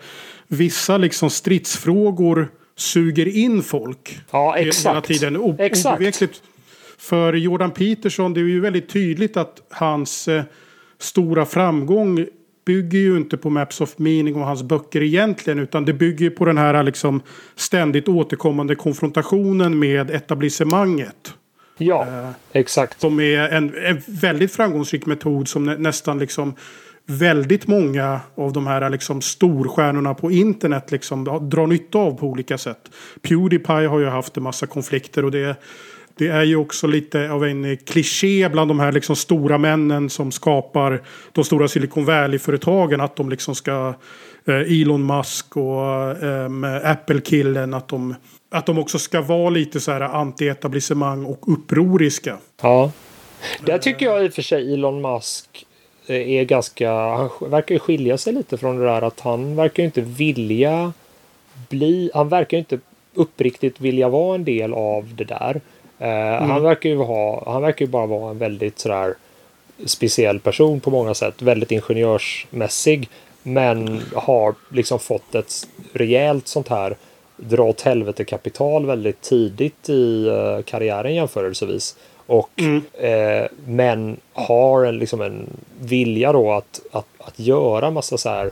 vissa 0.48 0.98
liksom 0.98 1.30
stridsfrågor 1.30 2.48
suger 2.76 3.28
in 3.28 3.64
folk. 3.64 4.20
Ja, 4.32 4.58
exakt. 4.58 4.90
Hela 4.90 5.02
tiden. 5.02 5.38
O 5.38 5.56
exakt. 5.60 6.42
För 6.98 7.34
Jordan 7.34 7.72
Peterson, 7.72 8.34
det 8.34 8.40
är 8.40 8.44
ju 8.44 8.60
väldigt 8.60 8.90
tydligt 8.90 9.38
att 9.38 9.62
hans 9.70 10.28
eh, 10.28 10.44
stora 11.00 11.46
framgång 11.46 12.26
bygger 12.66 13.00
ju 13.00 13.18
inte 13.18 13.38
på 13.38 13.50
Maps 13.50 13.82
of 13.82 13.98
Meaning 13.98 14.36
och 14.36 14.46
hans 14.46 14.64
böcker 14.64 15.04
egentligen. 15.04 15.60
Utan 15.60 15.86
det 15.86 15.94
bygger 15.94 16.30
på 16.30 16.46
den 16.46 16.58
här 16.58 16.84
liksom 16.84 17.22
ständigt 17.56 18.08
återkommande 18.08 18.76
konfrontationen 18.76 19.80
med 19.80 20.12
etablissemanget. 20.12 21.34
Ja, 21.78 22.08
Eh, 22.08 22.30
exakt. 22.52 23.02
Som 23.02 23.20
är 23.20 23.40
en, 23.40 23.74
en 23.86 24.02
väldigt 24.08 24.52
framgångsrik 24.52 25.06
metod 25.06 25.48
som 25.48 25.64
nä, 25.64 25.78
nästan 25.78 26.20
liksom 26.20 26.56
väldigt 27.06 27.68
många 27.68 28.20
av 28.36 28.54
de 28.54 28.68
här 28.68 28.90
liksom 28.90 29.22
storstjärnorna 29.22 30.14
på 30.14 30.32
internet 30.32 30.92
liksom 30.92 31.24
drar 31.24 31.68
nytta 31.68 31.98
av 32.00 32.12
på 32.12 32.28
olika 32.28 32.58
sätt. 32.58 32.92
Pewdiepie 33.22 33.88
har 33.88 34.00
ju 34.00 34.06
haft 34.06 34.38
en 34.38 34.44
massa 34.44 34.68
konflikter 34.68 35.26
och 35.26 35.32
det, 35.32 35.56
det 36.18 36.28
är 36.28 36.44
ju 36.44 36.56
också 36.56 36.88
lite 36.88 37.32
av 37.32 37.46
en 37.46 37.66
eh, 37.66 37.78
kliché 37.78 38.50
bland 38.50 38.70
de 38.70 38.80
här 38.80 38.92
liksom 38.92 39.16
stora 39.16 39.58
männen 39.58 40.10
som 40.10 40.32
skapar 40.32 41.04
de 41.32 41.44
stora 41.44 41.68
Silicon 41.68 42.06
Valley-företagen 42.06 43.02
att 43.02 43.16
de 43.16 43.30
liksom 43.30 43.56
ska 43.56 43.94
eh, 44.48 44.82
Elon 44.82 45.06
Musk 45.06 45.58
och 45.58 46.24
ehm, 46.24 46.64
Apple-killen 46.64 47.74
att 47.74 47.88
de, 47.88 48.16
att 48.52 48.66
de 48.66 48.78
också 48.78 49.00
ska 49.00 49.22
vara 49.22 49.50
lite 49.50 49.80
så 49.80 49.92
här 49.92 50.02
anti-etablissemang 50.02 51.26
och 51.26 51.54
upproriska. 51.54 52.38
Ja. 52.62 52.92
Där 53.66 53.78
tycker 53.78 54.06
jag 54.06 54.26
i 54.26 54.30
och 54.30 54.34
för 54.34 54.42
sig 54.42 54.74
Elon 54.74 55.02
Musk 55.02 55.66
eh, 56.08 56.30
är 56.30 56.44
ganska, 56.44 56.92
han 56.92 57.30
verkar 57.42 57.76
ju 57.76 57.80
skilja 57.80 58.18
sig 58.18 58.34
lite 58.34 58.58
från 58.58 58.78
det 58.78 58.86
där 58.86 59.02
att 59.02 59.20
han 59.20 59.56
verkar 59.56 59.84
ju 59.84 59.86
inte 59.86 60.02
vilja 60.02 60.94
bli, 61.70 62.12
han 62.14 62.30
verkar 62.30 62.58
ju 62.58 62.60
inte 62.60 62.80
uppriktigt 63.14 63.82
vilja 63.82 64.10
vara 64.10 64.36
en 64.36 64.44
del 64.44 64.74
av 64.74 65.16
det 65.16 65.24
där. 65.24 65.62
Mm. 66.00 66.50
Han 66.50 66.64
verkar 66.64 66.90
ju 66.90 66.98
ha, 66.98 67.52
han 67.52 67.62
verkar 67.62 67.86
ju 67.86 67.92
bara 67.92 68.06
vara 68.06 68.32
en 68.32 68.38
väldigt 68.38 68.80
sådär 68.80 69.16
speciell 69.86 70.40
person 70.40 70.80
på 70.80 70.90
många 70.90 71.14
sätt, 71.14 71.42
väldigt 71.42 71.72
ingenjörsmässig. 71.72 73.10
Men 73.44 74.02
har 74.16 74.56
liksom 74.70 75.00
fått 75.00 75.36
ett 75.36 75.68
rejält 75.94 76.48
sånt 76.48 76.68
här 76.68 76.96
dra 77.38 77.64
åt 77.64 77.82
helvete 77.82 78.24
kapital 78.24 78.86
väldigt 78.86 79.22
tidigt 79.22 79.90
i 79.90 80.30
uh, 80.30 80.64
karriären 80.64 81.16
jämförelsevis. 81.16 81.96
Och, 82.28 82.50
mm. 82.60 82.82
eh, 82.94 83.48
men 83.66 84.18
har 84.34 84.86
en, 84.86 84.98
liksom 84.98 85.22
en 85.22 85.50
vilja 85.80 86.32
då 86.32 86.52
att, 86.52 86.82
att, 86.92 87.08
att 87.20 87.40
göra 87.40 87.92
massa 87.92 88.18
så 88.18 88.30
här 88.30 88.52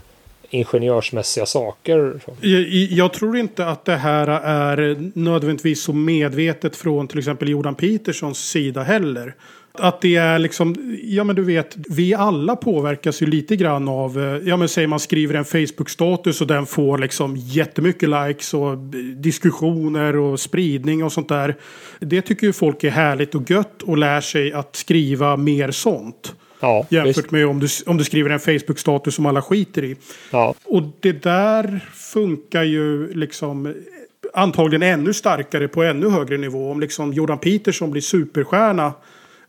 ingenjörsmässiga 0.49 1.45
saker. 1.45 2.19
Jag, 2.41 2.61
jag, 2.71 3.13
tror 3.13 3.37
inte 3.37 3.67
att 3.67 3.85
det 3.85 3.95
här 3.95 4.27
är 4.27 5.11
nödvändigtvis 5.13 5.81
så 5.81 5.93
medvetet 5.93 6.75
från 6.75 7.07
till 7.07 7.19
exempel 7.19 7.49
Jordan 7.49 7.75
Petersons 7.75 8.49
sida 8.49 8.83
heller. 8.83 9.35
Att 9.77 10.01
det 10.01 10.15
är 10.15 10.39
liksom, 10.39 10.97
ja 11.03 11.23
men 11.23 11.35
du 11.35 11.43
vet, 11.43 11.75
vi 11.89 12.13
alla 12.13 12.55
påverkas 12.55 13.21
ju 13.21 13.25
lite 13.25 13.55
grann 13.55 13.87
av, 13.87 14.19
eh, 14.19 14.47
ja 14.49 14.57
men 14.57 14.69
säg 14.69 14.87
man 14.87 14.99
skriver 14.99 15.33
en 15.33 15.45
Facebook-status 15.45 16.41
och 16.41 16.47
den 16.47 16.65
får 16.65 16.97
liksom 16.97 17.35
jättemycket 17.37 18.09
likes 18.09 18.53
och 18.53 18.77
diskussioner 19.15 20.15
och 20.15 20.39
spridning 20.39 21.03
och 21.03 21.11
sånt 21.11 21.29
där. 21.29 21.55
Det 21.99 22.21
tycker 22.21 22.47
ju 22.47 22.53
folk 22.53 22.83
är 22.83 22.89
härligt 22.89 23.35
och 23.35 23.51
gött 23.51 23.81
och 23.81 23.97
lär 23.97 24.21
sig 24.21 24.53
att 24.53 24.75
skriva 24.75 25.37
mer 25.37 25.71
sånt. 25.71 26.35
Ja, 26.59 26.85
jämfört 26.89 27.17
visst. 27.17 27.31
med 27.31 27.47
om 27.47 27.59
du, 27.59 27.67
om 27.85 27.97
du 27.97 28.03
skriver 28.03 28.29
en 28.29 28.39
Facebook-status 28.39 29.15
som 29.15 29.25
alla 29.25 29.41
skiter 29.41 29.83
i. 29.83 29.95
Ja. 30.31 30.55
Och 30.65 30.83
det 30.99 31.23
där 31.23 31.89
funkar 31.93 32.63
ju 32.63 33.13
liksom 33.13 33.73
antagligen 34.33 34.83
ännu 34.83 35.13
starkare 35.13 35.67
på 35.67 35.83
ännu 35.83 36.09
högre 36.09 36.37
nivå. 36.37 36.71
Om 36.71 36.79
liksom 36.79 37.13
Jordan 37.13 37.37
Peterson 37.37 37.91
blir 37.91 38.01
superstjärna 38.01 38.93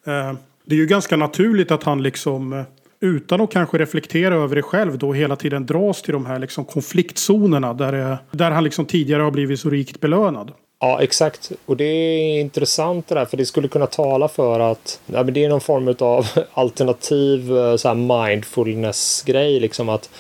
Eh, 0.07 0.35
det 0.65 0.75
är 0.75 0.79
ju 0.79 0.87
ganska 0.87 1.17
naturligt 1.17 1.71
att 1.71 1.83
han 1.83 2.03
liksom 2.03 2.53
eh, 2.53 2.65
utan 3.01 3.41
att 3.41 3.53
kanske 3.53 3.79
reflektera 3.79 4.35
över 4.35 4.57
det 4.57 4.63
själv 4.63 4.99
då 4.99 5.13
hela 5.13 5.37
tiden 5.37 5.67
dras 5.67 6.03
till 6.03 6.13
de 6.13 6.27
här 6.27 6.39
liksom 6.39 6.65
konfliktzonerna 6.65 7.75
där, 7.75 8.19
där 8.31 8.51
han 8.51 8.65
liksom 8.65 8.87
tidigare 8.87 9.23
har 9.23 9.31
blivit 9.31 9.61
så 9.61 9.71
rikt 9.71 10.01
belönad. 10.01 10.53
Ja, 10.81 11.03
exakt. 11.03 11.53
Och 11.67 11.77
det 11.77 11.85
är 11.85 12.41
intressant 12.41 13.09
det 13.09 13.15
där, 13.15 13.25
för 13.25 13.37
det 13.37 13.47
skulle 13.47 13.69
kunna 13.69 13.87
tala 13.87 14.29
för 14.29 14.61
att 14.61 15.01
ja, 15.07 15.23
men 15.23 15.35
det 15.35 15.45
är 15.45 15.49
någon 15.49 15.61
form 15.61 15.95
av 15.99 16.27
alternativ 16.53 17.57
eh, 17.57 17.77
så 17.77 17.95
mindfulness-grej. 17.95 19.61
Liksom 19.61 19.89
att, 19.89 20.11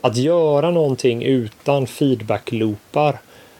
att 0.00 0.16
göra 0.16 0.70
någonting 0.70 1.22
utan 1.22 1.86
feedback-loopar. 1.86 3.18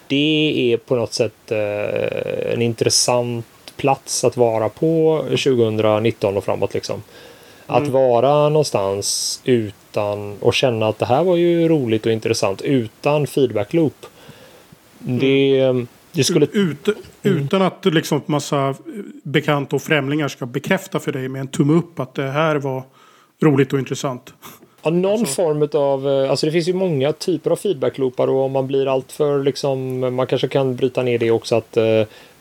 Det 0.08 0.72
är 0.72 0.76
på 0.76 0.96
något 0.96 1.12
sätt 1.12 1.50
eh, 1.52 2.52
en 2.52 2.62
intressant 2.62 3.46
plats 3.76 4.24
att 4.24 4.36
vara 4.36 4.68
på 4.68 5.22
2019 5.28 6.36
och 6.36 6.44
framåt. 6.44 6.74
Liksom. 6.74 7.02
Att 7.66 7.78
mm. 7.78 7.92
vara 7.92 8.48
någonstans 8.48 9.40
utan 9.44 10.38
och 10.40 10.54
känna 10.54 10.88
att 10.88 10.98
det 10.98 11.06
här 11.06 11.24
var 11.24 11.36
ju 11.36 11.68
roligt 11.68 12.06
och 12.06 12.12
intressant 12.12 12.62
utan 12.62 13.26
feedback 13.26 13.72
loop. 13.72 14.06
Mm. 15.06 15.88
Det, 16.16 16.24
skulle... 16.24 16.46
Ut, 16.52 16.88
utan 17.22 17.62
att 17.62 17.84
liksom 17.84 18.22
massa 18.26 18.74
bekanta 19.22 19.76
och 19.76 19.82
främlingar 19.82 20.28
ska 20.28 20.46
bekräfta 20.46 21.00
för 21.00 21.12
dig 21.12 21.28
med 21.28 21.40
en 21.40 21.48
tumme 21.48 21.72
upp 21.72 22.00
att 22.00 22.14
det 22.14 22.30
här 22.30 22.56
var 22.56 22.82
roligt 23.42 23.72
och 23.72 23.78
intressant. 23.78 24.34
Ja, 24.82 24.90
någon 24.90 25.12
alltså. 25.20 25.34
form 25.34 25.68
av, 25.72 26.08
eh, 26.08 26.30
alltså 26.30 26.46
det 26.46 26.52
finns 26.52 26.68
ju 26.68 26.74
många 26.74 27.12
typer 27.12 27.50
av 27.50 27.56
feedbackloopar 27.56 28.28
och 28.28 28.44
om 28.44 28.52
man 28.52 28.66
blir 28.66 28.86
alltför 28.86 29.42
liksom, 29.42 29.98
man 29.98 30.26
kanske 30.26 30.48
kan 30.48 30.76
bryta 30.76 31.02
ner 31.02 31.18
det 31.18 31.30
också 31.30 31.56
att 31.56 31.76
eh, 31.76 31.84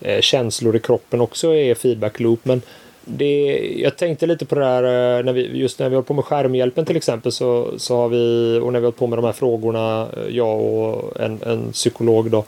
eh 0.01 0.21
känslor 0.21 0.75
i 0.75 0.79
kroppen 0.79 1.21
också 1.21 1.53
är 1.53 1.75
feedbackloop. 1.75 2.39
Men 2.43 2.61
det, 3.05 3.59
jag 3.77 3.97
tänkte 3.97 4.25
lite 4.25 4.45
på 4.45 4.55
det 4.55 4.65
här 4.65 4.83
eh, 4.83 5.23
när 5.25 5.33
vi, 5.33 5.57
just 5.57 5.79
när 5.79 5.89
vi 5.89 5.95
håller 5.95 6.05
på 6.05 6.13
med 6.13 6.25
skärmhjälpen 6.25 6.85
till 6.85 6.97
exempel 6.97 7.31
så, 7.31 7.73
så 7.77 7.97
har 7.97 8.09
vi 8.09 8.59
och 8.63 8.73
när 8.73 8.79
vi 8.79 8.85
hållit 8.85 8.99
på 8.99 9.07
med 9.07 9.17
de 9.17 9.25
här 9.25 9.33
frågorna 9.33 10.07
jag 10.29 10.61
och 10.61 11.21
en, 11.21 11.39
en 11.43 11.71
psykolog 11.71 12.31
då 12.31 12.37
eh, 12.37 12.43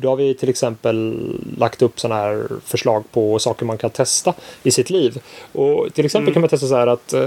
då 0.00 0.08
har 0.08 0.16
vi 0.16 0.34
till 0.34 0.48
exempel 0.48 1.16
lagt 1.58 1.82
upp 1.82 2.00
sådana 2.00 2.20
här 2.20 2.48
förslag 2.64 3.04
på 3.12 3.38
saker 3.38 3.66
man 3.66 3.78
kan 3.78 3.90
testa 3.90 4.34
i 4.62 4.70
sitt 4.70 4.90
liv. 4.90 5.22
Och 5.52 5.94
till 5.94 6.04
exempel 6.04 6.28
mm. 6.28 6.32
kan 6.32 6.40
man 6.40 6.48
testa 6.48 6.66
så 6.66 6.76
här 6.76 6.86
att 6.86 7.12
eh, 7.12 7.22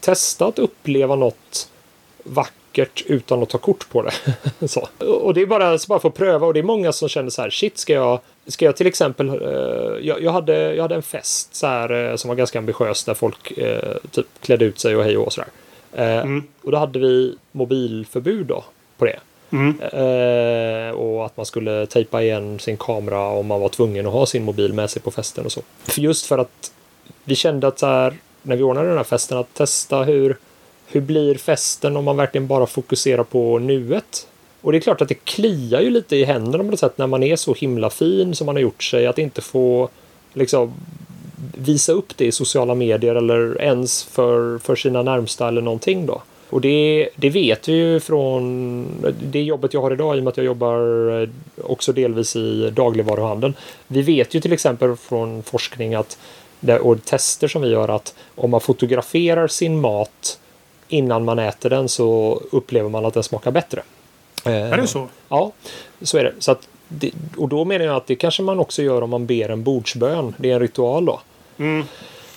testa 0.00 0.46
att 0.46 0.58
uppleva 0.58 1.16
något 1.16 1.68
vackert 2.24 3.02
utan 3.06 3.42
att 3.42 3.48
ta 3.50 3.58
kort 3.58 3.88
på 3.88 4.02
det. 4.02 4.12
så. 4.68 4.88
Och 5.06 5.34
det 5.34 5.40
är 5.40 5.46
bara, 5.46 5.78
så 5.78 5.86
bara 5.86 5.98
för 5.98 6.08
att 6.08 6.14
pröva 6.14 6.46
och 6.46 6.54
det 6.54 6.60
är 6.60 6.64
många 6.64 6.92
som 6.92 7.08
känner 7.08 7.30
så 7.30 7.42
här 7.42 7.50
shit 7.50 7.78
ska 7.78 7.92
jag 7.92 8.20
Ska 8.46 8.64
jag 8.64 8.76
till 8.76 8.86
exempel, 8.86 9.28
eh, 9.28 10.06
jag, 10.06 10.22
jag, 10.22 10.32
hade, 10.32 10.74
jag 10.74 10.82
hade 10.82 10.94
en 10.94 11.02
fest 11.02 11.54
så 11.54 11.66
här, 11.66 12.10
eh, 12.10 12.16
som 12.16 12.28
var 12.28 12.34
ganska 12.34 12.58
ambitiös 12.58 13.04
där 13.04 13.14
folk 13.14 13.58
eh, 13.58 13.96
typ 14.10 14.26
klädde 14.40 14.64
ut 14.64 14.78
sig 14.78 14.96
och 14.96 15.04
hej 15.04 15.16
och 15.16 15.32
sådär. 15.32 15.48
Eh, 15.92 16.18
mm. 16.18 16.42
Och 16.62 16.72
då 16.72 16.78
hade 16.78 16.98
vi 16.98 17.36
mobilförbud 17.52 18.46
då 18.46 18.64
på 18.98 19.04
det. 19.04 19.20
Mm. 19.54 19.80
Eh, 19.80 20.94
och 20.94 21.26
att 21.26 21.36
man 21.36 21.46
skulle 21.46 21.86
tejpa 21.86 22.22
igen 22.22 22.58
sin 22.58 22.76
kamera 22.76 23.28
om 23.28 23.46
man 23.46 23.60
var 23.60 23.68
tvungen 23.68 24.06
att 24.06 24.12
ha 24.12 24.26
sin 24.26 24.44
mobil 24.44 24.72
med 24.72 24.90
sig 24.90 25.02
på 25.02 25.10
festen 25.10 25.44
och 25.44 25.52
så. 25.52 25.60
För 25.84 26.00
just 26.00 26.26
för 26.26 26.38
att 26.38 26.72
vi 27.24 27.34
kände 27.34 27.66
att 27.66 27.78
så 27.78 27.86
här, 27.86 28.14
när 28.42 28.56
vi 28.56 28.62
ordnade 28.62 28.88
den 28.88 28.96
här 28.96 29.04
festen 29.04 29.38
att 29.38 29.54
testa 29.54 30.02
hur, 30.02 30.36
hur 30.86 31.00
blir 31.00 31.34
festen 31.34 31.96
om 31.96 32.04
man 32.04 32.16
verkligen 32.16 32.46
bara 32.46 32.66
fokuserar 32.66 33.24
på 33.24 33.58
nuet. 33.58 34.26
Och 34.60 34.72
det 34.72 34.78
är 34.78 34.80
klart 34.80 35.00
att 35.00 35.08
det 35.08 35.24
kliar 35.24 35.80
ju 35.80 35.90
lite 35.90 36.16
i 36.16 36.24
händerna 36.24 36.64
på 36.64 36.70
något 36.70 36.80
sätt 36.80 36.98
när 36.98 37.06
man 37.06 37.22
är 37.22 37.36
så 37.36 37.54
himla 37.54 37.90
fin 37.90 38.34
som 38.34 38.46
man 38.46 38.54
har 38.54 38.62
gjort 38.62 38.82
sig 38.82 39.06
att 39.06 39.18
inte 39.18 39.40
få 39.40 39.88
liksom 40.32 40.74
visa 41.58 41.92
upp 41.92 42.16
det 42.16 42.24
i 42.24 42.32
sociala 42.32 42.74
medier 42.74 43.14
eller 43.14 43.62
ens 43.62 44.04
för, 44.04 44.58
för 44.58 44.76
sina 44.76 45.02
närmsta 45.02 45.48
eller 45.48 45.60
någonting 45.60 46.06
då. 46.06 46.22
Och 46.50 46.60
det, 46.60 47.08
det 47.16 47.30
vet 47.30 47.68
vi 47.68 47.72
ju 47.72 48.00
från 48.00 49.14
det 49.22 49.42
jobbet 49.42 49.74
jag 49.74 49.80
har 49.80 49.92
idag 49.92 50.16
i 50.16 50.20
och 50.20 50.24
med 50.24 50.30
att 50.30 50.36
jag 50.36 50.46
jobbar 50.46 50.78
eh, 51.22 51.28
också 51.64 51.92
delvis 51.92 52.36
i 52.36 52.70
dagligvaruhandeln. 52.70 53.54
Vi 53.86 54.02
vet 54.02 54.34
ju 54.34 54.40
till 54.40 54.52
exempel 54.52 54.96
från 54.96 55.42
forskning 55.42 55.94
att 55.94 56.18
och 56.80 57.04
tester 57.04 57.48
som 57.48 57.62
vi 57.62 57.68
gör 57.68 57.88
att 57.88 58.14
om 58.34 58.50
man 58.50 58.60
fotograferar 58.60 59.48
sin 59.48 59.80
mat 59.80 60.38
innan 60.88 61.24
man 61.24 61.38
äter 61.38 61.70
den 61.70 61.88
så 61.88 62.40
upplever 62.52 62.88
man 62.88 63.04
att 63.04 63.14
den 63.14 63.22
smakar 63.22 63.50
bättre. 63.50 63.82
Är 64.44 64.76
det 64.76 64.86
så? 64.86 65.08
Ja, 65.28 65.52
så 66.02 66.18
är 66.18 66.24
det. 66.24 66.32
Så 66.38 66.56
det, 66.88 67.10
och 67.36 67.48
då 67.48 67.64
menar 67.64 67.84
jag 67.84 67.96
att 67.96 68.06
det 68.06 68.14
kanske 68.14 68.42
man 68.42 68.58
också 68.58 68.82
gör 68.82 69.02
om 69.02 69.10
man 69.10 69.26
ber 69.26 69.48
en 69.48 69.62
bordsbön. 69.62 70.34
Det 70.38 70.50
är 70.50 70.54
en 70.54 70.60
ritual 70.60 71.04
då. 71.04 71.20
Mm. 71.58 71.84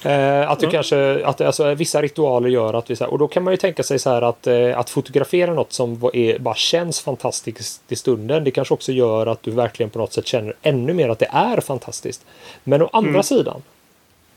Eh, 0.03 0.49
att 0.49 0.59
det 0.59 0.65
mm. 0.65 0.71
kanske, 0.71 1.25
att 1.25 1.41
alltså, 1.41 1.73
vissa 1.73 2.01
ritualer 2.01 2.49
gör 2.49 2.73
att 2.73 2.89
vi 2.89 2.95
så 2.95 3.03
här, 3.03 3.11
och 3.11 3.19
då 3.19 3.27
kan 3.27 3.43
man 3.43 3.53
ju 3.53 3.57
tänka 3.57 3.83
sig 3.83 3.99
så 3.99 4.09
här 4.09 4.21
att, 4.21 4.47
eh, 4.47 4.79
att 4.79 4.89
fotografera 4.89 5.53
något 5.53 5.73
som 5.73 6.09
är, 6.13 6.39
bara 6.39 6.55
känns 6.55 7.01
fantastiskt 7.01 7.81
i 7.91 7.95
stunden. 7.95 8.43
Det 8.43 8.51
kanske 8.51 8.73
också 8.73 8.91
gör 8.91 9.27
att 9.27 9.43
du 9.43 9.51
verkligen 9.51 9.89
på 9.89 9.99
något 9.99 10.13
sätt 10.13 10.27
känner 10.27 10.55
ännu 10.61 10.93
mer 10.93 11.09
att 11.09 11.19
det 11.19 11.29
är 11.31 11.61
fantastiskt. 11.61 12.25
Men 12.63 12.81
å 12.81 12.89
andra 12.93 13.09
mm. 13.09 13.23
sidan, 13.23 13.61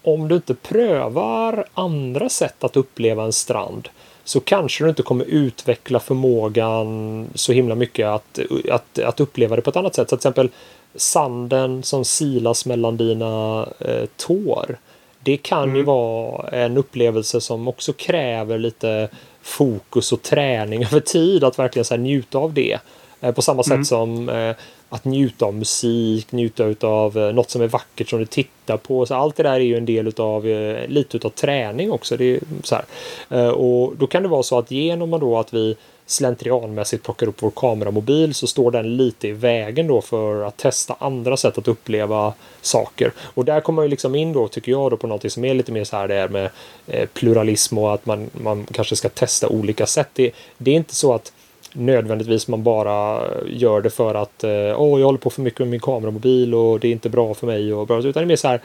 om 0.03 0.28
du 0.28 0.35
inte 0.35 0.55
prövar 0.55 1.65
andra 1.74 2.28
sätt 2.28 2.65
att 2.65 2.77
uppleva 2.77 3.24
en 3.24 3.32
strand 3.32 3.89
så 4.24 4.41
kanske 4.41 4.85
du 4.85 4.91
inte 4.91 5.03
kommer 5.03 5.24
utveckla 5.24 6.01
förmågan 6.01 7.27
så 7.35 7.53
himla 7.53 7.74
mycket 7.74 8.07
att, 8.07 8.39
att, 8.70 8.99
att 8.99 9.20
uppleva 9.20 9.57
det 9.57 9.62
på 9.62 9.70
ett 9.70 9.77
annat 9.77 9.95
sätt. 9.95 10.11
Så 10.11 10.16
till 10.16 10.20
exempel 10.20 10.49
sanden 10.95 11.82
som 11.82 12.05
silas 12.05 12.66
mellan 12.66 12.97
dina 12.97 13.66
eh, 13.78 14.05
tår. 14.16 14.78
Det 15.22 15.36
kan 15.36 15.62
mm. 15.62 15.76
ju 15.76 15.82
vara 15.82 16.48
en 16.48 16.76
upplevelse 16.76 17.40
som 17.40 17.68
också 17.68 17.92
kräver 17.92 18.59
lite 18.59 19.09
fokus 19.42 20.12
och 20.12 20.22
träning 20.22 20.82
över 20.92 21.01
tid 21.01 21.44
att 21.44 21.59
verkligen 21.59 21.84
så 21.84 21.97
njuta 21.97 22.38
av 22.38 22.55
det. 22.55 22.78
Eh, 23.20 23.34
på 23.34 23.42
samma 23.42 23.62
sätt 23.62 23.72
mm. 23.72 23.84
som 23.84 24.28
eh, 24.28 24.55
att 24.88 25.05
njuta 25.05 25.47
av 25.47 25.55
musik, 25.55 26.32
njuta 26.32 26.86
av 26.86 27.18
eh, 27.18 27.34
något 27.34 27.51
som 27.51 27.62
är 27.62 27.68
vackert 27.68 28.09
som 28.09 28.18
du 28.18 28.26
tittar 28.26 28.76
på. 28.76 29.06
Så 29.06 29.14
allt 29.14 29.36
det 29.36 29.42
där 29.42 29.52
är 29.52 29.60
ju 29.60 29.76
en 29.76 29.84
del 29.84 30.09
utav 30.09 30.44
lite 30.88 31.16
utav 31.16 31.30
träning 31.30 31.92
också. 31.92 32.16
Det 32.16 32.24
är 32.24 32.40
så 32.62 32.74
här. 32.74 33.52
Och 33.52 33.97
då 33.97 34.06
kan 34.06 34.22
det 34.22 34.28
vara 34.28 34.42
så 34.42 34.59
att 34.59 34.70
genom 34.70 35.10
då 35.10 35.38
att 35.38 35.55
vi 35.55 35.76
slentrianmässigt 36.11 37.05
plockar 37.05 37.27
upp 37.27 37.43
vår 37.43 37.51
kameramobil 37.51 38.35
så 38.35 38.47
står 38.47 38.70
den 38.70 38.97
lite 38.97 39.28
i 39.28 39.32
vägen 39.32 39.87
då 39.87 40.01
för 40.01 40.43
att 40.43 40.57
testa 40.57 40.97
andra 40.99 41.37
sätt 41.37 41.59
att 41.59 41.69
uppleva 41.69 42.35
saker. 42.61 43.12
Och 43.20 43.45
där 43.45 43.61
kommer 43.61 43.77
man 43.77 43.85
ju 43.85 43.89
liksom 43.89 44.15
in 44.15 44.32
då 44.32 44.49
tycker 44.49 44.73
jag 44.73 44.91
då 44.91 44.97
på 44.97 45.07
något 45.07 45.32
som 45.32 45.45
är 45.45 45.55
lite 45.55 45.73
mer 45.73 45.85
så 45.85 45.97
här 45.97 46.09
det 46.09 46.15
är 46.15 46.28
med 46.28 46.51
eh, 46.87 47.07
pluralism 47.07 47.78
och 47.78 47.95
att 47.95 48.07
man, 48.07 48.31
man 48.32 48.66
kanske 48.73 48.97
ska 48.97 49.09
testa 49.09 49.49
olika 49.49 49.87
sätt. 49.87 50.09
Det, 50.12 50.32
det 50.59 50.70
är 50.70 50.74
inte 50.74 50.95
så 50.95 51.15
att 51.15 51.32
nödvändigtvis 51.73 52.49
man 52.49 52.62
bara 52.62 53.23
gör 53.47 53.81
det 53.81 53.91
för 53.91 54.15
att 54.15 54.45
eh, 54.45 54.81
åh, 54.81 55.01
jag 55.01 55.07
håller 55.07 55.19
på 55.19 55.31
för 55.31 55.43
mycket 55.43 55.61
med 55.61 55.69
min 55.69 55.81
kameramobil 55.81 56.55
och 56.55 56.81
det 56.81 56.89
är 56.89 56.93
inte 56.93 57.09
bra 57.09 57.35
för 57.35 57.47
mig. 57.47 57.74
Och 57.74 57.87
bra, 57.87 57.99
utan 57.99 58.12
det 58.12 58.20
är 58.20 58.24
mer 58.24 58.37
så 58.37 58.49
här, 58.49 58.61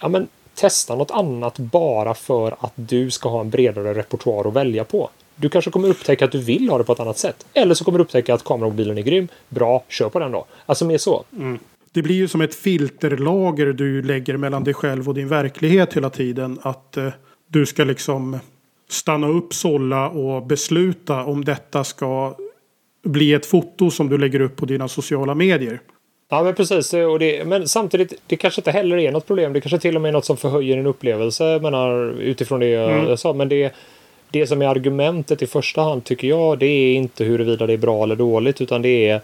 ja 0.00 0.08
men 0.08 0.28
testa 0.54 0.94
något 0.94 1.10
annat 1.10 1.58
bara 1.58 2.14
för 2.14 2.56
att 2.60 2.72
du 2.74 3.10
ska 3.10 3.28
ha 3.28 3.40
en 3.40 3.50
bredare 3.50 3.94
repertoar 3.94 4.48
att 4.48 4.54
välja 4.54 4.84
på. 4.84 5.10
Du 5.36 5.48
kanske 5.48 5.70
kommer 5.70 5.88
upptäcka 5.88 6.24
att 6.24 6.32
du 6.32 6.38
vill 6.38 6.68
ha 6.68 6.78
det 6.78 6.84
på 6.84 6.92
ett 6.92 7.00
annat 7.00 7.18
sätt. 7.18 7.46
Eller 7.52 7.74
så 7.74 7.84
kommer 7.84 7.98
du 7.98 8.04
upptäcka 8.04 8.34
att 8.34 8.44
kameramobilen 8.44 8.98
är 8.98 9.02
grym. 9.02 9.28
Bra, 9.48 9.84
kör 9.88 10.08
på 10.08 10.18
den 10.18 10.32
då. 10.32 10.46
Alltså 10.66 10.84
mer 10.84 10.98
så. 10.98 11.24
Mm. 11.36 11.58
Det 11.92 12.02
blir 12.02 12.14
ju 12.14 12.28
som 12.28 12.40
ett 12.40 12.54
filterlager 12.54 13.66
du 13.66 14.02
lägger 14.02 14.36
mellan 14.36 14.64
dig 14.64 14.74
själv 14.74 15.08
och 15.08 15.14
din 15.14 15.28
verklighet 15.28 15.94
hela 15.94 16.10
tiden. 16.10 16.58
Att 16.62 16.96
eh, 16.96 17.08
du 17.46 17.66
ska 17.66 17.84
liksom 17.84 18.38
stanna 18.88 19.28
upp, 19.28 19.54
sålla 19.54 20.08
och 20.08 20.46
besluta 20.46 21.24
om 21.24 21.44
detta 21.44 21.84
ska 21.84 22.36
bli 23.04 23.32
ett 23.32 23.46
foto 23.46 23.90
som 23.90 24.08
du 24.08 24.18
lägger 24.18 24.40
upp 24.40 24.56
på 24.56 24.66
dina 24.66 24.88
sociala 24.88 25.34
medier. 25.34 25.80
Ja 26.28 26.42
men 26.42 26.54
precis, 26.54 26.94
och 26.94 27.18
det, 27.18 27.44
men 27.46 27.68
samtidigt 27.68 28.12
det 28.26 28.36
kanske 28.36 28.60
inte 28.60 28.70
heller 28.70 28.96
är 28.96 29.12
något 29.12 29.26
problem. 29.26 29.52
Det 29.52 29.60
kanske 29.60 29.78
till 29.78 29.96
och 29.96 30.02
med 30.02 30.08
är 30.08 30.12
något 30.12 30.24
som 30.24 30.36
förhöjer 30.36 30.78
en 30.78 30.86
upplevelse 30.86 31.58
menar, 31.62 32.20
utifrån 32.20 32.60
det 32.60 32.68
jag, 32.68 32.92
mm. 32.92 33.08
jag 33.08 33.18
sa. 33.18 33.32
Men 33.32 33.48
det, 33.48 33.74
det 34.34 34.46
som 34.46 34.62
är 34.62 34.66
argumentet 34.66 35.42
i 35.42 35.46
första 35.46 35.82
hand 35.82 36.04
tycker 36.04 36.28
jag 36.28 36.58
det 36.58 36.66
är 36.66 36.94
inte 36.94 37.24
huruvida 37.24 37.66
det 37.66 37.72
är 37.72 37.76
bra 37.76 38.02
eller 38.02 38.16
dåligt 38.16 38.60
utan 38.60 38.82
det 38.82 39.08
är 39.08 39.20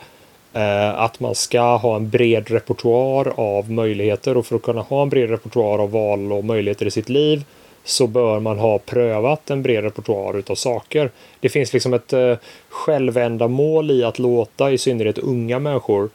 eh, 0.53 1.01
att 1.01 1.20
man 1.20 1.35
ska 1.35 1.77
ha 1.77 1.97
en 1.97 2.11
bred 2.11 2.51
repertoar 2.51 3.32
av 3.37 3.70
möjligheter 3.70 4.37
och 4.37 4.47
för 4.47 4.57
att 4.57 4.62
kunna 4.62 4.81
ha 4.81 5.03
en 5.03 5.09
bred 5.09 5.31
repertoar 5.31 5.78
av 5.78 5.91
val 5.91 6.32
och 6.32 6.45
möjligheter 6.45 6.87
i 6.87 6.91
sitt 6.91 7.09
liv 7.09 7.45
så 7.85 8.07
bör 8.07 8.41
man 8.41 8.59
ha 8.59 8.78
prövat 8.78 9.51
en 9.51 9.62
bred 9.62 9.85
repertoar 9.85 10.39
utav 10.39 10.55
saker. 10.55 11.11
Det 11.41 11.49
finns 11.49 11.73
liksom 11.73 11.95
ett 11.95 12.12
eh, 12.12 12.37
självändamål 12.69 13.91
i 13.91 14.05
att 14.05 14.19
låta 14.19 14.70
i 14.70 14.78
synnerhet 14.78 15.19
unga 15.19 15.59
människor 15.59 16.09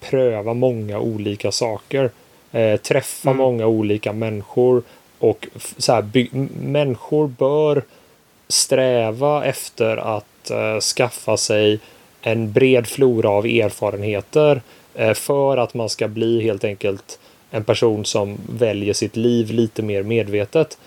pröva 0.00 0.54
många 0.54 0.98
olika 0.98 1.52
saker. 1.52 2.10
Eh, 2.52 2.76
träffa 2.76 3.30
mm. 3.30 3.38
många 3.38 3.66
olika 3.66 4.12
människor 4.12 4.82
och 5.18 5.48
så 5.76 5.92
här, 5.92 6.28
människor 6.62 7.26
bör 7.26 7.82
sträva 8.48 9.44
efter 9.44 9.96
att 9.96 10.50
eh, 10.50 10.80
skaffa 10.80 11.36
sig 11.36 11.78
en 12.22 12.52
bred 12.52 12.86
flora 12.86 13.28
av 13.28 13.46
erfarenheter 13.46 14.62
eh, 14.94 15.14
för 15.14 15.56
att 15.56 15.74
man 15.74 15.88
ska 15.88 16.08
bli 16.08 16.42
helt 16.42 16.64
enkelt 16.64 17.18
en 17.50 17.64
person 17.64 18.04
som 18.04 18.38
väljer 18.48 18.94
sitt 18.94 19.16
liv 19.16 19.50
lite 19.50 19.82
mer 19.82 20.02
medvetet. 20.02 20.78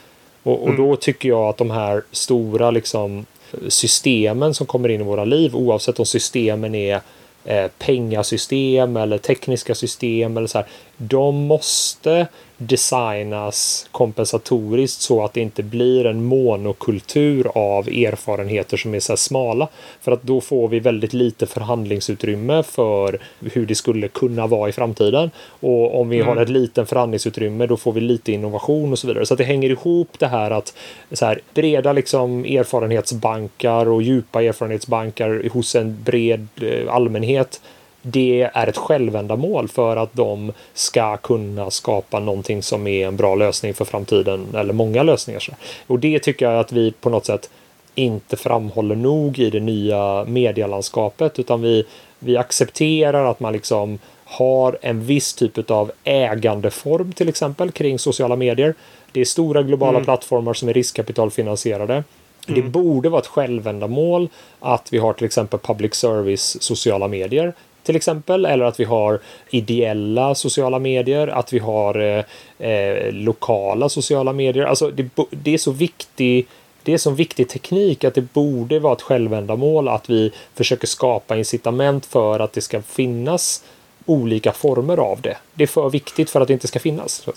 Och, 0.43 0.63
och 0.63 0.69
mm. 0.69 0.81
då 0.81 0.95
tycker 0.95 1.29
jag 1.29 1.49
att 1.49 1.57
de 1.57 1.71
här 1.71 2.03
stora 2.11 2.71
liksom, 2.71 3.25
systemen 3.67 4.53
som 4.53 4.67
kommer 4.67 4.89
in 4.89 5.01
i 5.01 5.03
våra 5.03 5.25
liv, 5.25 5.55
oavsett 5.55 5.99
om 5.99 6.05
systemen 6.05 6.75
är 6.75 7.01
eh, 7.45 7.71
pengasystem 7.77 8.97
eller 8.97 9.17
tekniska 9.17 9.75
system 9.75 10.37
eller 10.37 10.47
så 10.47 10.57
här, 10.57 10.67
de 10.97 11.35
måste 11.35 12.27
designas 12.61 13.87
kompensatoriskt 13.91 15.01
så 15.01 15.23
att 15.23 15.33
det 15.33 15.41
inte 15.41 15.63
blir 15.63 16.05
en 16.05 16.23
monokultur 16.23 17.47
av 17.55 17.87
erfarenheter 17.87 18.77
som 18.77 18.95
är 18.95 18.99
så 18.99 19.17
smala. 19.17 19.67
För 20.01 20.11
att 20.11 20.23
då 20.23 20.41
får 20.41 20.67
vi 20.67 20.79
väldigt 20.79 21.13
lite 21.13 21.45
förhandlingsutrymme 21.45 22.63
för 22.63 23.19
hur 23.39 23.65
det 23.65 23.75
skulle 23.75 24.07
kunna 24.07 24.47
vara 24.47 24.69
i 24.69 24.71
framtiden. 24.71 25.31
Och 25.59 25.99
om 25.99 26.09
vi 26.09 26.15
mm. 26.15 26.27
har 26.27 26.43
ett 26.43 26.49
litet 26.49 26.89
förhandlingsutrymme 26.89 27.67
då 27.67 27.77
får 27.77 27.93
vi 27.93 28.01
lite 28.01 28.31
innovation 28.31 28.91
och 28.91 28.99
så 28.99 29.07
vidare. 29.07 29.25
Så 29.25 29.33
att 29.33 29.37
det 29.37 29.43
hänger 29.43 29.69
ihop 29.69 30.19
det 30.19 30.27
här 30.27 30.51
att 30.51 30.73
så 31.11 31.25
här, 31.25 31.41
breda 31.53 31.93
liksom 31.93 32.45
erfarenhetsbankar 32.45 33.87
och 33.87 34.01
djupa 34.01 34.43
erfarenhetsbankar 34.43 35.49
hos 35.53 35.75
en 35.75 36.03
bred 36.03 36.47
eh, 36.61 36.93
allmänhet 36.93 37.61
det 38.01 38.49
är 38.53 38.67
ett 38.67 38.77
självändamål 38.77 39.67
för 39.67 39.97
att 39.97 40.13
de 40.13 40.51
ska 40.73 41.17
kunna 41.17 41.71
skapa 41.71 42.19
någonting 42.19 42.63
som 42.63 42.87
är 42.87 43.07
en 43.07 43.17
bra 43.17 43.35
lösning 43.35 43.73
för 43.73 43.85
framtiden 43.85 44.47
eller 44.55 44.73
många 44.73 45.03
lösningar. 45.03 45.43
Och 45.87 45.99
det 45.99 46.19
tycker 46.19 46.49
jag 46.49 46.59
att 46.59 46.71
vi 46.71 46.91
på 46.91 47.09
något 47.09 47.25
sätt 47.25 47.49
inte 47.95 48.37
framhåller 48.37 48.95
nog 48.95 49.39
i 49.39 49.49
det 49.49 49.59
nya 49.59 50.25
medielandskapet 50.27 51.39
utan 51.39 51.61
vi, 51.61 51.85
vi 52.19 52.37
accepterar 52.37 53.25
att 53.25 53.39
man 53.39 53.53
liksom 53.53 53.99
har 54.25 54.77
en 54.81 55.05
viss 55.05 55.33
typ 55.33 55.71
av 55.71 55.91
ägandeform 56.03 57.13
till 57.13 57.29
exempel 57.29 57.71
kring 57.71 57.99
sociala 57.99 58.35
medier. 58.35 58.73
Det 59.11 59.21
är 59.21 59.25
stora 59.25 59.63
globala 59.63 59.97
mm. 59.97 60.03
plattformar 60.03 60.53
som 60.53 60.69
är 60.69 60.73
riskkapitalfinansierade. 60.73 61.93
Mm. 61.93 62.61
Det 62.61 62.61
borde 62.61 63.09
vara 63.09 63.21
ett 63.21 63.27
självändamål 63.27 64.29
att 64.59 64.93
vi 64.93 64.97
har 64.97 65.13
till 65.13 65.25
exempel 65.25 65.59
public 65.59 65.93
service 65.95 66.57
sociala 66.61 67.07
medier 67.07 67.53
till 67.83 67.95
exempel, 67.95 68.45
eller 68.45 68.65
att 68.65 68.79
vi 68.79 68.83
har 68.83 69.19
ideella 69.49 70.35
sociala 70.35 70.79
medier, 70.79 71.27
att 71.27 71.53
vi 71.53 71.59
har 71.59 71.99
eh, 71.99 72.69
eh 72.69 73.13
lokala 73.13 73.89
sociala 73.89 74.33
medier. 74.33 74.65
Alltså 74.65 74.91
det, 74.91 75.09
det 75.29 75.53
är 75.53 75.57
så 75.57 75.71
viktigt 75.71 76.49
det 76.83 76.93
är 76.93 76.97
så 76.97 77.11
viktig 77.11 77.49
teknik 77.49 78.03
att 78.03 78.13
det 78.13 78.33
borde 78.33 78.79
vara 78.79 78.93
ett 78.93 79.01
självändamål 79.01 79.87
att 79.87 80.09
vi 80.09 80.31
försöker 80.55 80.87
skapa 80.87 81.37
incitament 81.37 82.05
för 82.05 82.39
att 82.39 82.53
det 82.53 82.61
ska 82.61 82.81
finnas 82.81 83.63
olika 84.05 84.51
former 84.51 84.97
av 84.97 85.21
det. 85.21 85.37
Det 85.53 85.63
är 85.63 85.67
för 85.67 85.89
viktigt 85.89 86.29
för 86.29 86.41
att 86.41 86.47
det 86.47 86.53
inte 86.53 86.67
ska 86.67 86.79
finnas. 86.79 87.27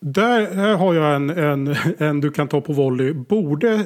Där 0.00 0.74
har 0.74 0.94
jag 0.94 1.14
en, 1.14 1.30
en, 1.30 1.76
en 1.98 2.20
du 2.20 2.30
kan 2.30 2.48
ta 2.48 2.60
på 2.60 2.72
volley. 2.72 3.12
Borde 3.12 3.84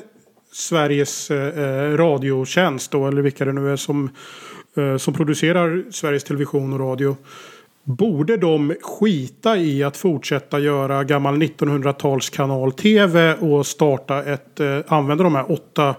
Sveriges 0.52 1.30
eh, 1.30 1.58
eh, 1.58 1.96
radiotjänst 1.96 2.90
då, 2.90 3.06
eller 3.06 3.22
vilka 3.22 3.44
det 3.44 3.52
nu 3.52 3.72
är 3.72 3.76
som 3.76 4.10
Eh, 4.78 4.96
som 4.96 5.14
producerar 5.14 5.84
Sveriges 5.90 6.24
Television 6.24 6.72
och 6.72 6.80
Radio. 6.80 7.16
Borde 7.84 8.36
de 8.36 8.74
skita 8.82 9.56
i 9.56 9.82
att 9.82 9.96
fortsätta 9.96 10.58
göra 10.58 11.04
gammal 11.04 11.36
1900-talskanal 11.42 12.72
tv 12.72 13.34
och 13.34 13.66
starta 13.66 14.24
ett, 14.24 14.60
eh, 14.60 14.78
använda 14.86 15.24
de 15.24 15.34
här 15.34 15.52
åtta 15.52 15.94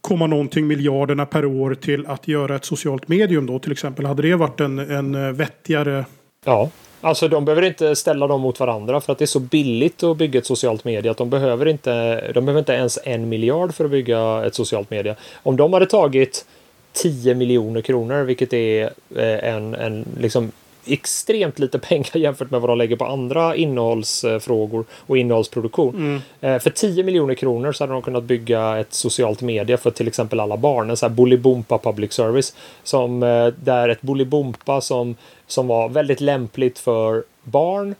komma 0.00 0.26
någonting 0.26 0.66
miljarderna 0.66 1.26
per 1.26 1.44
år 1.44 1.74
till 1.74 2.06
att 2.06 2.28
göra 2.28 2.56
ett 2.56 2.64
socialt 2.64 3.08
medium 3.08 3.46
då 3.46 3.58
till 3.58 3.72
exempel? 3.72 4.06
Hade 4.06 4.22
det 4.22 4.34
varit 4.34 4.60
en, 4.60 4.78
en 4.78 5.14
eh, 5.14 5.32
vettigare... 5.32 6.04
Ja, 6.44 6.70
alltså 7.00 7.28
de 7.28 7.44
behöver 7.44 7.62
inte 7.62 7.96
ställa 7.96 8.26
dem 8.26 8.40
mot 8.40 8.60
varandra 8.60 9.00
för 9.00 9.12
att 9.12 9.18
det 9.18 9.24
är 9.24 9.26
så 9.26 9.40
billigt 9.40 10.02
att 10.02 10.16
bygga 10.16 10.38
ett 10.38 10.46
socialt 10.46 10.84
media 10.84 11.10
att 11.10 11.16
de 11.16 11.30
behöver 11.30 11.68
inte, 11.68 12.20
de 12.32 12.44
behöver 12.44 12.58
inte 12.58 12.72
ens 12.72 12.98
en 13.04 13.28
miljard 13.28 13.74
för 13.74 13.84
att 13.84 13.90
bygga 13.90 14.44
ett 14.46 14.54
socialt 14.54 14.90
media. 14.90 15.14
Om 15.42 15.56
de 15.56 15.72
hade 15.72 15.86
tagit 15.86 16.46
10 16.92 17.34
miljoner 17.34 17.80
kronor, 17.80 18.22
vilket 18.22 18.52
är 18.52 18.90
eh, 19.16 19.54
en, 19.54 19.74
en 19.74 20.04
liksom 20.20 20.52
extremt 20.86 21.58
lite 21.58 21.78
pengar 21.88 22.16
jämfört 22.16 22.50
med 22.50 22.60
vad 22.60 22.70
de 22.70 22.78
lägger 22.78 22.96
på 22.96 23.04
andra 23.04 23.56
innehållsfrågor 23.56 24.84
och 24.92 25.18
innehållsproduktion. 25.18 25.94
Mm. 25.94 26.20
Eh, 26.40 26.62
för 26.62 26.70
10 26.70 27.04
miljoner 27.04 27.34
kronor 27.34 27.72
så 27.72 27.84
hade 27.84 27.92
de 27.92 28.02
kunnat 28.02 28.24
bygga 28.24 28.78
ett 28.78 28.92
socialt 28.92 29.40
media 29.40 29.76
för 29.76 29.90
till 29.90 30.08
exempel 30.08 30.40
alla 30.40 30.56
barn. 30.56 30.90
En 30.90 30.96
sån 30.96 31.10
här 31.10 31.16
Bolibompa 31.16 31.78
Public 31.78 32.12
Service. 32.12 32.54
Som, 32.82 33.22
eh, 33.22 33.46
där 33.46 33.88
ett 33.88 34.02
Bolibompa 34.02 34.80
som, 34.80 35.16
som 35.46 35.66
var 35.66 35.88
väldigt 35.88 36.20
lämpligt 36.20 36.78
för 36.78 37.24
barn 37.42 37.94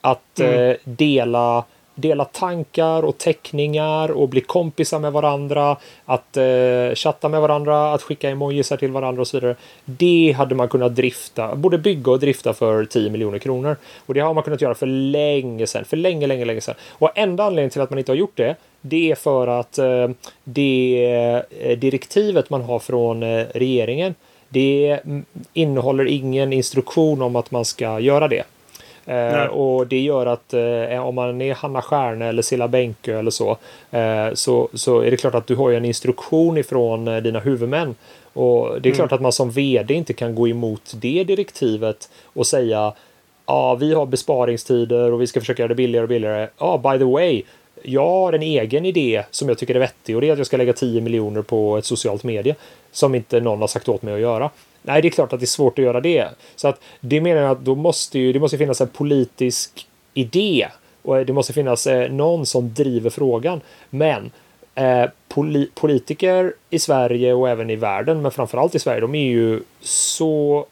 att 0.00 0.40
mm. 0.40 0.76
dela 0.84 1.64
dela 1.94 2.24
tankar 2.24 3.02
och 3.02 3.18
teckningar 3.18 4.10
och 4.10 4.28
bli 4.28 4.40
kompisar 4.40 4.98
med 4.98 5.12
varandra, 5.12 5.76
att 6.04 6.36
eh, 6.36 6.94
chatta 6.94 7.28
med 7.28 7.40
varandra, 7.40 7.92
att 7.92 8.02
skicka 8.02 8.30
emojisar 8.30 8.76
till 8.76 8.90
varandra 8.90 9.20
och 9.20 9.28
så 9.28 9.36
vidare. 9.36 9.56
Det 9.84 10.34
hade 10.36 10.54
man 10.54 10.68
kunnat 10.68 10.94
drifta, 10.94 11.54
både 11.54 11.78
bygga 11.78 12.12
och 12.12 12.20
drifta 12.20 12.52
för 12.52 12.84
10 12.84 13.10
miljoner 13.10 13.38
kronor. 13.38 13.76
Och 14.06 14.14
det 14.14 14.20
har 14.20 14.34
man 14.34 14.42
kunnat 14.42 14.60
göra 14.60 14.74
för 14.74 14.86
länge 14.86 15.66
sedan, 15.66 15.84
för 15.84 15.96
länge, 15.96 16.26
länge, 16.26 16.44
länge 16.44 16.60
sedan. 16.60 16.74
Och 16.90 17.10
enda 17.14 17.44
anledningen 17.44 17.70
till 17.70 17.80
att 17.80 17.90
man 17.90 17.98
inte 17.98 18.12
har 18.12 18.16
gjort 18.16 18.36
det, 18.36 18.56
det 18.80 19.10
är 19.10 19.14
för 19.14 19.46
att 19.46 19.78
eh, 19.78 20.08
det 20.44 21.44
eh, 21.60 21.78
direktivet 21.78 22.50
man 22.50 22.62
har 22.62 22.78
från 22.78 23.22
eh, 23.22 23.46
regeringen, 23.54 24.14
det 24.52 25.00
innehåller 25.52 26.04
ingen 26.04 26.52
instruktion 26.52 27.22
om 27.22 27.36
att 27.36 27.50
man 27.50 27.64
ska 27.64 28.00
göra 28.00 28.28
det. 28.28 28.44
Eh, 29.06 29.44
och 29.44 29.86
det 29.86 30.00
gör 30.00 30.26
att 30.26 30.54
eh, 30.54 31.06
om 31.06 31.14
man 31.14 31.40
är 31.40 31.54
Hanna 31.54 31.82
Stjärne 31.82 32.26
eller 32.26 32.42
Silla 32.42 32.68
Bänke 32.68 33.18
eller 33.18 33.30
så, 33.30 33.56
eh, 33.90 34.34
så, 34.34 34.68
så 34.74 35.00
är 35.00 35.10
det 35.10 35.16
klart 35.16 35.34
att 35.34 35.46
du 35.46 35.56
har 35.56 35.72
en 35.72 35.84
instruktion 35.84 36.58
ifrån 36.58 37.08
eh, 37.08 37.16
dina 37.16 37.40
huvudmän. 37.40 37.94
Och 38.32 38.68
det 38.68 38.88
är 38.88 38.92
mm. 38.92 38.96
klart 38.96 39.12
att 39.12 39.20
man 39.20 39.32
som 39.32 39.50
vd 39.50 39.94
inte 39.94 40.12
kan 40.12 40.34
gå 40.34 40.48
emot 40.48 40.94
det 40.96 41.24
direktivet 41.24 42.10
och 42.24 42.46
säga 42.46 42.92
ja, 43.46 43.74
vi 43.74 43.94
har 43.94 44.06
besparingstider 44.06 45.12
och 45.12 45.20
vi 45.20 45.26
ska 45.26 45.40
försöka 45.40 45.62
göra 45.62 45.68
det 45.68 45.74
billigare 45.74 46.02
och 46.02 46.08
billigare. 46.08 46.48
Ja, 46.58 46.80
by 46.92 46.98
the 46.98 47.04
way, 47.04 47.42
jag 47.84 48.08
har 48.08 48.32
en 48.32 48.42
egen 48.42 48.86
idé 48.86 49.24
som 49.30 49.48
jag 49.48 49.58
tycker 49.58 49.74
är 49.74 49.78
vettig 49.78 50.14
och 50.14 50.20
det 50.20 50.28
är 50.28 50.32
att 50.32 50.38
jag 50.38 50.46
ska 50.46 50.56
lägga 50.56 50.72
10 50.72 51.00
miljoner 51.00 51.42
på 51.42 51.76
ett 51.76 51.84
socialt 51.84 52.24
medie 52.24 52.54
som 52.92 53.14
inte 53.14 53.40
någon 53.40 53.60
har 53.60 53.68
sagt 53.68 53.88
åt 53.88 54.02
mig 54.02 54.14
att 54.14 54.20
göra. 54.20 54.50
Nej, 54.82 55.02
det 55.02 55.08
är 55.08 55.10
klart 55.10 55.32
att 55.32 55.40
det 55.40 55.44
är 55.44 55.46
svårt 55.46 55.78
att 55.78 55.84
göra 55.84 56.00
det. 56.00 56.28
Så 56.56 56.68
att 56.68 56.80
det 57.00 57.20
menar 57.20 57.42
jag 57.42 57.50
att 57.50 57.64
då 57.64 57.74
måste 57.74 58.18
ju, 58.18 58.32
det 58.32 58.40
måste 58.40 58.58
finnas 58.58 58.80
en 58.80 58.88
politisk 58.88 59.86
idé 60.14 60.68
och 61.02 61.26
det 61.26 61.32
måste 61.32 61.52
finnas 61.52 61.86
eh, 61.86 62.10
någon 62.10 62.46
som 62.46 62.74
driver 62.74 63.10
frågan. 63.10 63.60
Men 63.90 64.30
eh, 64.74 65.04
poli 65.28 65.68
politiker 65.74 66.54
i 66.70 66.78
Sverige 66.78 67.34
och 67.34 67.48
även 67.48 67.70
i 67.70 67.76
världen, 67.76 68.22
men 68.22 68.30
framförallt 68.30 68.74
i 68.74 68.78
Sverige, 68.78 69.00
de 69.00 69.14
är 69.14 69.30
ju 69.30 69.60
så 69.80 70.66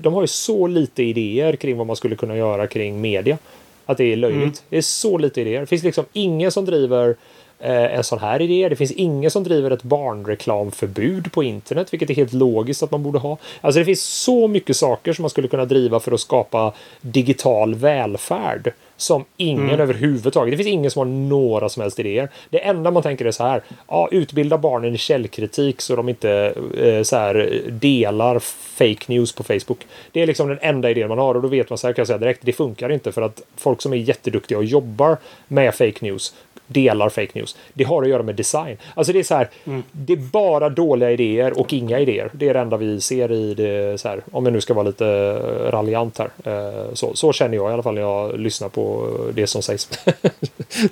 de 0.00 0.14
har 0.14 0.20
ju 0.20 0.26
så 0.26 0.66
lite 0.66 1.02
idéer 1.02 1.56
kring 1.56 1.76
vad 1.76 1.86
man 1.86 1.96
skulle 1.96 2.16
kunna 2.16 2.36
göra 2.36 2.66
kring 2.66 3.00
media. 3.00 3.38
Att 3.86 3.98
det 3.98 4.12
är 4.12 4.16
löjligt. 4.16 4.42
Mm. 4.42 4.52
Det 4.68 4.76
är 4.76 4.82
så 4.82 5.18
lite 5.18 5.40
idéer. 5.40 5.60
Det 5.60 5.66
finns 5.66 5.82
liksom 5.82 6.04
ingen 6.12 6.52
som 6.52 6.64
driver 6.64 7.16
Eh, 7.58 7.94
en 7.94 8.04
sån 8.04 8.18
här 8.18 8.42
idé. 8.42 8.68
Det 8.68 8.76
finns 8.76 8.92
ingen 8.92 9.30
som 9.30 9.44
driver 9.44 9.70
ett 9.70 9.82
barnreklamförbud 9.82 11.32
på 11.32 11.42
internet, 11.42 11.92
vilket 11.92 12.10
är 12.10 12.14
helt 12.14 12.32
logiskt 12.32 12.82
att 12.82 12.90
man 12.90 13.02
borde 13.02 13.18
ha. 13.18 13.38
Alltså 13.60 13.78
det 13.78 13.84
finns 13.84 14.02
så 14.02 14.48
mycket 14.48 14.76
saker 14.76 15.12
som 15.12 15.22
man 15.22 15.30
skulle 15.30 15.48
kunna 15.48 15.64
driva 15.64 16.00
för 16.00 16.12
att 16.12 16.20
skapa 16.20 16.72
digital 17.00 17.74
välfärd 17.74 18.72
som 18.96 19.24
ingen 19.36 19.68
mm. 19.68 19.80
överhuvudtaget. 19.80 20.52
Det 20.52 20.56
finns 20.56 20.68
ingen 20.68 20.90
som 20.90 20.98
har 21.00 21.28
några 21.28 21.68
som 21.68 21.82
helst 21.82 21.98
idéer. 21.98 22.28
Det 22.50 22.64
enda 22.64 22.90
man 22.90 23.02
tänker 23.02 23.24
är 23.24 23.30
så 23.30 23.44
här. 23.44 23.62
Ja, 23.88 24.08
utbilda 24.10 24.58
barnen 24.58 24.94
i 24.94 24.98
källkritik 24.98 25.80
så 25.80 25.96
de 25.96 26.08
inte 26.08 26.54
eh, 26.78 27.02
så 27.02 27.16
här 27.16 27.62
delar 27.70 28.38
fake 28.38 29.04
news 29.06 29.32
på 29.32 29.42
Facebook. 29.42 29.86
Det 30.12 30.22
är 30.22 30.26
liksom 30.26 30.48
den 30.48 30.58
enda 30.60 30.90
idén 30.90 31.08
man 31.08 31.18
har 31.18 31.34
och 31.34 31.42
då 31.42 31.48
vet 31.48 31.70
man 31.70 31.78
så 31.78 31.86
här 31.86 31.94
kan 31.94 32.00
jag 32.00 32.06
säga 32.06 32.18
direkt. 32.18 32.40
Det 32.42 32.52
funkar 32.52 32.92
inte 32.92 33.12
för 33.12 33.22
att 33.22 33.42
folk 33.56 33.82
som 33.82 33.92
är 33.92 33.96
jätteduktiga 33.96 34.58
och 34.58 34.64
jobbar 34.64 35.16
med 35.48 35.74
fake 35.74 35.98
news 36.00 36.34
delar 36.66 37.08
fake 37.08 37.30
news. 37.34 37.56
Det 37.72 37.84
har 37.84 38.02
att 38.02 38.08
göra 38.08 38.22
med 38.22 38.34
design. 38.34 38.76
Alltså 38.94 39.12
det 39.12 39.18
är 39.18 39.22
så 39.22 39.34
här, 39.34 39.48
mm. 39.64 39.82
det 39.92 40.12
är 40.12 40.16
bara 40.16 40.68
dåliga 40.68 41.10
idéer 41.10 41.60
och 41.60 41.72
inga 41.72 41.98
idéer. 41.98 42.30
Det 42.32 42.48
är 42.48 42.54
det 42.54 42.60
enda 42.60 42.76
vi 42.76 43.00
ser 43.00 43.32
i 43.32 43.54
det 43.54 44.00
så 44.00 44.08
här, 44.08 44.22
om 44.32 44.44
jag 44.44 44.52
nu 44.52 44.60
ska 44.60 44.74
vara 44.74 44.86
lite 44.86 45.06
eh, 45.06 45.70
raljant 45.70 46.18
här. 46.18 46.30
Eh, 46.44 46.94
så, 46.94 47.14
så 47.14 47.32
känner 47.32 47.56
jag 47.56 47.70
i 47.70 47.72
alla 47.72 47.82
fall 47.82 47.94
när 47.94 48.02
jag 48.02 48.40
lyssnar 48.40 48.68
på 48.68 49.10
det 49.34 49.46
som 49.46 49.62
sägs. 49.62 49.90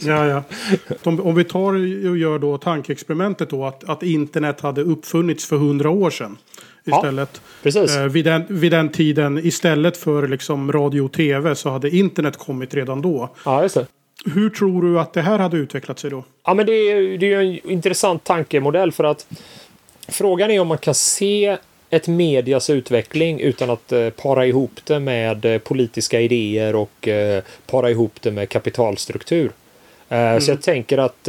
ja, 0.00 0.26
ja. 0.26 0.42
Om, 1.02 1.20
om 1.20 1.34
vi 1.34 1.44
tar 1.44 1.72
och 2.10 2.18
gör 2.18 2.38
då 2.38 2.58
tankeexperimentet 2.58 3.50
då 3.50 3.64
att, 3.64 3.90
att 3.90 4.02
internet 4.02 4.60
hade 4.60 4.80
uppfunnits 4.80 5.46
för 5.46 5.56
hundra 5.56 5.90
år 5.90 6.10
sedan 6.10 6.36
istället. 6.84 7.30
Ja, 7.32 7.40
precis. 7.62 7.96
Eh, 7.96 8.04
vid, 8.04 8.24
den, 8.24 8.44
vid 8.48 8.72
den 8.72 8.88
tiden, 8.88 9.38
istället 9.38 9.96
för 9.96 10.28
liksom 10.28 10.72
radio 10.72 11.00
och 11.00 11.12
tv, 11.12 11.54
så 11.54 11.70
hade 11.70 11.96
internet 11.96 12.36
kommit 12.36 12.74
redan 12.74 13.02
då. 13.02 13.34
Ja, 13.44 13.62
just 13.62 13.74
det. 13.74 13.86
Hur 14.24 14.50
tror 14.50 14.82
du 14.82 15.00
att 15.00 15.12
det 15.12 15.22
här 15.22 15.38
hade 15.38 15.56
utvecklat 15.56 15.98
sig 15.98 16.10
då? 16.10 16.24
Ja, 16.44 16.54
men 16.54 16.66
det 16.66 16.72
är, 16.72 17.18
det 17.18 17.32
är 17.32 17.40
en 17.40 17.70
intressant 17.70 18.24
tankemodell 18.24 18.92
för 18.92 19.04
att 19.04 19.26
frågan 20.08 20.50
är 20.50 20.60
om 20.60 20.68
man 20.68 20.78
kan 20.78 20.94
se 20.94 21.56
ett 21.90 22.08
medias 22.08 22.70
utveckling 22.70 23.40
utan 23.40 23.70
att 23.70 23.92
eh, 23.92 24.10
para 24.10 24.46
ihop 24.46 24.80
det 24.84 25.00
med 25.00 25.44
eh, 25.44 25.58
politiska 25.58 26.20
idéer 26.20 26.76
och 26.76 27.08
eh, 27.08 27.42
para 27.66 27.90
ihop 27.90 28.22
det 28.22 28.30
med 28.30 28.48
kapitalstruktur. 28.48 29.52
Mm. 30.08 30.40
Så 30.40 30.50
jag 30.50 30.62
tänker 30.62 30.98
att 30.98 31.28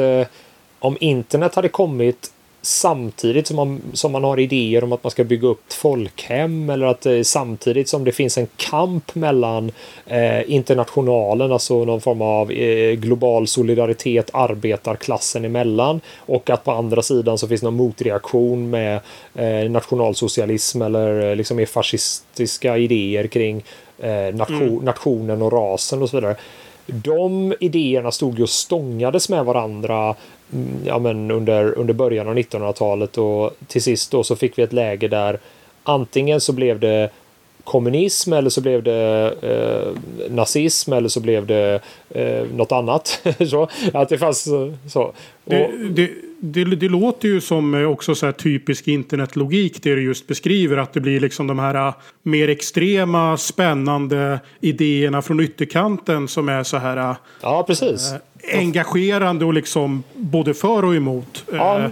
om 0.79 0.97
internet 0.99 1.55
hade 1.55 1.69
kommit 1.69 2.31
samtidigt 2.65 3.47
som 3.47 3.55
man, 3.55 3.81
som 3.93 4.11
man 4.11 4.23
har 4.23 4.39
idéer 4.39 4.83
om 4.83 4.93
att 4.93 5.03
man 5.03 5.11
ska 5.11 5.23
bygga 5.23 5.47
upp 5.47 5.67
ett 5.67 5.73
folkhem 5.73 6.69
eller 6.69 6.85
att 6.85 7.05
eh, 7.05 7.21
samtidigt 7.21 7.89
som 7.89 8.03
det 8.03 8.11
finns 8.11 8.37
en 8.37 8.47
kamp 8.57 9.15
mellan 9.15 9.71
eh, 10.05 10.51
internationalen, 10.51 11.51
alltså 11.51 11.85
någon 11.85 12.01
form 12.01 12.21
av 12.21 12.51
eh, 12.51 12.91
global 12.91 13.47
solidaritet 13.47 14.29
arbetarklassen 14.33 15.45
emellan 15.45 16.01
och 16.17 16.49
att 16.49 16.63
på 16.63 16.71
andra 16.71 17.01
sidan 17.01 17.37
så 17.37 17.47
finns 17.47 17.63
någon 17.63 17.75
motreaktion 17.75 18.69
med 18.69 18.99
eh, 19.35 19.71
nationalsocialism 19.71 20.81
eller 20.81 21.29
eh, 21.29 21.35
liksom 21.35 21.57
mer 21.57 21.65
fascistiska 21.65 22.77
idéer 22.77 23.27
kring 23.27 23.63
eh, 23.99 24.35
nation, 24.35 24.61
mm. 24.61 24.85
nationen 24.85 25.41
och 25.41 25.51
rasen 25.51 26.01
och 26.01 26.09
så 26.09 26.17
vidare 26.17 26.35
de 26.87 27.53
idéerna 27.59 28.11
stod 28.11 28.37
ju 28.37 28.43
och 28.43 28.49
stångades 28.49 29.29
med 29.29 29.45
varandra 29.45 30.15
ja, 30.85 30.99
men 30.99 31.31
under, 31.31 31.77
under 31.77 31.93
början 31.93 32.27
av 32.27 32.35
1900-talet 32.35 33.17
och 33.17 33.51
till 33.67 33.81
sist 33.81 34.11
då 34.11 34.23
så 34.23 34.35
fick 34.35 34.57
vi 34.57 34.63
ett 34.63 34.73
läge 34.73 35.07
där 35.07 35.39
antingen 35.83 36.41
så 36.41 36.53
blev 36.53 36.79
det 36.79 37.09
kommunism 37.63 38.33
eller 38.33 38.49
så 38.49 38.61
blev 38.61 38.83
det 38.83 39.33
eh, 39.41 40.29
nazism 40.31 40.93
eller 40.93 41.09
så 41.09 41.19
blev 41.19 41.45
det 41.45 41.79
eh, 42.09 42.43
något 42.53 42.71
annat. 42.71 43.21
så, 43.49 43.69
att 43.93 44.09
det 44.09 44.17
fanns 44.17 44.47
så. 44.87 45.01
Och, 45.03 45.13
det, 45.43 45.89
det, 45.89 46.09
det, 46.39 46.63
det, 46.63 46.89
låter 46.89 47.27
ju 47.27 47.41
som 47.41 47.85
också 47.85 48.15
så 48.15 48.31
typisk 48.31 48.87
internetlogik 48.87 49.83
det 49.83 49.95
du 49.95 50.03
just 50.03 50.27
beskriver. 50.27 50.77
Att 50.77 50.93
det 50.93 50.99
blir 50.99 51.19
liksom 51.19 51.47
de 51.47 51.59
här 51.59 51.87
äh, 51.87 51.93
mer 52.23 52.47
extrema 52.47 53.37
spännande 53.37 54.39
idéerna 54.61 55.21
från 55.21 55.39
ytterkanten 55.39 56.27
som 56.27 56.49
är 56.49 56.63
så 56.63 56.77
här. 56.77 56.97
Äh, 56.97 57.15
ja, 57.41 57.63
precis. 57.67 58.13
Äh, 58.13 58.59
engagerande 58.59 59.45
och 59.45 59.53
liksom 59.53 60.03
både 60.15 60.53
för 60.53 60.85
och 60.85 60.95
emot. 60.95 61.43
Ja, 61.51 61.79
äh, 61.79 61.89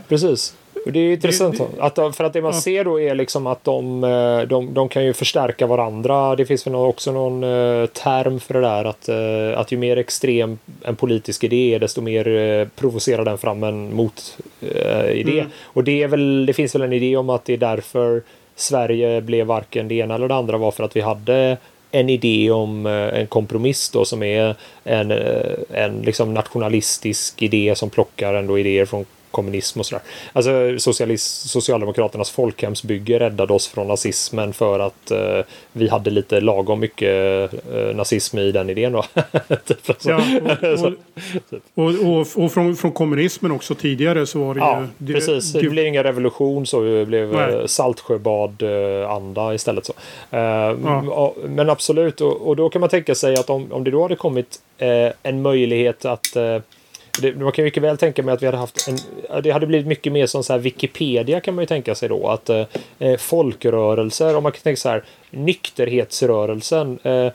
precis. 0.84 0.94
Det 0.94 1.00
är 1.00 1.14
intressant. 1.14 1.58
Det, 1.58 1.66
det, 1.76 2.06
att, 2.06 2.16
för 2.16 2.24
att 2.24 2.34
det 2.34 2.42
man 2.42 2.54
ja. 2.54 2.62
ser 2.62 2.84
då 2.84 3.00
är 3.00 3.16
liksom 3.16 3.48
att 3.48 3.64
de, 3.64 4.04
eh, 4.04 4.42
de, 4.42 4.74
de 4.74 4.90
kan 4.90 5.06
ju 5.06 5.14
förstärka 5.14 5.68
varandra. 5.68 6.36
Det 6.36 6.46
finns 6.46 6.68
väl 6.68 6.76
också 6.76 7.12
någon 7.12 7.44
uh, 7.44 7.86
term 7.86 8.40
för 8.40 8.54
det 8.54 8.62
där 8.62 8.86
att, 8.86 9.10
uh, 9.10 9.60
att 9.60 9.72
ju 9.72 9.78
mer 9.78 9.98
extrem 9.98 10.58
en 10.84 10.96
politisk 10.96 11.44
idé 11.44 11.76
är 11.76 11.80
desto 11.80 12.02
mer 12.02 12.70
provocerar 12.76 13.26
den 13.26 13.38
fram 13.38 13.64
en 13.64 13.96
motidé. 13.96 15.40
Mm. 15.40 15.52
Och 15.64 15.84
det, 15.84 16.04
är 16.04 16.08
väl, 16.08 16.46
det 16.46 16.54
finns 16.54 16.76
väl 16.76 16.82
en 16.82 16.94
idé 16.94 17.18
om 17.18 17.30
att 17.30 17.46
det 17.46 17.54
är 17.54 17.58
därför 17.58 18.22
Sverige 18.56 19.22
blev 19.22 19.48
varken 19.48 19.88
det 19.88 19.96
ena 19.96 20.16
eller 20.16 20.28
det 20.28 20.36
andra 20.36 20.58
var 20.58 20.72
för 20.72 20.84
att 20.84 20.96
vi 20.96 21.02
hade 21.02 21.58
en 21.92 22.10
idé 22.10 22.52
om 22.52 22.86
en 22.86 23.28
kompromiss 23.28 23.90
då 23.90 24.06
som 24.06 24.24
är 24.24 24.56
en, 24.84 25.12
en 25.74 26.02
liksom 26.02 26.34
nationalistisk 26.34 27.42
idé 27.42 27.74
som 27.76 27.90
plockar 27.90 28.34
ändå 28.34 28.60
idéer 28.60 28.86
från 28.86 29.06
kommunism 29.34 29.80
och 29.80 29.86
sådär. 29.86 30.04
Alltså 30.34 30.80
socialist, 30.80 31.50
Socialdemokraternas 31.50 32.30
folkhemsbygge 32.30 33.20
räddade 33.20 33.54
oss 33.54 33.68
från 33.68 33.88
nazismen 33.88 34.54
för 34.54 34.80
att 34.80 35.12
eh, 35.12 35.40
vi 35.72 35.88
hade 35.88 36.10
lite 36.10 36.42
lagom 36.42 36.80
mycket 36.80 37.54
eh, 37.74 37.96
nazism 37.96 38.38
i 38.38 38.52
den 38.52 38.70
idén 38.70 38.92
då. 38.92 39.04
ja, 40.04 40.22
och, 41.74 41.84
och, 41.84 42.20
och, 42.20 42.44
och, 42.44 42.52
från, 42.52 42.76
från 42.76 42.92
kommunismen 42.92 43.52
också 43.52 43.76
tidigare 43.76 44.26
så 44.26 44.44
var 44.44 44.54
det 44.54 44.60
ja, 44.60 44.82
ju... 44.82 44.88
Det, 44.98 45.14
precis. 45.14 45.54
Det, 45.54 45.70
blev 45.70 45.86
ingen 45.86 46.04
revolution 46.04 46.66
så 46.66 46.82
det 46.82 47.06
blev 47.06 47.40
eh, 47.40 47.66
Saltsjöbad-anda 47.66 49.54
istället. 49.54 49.86
så. 49.86 49.94
Uh, 50.34 50.40
ja. 50.84 51.34
Men 51.46 51.70
absolut, 51.70 52.22
och, 52.22 52.48
och, 52.48 52.56
då 52.56 52.70
kan 52.70 52.80
man 52.80 52.90
tänka 52.90 53.16
sig 53.16 53.36
att 53.36 53.50
om, 53.50 53.72
om 53.72 53.84
det 53.84 53.92
då 53.92 54.02
hade 54.02 54.16
kommit 54.16 54.60
uh, 54.82 55.12
en 55.24 55.42
möjlighet 55.42 56.06
att 56.06 56.38
uh, 56.38 56.62
det, 57.22 57.36
man 57.36 57.52
kan 57.52 57.66
mycket 57.66 57.84
väl 57.84 57.98
tänka 57.98 58.24
mig 58.24 58.34
att 58.34 58.42
vi 58.42 58.46
hade 58.46 58.58
haft 58.58 58.88
en... 58.88 58.98
Det 59.44 59.52
hade 59.52 59.68
blivit 59.68 59.88
mycket 59.88 60.14
mer 60.14 60.26
som 60.26 60.44
så 60.44 60.54
här 60.54 60.60
Wikipedia 60.60 61.40
kan 61.40 61.56
man 61.56 61.62
ju 61.62 61.66
tänka 61.66 61.96
sig 61.96 62.10
då. 62.10 62.28
Att 62.28 62.50
eh, 62.50 62.66
eh 63.00 63.18
folkrörelser, 63.18 64.36
om 64.36 64.44
man 64.44 64.52
kan 64.52 64.62
tänka 64.62 64.80
så 64.80 64.90
här 64.90 65.04
nykterhetsrörelsen. 65.32 67.00
Eh, 67.04 67.32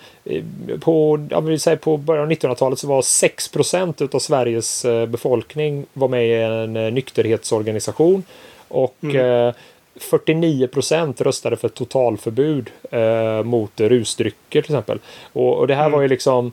på, 0.80 1.26
ja, 1.30 1.40
vill 1.40 1.60
säga 1.60 1.76
på 1.76 1.96
början 1.96 2.24
av 2.24 2.30
1900-talet 2.30 2.78
så 2.78 2.86
var 2.86 3.00
6% 3.00 4.14
av 4.14 4.18
Sveriges 4.18 4.84
eh, 4.84 5.06
befolkning 5.06 5.86
var 5.92 6.08
med 6.08 6.28
i 6.28 6.32
en 6.32 6.76
eh, 6.76 6.92
nykterhetsorganisation. 6.92 8.22
Och 8.68 8.96
mm. 9.02 9.52
49 10.00 10.66
procent 10.66 11.20
röstade 11.20 11.56
för 11.56 11.68
totalförbud 11.68 12.70
eh, 12.90 13.42
mot 13.42 13.80
rusdrycker 13.80 14.62
till 14.62 14.72
exempel. 14.72 14.98
Och, 15.32 15.58
och 15.58 15.66
det 15.66 15.74
här 15.74 15.86
mm. 15.86 15.92
var 15.92 16.02
ju 16.02 16.08
liksom 16.08 16.52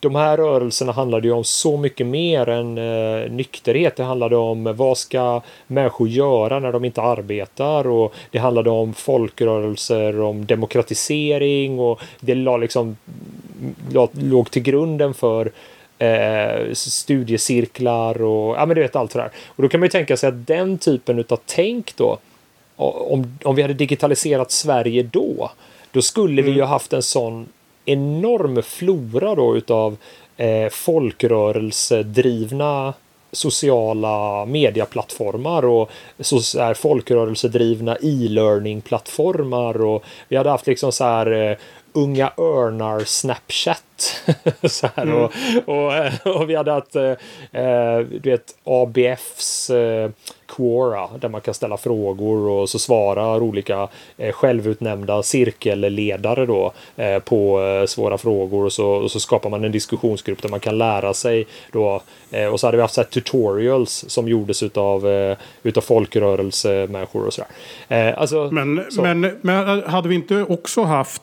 de 0.00 0.14
här 0.14 0.36
rörelserna 0.36 0.92
handlade 0.92 1.26
ju 1.26 1.32
om 1.32 1.44
så 1.44 1.76
mycket 1.76 2.06
mer 2.06 2.48
än 2.48 2.78
eh, 2.78 3.30
nykterhet. 3.30 3.96
Det 3.96 4.04
handlade 4.04 4.36
om 4.36 4.76
vad 4.76 4.98
ska 4.98 5.42
människor 5.66 6.08
göra 6.08 6.58
när 6.58 6.72
de 6.72 6.84
inte 6.84 7.02
arbetar 7.02 7.86
och 7.86 8.14
det 8.30 8.38
handlade 8.38 8.70
om 8.70 8.94
folkrörelser, 8.94 10.20
om 10.20 10.46
demokratisering 10.46 11.78
och 11.78 12.00
det 12.20 12.34
la 12.34 12.56
liksom, 12.56 12.96
låg 14.12 14.50
till 14.50 14.62
grunden 14.62 15.14
för 15.14 15.50
eh, 15.98 16.72
studiecirklar 16.72 18.22
och 18.22 18.56
ja 18.56 18.66
men 18.66 18.74
du 18.74 18.82
vet 18.82 18.96
allt 18.96 19.12
det 19.12 19.18
där. 19.18 19.30
Och 19.46 19.62
då 19.62 19.68
kan 19.68 19.80
man 19.80 19.86
ju 19.86 19.90
tänka 19.90 20.16
sig 20.16 20.28
att 20.28 20.46
den 20.46 20.78
typen 20.78 21.24
av 21.28 21.38
tänk 21.46 21.96
då 21.96 22.18
om, 22.76 23.38
om 23.44 23.54
vi 23.54 23.62
hade 23.62 23.74
digitaliserat 23.74 24.50
Sverige 24.50 25.02
då 25.02 25.50
då 25.92 26.02
skulle 26.02 26.42
mm. 26.42 26.44
vi 26.44 26.58
ju 26.58 26.64
haft 26.64 26.92
en 26.92 27.02
sån 27.02 27.48
enorm 27.88 28.62
flora 28.62 29.34
då 29.34 29.56
utav 29.56 29.96
eh, 30.36 30.68
folkrörelsedrivna 30.68 32.94
sociala 33.32 34.44
medieplattformar 34.44 35.64
och 35.64 35.90
så 36.20 36.60
här 36.60 36.74
folkrörelsedrivna 36.74 37.96
e-learning-plattformar 37.96 39.84
och 39.84 40.04
vi 40.28 40.36
hade 40.36 40.50
haft 40.50 40.66
liksom 40.66 40.92
så 40.92 41.04
här 41.04 41.50
eh, 41.50 41.56
Unga 41.92 42.32
Örnar 42.36 43.04
Snapchat. 43.04 44.22
så 44.62 44.88
här, 44.96 45.02
mm. 45.02 45.16
och, 45.16 45.32
och, 45.64 45.92
och, 46.36 46.50
vi 46.50 46.56
hade 46.56 46.72
haft 46.72 46.96
eh, 46.96 47.10
eh 47.52 47.98
du 48.00 48.30
vet, 48.30 48.54
ABFs 48.64 49.70
eh, 49.70 50.10
Quora 50.48 51.08
där 51.20 51.28
man 51.28 51.40
kan 51.40 51.54
ställa 51.54 51.76
frågor 51.76 52.48
och 52.48 52.70
så 52.70 52.78
svarar 52.78 53.42
olika 53.42 53.88
eh, 54.16 54.32
självutnämnda 54.32 55.22
cirkelledare 55.22 56.46
då 56.46 56.72
eh, 56.96 57.18
på 57.18 57.62
eh, 57.62 57.86
svåra 57.86 58.18
frågor 58.18 58.64
och 58.64 58.72
så, 58.72 58.88
och 58.88 59.10
så 59.10 59.20
skapar 59.20 59.50
man 59.50 59.64
en 59.64 59.72
diskussionsgrupp 59.72 60.42
där 60.42 60.48
man 60.48 60.60
kan 60.60 60.78
lära 60.78 61.14
sig 61.14 61.46
då 61.72 62.02
och 62.52 62.60
så 62.60 62.66
hade 62.66 62.76
vi 62.76 62.82
haft 62.82 62.94
så 62.94 63.04
tutorials 63.04 64.04
som 64.08 64.28
gjordes 64.28 64.62
utav, 64.62 65.06
utav 65.62 65.80
folkrörelsemänniskor 65.80 67.26
och 67.26 67.34
sådär. 67.34 68.12
Alltså, 68.12 68.50
men, 68.50 68.84
så. 68.90 69.02
men, 69.02 69.38
men 69.40 69.82
hade 69.82 70.08
vi 70.08 70.14
inte 70.14 70.42
också 70.42 70.82
haft 70.82 71.22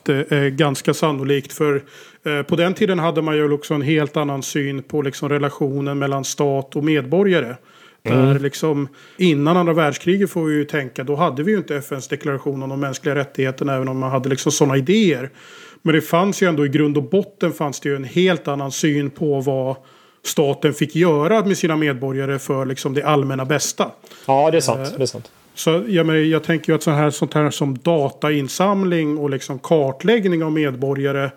ganska 0.52 0.94
sannolikt 0.94 1.52
för 1.52 1.82
på 2.42 2.56
den 2.56 2.74
tiden 2.74 2.98
hade 2.98 3.22
man 3.22 3.36
ju 3.36 3.52
också 3.52 3.74
en 3.74 3.82
helt 3.82 4.16
annan 4.16 4.42
syn 4.42 4.82
på 4.82 5.02
liksom 5.02 5.28
relationen 5.28 5.98
mellan 5.98 6.24
stat 6.24 6.76
och 6.76 6.84
medborgare. 6.84 7.56
Mm. 8.12 8.26
Där 8.26 8.38
liksom, 8.38 8.88
innan 9.16 9.56
andra 9.56 9.72
världskriget 9.72 10.30
får 10.30 10.44
vi 10.44 10.54
ju 10.54 10.64
tänka, 10.64 11.04
då 11.04 11.14
hade 11.14 11.42
vi 11.42 11.52
ju 11.52 11.58
inte 11.58 11.76
FNs 11.76 12.08
deklaration 12.08 12.62
om 12.62 12.68
de 12.68 12.80
mänskliga 12.80 13.14
rättigheterna 13.14 13.74
även 13.74 13.88
om 13.88 13.98
man 13.98 14.10
hade 14.10 14.28
liksom 14.28 14.52
sådana 14.52 14.76
idéer. 14.76 15.30
Men 15.82 15.94
det 15.94 16.00
fanns 16.00 16.42
ju 16.42 16.48
ändå 16.48 16.66
i 16.66 16.68
grund 16.68 16.96
och 16.96 17.02
botten 17.02 17.52
fanns 17.52 17.80
det 17.80 17.88
ju 17.88 17.96
en 17.96 18.04
helt 18.04 18.48
annan 18.48 18.72
syn 18.72 19.10
på 19.10 19.40
vad 19.40 19.76
staten 20.24 20.74
fick 20.74 20.96
göra 20.96 21.44
med 21.44 21.58
sina 21.58 21.76
medborgare 21.76 22.38
för 22.38 22.66
liksom 22.66 22.94
det 22.94 23.02
allmänna 23.02 23.44
bästa. 23.44 23.90
Ja, 24.26 24.50
det 24.50 24.56
är 24.56 24.60
sant. 24.60 24.88
Eh, 24.92 24.96
det 24.96 25.02
är 25.02 25.06
sant. 25.06 25.30
Så 25.54 25.84
jag, 25.88 26.06
menar, 26.06 26.20
jag 26.20 26.44
tänker 26.44 26.72
ju 26.72 26.76
att 26.76 26.82
sånt 26.82 26.96
här, 26.96 27.10
sånt 27.10 27.34
här 27.34 27.50
som 27.50 27.78
datainsamling 27.78 29.18
och 29.18 29.30
liksom 29.30 29.58
kartläggning 29.58 30.44
av 30.44 30.52
medborgare 30.52 31.30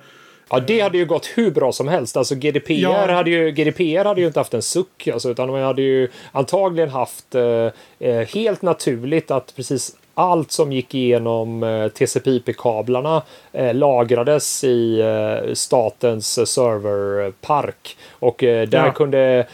Ja, 0.49 0.59
det 0.59 0.79
hade 0.81 0.97
ju 0.97 1.05
gått 1.05 1.25
hur 1.25 1.51
bra 1.51 1.71
som 1.71 1.87
helst. 1.87 2.17
Alltså 2.17 2.35
GDPR, 2.35 2.71
ja. 2.71 3.11
hade, 3.11 3.29
ju, 3.29 3.51
GDPR 3.51 4.05
hade 4.05 4.21
ju 4.21 4.27
inte 4.27 4.39
haft 4.39 4.53
en 4.53 4.61
suck, 4.61 5.07
alltså, 5.07 5.29
utan 5.29 5.51
man 5.51 5.61
hade 5.61 5.81
ju 5.81 6.09
antagligen 6.31 6.89
haft 6.89 7.35
eh, 7.35 7.67
eh 7.99 8.27
helt 8.27 8.61
naturligt 8.61 9.31
att 9.31 9.55
precis 9.55 9.95
allt 10.19 10.51
som 10.51 10.71
gick 10.71 10.95
igenom 10.95 11.63
eh, 11.63 11.87
TCP/IP-kablarna 11.87 13.21
eh, 13.51 13.73
lagrades 13.73 14.63
i 14.63 14.99
eh, 14.99 15.53
statens 15.53 16.49
serverpark 16.49 17.97
och 18.11 18.43
eh, 18.43 18.67
där 18.67 18.85
ja. 18.85 18.91
kunde 18.91 19.47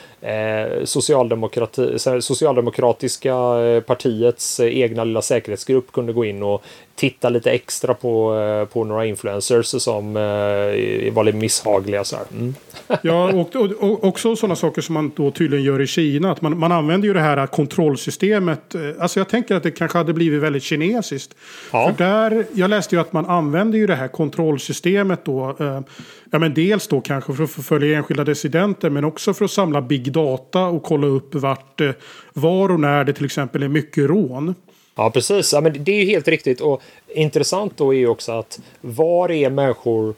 socialdemokrati, 0.84 1.99
socialdemokratiska 2.22 3.35
eh, 3.60 3.81
partiets 3.81 4.60
eh, 4.60 4.77
egna 4.77 5.03
lilla 5.03 5.22
säkerhetsgrupp 5.22 5.91
kunde 5.91 6.14
gå 6.14 6.26
in 6.26 6.43
och 6.43 6.64
titta 6.95 7.30
lite 7.30 7.52
extra 7.52 7.93
på, 7.93 8.35
eh, 8.35 8.73
på 8.73 8.84
några 8.84 9.06
influencers 9.06 9.65
som 9.65 10.18
eh, 10.18 11.14
var 11.14 11.23
lite 11.23 11.38
misshagliga. 11.38 12.03
Så 12.03 12.18
mm. 12.31 12.56
ja, 13.02 13.31
och, 13.31 13.56
och, 13.56 13.72
och, 13.72 14.03
också 14.03 14.35
sådana 14.35 14.56
saker 14.56 14.81
som 14.81 14.93
man 14.93 15.11
då 15.15 15.31
tydligen 15.31 15.65
gör 15.65 15.81
i 15.81 15.88
Kina. 15.88 16.31
Att 16.31 16.41
man, 16.41 16.60
man 16.60 16.72
använder 16.72 17.07
ju 17.07 17.14
det 17.14 17.19
här 17.19 17.47
kontrollsystemet. 17.47 18.76
Alltså 18.99 19.19
jag 19.19 19.30
tänker 19.30 19.56
att 19.56 19.64
det 19.64 19.72
kanske 19.72 19.97
hade 19.97 20.14
blivit 20.14 20.41
väldigt 20.41 20.64
kinesiskt. 20.64 21.35
Ja. 21.72 21.93
För 21.97 22.03
där, 22.03 22.45
jag 22.53 22.69
läste 22.69 22.95
ju 22.95 23.02
att 23.02 23.14
man 23.14 23.26
använder 23.26 23.77
ju 23.77 23.88
det 23.88 23.95
här 23.95 24.07
kontrollsystemet 24.07 25.26
då. 25.26 25.56
Eh, 25.60 25.81
ja, 26.31 26.39
men 26.39 26.53
dels 26.53 26.88
då 26.88 27.02
kanske 27.02 27.34
för 27.34 27.43
att 27.43 27.52
förfölja 27.52 27.97
enskilda 27.97 28.23
dissidenter 28.23 28.89
men 28.89 29.06
också 29.06 29.34
för 29.34 29.45
att 29.45 29.52
samla 29.52 29.81
big 29.81 30.11
data 30.16 30.66
och 30.66 30.84
kolla 30.84 31.08
upp 31.08 31.36
vart, 31.36 31.82
eh, 31.82 31.92
var 32.34 32.72
och 32.72 32.80
när 32.80 33.04
det 33.04 33.14
till 33.14 33.26
exempel 33.26 33.64
är 33.64 33.68
mycket 33.68 34.10
rån. 34.10 34.56
Ja, 34.96 35.10
precis. 35.10 35.54
Ja, 35.54 35.62
men 35.62 35.84
det 35.84 35.92
är 35.92 36.02
ju 36.02 36.06
helt 36.06 36.28
riktigt. 36.28 36.62
Och 36.62 36.82
intressant 37.08 37.78
då 37.78 37.94
är 37.94 37.98
ju 37.98 38.08
också 38.08 38.32
att 38.32 38.60
var 38.82 39.32
är 39.32 39.50
människor 39.50 40.14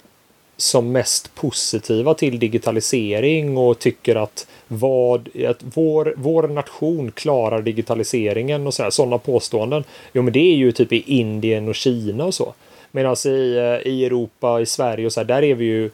som 0.57 0.91
mest 0.91 1.35
positiva 1.35 2.13
till 2.13 2.39
digitalisering 2.39 3.57
och 3.57 3.79
tycker 3.79 4.15
att, 4.15 4.47
vad, 4.67 5.29
att 5.45 5.59
vår, 5.59 6.13
vår 6.17 6.47
nation 6.47 7.11
klarar 7.11 7.61
digitaliseringen 7.61 8.67
och 8.67 8.73
sådana 8.73 9.17
påståenden. 9.17 9.83
Jo, 10.13 10.21
men 10.21 10.33
det 10.33 10.39
är 10.39 10.55
ju 10.55 10.71
typ 10.71 10.93
i 10.93 11.03
Indien 11.07 11.67
och 11.67 11.75
Kina 11.75 12.25
och 12.25 12.33
så. 12.33 12.53
Medan 12.91 13.15
i, 13.25 13.55
eh, 13.57 13.91
i 13.91 14.05
Europa, 14.05 14.61
i 14.61 14.65
Sverige 14.65 15.05
och 15.05 15.13
så 15.13 15.19
här, 15.19 15.25
där 15.25 15.43
är 15.43 15.55
vi 15.55 15.65
ju 15.65 15.89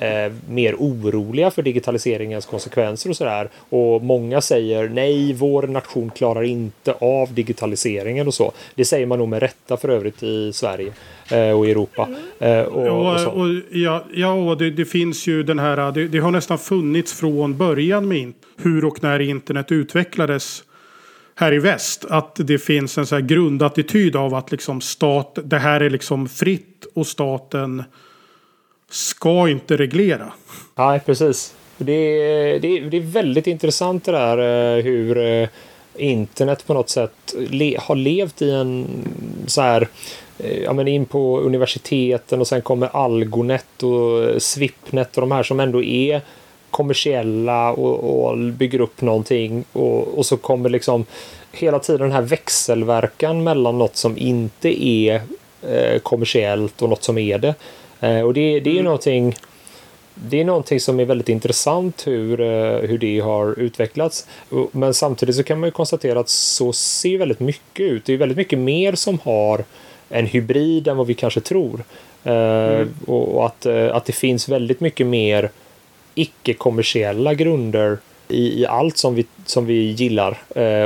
eh, 0.00 0.32
mer 0.48 0.74
oroliga 0.78 1.50
för 1.50 1.62
digitaliseringens 1.62 2.46
konsekvenser 2.46 3.10
och 3.10 3.16
sådär. 3.16 3.48
Och 3.68 4.02
många 4.02 4.40
säger 4.40 4.88
nej, 4.88 5.32
vår 5.32 5.62
nation 5.62 6.10
klarar 6.10 6.42
inte 6.42 6.92
av 6.92 7.34
digitaliseringen 7.34 8.26
och 8.26 8.34
så. 8.34 8.52
Det 8.74 8.84
säger 8.84 9.06
man 9.06 9.18
nog 9.18 9.28
med 9.28 9.42
rätta 9.42 9.76
för 9.76 9.88
övrigt 9.88 10.22
i 10.22 10.52
Sverige 10.52 10.92
eh, 11.30 11.50
och 11.50 11.66
Europa. 11.66 12.08
Eh, 12.38 12.60
och, 12.60 12.86
och, 12.86 13.26
och, 13.26 13.40
och, 13.40 13.48
ja, 13.70 14.04
ja, 14.14 14.32
och 14.32 14.58
det, 14.58 14.70
det, 14.70 14.84
finns 14.84 15.26
ju 15.26 15.42
den 15.42 15.58
här, 15.58 15.92
det, 15.92 16.08
det, 16.08 16.18
har 16.18 16.30
nästan 16.30 16.58
funnits 16.58 17.12
från 17.12 17.56
början 17.56 18.08
med 18.08 18.32
hur 18.56 18.84
och 18.84 19.02
när 19.02 19.20
internet 19.20 19.72
utvecklades 19.72 20.62
här 21.34 21.52
i 21.54 21.58
väst. 21.58 22.04
Att 22.04 22.34
det 22.36 22.58
finns 22.58 22.98
en 22.98 23.06
så 23.06 23.14
här 23.14 23.22
grundattityd 23.22 24.16
av 24.16 24.34
att 24.34 24.52
liksom 24.52 24.80
stat, 24.80 25.38
det 25.44 25.58
här 25.58 25.80
är 25.80 25.90
liksom 25.90 26.28
fritt 26.28 26.86
och 26.94 27.06
staten 27.06 27.84
ska 28.90 29.48
inte 29.48 29.76
reglera. 29.76 30.32
Nej, 30.74 31.00
precis. 31.00 31.54
Det 31.78 31.92
är, 31.92 32.58
det, 32.60 32.68
är, 32.68 32.80
det 32.80 32.96
är 32.96 33.00
väldigt 33.00 33.46
intressant 33.46 34.04
det 34.04 34.12
där 34.12 34.38
eh, 34.78 34.84
hur 34.84 35.18
eh, 35.18 35.48
internet 35.96 36.66
på 36.66 36.74
något 36.74 36.88
sätt 36.88 37.34
le, 37.50 37.78
har 37.80 37.94
levt 37.94 38.42
i 38.42 38.50
en 38.50 38.86
så 39.46 39.60
här 39.60 39.88
eh, 40.38 40.62
ja, 40.62 40.72
men 40.72 40.88
in 40.88 41.04
på 41.04 41.40
universiteten 41.40 42.40
och 42.40 42.46
sen 42.46 42.62
kommer 42.62 42.96
Algonet 42.96 43.82
och 43.82 44.42
Swipnet 44.42 45.16
och 45.16 45.20
de 45.20 45.32
här 45.32 45.42
som 45.42 45.60
ändå 45.60 45.82
är 45.82 46.20
kommersiella 46.70 47.72
och, 47.72 48.28
och 48.28 48.38
bygger 48.38 48.80
upp 48.80 49.00
någonting 49.00 49.64
och, 49.72 50.18
och 50.18 50.26
så 50.26 50.36
kommer 50.36 50.68
liksom 50.68 51.04
hela 51.52 51.78
tiden 51.78 52.00
den 52.00 52.12
här 52.12 52.22
växelverkan 52.22 53.44
mellan 53.44 53.78
något 53.78 53.96
som 53.96 54.18
inte 54.18 54.84
är 54.84 55.20
eh, 55.62 55.98
kommersiellt 55.98 56.82
och 56.82 56.88
något 56.88 57.02
som 57.02 57.18
är 57.18 57.38
det. 57.38 57.54
Eh, 58.00 58.20
och 58.20 58.34
det, 58.34 58.60
det 58.60 58.70
är 58.70 58.72
mm. 58.72 58.84
någonting 58.84 59.36
det 60.14 60.40
är 60.40 60.44
någonting 60.44 60.80
som 60.80 61.00
är 61.00 61.04
väldigt 61.04 61.28
intressant 61.28 62.06
hur, 62.06 62.40
eh, 62.40 62.78
hur 62.78 62.98
det 62.98 63.20
har 63.20 63.58
utvecklats. 63.58 64.26
Men 64.72 64.94
samtidigt 64.94 65.36
så 65.36 65.42
kan 65.42 65.60
man 65.60 65.66
ju 65.66 65.70
konstatera 65.70 66.20
att 66.20 66.28
så 66.28 66.72
ser 66.72 67.18
väldigt 67.18 67.40
mycket 67.40 67.86
ut. 67.86 68.04
Det 68.04 68.12
är 68.12 68.16
väldigt 68.16 68.38
mycket 68.38 68.58
mer 68.58 68.94
som 68.94 69.18
har 69.24 69.64
en 70.08 70.26
hybrid 70.26 70.88
än 70.88 70.96
vad 70.96 71.06
vi 71.06 71.14
kanske 71.14 71.40
tror. 71.40 71.84
Eh, 72.24 72.32
mm. 72.32 72.94
Och 73.06 73.46
att, 73.46 73.66
att 73.66 74.04
det 74.04 74.12
finns 74.12 74.48
väldigt 74.48 74.80
mycket 74.80 75.06
mer 75.06 75.50
icke-kommersiella 76.14 77.34
grunder 77.34 77.98
i, 78.28 78.60
i 78.60 78.66
allt 78.66 78.96
som 78.96 79.14
vi, 79.14 79.26
som 79.46 79.66
vi 79.66 79.90
gillar 79.90 80.38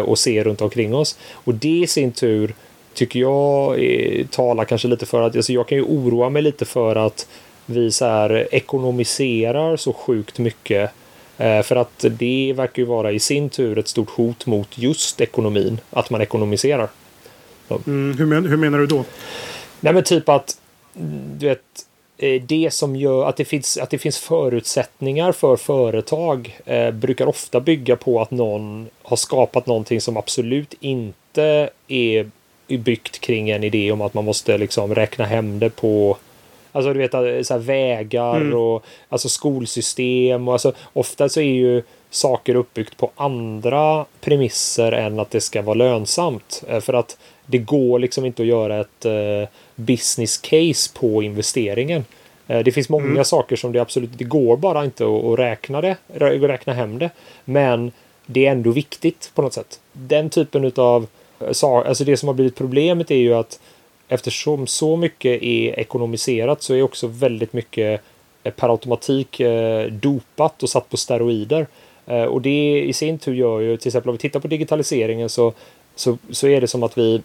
och 0.05 0.19
ser 0.19 0.45
runt 0.45 0.61
omkring 0.61 0.95
oss. 0.95 1.19
Och 1.32 1.55
det 1.55 1.69
i 1.81 1.87
sin 1.87 2.12
tur 2.12 2.55
tycker 3.01 3.20
jag 3.20 3.81
är, 3.81 4.24
talar 4.24 4.64
kanske 4.64 4.89
lite 4.89 5.06
för 5.06 5.22
att 5.22 5.36
alltså 5.36 5.52
jag 5.52 5.68
kan 5.68 5.78
ju 5.78 5.85
oroa 5.85 6.31
mig 6.31 6.43
lite 6.43 6.64
för 6.64 6.97
att 6.97 7.28
vi 7.66 7.90
så 7.90 8.05
här 8.05 8.48
ekonomiserar 8.55 9.77
så 9.77 9.93
sjukt 9.93 10.39
mycket. 10.39 10.90
Eh, 11.39 11.62
för 11.62 11.77
att 11.77 12.05
det 12.10 12.52
verkar 12.56 12.82
ju 12.82 12.86
vara 12.86 13.12
i 13.12 13.18
sin 13.18 13.51
tur 13.51 13.78
ett 13.78 13.89
stort 13.89 14.10
hot 14.10 14.47
mot 14.47 14.78
just 14.78 15.20
ekonomin, 15.20 15.81
att 15.90 16.10
man 16.10 16.20
ekonomiserar. 16.20 16.89
Mm, 17.86 18.18
hur, 18.18 18.27
men, 18.27 18.47
hur 18.47 18.56
menar 18.56 18.78
du 18.78 18.86
då? 18.86 19.05
Nej 19.81 19.93
men 19.93 20.05
typ 20.05 20.28
att 20.28 20.59
du 21.39 21.47
vet 21.47 21.60
eh, 22.18 22.43
det 22.43 22.72
som 22.72 22.97
gör 22.97 23.28
att 23.28 23.36
det 23.36 23.44
finns, 23.44 23.78
att 23.78 23.90
det 23.90 23.98
finns 23.98 24.18
förutsättningar 24.18 25.32
för 25.32 25.56
företag 25.56 26.60
eh, 26.64 26.90
brukar 26.90 27.27
ofta 27.27 27.60
bygga 27.60 27.97
på 27.97 28.20
att 28.22 28.31
någon 28.31 28.89
har 29.02 29.16
skapat 29.16 29.66
någonting 29.66 30.01
som 30.01 30.16
absolut 30.16 30.74
inte 30.81 31.70
är 31.89 32.31
byggt 32.78 33.18
kring 33.20 33.51
en 33.51 33.64
idé 33.64 33.92
om 33.92 34.01
att 34.01 34.14
man 34.14 34.24
måste 34.24 34.59
liksom 34.59 34.94
räkna 34.94 35.24
hem 35.24 35.59
det 35.59 35.70
på 35.70 36.16
Alltså 36.72 36.92
du 36.92 36.98
vet 36.98 37.10
så 37.47 37.55
här, 37.55 37.59
vägar 37.59 38.36
Mm. 38.36 38.59
och 38.59 38.84
alltså 39.09 39.28
skolsystem 39.28 40.48
och 40.48 40.55
alltså 40.55 40.72
ofta 40.92 41.28
så 41.28 41.40
är 41.40 41.44
ju 41.44 41.82
saker 42.10 42.55
uppbyggt 42.55 42.97
på 42.97 43.10
andra 43.16 44.05
premisser 44.20 44.92
än 44.92 45.20
att 45.20 45.30
det 45.30 45.40
ska 45.40 45.62
vara 45.62 45.74
lönsamt. 45.74 46.62
Eh, 46.68 46.80
För 46.80 46.92
att 46.92 47.18
det 47.47 47.59
går 47.59 47.98
liksom 47.98 48.24
inte 48.26 48.42
att 48.42 48.48
göra 48.48 48.80
ett 48.80 49.05
eh, 49.05 49.48
business 49.74 50.38
case 50.38 50.90
på 51.01 51.22
investeringen. 51.22 52.05
Eh, 52.48 52.59
Det 52.64 52.72
finns 52.72 52.88
många 52.88 53.05
Mm. 53.06 53.24
saker 53.24 53.56
som 53.56 53.72
det 53.72 53.78
absolut, 53.78 54.10
det 54.18 54.24
går 54.24 54.56
bara 54.56 54.84
inte 54.84 55.05
att, 55.05 55.38
räkna 55.38 55.80
det, 55.80 55.97
rä- 56.14 56.48
räkna 56.48 56.72
hem 56.72 56.98
det. 56.98 57.10
Men 57.44 57.92
det 58.26 58.47
är 58.47 58.51
ändå 58.52 58.70
viktigt 58.70 59.30
på 59.34 59.42
något 59.42 59.52
sätt. 59.55 59.80
Den 59.92 60.30
typen 60.30 60.72
av 60.76 61.06
Eh, 61.41 61.65
alltså 61.65 62.05
det 62.05 62.17
som 62.17 62.27
har 62.29 62.35
blivit 62.35 62.57
problemet 62.57 63.11
är 63.11 63.15
ju 63.17 63.35
att 63.35 63.61
eftersom 64.09 64.67
så 64.67 64.97
mycket 64.97 65.43
är 65.43 65.79
ekonomiserat 65.79 66.62
så 66.62 66.75
är 66.75 66.83
också 66.83 67.07
väldigt 67.07 67.53
mycket 67.53 68.01
eh, 68.43 68.53
per 68.53 68.69
automatik 68.69 69.41
eh, 69.41 69.87
dopat 69.87 70.62
och 70.62 70.71
satt 70.71 70.89
på 70.89 70.97
steroider. 70.97 71.67
Och 72.29 72.43
det 72.43 72.81
i 72.81 72.93
sin 72.93 73.19
tur 73.19 73.35
gör 73.35 73.61
ju, 73.61 73.77
till 73.77 73.89
exempel 73.89 74.09
om 74.09 74.15
vi 74.15 74.19
tittar 74.21 74.41
på 74.41 74.49
digitaliseringen 74.49 75.29
så, 75.29 75.53
så, 75.95 76.19
så 76.31 76.49
är 76.49 76.61
det 76.61 76.67
som 76.67 76.83
att 76.83 76.99
vi- 76.99 77.23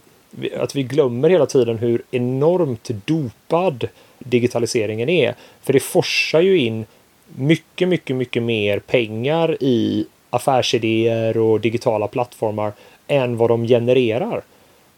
att 0.58 0.76
vi 0.76 0.82
glömmer 0.82 1.30
hela 1.30 1.46
tiden 1.46 1.78
hur 1.78 2.02
enormt 2.10 2.90
dopad 3.04 3.88
digitaliseringen 4.18 5.08
är. 5.08 5.34
För 5.62 5.72
det 5.72 5.80
forsar 5.80 6.40
ju 6.40 6.58
in 6.58 6.84
mycket, 7.26 7.88
mycket, 7.88 8.16
mycket 8.16 8.42
mer 8.42 8.78
pengar 8.78 9.56
i 9.62 10.06
affärsidéer 10.30 11.38
och 11.38 11.60
digitala 11.60 12.06
plattformar 12.08 12.72
än 13.08 13.36
vad 13.36 13.50
de 13.50 13.66
genererar. 13.66 14.42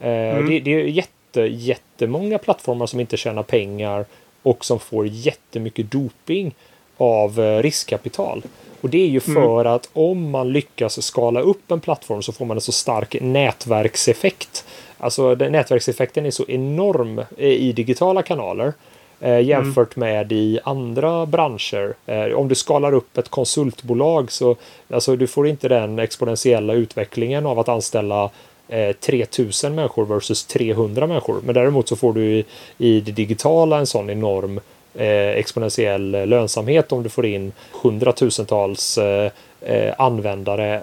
Eh, 0.00 0.44
Det, 0.46 0.60
det 0.60 0.74
är 0.74 0.84
jätte, 0.84 1.40
jättemånga 1.40 2.38
plattformar 2.38 2.86
som 2.86 3.00
inte 3.00 3.16
tjänar 3.16 3.42
pengar 3.42 4.04
och 4.42 4.64
som 4.64 4.78
får 4.78 5.06
jättemycket 5.06 5.90
doping 5.90 6.54
av 6.96 7.40
eh, 7.40 7.62
riskkapital. 7.62 8.42
Och 8.80 8.90
det 8.90 8.98
är 9.02 9.06
ju 9.08 9.20
för 9.20 9.64
att 9.64 9.88
om 9.92 10.30
man 10.30 10.52
lyckas 10.52 11.02
skala 11.02 11.40
upp 11.40 11.70
en 11.70 11.80
plattform 11.80 12.22
så 12.22 12.32
får 12.32 12.44
man 12.44 12.56
en 12.56 12.60
så 12.60 12.72
stark 12.72 13.16
nätverkseffekt. 13.20 14.64
Alltså 14.98 15.34
nätverkseffekten 15.34 16.26
är 16.26 16.30
så 16.30 16.44
enorm 16.48 17.18
eh, 17.18 17.48
i 17.48 17.72
digitala 17.72 18.22
kanaler 18.22 18.72
eh, 19.20 19.40
jämfört 19.40 19.96
med 19.96 20.32
i 20.32 20.58
andra 20.64 21.26
branscher. 21.26 21.94
Eh, 22.06 22.34
om 22.34 22.48
du 22.48 22.54
skalar 22.54 22.92
upp 22.94 23.18
ett 23.18 23.28
konsultbolag 23.28 24.32
så 24.32 24.56
alltså, 24.90 25.16
du 25.16 25.26
får 25.26 25.48
inte 25.48 25.68
den 25.68 25.98
exponentiella 25.98 26.74
utvecklingen 26.74 27.46
av 27.46 27.58
att 27.58 27.68
anställa 27.68 28.30
eh, 28.68 28.92
3000 28.92 29.74
människor 29.74 30.04
versus 30.06 30.44
300 30.44 31.06
människor. 31.06 31.40
Men 31.44 31.54
däremot 31.54 31.88
så 31.88 31.96
får 31.96 32.12
du 32.12 32.24
i, 32.24 32.44
i 32.78 33.00
det 33.00 33.12
digitala 33.12 33.78
en 33.78 33.86
sån 33.86 34.10
enorm 34.10 34.60
eh, 34.94 35.28
exponentiell 35.28 36.10
lönsamhet 36.10 36.92
om 36.92 37.02
du 37.02 37.08
får 37.08 37.26
in 37.26 37.52
hundratusentals 37.82 38.98
eh, 38.98 39.30
eh, 39.60 39.94
användare 39.98 40.82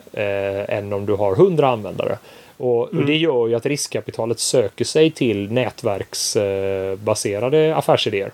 än 0.67 0.93
om 0.93 1.05
du 1.05 1.13
har 1.13 1.33
100 1.33 1.67
användare. 1.67 2.17
Och, 2.57 2.81
och 2.81 3.05
det 3.05 3.17
gör 3.17 3.47
ju 3.47 3.55
att 3.55 3.65
riskkapitalet 3.65 4.39
söker 4.39 4.85
sig 4.85 5.11
till 5.11 5.51
nätverksbaserade 5.51 7.75
affärsidéer 7.75 8.31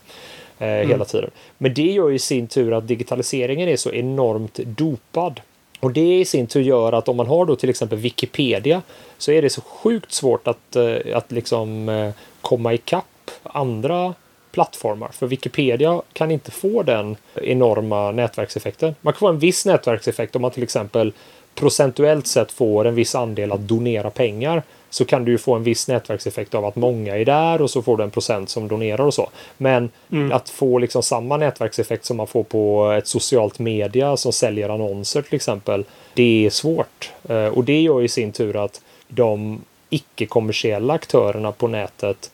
eh, 0.60 0.68
hela 0.68 1.06
tiden. 1.06 1.30
Men 1.58 1.74
det 1.74 1.92
gör 1.92 2.10
ju 2.10 2.16
i 2.16 2.20
sin 2.20 2.48
tur 2.48 2.74
att 2.74 2.88
digitaliseringen 2.88 3.70
är 3.70 3.76
så 3.76 3.92
enormt 3.92 4.56
dopad. 4.56 5.42
Och 5.80 5.92
det 5.92 6.20
i 6.20 6.26
sin 6.26 6.48
tur 6.48 6.62
gör 6.62 6.94
att 6.94 7.08
om 7.08 7.18
man 7.18 7.28
har 7.28 7.46
då 7.46 7.56
till 7.56 7.70
exempel 7.70 7.98
Wikipedia 7.98 8.82
så 9.18 9.32
är 9.32 9.42
det 9.42 9.50
så 9.50 9.62
sjukt 9.62 10.12
svårt 10.12 10.48
att, 10.48 10.76
eh, 10.76 10.98
att 11.14 11.32
liksom 11.32 11.90
eh, 11.90 12.12
komma 12.42 12.74
ikapp 12.74 13.06
andra 13.44 14.14
plattformar. 14.52 15.10
För 15.12 15.28
Wikipedia 15.28 16.02
kan 16.14 16.32
inte 16.32 16.52
få 16.52 16.84
den 16.84 17.16
enorma 17.36 18.12
nätverkseffekten. 18.12 18.96
Man 19.02 19.14
kan 19.14 19.20
få 19.20 19.28
en 19.28 19.40
viss 19.40 19.66
nätverkseffekt 19.66 20.36
om 20.36 20.42
man 20.42 20.52
till 20.52 20.64
exempel 20.64 21.14
procentuellt 21.56 22.28
sett 22.28 22.52
får 22.52 22.86
en 22.86 22.96
viss 22.96 23.16
andel 23.16 23.52
att 23.52 23.60
donera 23.60 24.10
pengar 24.10 24.64
så 24.90 25.06
kan 25.06 25.26
du 25.26 25.32
ju 25.32 25.38
få 25.38 25.54
en 25.56 25.64
viss 25.64 25.88
nätverkseffekt 25.88 26.56
av 26.56 26.66
att 26.66 26.76
många 26.76 27.18
är 27.18 27.26
där 27.26 27.62
och 27.62 27.70
så 27.70 27.82
får 27.82 27.98
du 27.98 28.04
en 28.04 28.12
procent 28.12 28.50
som 28.50 28.68
donerar 28.68 29.06
och 29.06 29.14
så. 29.14 29.30
Men 29.58 29.90
att 30.32 30.50
få 30.50 30.80
liksom 30.80 31.04
samma 31.04 31.38
nätverkseffekt 31.38 32.06
som 32.06 32.18
man 32.18 32.28
får 32.28 32.44
på 32.44 32.92
ett 32.92 33.08
socialt 33.08 33.60
media 33.60 34.18
som 34.18 34.34
säljer 34.34 34.70
annonser 34.70 35.22
till 35.22 35.36
exempel. 35.36 35.86
Det 36.14 36.46
är 36.46 36.50
svårt. 36.50 37.12
Eh, 37.30 37.46
Och 37.46 37.64
det 37.64 37.82
gör 37.82 38.02
i 38.02 38.08
sin 38.08 38.32
tur 38.32 38.64
att 38.64 38.82
de 39.08 39.62
icke-kommersiella 39.90 40.94
aktörerna 40.94 41.52
på 41.52 41.68
nätet 41.68 42.32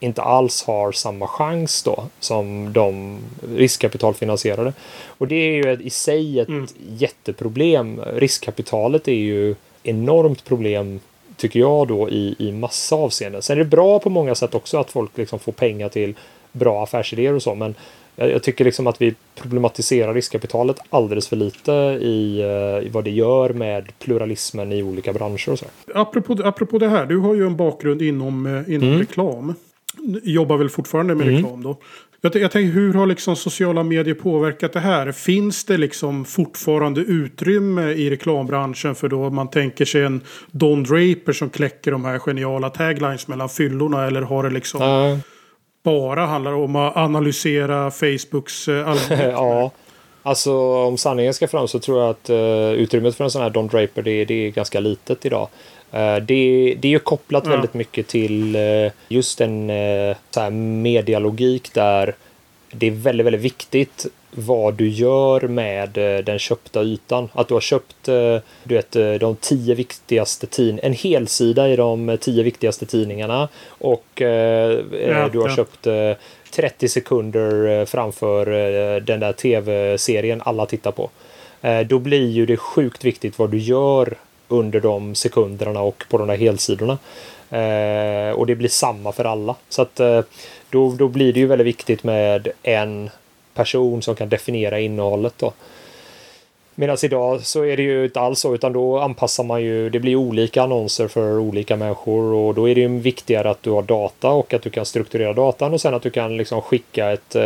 inte 0.00 0.22
alls 0.22 0.64
har 0.64 0.92
samma 0.92 1.26
chans 1.26 1.82
då 1.82 2.04
som 2.20 2.72
de 2.72 3.18
riskkapitalfinansierade. 3.56 4.72
Och 5.06 5.28
det 5.28 5.34
är 5.34 5.52
ju 5.52 5.72
ett, 5.72 5.80
i 5.80 5.90
sig 5.90 6.40
ett 6.40 6.48
jätteproblem. 6.98 8.00
Riskkapitalet 8.14 9.08
är 9.08 9.12
ju 9.12 9.54
enormt 9.82 10.44
problem 10.44 11.00
tycker 11.36 11.60
jag 11.60 11.88
då 11.88 12.08
i, 12.10 12.34
i 12.38 12.52
massa 12.52 12.96
avseenden. 12.96 13.42
Sen 13.42 13.54
är 13.58 13.64
det 13.64 13.70
bra 13.70 13.98
på 13.98 14.10
många 14.10 14.34
sätt 14.34 14.54
också 14.54 14.78
att 14.78 14.90
folk 14.90 15.10
liksom 15.14 15.38
får 15.38 15.52
pengar 15.52 15.88
till 15.88 16.14
bra 16.52 16.82
affärsidéer 16.82 17.34
och 17.34 17.42
så. 17.42 17.54
Men 17.54 17.74
jag, 18.16 18.30
jag 18.30 18.42
tycker 18.42 18.64
liksom 18.64 18.86
att 18.86 19.02
vi 19.02 19.14
problematiserar 19.34 20.14
riskkapitalet 20.14 20.76
alldeles 20.90 21.28
för 21.28 21.36
lite 21.36 21.72
i, 22.02 22.40
eh, 22.40 22.86
i 22.86 22.88
vad 22.92 23.04
det 23.04 23.10
gör 23.10 23.50
med 23.50 23.92
pluralismen 23.98 24.72
i 24.72 24.82
olika 24.82 25.12
branscher 25.12 25.50
och 25.50 25.58
så. 25.58 25.66
Apropå, 25.94 26.36
apropå 26.44 26.78
det 26.78 26.88
här, 26.88 27.06
du 27.06 27.18
har 27.18 27.34
ju 27.34 27.46
en 27.46 27.56
bakgrund 27.56 28.02
inom, 28.02 28.46
eh, 28.46 28.74
inom 28.74 28.88
Mm. 28.88 29.00
reklam. 29.00 29.54
Jobbar 30.22 30.56
väl 30.56 30.68
fortfarande 30.68 31.14
med 31.14 31.26
reklam 31.26 31.62
då. 31.62 31.78
Jag, 32.20 32.36
jag 32.36 32.50
tänker, 32.50 32.72
hur 32.72 32.94
har 32.94 33.06
liksom 33.06 33.36
sociala 33.36 33.82
medier 33.82 34.14
påverkat 34.14 34.72
det 34.72 34.80
här? 34.80 35.12
Finns 35.12 35.64
det 35.64 35.76
liksom 35.76 36.24
fortfarande 36.24 37.00
utrymme 37.00 37.92
i 37.92 38.10
reklambranschen 38.10 38.94
för 38.94 39.08
då 39.08 39.30
man 39.30 39.50
tänker 39.50 39.84
sig 39.84 40.02
en 40.02 40.20
Don 40.50 40.82
Draper 40.82 41.32
som 41.32 41.50
kläcker 41.50 41.90
de 41.90 42.04
här 42.04 42.18
geniala 42.18 42.70
taglines 42.70 43.28
mellan 43.28 43.48
fyllorna? 43.48 44.06
Eller 44.06 44.22
har 44.22 44.42
det 44.42 44.50
liksom 44.50 44.80
Nej. 44.80 45.18
bara 45.84 46.26
handlar 46.26 46.52
om 46.52 46.76
att 46.76 46.96
analysera 46.96 47.90
Facebooks 47.90 48.68
eh, 48.68 48.88
algoritmer? 48.88 49.28
ja. 49.32 49.72
Alltså 50.22 50.52
om 50.84 50.98
sanningen 50.98 51.34
ska 51.34 51.48
fram 51.48 51.68
så 51.68 51.78
tror 51.78 52.00
jag 52.00 52.10
att 52.10 52.30
uh, 52.30 52.72
utrymmet 52.72 53.16
för 53.16 53.24
en 53.24 53.30
sån 53.30 53.42
här 53.42 53.50
Don 53.50 53.66
Draper 53.66 54.02
det, 54.02 54.24
det 54.24 54.46
är 54.46 54.50
ganska 54.50 54.80
litet 54.80 55.26
idag. 55.26 55.48
Eh, 55.92 56.16
det, 56.16 56.74
det 56.80 56.88
är 56.88 56.92
ju 56.92 56.98
kopplat 56.98 57.42
Ja. 57.46 57.50
väldigt 57.50 57.74
mycket 57.74 58.06
till 58.08 58.56
eh, 58.56 58.92
just 59.08 59.40
en 59.40 59.70
uh, 59.70 60.16
så 60.30 60.40
här 60.40 60.50
medialogik 60.50 61.74
där 61.74 62.14
det 62.70 62.86
är 62.86 62.90
väldigt, 62.90 63.26
väldigt 63.26 63.42
viktigt 63.42 64.06
vad 64.30 64.74
du 64.74 64.88
gör 64.88 65.40
med 65.40 65.98
eh, 65.98 66.24
den 66.24 66.38
köpta 66.38 66.82
ytan. 66.82 67.28
Att 67.32 67.48
du 67.48 67.54
har 67.54 67.60
köpt 67.60 68.08
eh, 68.08 68.36
du 68.64 68.74
vet, 68.74 68.96
eh, 68.96 69.12
de 69.12 69.36
tio 69.36 69.74
viktigaste 69.74 70.46
tidningarna, 70.46 70.86
en 70.86 70.92
helsida 70.92 71.68
i 71.68 71.76
de 71.76 72.08
eh, 72.08 72.16
tio 72.16 72.42
viktigaste 72.42 72.86
tidningarna 72.86 73.48
och 73.68 74.22
eh, 74.22 74.70
eh, 74.92 75.08
Ja, 75.08 75.28
du 75.32 75.38
har 75.38 75.48
ja. 75.48 75.56
köpt 75.56 75.86
eh, 75.86 76.12
30 76.50 76.88
sekunder 76.88 77.80
eh, 77.80 77.84
framför 77.84 78.46
eh, 78.46 78.96
den 79.02 79.20
där 79.20 79.32
tv-serien 79.32 80.42
alla 80.44 80.66
tittar 80.66 80.92
på. 80.92 81.10
Eh, 81.62 81.80
Då 81.80 81.98
blir 81.98 82.28
ju 82.30 82.46
det 82.46 82.56
sjukt 82.56 83.04
viktigt 83.04 83.38
vad 83.38 83.50
du 83.50 83.58
gör 83.58 84.14
under 84.48 84.80
de 84.80 85.14
sekunderna 85.14 85.80
och 85.80 86.04
på 86.10 86.18
de 86.18 86.28
där 86.28 86.36
helsidorna. 86.36 86.98
Eh, 87.50 88.32
och 88.32 88.46
det 88.46 88.56
blir 88.56 88.68
samma 88.68 89.12
för 89.12 89.24
alla. 89.24 89.54
Så 89.68 89.82
att 89.82 90.00
eh, 90.00 90.20
då, 90.70 90.94
då 90.98 91.08
blir 91.08 91.32
det 91.32 91.40
ju 91.40 91.46
väldigt 91.46 91.66
viktigt 91.66 92.04
med 92.04 92.48
en 92.62 93.10
person 93.54 94.02
som 94.02 94.14
kan 94.14 94.28
definiera 94.28 94.80
innehållet 94.80 95.34
då. 95.36 95.52
Medan 96.80 96.96
idag 97.02 97.46
så 97.46 97.64
är 97.64 97.76
det 97.76 97.82
ju 97.82 98.04
inte 98.04 98.20
alls 98.20 98.40
så 98.40 98.54
utan 98.54 98.72
då 98.72 98.98
anpassar 98.98 99.44
man 99.44 99.62
ju, 99.62 99.90
det 99.90 100.00
blir 100.00 100.16
olika 100.16 100.62
annonser 100.62 101.08
för 101.08 101.38
olika 101.38 101.76
människor 101.76 102.34
och 102.34 102.54
då 102.54 102.68
är 102.68 102.74
det 102.74 102.80
ju 102.80 102.88
viktigare 102.88 103.50
att 103.50 103.62
du 103.62 103.70
har 103.70 103.82
data 103.82 104.30
och 104.30 104.54
att 104.54 104.62
du 104.62 104.70
kan 104.70 104.86
strukturera 104.86 105.32
datan 105.32 105.74
och 105.74 105.80
sen 105.80 105.94
att 105.94 106.02
du 106.02 106.10
kan 106.10 106.36
liksom 106.36 106.62
skicka 106.62 107.10
ett, 107.10 107.34
eh, 107.34 107.44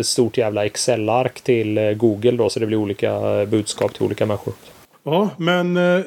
ett 0.00 0.06
stort 0.06 0.38
jävla 0.38 0.64
Excel-ark 0.64 1.40
till 1.40 1.78
eh, 1.78 1.90
Google 1.90 2.30
då 2.30 2.50
så 2.50 2.60
det 2.60 2.66
blir 2.66 2.78
olika 2.78 3.20
budskap 3.46 3.94
till 3.94 4.02
olika 4.02 4.26
människor. 4.26 4.54
Ja, 5.02 5.30
men 5.38 5.76
eh, 5.76 6.00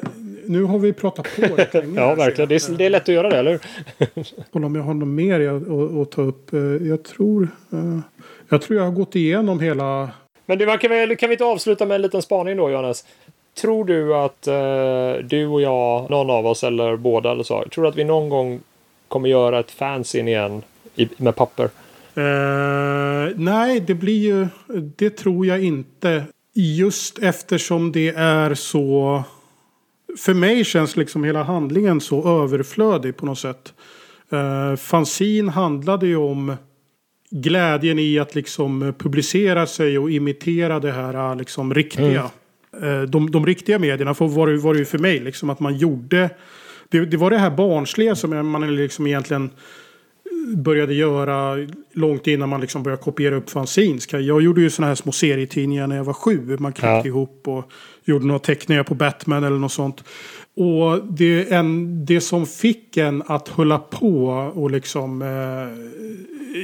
nu 0.46 0.62
har 0.62 0.78
vi 0.78 0.92
pratat 0.92 1.26
på 1.36 1.42
rätt 1.56 1.74
länge. 1.74 2.00
Ja, 2.00 2.14
verkligen. 2.14 2.48
Det 2.48 2.54
är, 2.54 2.76
det 2.78 2.86
är 2.86 2.90
lätt 2.90 3.02
att 3.02 3.14
göra 3.14 3.30
det, 3.30 3.36
eller 3.38 3.50
hur? 3.50 3.60
Kolla 4.52 4.66
om 4.66 4.74
jag 4.74 4.82
har 4.82 4.94
något 4.94 5.08
mer 5.08 5.48
att, 6.02 6.10
ta 6.10 6.22
upp. 6.22 6.52
Eh, 6.52 6.60
Jag 6.60 7.02
tror, 7.02 7.48
eh, 7.72 7.98
jag 8.48 8.62
tror 8.62 8.78
jag 8.78 8.84
har 8.84 8.92
gått 8.92 9.16
igenom 9.16 9.60
hela... 9.60 10.10
Men 10.46 10.58
du, 10.58 10.78
kan, 10.78 10.90
väl, 10.90 11.16
kan 11.16 11.28
vi 11.28 11.34
inte 11.34 11.44
avsluta 11.44 11.86
med 11.86 11.94
en 11.94 12.02
liten 12.02 12.22
spaning 12.22 12.56
då, 12.56 12.70
Johannes? 12.70 13.04
Tror 13.60 13.84
du 13.84 14.14
att 14.14 14.46
eh, 14.46 15.24
du 15.24 15.46
och 15.46 15.62
jag, 15.62 16.10
någon 16.10 16.30
av 16.30 16.46
oss 16.46 16.64
eller 16.64 16.96
båda 16.96 17.30
eller 17.32 17.42
så, 17.42 17.64
tror 17.74 17.82
du 17.82 17.88
att 17.88 17.96
vi 17.96 18.04
någon 18.04 18.28
gång 18.28 18.60
kommer 19.08 19.28
göra 19.28 19.60
ett 19.60 19.70
fanzine 19.70 20.28
igen 20.30 20.62
i, 20.96 21.08
med 21.16 21.36
papper? 21.36 21.64
Eh, 22.14 23.32
nej, 23.36 23.80
det 23.80 23.94
blir 23.94 24.18
ju... 24.18 24.46
Det 24.96 25.10
tror 25.10 25.46
jag 25.46 25.64
inte. 25.64 26.24
Just 26.54 27.18
eftersom 27.18 27.92
det 27.92 28.08
är 28.16 28.54
så... 28.54 29.24
För 30.18 30.34
mig 30.34 30.64
känns 30.64 30.96
liksom 30.96 31.24
hela 31.24 31.42
handlingen 31.42 32.00
så 32.00 32.42
överflödig 32.42 33.16
på 33.16 33.26
något 33.26 33.38
sätt. 33.38 33.74
Uh, 34.32 34.76
fanzine 34.76 35.50
handlade 35.50 36.06
ju 36.06 36.16
om 36.16 36.56
glädjen 37.30 37.98
i 37.98 38.18
att 38.18 38.34
liksom 38.34 38.94
publicera 38.98 39.66
sig 39.66 39.98
och 39.98 40.10
imitera 40.10 40.80
det 40.80 40.92
här 40.92 41.34
liksom 41.34 41.74
riktiga. 41.74 42.30
Mm. 42.82 43.10
De, 43.10 43.30
de 43.30 43.46
riktiga 43.46 43.78
medierna 43.78 44.14
för 44.14 44.28
var, 44.28 44.56
var 44.56 44.74
det 44.74 44.78
ju 44.78 44.84
för 44.84 44.98
mig 44.98 45.20
liksom 45.20 45.50
att 45.50 45.60
man 45.60 45.76
gjorde 45.76 46.30
det, 46.88 47.04
det 47.04 47.16
var 47.16 47.30
det 47.30 47.38
här 47.38 47.50
barnsliga 47.50 48.14
som 48.14 48.50
man 48.50 48.76
liksom 48.76 49.06
egentligen 49.06 49.50
började 50.56 50.94
göra 50.94 51.66
långt 51.92 52.26
innan 52.26 52.48
man 52.48 52.60
liksom 52.60 52.82
började 52.82 53.02
kopiera 53.02 53.36
upp 53.36 53.50
fanzines. 53.50 54.12
Jag 54.12 54.42
gjorde 54.42 54.60
ju 54.60 54.70
sådana 54.70 54.88
här 54.88 54.94
små 54.94 55.12
serietidningar 55.12 55.86
när 55.86 55.96
jag 55.96 56.04
var 56.04 56.12
sju. 56.12 56.56
Man 56.58 56.72
klippte 56.72 56.86
ja. 56.86 57.06
ihop 57.06 57.48
och 57.48 57.70
gjorde 58.04 58.26
några 58.26 58.38
teckningar 58.38 58.82
på 58.82 58.94
Batman 58.94 59.44
eller 59.44 59.56
något 59.56 59.72
sånt. 59.72 60.04
Och 60.56 61.04
det, 61.04 61.52
en, 61.52 62.04
det 62.04 62.20
som 62.20 62.46
fick 62.46 62.96
en 62.96 63.22
att 63.26 63.48
hålla 63.48 63.78
på 63.78 64.26
och 64.54 64.70
liksom... 64.70 65.22
Eh, 65.22 65.84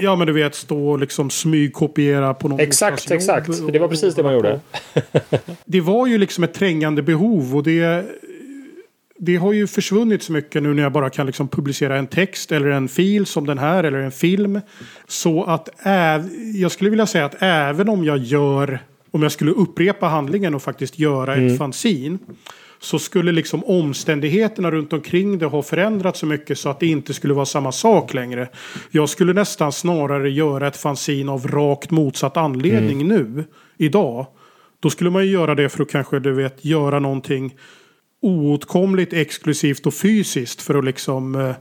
ja 0.02 0.16
men 0.16 0.26
du 0.26 0.32
vet 0.32 0.54
stå 0.54 0.90
och 0.90 0.98
liksom 0.98 1.30
smygkopiera 1.30 2.34
på 2.34 2.48
någon 2.48 2.60
Exakt, 2.60 3.10
exakt. 3.10 3.72
Det 3.72 3.78
var 3.78 3.88
precis 3.88 4.14
det 4.14 4.22
man 4.22 4.34
gjorde. 4.34 4.60
det 5.64 5.80
var 5.80 6.06
ju 6.06 6.18
liksom 6.18 6.44
ett 6.44 6.54
trängande 6.54 7.02
behov 7.02 7.56
och 7.56 7.62
det 7.62 8.06
det 9.22 9.36
har 9.36 9.52
ju 9.52 9.66
försvunnit 9.66 10.22
så 10.22 10.32
mycket 10.32 10.62
nu 10.62 10.74
när 10.74 10.82
jag 10.82 10.92
bara 10.92 11.10
kan 11.10 11.26
liksom 11.26 11.48
publicera 11.48 11.96
en 11.96 12.06
text 12.06 12.52
eller 12.52 12.66
en 12.66 12.88
fil 12.88 13.26
som 13.26 13.46
den 13.46 13.58
här 13.58 13.84
eller 13.84 13.98
en 13.98 14.12
film. 14.12 14.60
Så 15.08 15.44
att 15.44 15.68
jag 16.54 16.72
skulle 16.72 16.90
vilja 16.90 17.06
säga 17.06 17.24
att 17.24 17.36
även 17.38 17.88
om 17.88 18.04
jag 18.04 18.18
gör, 18.18 18.78
om 19.10 19.22
jag 19.22 19.32
skulle 19.32 19.50
upprepa 19.50 20.06
handlingen 20.06 20.54
och 20.54 20.62
faktiskt 20.62 20.98
göra 20.98 21.34
mm. 21.34 21.46
ett 21.46 21.58
fanzine. 21.58 22.18
Så 22.82 22.98
skulle 22.98 23.32
liksom 23.32 23.64
omständigheterna 23.64 24.70
runt 24.70 24.92
omkring 24.92 25.38
det 25.38 25.46
ha 25.46 25.62
förändrats 25.62 26.20
så 26.20 26.26
mycket 26.26 26.58
så 26.58 26.68
att 26.68 26.80
det 26.80 26.86
inte 26.86 27.14
skulle 27.14 27.34
vara 27.34 27.46
samma 27.46 27.72
sak 27.72 28.14
längre. 28.14 28.48
Jag 28.90 29.08
skulle 29.08 29.32
nästan 29.32 29.72
snarare 29.72 30.30
göra 30.30 30.68
ett 30.68 30.76
fanzine 30.76 31.32
av 31.32 31.46
rakt 31.46 31.90
motsatt 31.90 32.36
anledning 32.36 33.02
mm. 33.02 33.08
nu, 33.08 33.44
idag. 33.76 34.26
Då 34.80 34.90
skulle 34.90 35.10
man 35.10 35.26
ju 35.26 35.32
göra 35.32 35.54
det 35.54 35.68
för 35.68 35.82
att 35.82 35.90
kanske 35.90 36.18
du 36.18 36.32
vet 36.32 36.64
göra 36.64 36.98
någonting 36.98 37.54
oåtkomligt, 38.20 39.12
exklusivt 39.12 39.86
och 39.86 39.94
fysiskt 39.94 40.62
för 40.62 40.74
att 40.74 40.84
liksom 40.84 41.34
eh, 41.34 41.54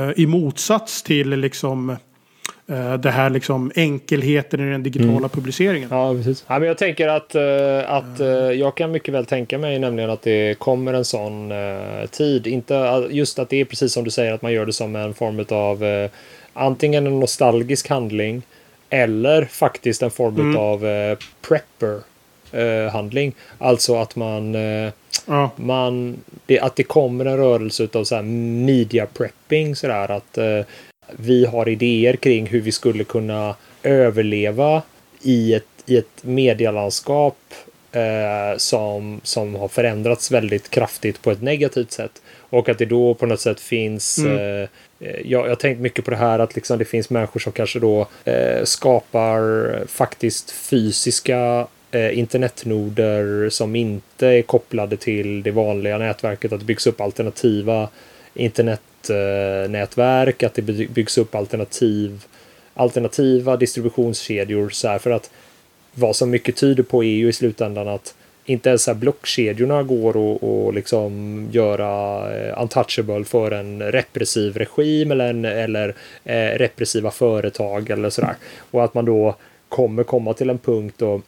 eh, 0.00 0.10
i 0.16 0.26
motsats 0.26 1.02
till 1.02 1.30
liksom 1.30 1.90
eh, 2.66 2.94
det 2.94 3.10
här 3.10 3.30
liksom 3.30 3.72
enkelheten 3.74 4.68
i 4.68 4.70
den 4.70 4.82
digitala 4.82 5.16
mm. 5.16 5.28
publiceringen. 5.28 5.88
Ja, 5.92 6.14
precis. 6.14 6.44
Ja, 6.48 6.58
men 6.58 6.68
jag 6.68 6.78
tänker 6.78 7.08
att, 7.08 7.36
att 7.86 8.20
jag 8.56 8.76
kan 8.76 8.90
mycket 8.90 9.14
väl 9.14 9.26
tänka 9.26 9.58
mig 9.58 9.78
nämligen 9.78 10.10
att 10.10 10.22
det 10.22 10.58
kommer 10.58 10.94
en 10.94 11.04
sån 11.04 11.52
tid. 12.10 12.46
Inte 12.46 13.08
just 13.10 13.38
att 13.38 13.48
det 13.48 13.60
är 13.60 13.64
precis 13.64 13.92
som 13.92 14.04
du 14.04 14.10
säger 14.10 14.32
att 14.32 14.42
man 14.42 14.52
gör 14.52 14.66
det 14.66 14.72
som 14.72 14.96
en 14.96 15.14
form 15.14 15.44
av 15.48 16.08
antingen 16.52 17.06
en 17.06 17.20
nostalgisk 17.20 17.88
handling 17.88 18.42
eller 18.90 19.44
faktiskt 19.44 20.02
en 20.02 20.10
form 20.10 20.40
mm. 20.40 20.56
av 20.56 20.80
prepper 21.48 22.00
handling. 22.92 23.34
Alltså 23.58 23.96
att 23.96 24.16
man 24.16 24.56
Ja. 25.26 25.50
Man, 25.56 26.16
det, 26.46 26.60
att 26.60 26.76
det 26.76 26.82
kommer 26.82 27.24
en 27.24 27.36
rörelse 27.36 27.88
av 27.92 28.04
så 28.04 28.14
här 28.14 28.22
media 28.22 29.06
prepping 29.06 29.76
sådär 29.76 30.10
att 30.10 30.38
eh, 30.38 30.60
vi 31.10 31.44
har 31.44 31.68
idéer 31.68 32.16
kring 32.16 32.46
hur 32.46 32.60
vi 32.60 32.72
skulle 32.72 33.04
kunna 33.04 33.54
överleva 33.82 34.82
i 35.22 35.54
ett, 35.54 35.64
i 35.86 35.96
ett 35.96 36.22
medielandskap 36.24 37.38
eh, 37.92 38.56
som, 38.56 39.20
som 39.22 39.54
har 39.54 39.68
förändrats 39.68 40.30
väldigt 40.30 40.70
kraftigt 40.70 41.22
på 41.22 41.30
ett 41.30 41.42
negativt 41.42 41.92
sätt. 41.92 42.22
Och 42.50 42.68
att 42.68 42.78
det 42.78 42.86
då 42.86 43.14
på 43.14 43.26
något 43.26 43.40
sätt 43.40 43.60
finns 43.60 44.18
mm. 44.18 44.38
eh, 44.38 44.68
jag, 45.24 45.48
jag 45.48 45.58
tänkt 45.58 45.80
mycket 45.80 46.04
på 46.04 46.10
det 46.10 46.16
här 46.16 46.38
att 46.38 46.54
liksom 46.54 46.78
det 46.78 46.84
finns 46.84 47.10
människor 47.10 47.40
som 47.40 47.52
kanske 47.52 47.80
då 47.80 48.08
eh, 48.24 48.64
skapar 48.64 49.86
faktiskt 49.86 50.50
fysiska 50.50 51.38
eh, 51.38 51.66
Eh, 51.96 52.18
internetnoder 52.18 53.50
som 53.50 53.76
inte 53.76 54.26
är 54.26 54.42
kopplade 54.42 54.96
till 54.96 55.42
det 55.42 55.50
vanliga 55.50 55.98
nätverket. 55.98 56.52
Att 56.52 56.60
det 56.60 56.66
byggs 56.66 56.86
upp 56.86 57.00
alternativa 57.00 57.88
internetnätverk, 58.34 60.42
att 60.42 60.54
det 60.54 60.62
byggs 60.62 61.18
upp 61.18 61.34
alternativ, 61.34 62.24
alternativa 62.74 63.56
distributionskedjor. 63.56 64.68
Så 64.68 64.88
här, 64.88 64.98
för 64.98 65.10
att 65.10 65.30
vad 65.94 66.16
som 66.16 66.30
mycket 66.30 66.56
tyder 66.56 66.82
på 66.82 67.04
är 67.04 67.14
ju 67.14 67.28
i 67.28 67.32
slutändan 67.32 67.88
att 67.88 68.14
inte 68.44 68.68
ens 68.68 68.86
här 68.86 68.94
blockkedjorna 68.94 69.82
går 69.82 70.10
att 70.10 70.42
och 70.42 70.74
liksom 70.74 71.48
göra 71.52 72.20
eh, 72.36 72.62
untouchable 72.62 73.24
för 73.24 73.50
en 73.50 73.82
repressiv 73.82 74.56
regim 74.56 75.10
eller, 75.10 75.30
en, 75.30 75.44
eller 75.44 75.94
eh, 76.24 76.58
repressiva 76.58 77.10
företag 77.10 77.90
eller 77.90 78.10
sådär. 78.10 78.34
Och 78.70 78.84
att 78.84 78.94
man 78.94 79.04
då 79.04 79.36
kommer 79.68 80.02
komma 80.02 80.34
till 80.34 80.50
en 80.50 80.58
punkt 80.58 80.94
då 80.98 81.20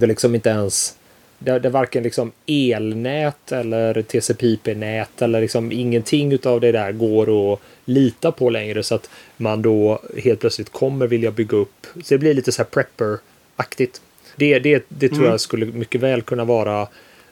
det 0.00 0.06
är 0.06 0.08
liksom 0.08 0.34
inte 0.34 0.48
ens 0.48 0.96
det, 1.38 1.58
det 1.58 1.68
är 1.68 1.72
varken 1.72 2.02
liksom 2.02 2.32
elnät 2.46 3.52
eller 3.52 4.02
TCP/IP-nät 4.02 5.22
eller 5.22 5.40
liksom 5.40 5.72
ingenting 5.72 6.32
utav 6.32 6.60
det 6.60 6.72
där 6.72 6.92
går 6.92 7.52
att 7.52 7.60
lita 7.84 8.32
på 8.32 8.50
längre 8.50 8.82
så 8.82 8.94
att 8.94 9.10
man 9.36 9.62
då 9.62 10.02
helt 10.16 10.40
plötsligt 10.40 10.72
kommer 10.72 11.06
vilja 11.06 11.30
bygga 11.30 11.56
upp. 11.56 11.86
Så 11.94 12.14
det 12.14 12.18
blir 12.18 12.34
lite 12.34 12.52
så 12.52 12.62
här 12.62 12.70
prepper-aktigt. 12.70 14.00
Det, 14.36 14.58
det, 14.58 14.84
det 14.88 15.08
tror 15.08 15.18
mm. 15.18 15.30
jag 15.30 15.40
skulle 15.40 15.66
mycket 15.66 16.00
väl 16.00 16.22
kunna 16.22 16.44
vara, 16.44 16.88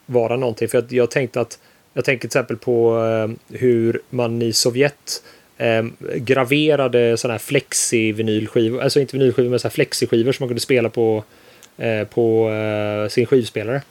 vara 0.07 0.37
någonting. 0.37 0.69
För 0.69 0.79
jag, 0.79 0.93
jag 0.93 1.11
tänkte 1.11 1.41
att 1.41 1.59
jag 1.95 2.05
tänker 2.05 2.21
till 2.21 2.39
exempel 2.39 2.57
på 2.57 2.99
eh, 2.99 3.57
hur 3.59 4.01
man 4.11 4.43
i 4.43 4.53
Sovjet 4.53 5.23
eh, 5.59 5.85
graverade 6.15 7.17
sådana 7.17 7.35
här 7.35 7.39
flexi-vinylskivor, 7.39 8.81
alltså 8.81 9.01
inte 9.01 9.17
vinylskivor 9.17 9.51
men 9.51 9.59
så 9.59 9.69
här 9.69 9.73
flexi-skivor 9.73 10.33
som 10.33 10.45
man 10.45 10.49
kunde 10.49 10.61
spela 10.61 10.89
på 10.89 11.25
på 12.11 12.51
eh, 12.51 13.09
sin 13.09 13.27
skivspelare. 13.27 13.83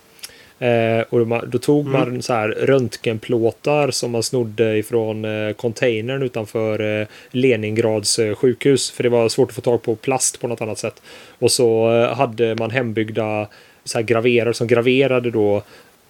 Eh, 0.60 1.03
och 1.10 1.26
då, 1.26 1.41
då 1.47 1.57
tog 1.57 1.88
mm. 1.88 1.99
man 1.99 2.22
så 2.22 2.34
här 2.34 2.47
röntgenplåtar 2.47 3.91
som 3.91 4.11
man 4.11 4.23
snodde 4.23 4.77
ifrån 4.77 5.26
eh, 5.26 5.53
containern 5.53 6.23
utanför 6.23 7.01
eh, 7.01 7.07
Leningrads 7.31 8.19
eh, 8.19 8.35
sjukhus. 8.35 8.91
För 8.91 9.03
det 9.03 9.10
var 9.10 9.30
svårt 9.30 9.49
att 9.49 9.55
få 9.55 9.61
tag 9.61 9.84
på 9.84 9.95
plast 9.95 10.41
på 10.41 10.47
något 10.47 10.61
annat 10.61 10.77
sätt. 10.77 11.01
Och 11.39 11.51
så 11.51 11.91
eh, 11.91 12.15
hade 12.15 12.55
man 12.55 12.72
hembyggda 12.72 13.47
så 13.84 13.97
här 13.97 14.05
graverare 14.05 14.53
som 14.53 14.68
graverade 14.68 15.31
då 15.31 15.64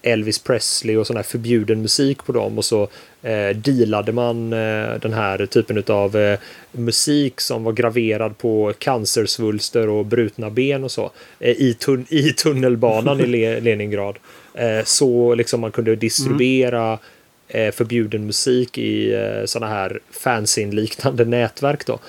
Elvis 0.03 0.39
Presley 0.39 0.95
och 0.95 1.07
sån 1.07 1.15
här 1.15 1.23
förbjuden 1.23 1.81
musik 1.81 2.25
på 2.25 2.31
dem 2.31 2.57
och 2.57 2.65
så 2.65 2.87
eh, 3.21 3.49
dealade 3.55 4.11
man 4.11 4.53
eh, 4.53 4.99
den 5.01 5.13
här 5.13 5.45
typen 5.45 5.83
av 5.87 6.15
eh, 6.15 6.39
musik 6.71 7.41
som 7.41 7.63
var 7.63 7.71
graverad 7.71 8.37
på 8.37 8.73
cancersvulster 8.77 9.89
och 9.89 10.05
brutna 10.05 10.49
ben 10.49 10.83
och 10.83 10.91
så 10.91 11.11
eh, 11.39 11.49
i, 11.51 11.73
tun 11.73 12.05
i 12.09 12.31
tunnelbanan 12.31 13.19
i 13.19 13.25
Le 13.25 13.59
Leningrad. 13.59 14.15
Eh, 14.53 14.83
så 14.85 15.35
liksom 15.35 15.61
man 15.61 15.71
kunde 15.71 15.95
distribuera 15.95 16.99
mm. 17.47 17.71
förbjuden 17.71 18.25
musik 18.25 18.77
i 18.77 19.13
eh, 19.13 19.45
sådana 19.45 19.73
här 19.73 19.99
fanzine-liknande 20.11 21.25
nätverk 21.25 21.85
då. 21.85 21.99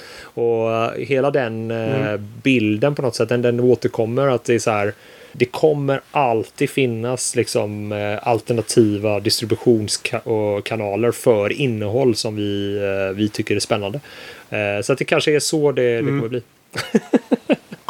Och 0.43 0.93
hela 0.99 1.31
den 1.31 1.71
mm. 1.71 2.29
bilden 2.43 2.95
på 2.95 3.03
något 3.03 3.15
sätt, 3.15 3.29
den, 3.29 3.43
den 3.43 3.61
återkommer 3.61 4.27
att 4.27 4.45
det 4.45 4.55
är 4.55 4.59
så 4.59 4.71
här 4.71 4.95
det 5.37 5.45
kommer 5.45 6.01
alltid 6.11 6.71
finnas 6.71 7.37
liksom 7.37 7.93
eh, 7.93 8.29
alternativa 8.29 9.21
distributionskanaler 9.21 11.13
för 11.13 11.53
innehåll 11.53 12.15
som 12.15 12.37
vi, 12.37 12.77
eh, 12.77 13.17
vi 13.17 13.29
tycker 13.29 13.57
är 13.57 13.61
spännande. 13.61 14.01
Eh, 14.51 14.83
så 14.83 14.93
att 14.93 14.99
det 14.99 15.05
kanske 15.05 15.35
är 15.35 15.41
så 15.41 15.73
det, 15.73 15.83
det 15.83 15.99
mm. 15.99 16.21
kommer 16.21 16.29
bli. 16.29 16.43